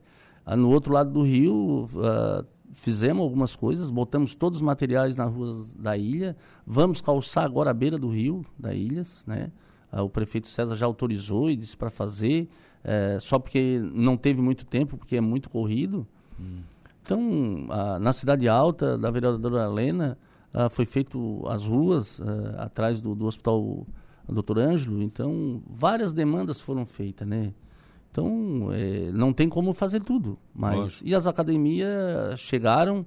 no 0.57 0.71
outro 0.71 0.93
lado 0.93 1.11
do 1.11 1.23
rio, 1.23 1.89
uh, 1.95 2.47
fizemos 2.73 3.25
algumas 3.25 3.57
coisas, 3.57 3.91
botamos 3.91 4.37
todos 4.37 4.59
os 4.59 4.63
materiais 4.63 5.17
nas 5.17 5.33
ruas 5.33 5.73
da 5.73 5.97
ilha. 5.97 6.37
Vamos 6.65 7.01
calçar 7.01 7.45
agora 7.45 7.71
a 7.71 7.75
beira 7.75 7.99
do 7.99 8.09
rio, 8.09 8.45
da 8.57 8.73
Ilhas, 8.73 9.25
né? 9.27 9.51
Uh, 9.93 10.03
o 10.03 10.11
prefeito 10.11 10.47
César 10.47 10.77
já 10.77 10.87
autorizou 10.87 11.51
e 11.51 11.57
disse 11.57 11.77
para 11.77 11.91
fazer 11.91 12.49
é, 12.89 13.19
só 13.19 13.37
porque 13.37 13.81
não 13.93 14.17
teve 14.17 14.41
muito 14.41 14.65
tempo, 14.65 14.97
porque 14.97 15.17
é 15.17 15.21
muito 15.21 15.51
corrido. 15.51 16.07
Hum. 16.41 16.61
Então, 17.03 17.67
a, 17.69 17.99
na 17.99 18.13
Cidade 18.13 18.49
Alta, 18.49 18.97
da 18.97 19.11
vereadora 19.11 19.65
Helena, 19.65 20.17
a, 20.55 20.69
foi 20.69 20.87
feito 20.87 21.43
as 21.49 21.67
ruas 21.67 22.21
a, 22.21 22.63
atrás 22.63 23.03
do, 23.03 23.13
do, 23.17 23.27
hospital 23.27 23.85
doutor 24.29 24.61
Ângelo. 24.61 25.03
Então, 25.03 25.61
várias 25.69 26.13
demandas 26.13 26.61
foram 26.61 26.87
feitas, 26.87 27.27
né? 27.27 27.53
Então, 28.13 28.71
é, 28.73 29.11
não 29.11 29.33
tem 29.33 29.49
como 29.49 29.75
fazer 29.75 30.05
tudo. 30.05 30.39
Mas, 30.55 30.79
Nossa. 30.79 31.05
e 31.05 31.13
as 31.13 31.27
academias 31.27 32.39
chegaram 32.39 33.01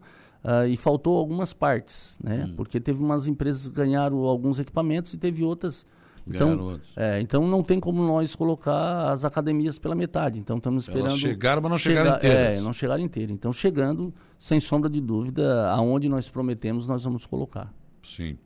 uh, 0.44 0.68
e 0.68 0.76
faltou 0.76 1.18
algumas 1.18 1.54
partes, 1.54 2.20
né? 2.22 2.50
Hum. 2.50 2.56
Porque 2.58 2.82
teve 2.82 3.02
umas 3.02 3.28
empresas 3.28 3.70
que 3.70 3.76
ganharam 3.76 4.20
alguns 4.26 4.60
equipamentos 4.60 5.14
e 5.14 5.18
teve 5.18 5.42
outras 5.42 5.86
então, 6.30 6.80
é, 6.96 7.20
então 7.20 7.48
não 7.48 7.64
tem 7.64 7.80
como 7.80 8.06
nós 8.06 8.36
colocar 8.36 9.12
as 9.12 9.26
academias 9.26 9.80
pela 9.80 9.96
metade. 9.96 10.40
Então 10.40 10.58
estamos 10.58 10.84
esperando. 10.84 11.08
Elas 11.08 11.20
chegaram, 11.20 11.62
mas 11.62 11.72
não 11.72 11.78
chegar, 11.78 12.04
chegaram 12.04 12.18
inteiras. 12.18 12.58
É, 12.58 12.62
não 12.62 12.74
chegaram 12.74 13.04
inteiras. 13.04 13.32
Então 13.32 13.54
chegando, 13.54 14.14
sem 14.38 14.60
sombra 14.60 14.90
de 14.90 15.02
dúvida, 15.02 15.70
aonde 15.72 16.08
nós 16.08 16.30
prometemos, 16.30 16.88
nós 16.88 17.04
vamos 17.04 17.26
colocar. 17.26 17.74
Sim. 18.04 18.38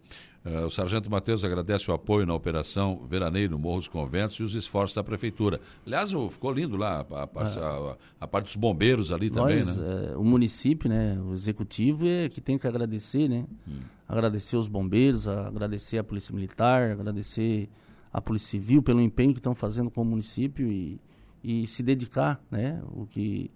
Uh, 0.45 0.65
o 0.65 0.69
Sargento 0.69 1.09
Matheus 1.09 1.45
agradece 1.45 1.89
o 1.89 1.93
apoio 1.93 2.25
na 2.25 2.33
operação 2.33 3.05
Veraneio 3.09 3.49
no 3.49 3.57
Morro 3.57 3.77
dos 3.77 3.87
Conventos 3.87 4.35
e 4.37 4.43
os 4.43 4.53
esforços 4.53 4.93
da 4.93 5.01
Prefeitura. 5.01 5.61
Aliás, 5.85 6.11
ficou 6.29 6.51
lindo 6.51 6.75
lá, 6.75 7.05
a, 7.09 7.23
a, 7.23 7.91
a, 7.91 7.97
a 8.19 8.27
parte 8.27 8.47
dos 8.47 8.57
bombeiros 8.57 9.13
ali 9.13 9.29
Nós, 9.29 9.65
também, 9.65 9.83
né? 9.83 10.11
É, 10.11 10.17
o 10.17 10.23
município, 10.23 10.89
né, 10.89 11.17
o 11.25 11.33
executivo 11.33 12.05
é 12.05 12.27
que 12.27 12.41
tem 12.41 12.57
que 12.57 12.67
agradecer, 12.67 13.29
né? 13.29 13.45
Hum. 13.65 13.79
Agradecer 14.05 14.57
os 14.57 14.67
bombeiros, 14.67 15.29
agradecer 15.29 15.97
a 15.97 16.03
Polícia 16.03 16.35
Militar, 16.35 16.91
agradecer 16.91 17.69
a 18.11 18.21
Polícia 18.21 18.49
Civil 18.49 18.83
pelo 18.83 18.99
empenho 18.99 19.31
que 19.31 19.39
estão 19.39 19.55
fazendo 19.55 19.89
com 19.89 20.01
o 20.01 20.05
município 20.05 20.67
e, 20.67 20.99
e 21.41 21.65
se 21.67 21.81
dedicar, 21.81 22.43
né? 22.51 22.81
O 22.91 23.05
que 23.05 23.49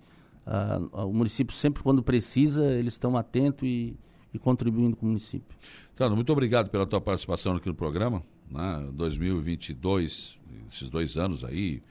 o 0.94 1.12
município 1.12 1.54
sempre 1.54 1.84
quando 1.84 2.02
precisa, 2.02 2.64
eles 2.72 2.94
estão 2.94 3.18
atentos 3.18 3.68
e, 3.68 3.98
e 4.34 4.40
contribuindo 4.40 4.96
com 4.96 5.06
o 5.06 5.10
município. 5.10 5.58
Tano, 5.98 6.16
muito 6.16 6.32
obrigado 6.32 6.70
pela 6.70 6.86
tua 6.86 7.02
participação 7.02 7.56
aqui 7.56 7.68
no 7.68 7.74
programa. 7.74 8.22
Né? 8.52 8.88
2022, 8.94 10.38
esses 10.72 10.90
dois 10.90 11.18
anos 11.18 11.44
aí, 11.44 11.82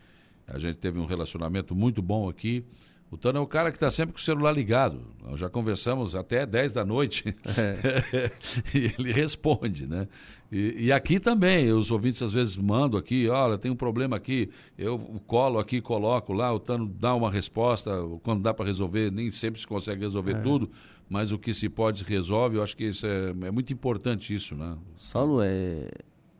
a 0.46 0.60
gente 0.60 0.76
teve 0.76 1.00
um 1.00 1.06
relacionamento 1.06 1.74
muito 1.74 2.00
bom 2.00 2.28
aqui. 2.28 2.64
O 3.10 3.16
Tano 3.16 3.38
é 3.38 3.40
o 3.40 3.46
cara 3.48 3.72
que 3.72 3.76
está 3.76 3.90
sempre 3.90 4.12
com 4.12 4.20
o 4.20 4.22
celular 4.22 4.52
ligado. 4.52 5.00
Nós 5.24 5.40
já 5.40 5.50
conversamos 5.50 6.14
até 6.14 6.46
10 6.46 6.72
da 6.72 6.84
noite. 6.84 7.34
É. 7.58 8.30
e 8.72 8.94
ele 8.96 9.12
responde, 9.12 9.88
né? 9.88 10.06
E, 10.52 10.84
e, 10.86 10.92
aqui 10.92 11.18
também, 11.18 11.72
os 11.72 11.90
ouvintes 11.90 12.22
às 12.22 12.32
vezes 12.32 12.56
mandam 12.56 13.00
aqui, 13.00 13.28
olha, 13.28 13.58
tem 13.58 13.72
um 13.72 13.76
problema 13.76 14.16
aqui, 14.16 14.48
eu 14.78 14.98
colo 15.26 15.58
aqui, 15.58 15.80
coloco 15.80 16.32
lá, 16.32 16.52
o 16.52 16.60
Tano 16.60 16.86
dá 16.86 17.12
uma 17.12 17.28
resposta, 17.28 17.90
quando 18.22 18.42
dá 18.42 18.54
para 18.54 18.64
resolver, 18.64 19.10
nem 19.10 19.32
sempre 19.32 19.60
se 19.60 19.66
consegue 19.66 20.02
resolver 20.02 20.36
é. 20.36 20.40
tudo, 20.40 20.70
mas 21.08 21.30
o 21.30 21.38
que 21.38 21.54
se 21.54 21.68
pode 21.68 22.02
resolve, 22.02 22.56
eu 22.56 22.62
acho 22.62 22.76
que 22.76 22.84
isso 22.84 23.06
é, 23.06 23.30
é 23.30 23.50
muito 23.50 23.72
importante 23.72 24.34
isso, 24.34 24.56
né? 24.56 24.76
Saulo, 24.96 25.40
é, 25.40 25.88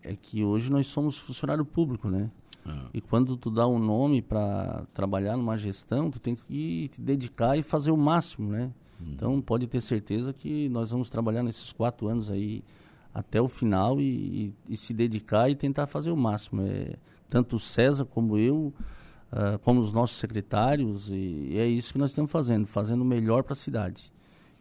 é 0.02 0.16
que 0.16 0.44
hoje 0.44 0.70
nós 0.70 0.88
somos 0.88 1.16
funcionário 1.16 1.64
público, 1.64 2.08
né? 2.08 2.30
É. 2.66 2.72
E 2.94 3.00
quando 3.00 3.36
tu 3.36 3.48
dá 3.48 3.66
um 3.66 3.78
nome 3.78 4.20
para 4.20 4.84
trabalhar 4.92 5.36
numa 5.36 5.56
gestão, 5.56 6.10
tu 6.10 6.18
tem 6.18 6.34
que 6.34 6.88
te 6.88 7.00
dedicar 7.00 7.56
e 7.56 7.62
fazer 7.62 7.92
o 7.92 7.96
máximo, 7.96 8.50
né? 8.50 8.72
Uhum. 9.00 9.12
Então 9.12 9.40
pode 9.40 9.68
ter 9.68 9.80
certeza 9.80 10.32
que 10.32 10.68
nós 10.68 10.90
vamos 10.90 11.08
trabalhar 11.08 11.44
nesses 11.44 11.72
quatro 11.72 12.08
anos 12.08 12.28
aí 12.28 12.64
até 13.14 13.40
o 13.40 13.46
final 13.46 14.00
e, 14.00 14.04
e, 14.68 14.74
e 14.74 14.76
se 14.76 14.92
dedicar 14.92 15.48
e 15.48 15.54
tentar 15.54 15.86
fazer 15.86 16.10
o 16.10 16.16
máximo. 16.16 16.62
É, 16.62 16.96
tanto 17.28 17.56
o 17.56 17.60
César 17.60 18.04
como 18.04 18.36
eu, 18.36 18.72
uh, 19.32 19.58
como 19.62 19.80
os 19.80 19.92
nossos 19.92 20.16
secretários, 20.16 21.08
e, 21.08 21.50
e 21.50 21.58
é 21.58 21.66
isso 21.66 21.92
que 21.92 21.98
nós 21.98 22.10
estamos 22.10 22.30
fazendo, 22.30 22.66
fazendo 22.66 23.02
o 23.02 23.04
melhor 23.04 23.44
para 23.44 23.52
a 23.52 23.56
cidade 23.56 24.12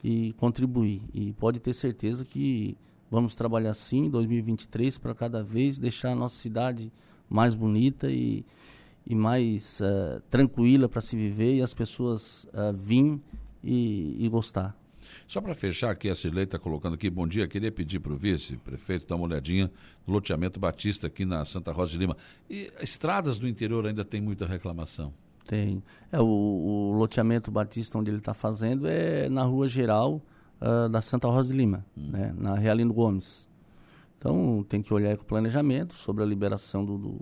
e 0.04 0.34
contribuir. 0.34 1.02
E 1.14 1.34
pode 1.34 1.60
ter 1.60 1.74
certeza 1.74 2.24
que 2.24 2.78
vamos 3.10 3.36
trabalhar 3.36 3.74
sim 3.74 4.06
em 4.06 4.10
2023 4.10 4.98
para 4.98 5.14
cada 5.14 5.44
vez 5.44 5.80
deixar 5.80 6.12
a 6.12 6.16
nossa 6.16 6.36
cidade 6.36 6.92
mais 7.30 7.56
bonita 7.56 8.12
e, 8.12 8.46
e 9.06 9.16
mais 9.16 9.80
uh, 9.82 10.22
tranquila 10.30 10.88
para 10.88 11.02
se 11.02 11.16
viver 11.16 11.56
e 11.56 11.62
as 11.62 11.74
pessoas 11.74 12.46
uh, 12.46 12.74
virem 12.76 13.22
e, 13.64 14.16
e 14.20 14.30
gostar. 14.30 14.76
Só 15.28 15.42
para 15.42 15.56
fechar 15.56 15.92
aqui, 15.92 16.10
a 16.10 16.16
Cirlei 16.16 16.44
está 16.44 16.60
colocando 16.60 16.96
aqui, 16.96 17.10
bom 17.10 17.28
dia, 17.28 17.48
queria 17.48 17.72
pedir 17.72 18.00
para 18.00 18.14
o 18.14 18.18
vice-prefeito 18.18 19.08
dar 19.08 19.16
uma 19.16 19.26
olhadinha 19.26 19.72
no 20.06 20.14
loteamento 20.14 20.60
Batista 20.60 21.08
aqui 21.08 21.26
na 21.26 21.44
Santa 21.46 21.72
Rosa 21.72 21.92
de 21.92 21.98
Lima. 21.98 22.18
E 22.50 22.72
estradas 22.82 23.38
do 23.38 23.48
interior 23.48 23.86
ainda 23.86 24.04
tem 24.04 24.22
muita 24.22 24.46
reclamação? 24.46 25.14
Tem. 25.46 25.84
É, 26.12 26.20
o, 26.20 26.26
o 26.26 26.92
loteamento 26.98 27.52
Batista, 27.52 27.98
onde 27.98 28.10
ele 28.10 28.18
está 28.18 28.34
fazendo, 28.34 28.88
é 28.88 29.30
na 29.30 29.44
rua 29.44 29.68
geral 29.68 30.22
uh, 30.60 30.90
da 30.90 31.02
Santa 31.02 31.28
Rosa 31.28 31.50
de 31.50 31.58
Lima, 31.58 31.86
hum. 31.96 32.10
né, 32.12 32.34
na 32.36 32.56
Realino 32.56 32.94
Gomes. 32.94 33.48
Então, 34.18 34.66
tem 34.68 34.82
que 34.82 34.94
olhar 34.94 35.16
com 35.18 35.24
o 35.24 35.26
planejamento 35.26 35.94
sobre 35.94 36.24
a 36.24 36.26
liberação 36.26 36.84
do, 36.84 36.98
do, 36.98 37.20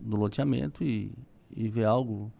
do 0.00 0.16
loteamento 0.16 0.82
e, 0.82 1.12
e 1.54 1.68
ver 1.68 1.84
algo, 1.84 2.32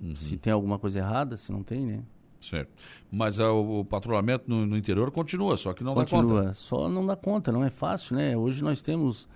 uhum. 0.00 0.14
se 0.14 0.36
tem 0.36 0.52
alguma 0.52 0.78
coisa 0.78 1.00
errada, 1.00 1.36
se 1.36 1.50
não 1.50 1.62
tem, 1.62 1.84
né? 1.84 2.04
Certo. 2.40 2.72
Mas 3.10 3.38
uh, 3.38 3.52
o 3.52 3.84
patrulhamento 3.84 4.44
no, 4.46 4.64
no, 4.64 4.76
interior 4.76 5.10
continua, 5.10 5.56
só 5.56 5.74
que 5.74 5.84
não 5.84 5.94
continua, 5.94 6.22
dá 6.22 6.40
conta. 6.40 6.54
Só 6.54 6.88
não 6.88 7.04
dá 7.04 7.16
conta, 7.16 7.52
não 7.52 7.64
é 7.64 7.70
fácil, 7.70 8.16
né? 8.16 8.36
Hoje 8.36 8.62
nós 8.62 8.82
temos 8.82 9.28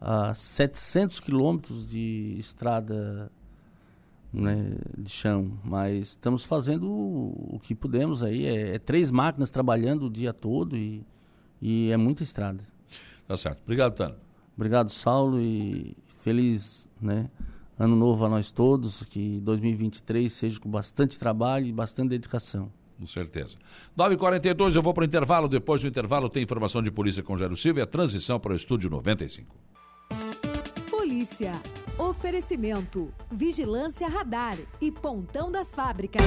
uh, 0.00 0.34
700 0.34 1.20
quilômetros 1.20 1.86
de 1.88 2.34
estrada 2.38 3.30
né, 4.32 4.72
de 4.96 5.10
chão, 5.10 5.58
mas 5.64 6.10
estamos 6.10 6.44
fazendo 6.44 6.88
o, 6.88 7.58
que 7.62 7.74
podemos 7.74 8.22
aí. 8.22 8.46
É, 8.46 8.74
é, 8.74 8.78
três 8.78 9.10
máquinas 9.10 9.50
trabalhando 9.50 10.06
o 10.06 10.10
dia 10.10 10.32
todo 10.32 10.76
e, 10.76 11.04
e 11.60 11.90
é 11.90 11.96
muita 11.96 12.22
estrada. 12.22 12.62
Tá 13.26 13.36
certo. 13.36 13.62
Obrigado, 13.62 13.94
Tano. 13.94 14.16
Obrigado, 14.56 14.90
Saulo, 14.90 15.40
e 15.40 15.96
feliz 16.18 16.88
né, 17.00 17.30
ano 17.78 17.94
novo 17.94 18.24
a 18.24 18.28
nós 18.28 18.52
todos. 18.52 19.02
Que 19.04 19.40
2023 19.40 20.32
seja 20.32 20.60
com 20.60 20.70
bastante 20.70 21.18
trabalho 21.18 21.66
e 21.66 21.72
bastante 21.72 22.10
dedicação. 22.10 22.70
Com 22.98 23.06
certeza. 23.06 23.56
9h42, 23.96 24.74
eu 24.74 24.82
vou 24.82 24.92
para 24.92 25.02
o 25.02 25.04
intervalo. 25.04 25.48
Depois 25.48 25.80
do 25.80 25.86
intervalo, 25.86 26.28
tem 26.28 26.42
informação 26.42 26.82
de 26.82 26.90
polícia 26.90 27.22
com 27.22 27.36
Jairo 27.36 27.56
Silva 27.56 27.78
e 27.78 27.82
a 27.82 27.86
transição 27.86 28.40
para 28.40 28.52
o 28.52 28.56
estúdio 28.56 28.90
95. 28.90 29.54
Polícia. 30.90 31.52
Oferecimento: 31.98 33.12
Vigilância 33.28 34.08
Radar 34.08 34.56
e 34.80 34.88
Pontão 34.88 35.50
das 35.50 35.74
Fábricas. 35.74 36.22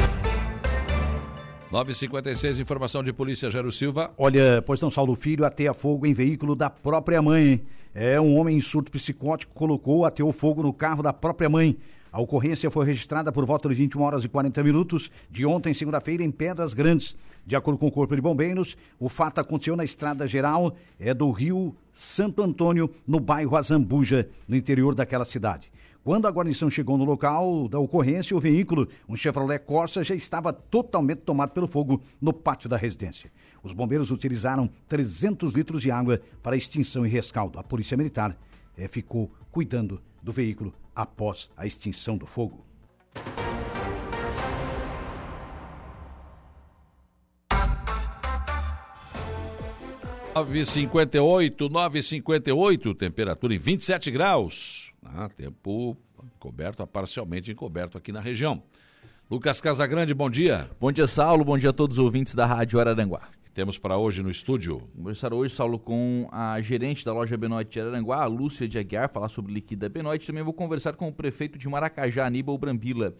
956, 1.72 2.60
informação 2.60 3.02
de 3.02 3.14
polícia, 3.14 3.50
Gero 3.50 3.72
Silva. 3.72 4.14
Olha, 4.18 4.62
pois 4.62 4.82
não, 4.82 4.90
Saulo 4.90 5.16
Filho 5.16 5.46
ateia 5.46 5.74
fogo 5.74 6.06
em 6.06 6.14
veículo 6.14 6.58
da 6.58 6.70
própria 6.70 7.22
mãe. 7.22 7.64
É, 7.96 8.20
um 8.20 8.36
homem 8.36 8.58
em 8.58 8.62
surto 8.62 8.92
psicótico 8.92 9.54
colocou, 9.54 10.06
ateou 10.06 10.34
fogo 10.34 10.62
no 10.62 10.74
carro 10.74 11.02
da 11.02 11.14
própria 11.14 11.50
mãe. 11.50 11.78
A 12.12 12.20
ocorrência 12.20 12.70
foi 12.70 12.86
registrada 12.86 13.32
por 13.32 13.46
volta 13.46 13.70
de 13.70 13.76
21 13.76 14.02
horas 14.02 14.26
e 14.26 14.28
40 14.28 14.62
minutos 14.64 15.10
de 15.30 15.46
ontem, 15.46 15.74
segunda-feira, 15.74 16.22
em 16.22 16.30
Pedras 16.30 16.74
Grandes. 16.74 17.16
De 17.46 17.56
acordo 17.56 17.78
com 17.78 17.88
o 17.88 17.92
Corpo 17.92 18.14
de 18.14 18.22
Bombeiros, 18.22 18.76
o 19.00 19.08
fato 19.08 19.40
aconteceu 19.40 19.78
na 19.78 19.86
estrada 19.86 20.28
geral 20.28 20.76
é 21.00 21.14
do 21.14 21.32
Rio 21.32 21.74
Santo 21.94 22.44
Antônio, 22.44 22.92
no 23.08 23.18
bairro 23.18 23.56
Azambuja, 23.56 24.28
no 24.46 24.58
interior 24.58 24.94
daquela 24.94 25.24
cidade. 25.24 25.72
Quando 26.04 26.28
a 26.28 26.32
guarnição 26.32 26.70
chegou 26.70 26.98
no 26.98 27.06
local 27.06 27.70
da 27.70 27.80
ocorrência, 27.80 28.36
o 28.36 28.42
veículo, 28.42 28.90
um 29.08 29.16
Chevrolet 29.16 29.60
Corsa, 29.60 30.04
já 30.04 30.14
estava 30.14 30.52
totalmente 30.52 31.20
tomado 31.20 31.52
pelo 31.52 31.68
fogo 31.68 32.02
no 32.20 32.34
pátio 32.34 32.68
da 32.68 32.76
residência. 32.76 33.32
Os 33.64 33.72
bombeiros 33.72 34.12
utilizaram 34.12 34.70
300 34.90 35.54
litros 35.54 35.82
de 35.82 35.92
água 35.92 36.20
para 36.44 36.58
extinção 36.58 37.06
e 37.06 37.10
rescaldo. 37.10 37.58
A 37.58 37.64
Polícia 37.64 37.96
Militar 37.96 38.36
é, 38.76 38.90
ficou 38.90 39.32
cuidando 39.50 40.02
do 40.22 40.34
veículo 40.34 40.74
após 40.96 41.50
a 41.56 41.66
extinção 41.66 42.18
do 42.18 42.26
fogo. 42.26 42.66
Nove 50.34 50.66
cinquenta 50.66 51.18
e 51.18 51.20
oito, 51.20 51.70
nove 51.70 52.02
cinquenta 52.02 52.50
e 52.50 52.54
oito, 52.54 52.96
temperatura 52.96 53.54
em 53.54 53.60
27 53.60 54.10
graus. 54.12 54.92
Ah, 55.04 55.28
tempo 55.30 55.98
encoberto, 56.38 56.86
parcialmente 56.88 57.52
encoberto 57.52 57.98
aqui 57.98 58.12
na 58.12 58.22
região. 58.22 58.64
Lucas 59.30 59.60
Casagrande, 59.60 60.14
bom 60.14 60.30
dia. 60.30 60.70
Bom 60.80 60.92
dia, 60.92 61.08
Saulo. 61.08 61.44
Bom 61.44 61.58
dia 61.58 61.72
a 61.72 61.74
todos 61.74 61.98
os 61.98 62.04
ouvintes 62.04 62.34
da 62.34 62.46
Rádio 62.46 62.80
Araranguá 62.80 63.30
temos 63.54 63.78
para 63.78 63.98
hoje 63.98 64.24
no 64.24 64.32
estúdio? 64.32 64.88
Conversar 64.96 65.34
hoje, 65.34 65.54
Saulo, 65.54 65.78
com 65.78 66.28
a 66.32 66.60
gerente 66.62 67.04
da 67.04 67.14
loja 67.14 67.36
Benoite 67.36 67.72
de 67.72 67.82
Araranguá, 67.82 68.24
a 68.24 68.26
Lúcia 68.26 68.68
de 68.68 68.80
Aguiar, 68.80 69.10
falar 69.12 69.30
sobre 69.30 69.54
liquida 69.54 69.90
Benoite. 69.90 70.26
Também 70.26 70.44
vou 70.44 70.54
conversar 70.54 70.94
com 70.94 71.08
o 71.08 71.14
prefeito 71.14 71.58
de 71.58 71.68
Maracajá, 71.68 72.26
Aníbal 72.26 72.58
Brambila. 72.58 73.14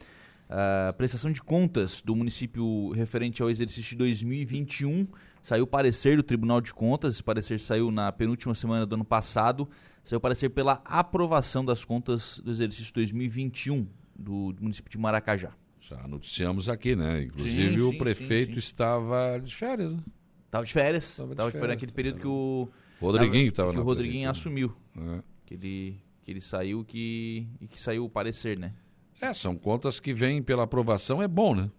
A 0.50 0.94
prestação 0.94 1.32
de 1.32 1.42
contas 1.42 2.02
do 2.02 2.16
município 2.16 2.92
referente 2.92 3.42
ao 3.42 3.50
exercício 3.50 3.92
de 3.92 3.98
2021 3.98 5.08
saiu 5.42 5.66
parecer 5.66 6.18
do 6.18 6.24
Tribunal 6.24 6.62
de 6.62 6.74
Contas, 6.74 7.16
esse 7.16 7.24
parecer 7.24 7.60
saiu 7.60 7.90
na 7.90 8.12
penúltima 8.12 8.54
semana 8.54 8.86
do 8.86 8.96
ano 8.96 9.06
passado, 9.06 9.68
saiu 10.04 10.20
parecer 10.20 10.50
pela 10.50 10.82
aprovação 10.86 11.64
das 11.64 11.84
contas 11.84 12.40
do 12.40 12.52
exercício 12.52 12.94
2021 12.94 13.88
do 14.16 14.54
município 14.60 14.92
de 14.92 14.98
Maracajá. 14.98 15.52
Já 15.80 16.08
noticiamos 16.08 16.70
aqui, 16.70 16.96
né? 16.96 17.24
Inclusive 17.24 17.74
sim, 17.74 17.82
o 17.82 17.92
sim, 17.92 17.98
prefeito 17.98 18.54
sim, 18.54 18.60
estava 18.60 19.42
de 19.44 19.54
férias, 19.54 19.94
né? 19.94 20.04
Tava 20.52 20.66
de 20.66 20.74
férias. 20.74 21.16
Tava 21.16 21.30
de, 21.30 21.36
tava 21.36 21.50
de 21.50 21.54
férias 21.54 21.76
naquele 21.76 21.92
período 21.94 22.20
que 22.20 22.28
o. 22.28 22.70
Rodriguinho 23.00 23.50
estava 23.50 23.72
Que 23.72 23.80
o 23.80 23.84
Rodriguinho 23.84 24.30
assumiu. 24.30 24.76
É. 24.96 25.24
que 25.46 25.54
ele, 25.56 25.98
que 26.24 26.30
ele 26.32 26.42
saiu 26.42 26.84
que, 26.84 27.48
e 27.60 27.68
que 27.68 27.82
saiu 27.82 28.06
o 28.06 28.10
parecer, 28.10 28.60
né? 28.60 28.74
É, 29.20 29.34
são 29.34 29.56
contas 29.56 30.00
que 30.00 30.14
vêm 30.14 30.44
pela 30.44 30.64
aprovação, 30.64 31.24
é 31.24 31.28
bom, 31.28 31.56
né? 31.56 31.72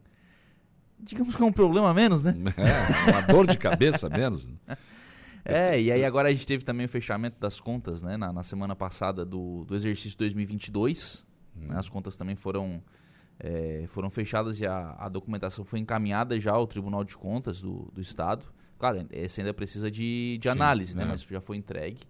Digamos 0.99 1.37
que 1.37 1.43
é 1.43 1.45
um 1.45 1.53
problema 1.53 1.93
menos, 1.93 2.23
né? 2.23 2.35
É, 2.57 3.11
uma 3.11 3.21
dor 3.23 3.47
de 3.47 3.59
cabeça 3.59 4.09
menos. 4.09 4.47
Né? 4.47 4.55
É, 5.45 5.81
e 5.81 5.91
aí 5.91 6.05
agora 6.05 6.29
a 6.29 6.33
gente 6.33 6.47
teve 6.47 6.65
também 6.65 6.87
o 6.87 6.89
fechamento 6.89 7.37
das 7.41 7.59
contas, 7.59 8.01
né, 8.01 8.17
na, 8.17 8.33
na 8.33 8.45
semana 8.45 8.77
passada 8.77 9.25
do, 9.25 9.65
do 9.65 9.75
exercício 9.75 10.17
2022. 10.17 11.25
Hum. 11.57 11.67
Né, 11.67 11.75
as 11.77 11.89
contas 11.89 12.15
também 12.15 12.37
foram, 12.37 12.81
é, 13.43 13.85
foram 13.89 14.09
fechadas 14.09 14.61
e 14.61 14.67
a, 14.67 14.95
a, 14.97 15.09
documentação 15.09 15.65
foi 15.65 15.81
encaminhada 15.81 16.39
já 16.39 16.53
ao 16.53 16.65
Tribunal 16.65 17.03
de 17.03 17.19
Contas 17.19 17.61
do, 17.61 17.91
do 17.93 18.01
Estado. 18.01 18.47
Claro, 18.79 19.05
esse 19.11 19.41
ainda 19.41 19.53
precisa 19.53 19.91
de, 19.91 20.39
de 20.41 20.49
análise, 20.49 20.93
Sim, 20.93 20.99
né, 20.99 21.05
é. 21.05 21.07
mas 21.07 21.23
já 21.23 21.41
foi 21.41 21.57
entregue. 21.57 22.03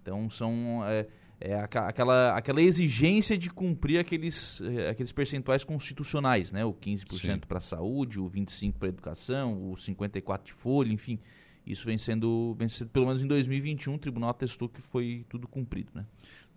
Então 0.00 0.30
são 0.30 0.82
é, 0.86 1.06
é, 1.38 1.54
aquela, 1.54 2.34
aquela 2.34 2.62
exigência 2.62 3.36
de 3.36 3.50
cumprir 3.50 3.98
aqueles, 3.98 4.62
é, 4.62 4.88
aqueles 4.88 5.12
percentuais 5.12 5.64
constitucionais, 5.64 6.50
né? 6.50 6.64
O 6.64 6.72
15% 6.72 7.44
para 7.46 7.58
a 7.58 7.60
saúde, 7.60 8.18
o 8.18 8.28
25% 8.28 8.72
para 8.78 8.88
a 8.88 8.90
educação, 8.90 9.70
o 9.70 9.74
54% 9.74 10.44
de 10.44 10.52
folha, 10.54 10.92
enfim. 10.92 11.18
Isso 11.66 11.84
vem 11.84 11.98
sendo, 11.98 12.54
vem 12.58 12.68
sendo, 12.68 12.90
pelo 12.90 13.06
menos 13.06 13.22
em 13.22 13.26
2021, 13.26 13.94
o 13.94 13.98
tribunal 13.98 14.30
atestou 14.30 14.68
que 14.68 14.80
foi 14.80 15.24
tudo 15.28 15.46
cumprido, 15.46 15.90
né? 15.94 16.04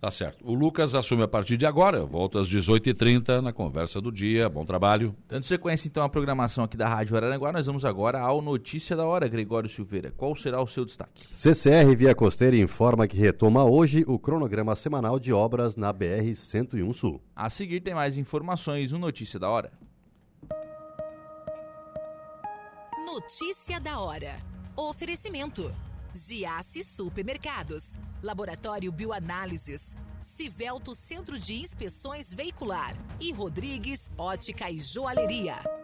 Tá 0.04 0.10
certo. 0.10 0.44
O 0.46 0.52
Lucas 0.52 0.94
assume 0.94 1.22
a 1.22 1.28
partir 1.28 1.56
de 1.56 1.64
agora, 1.64 2.04
volta 2.04 2.38
às 2.38 2.46
18h30 2.46 3.40
na 3.40 3.54
conversa 3.54 4.02
do 4.02 4.12
dia. 4.12 4.50
Bom 4.50 4.62
trabalho. 4.62 5.16
Dando 5.26 5.44
sequência, 5.44 5.88
então, 5.88 6.02
a 6.02 6.10
programação 6.10 6.62
aqui 6.62 6.76
da 6.76 6.86
Rádio 6.86 7.16
Araranguá, 7.16 7.50
nós 7.50 7.64
vamos 7.66 7.86
agora 7.86 8.20
ao 8.20 8.42
Notícia 8.42 8.94
da 8.94 9.06
Hora, 9.06 9.26
Gregório 9.28 9.66
Silveira. 9.66 10.12
Qual 10.14 10.36
será 10.36 10.60
o 10.60 10.66
seu 10.66 10.84
destaque? 10.84 11.26
CCR 11.32 11.96
Via 11.96 12.14
Costeira 12.14 12.54
informa 12.54 13.08
que 13.08 13.16
retoma 13.16 13.64
hoje 13.64 14.04
o 14.06 14.18
cronograma 14.18 14.76
semanal 14.76 15.18
de 15.18 15.32
obras 15.32 15.74
na 15.74 15.90
BR-101 15.94 16.92
Sul. 16.92 17.22
A 17.34 17.48
seguir 17.48 17.80
tem 17.80 17.94
mais 17.94 18.18
informações 18.18 18.92
no 18.92 18.98
Notícia 18.98 19.40
da 19.40 19.48
Hora. 19.48 19.72
Notícia 23.06 23.80
da 23.80 23.98
Hora. 23.98 24.53
Oferecimento. 24.76 25.72
Giasse 26.12 26.82
Supermercados, 26.82 27.96
Laboratório 28.20 28.90
Bioanálises, 28.90 29.96
Civelto 30.20 30.96
Centro 30.96 31.38
de 31.38 31.60
Inspeções 31.60 32.34
Veicular 32.34 32.94
e 33.20 33.32
Rodrigues 33.32 34.10
Ótica 34.18 34.68
e 34.70 34.80
Joalheria. 34.80 35.83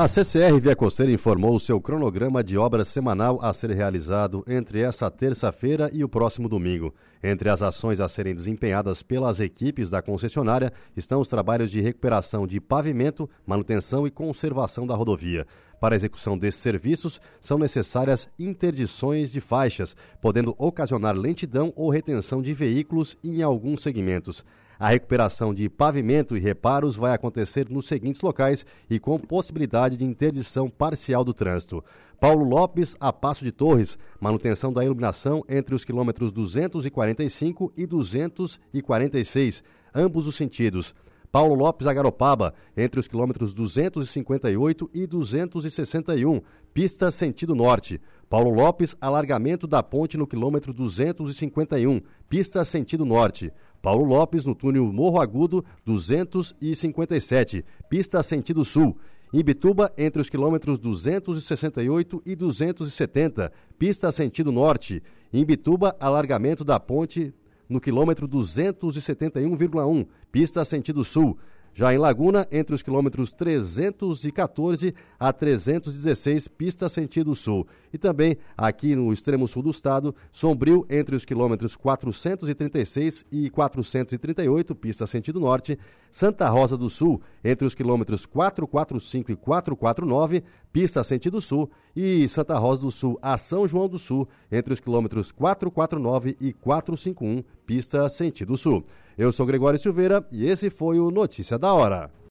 A 0.00 0.06
CCR 0.06 0.60
Via 0.60 0.76
Costeira 0.76 1.10
informou 1.10 1.56
o 1.56 1.58
seu 1.58 1.80
cronograma 1.80 2.40
de 2.44 2.56
obras 2.56 2.86
semanal 2.86 3.40
a 3.42 3.52
ser 3.52 3.72
realizado 3.72 4.44
entre 4.46 4.80
essa 4.80 5.10
terça-feira 5.10 5.90
e 5.92 6.04
o 6.04 6.08
próximo 6.08 6.48
domingo. 6.48 6.94
Entre 7.20 7.48
as 7.48 7.62
ações 7.62 7.98
a 7.98 8.08
serem 8.08 8.32
desempenhadas 8.32 9.02
pelas 9.02 9.40
equipes 9.40 9.90
da 9.90 10.00
concessionária 10.00 10.72
estão 10.96 11.20
os 11.20 11.26
trabalhos 11.26 11.68
de 11.68 11.80
recuperação 11.80 12.46
de 12.46 12.60
pavimento, 12.60 13.28
manutenção 13.44 14.06
e 14.06 14.10
conservação 14.12 14.86
da 14.86 14.94
rodovia. 14.94 15.44
Para 15.80 15.96
a 15.96 15.98
execução 15.98 16.38
desses 16.38 16.60
serviços, 16.60 17.20
são 17.40 17.58
necessárias 17.58 18.28
interdições 18.38 19.32
de 19.32 19.40
faixas, 19.40 19.96
podendo 20.22 20.54
ocasionar 20.58 21.16
lentidão 21.16 21.72
ou 21.74 21.90
retenção 21.90 22.40
de 22.40 22.54
veículos 22.54 23.16
em 23.24 23.42
alguns 23.42 23.82
segmentos. 23.82 24.44
A 24.78 24.90
recuperação 24.90 25.52
de 25.52 25.68
pavimento 25.68 26.36
e 26.36 26.40
reparos 26.40 26.94
vai 26.94 27.12
acontecer 27.12 27.68
nos 27.68 27.86
seguintes 27.86 28.20
locais 28.20 28.64
e 28.88 29.00
com 29.00 29.18
possibilidade 29.18 29.96
de 29.96 30.04
interdição 30.04 30.70
parcial 30.70 31.24
do 31.24 31.34
trânsito. 31.34 31.84
Paulo 32.20 32.44
Lopes, 32.44 32.94
a 33.00 33.12
Passo 33.12 33.44
de 33.44 33.50
Torres, 33.50 33.98
manutenção 34.20 34.72
da 34.72 34.84
iluminação 34.84 35.44
entre 35.48 35.74
os 35.74 35.84
quilômetros 35.84 36.30
245 36.30 37.72
e 37.76 37.86
246, 37.86 39.64
ambos 39.92 40.28
os 40.28 40.36
sentidos. 40.36 40.94
Paulo 41.30 41.54
Lopes 41.54 41.86
a 41.86 41.92
Garopaba, 41.92 42.54
entre 42.76 42.98
os 42.98 43.06
quilômetros 43.06 43.52
258 43.52 44.90
e 44.94 45.06
261, 45.06 46.40
pista 46.72 47.10
sentido 47.10 47.54
norte. 47.54 48.00
Paulo 48.30 48.50
Lopes, 48.50 48.96
alargamento 49.00 49.66
da 49.66 49.82
ponte 49.82 50.16
no 50.16 50.26
quilômetro 50.26 50.72
251, 50.72 52.00
pista 52.28 52.64
sentido 52.64 53.04
norte. 53.04 53.52
Paulo 53.88 54.04
Lopes, 54.04 54.44
no 54.44 54.54
túnel 54.54 54.92
Morro 54.92 55.18
Agudo, 55.18 55.64
257, 55.86 57.64
pista 57.88 58.22
sentido 58.22 58.62
sul. 58.62 58.94
Ibituba, 59.32 59.90
entre 59.96 60.20
os 60.20 60.28
quilômetros 60.28 60.78
268 60.78 62.22
e 62.26 62.36
270, 62.36 63.50
pista 63.78 64.12
sentido 64.12 64.52
norte. 64.52 65.02
Imbituba, 65.32 65.96
alargamento 65.98 66.64
da 66.64 66.78
ponte 66.78 67.32
no 67.66 67.80
quilômetro 67.80 68.28
271,1, 68.28 70.06
pista 70.30 70.62
sentido 70.66 71.02
sul. 71.02 71.38
Já 71.78 71.94
em 71.94 71.98
Laguna, 71.98 72.44
entre 72.50 72.74
os 72.74 72.82
quilômetros 72.82 73.30
314 73.30 74.92
a 75.16 75.32
316, 75.32 76.48
pista 76.48 76.88
sentido 76.88 77.36
sul. 77.36 77.68
E 77.92 77.96
também 77.96 78.36
aqui 78.56 78.96
no 78.96 79.12
extremo 79.12 79.46
sul 79.46 79.62
do 79.62 79.70
estado, 79.70 80.12
Sombrio, 80.32 80.84
entre 80.90 81.14
os 81.14 81.24
quilômetros 81.24 81.76
436 81.76 83.24
e 83.30 83.48
438, 83.48 84.74
pista 84.74 85.06
sentido 85.06 85.38
norte. 85.38 85.78
Santa 86.10 86.48
Rosa 86.48 86.76
do 86.76 86.88
Sul, 86.88 87.20
entre 87.44 87.66
os 87.66 87.74
quilômetros 87.74 88.26
445 88.26 89.32
e 89.32 89.36
449, 89.36 90.44
pista 90.72 91.04
sentido 91.04 91.40
sul. 91.40 91.70
E 91.94 92.28
Santa 92.28 92.58
Rosa 92.58 92.82
do 92.82 92.90
Sul 92.90 93.18
a 93.20 93.36
São 93.36 93.66
João 93.68 93.88
do 93.88 93.98
Sul, 93.98 94.28
entre 94.50 94.72
os 94.72 94.80
quilômetros 94.80 95.32
449 95.32 96.36
e 96.40 96.52
451, 96.52 97.42
pista 97.66 98.08
sentido 98.08 98.56
sul. 98.56 98.82
Eu 99.16 99.32
sou 99.32 99.46
Gregório 99.46 99.78
Silveira 99.78 100.26
e 100.30 100.46
esse 100.46 100.70
foi 100.70 100.98
o 100.98 101.10
Notícia 101.10 101.58
da 101.58 101.72
Hora. 101.72 102.17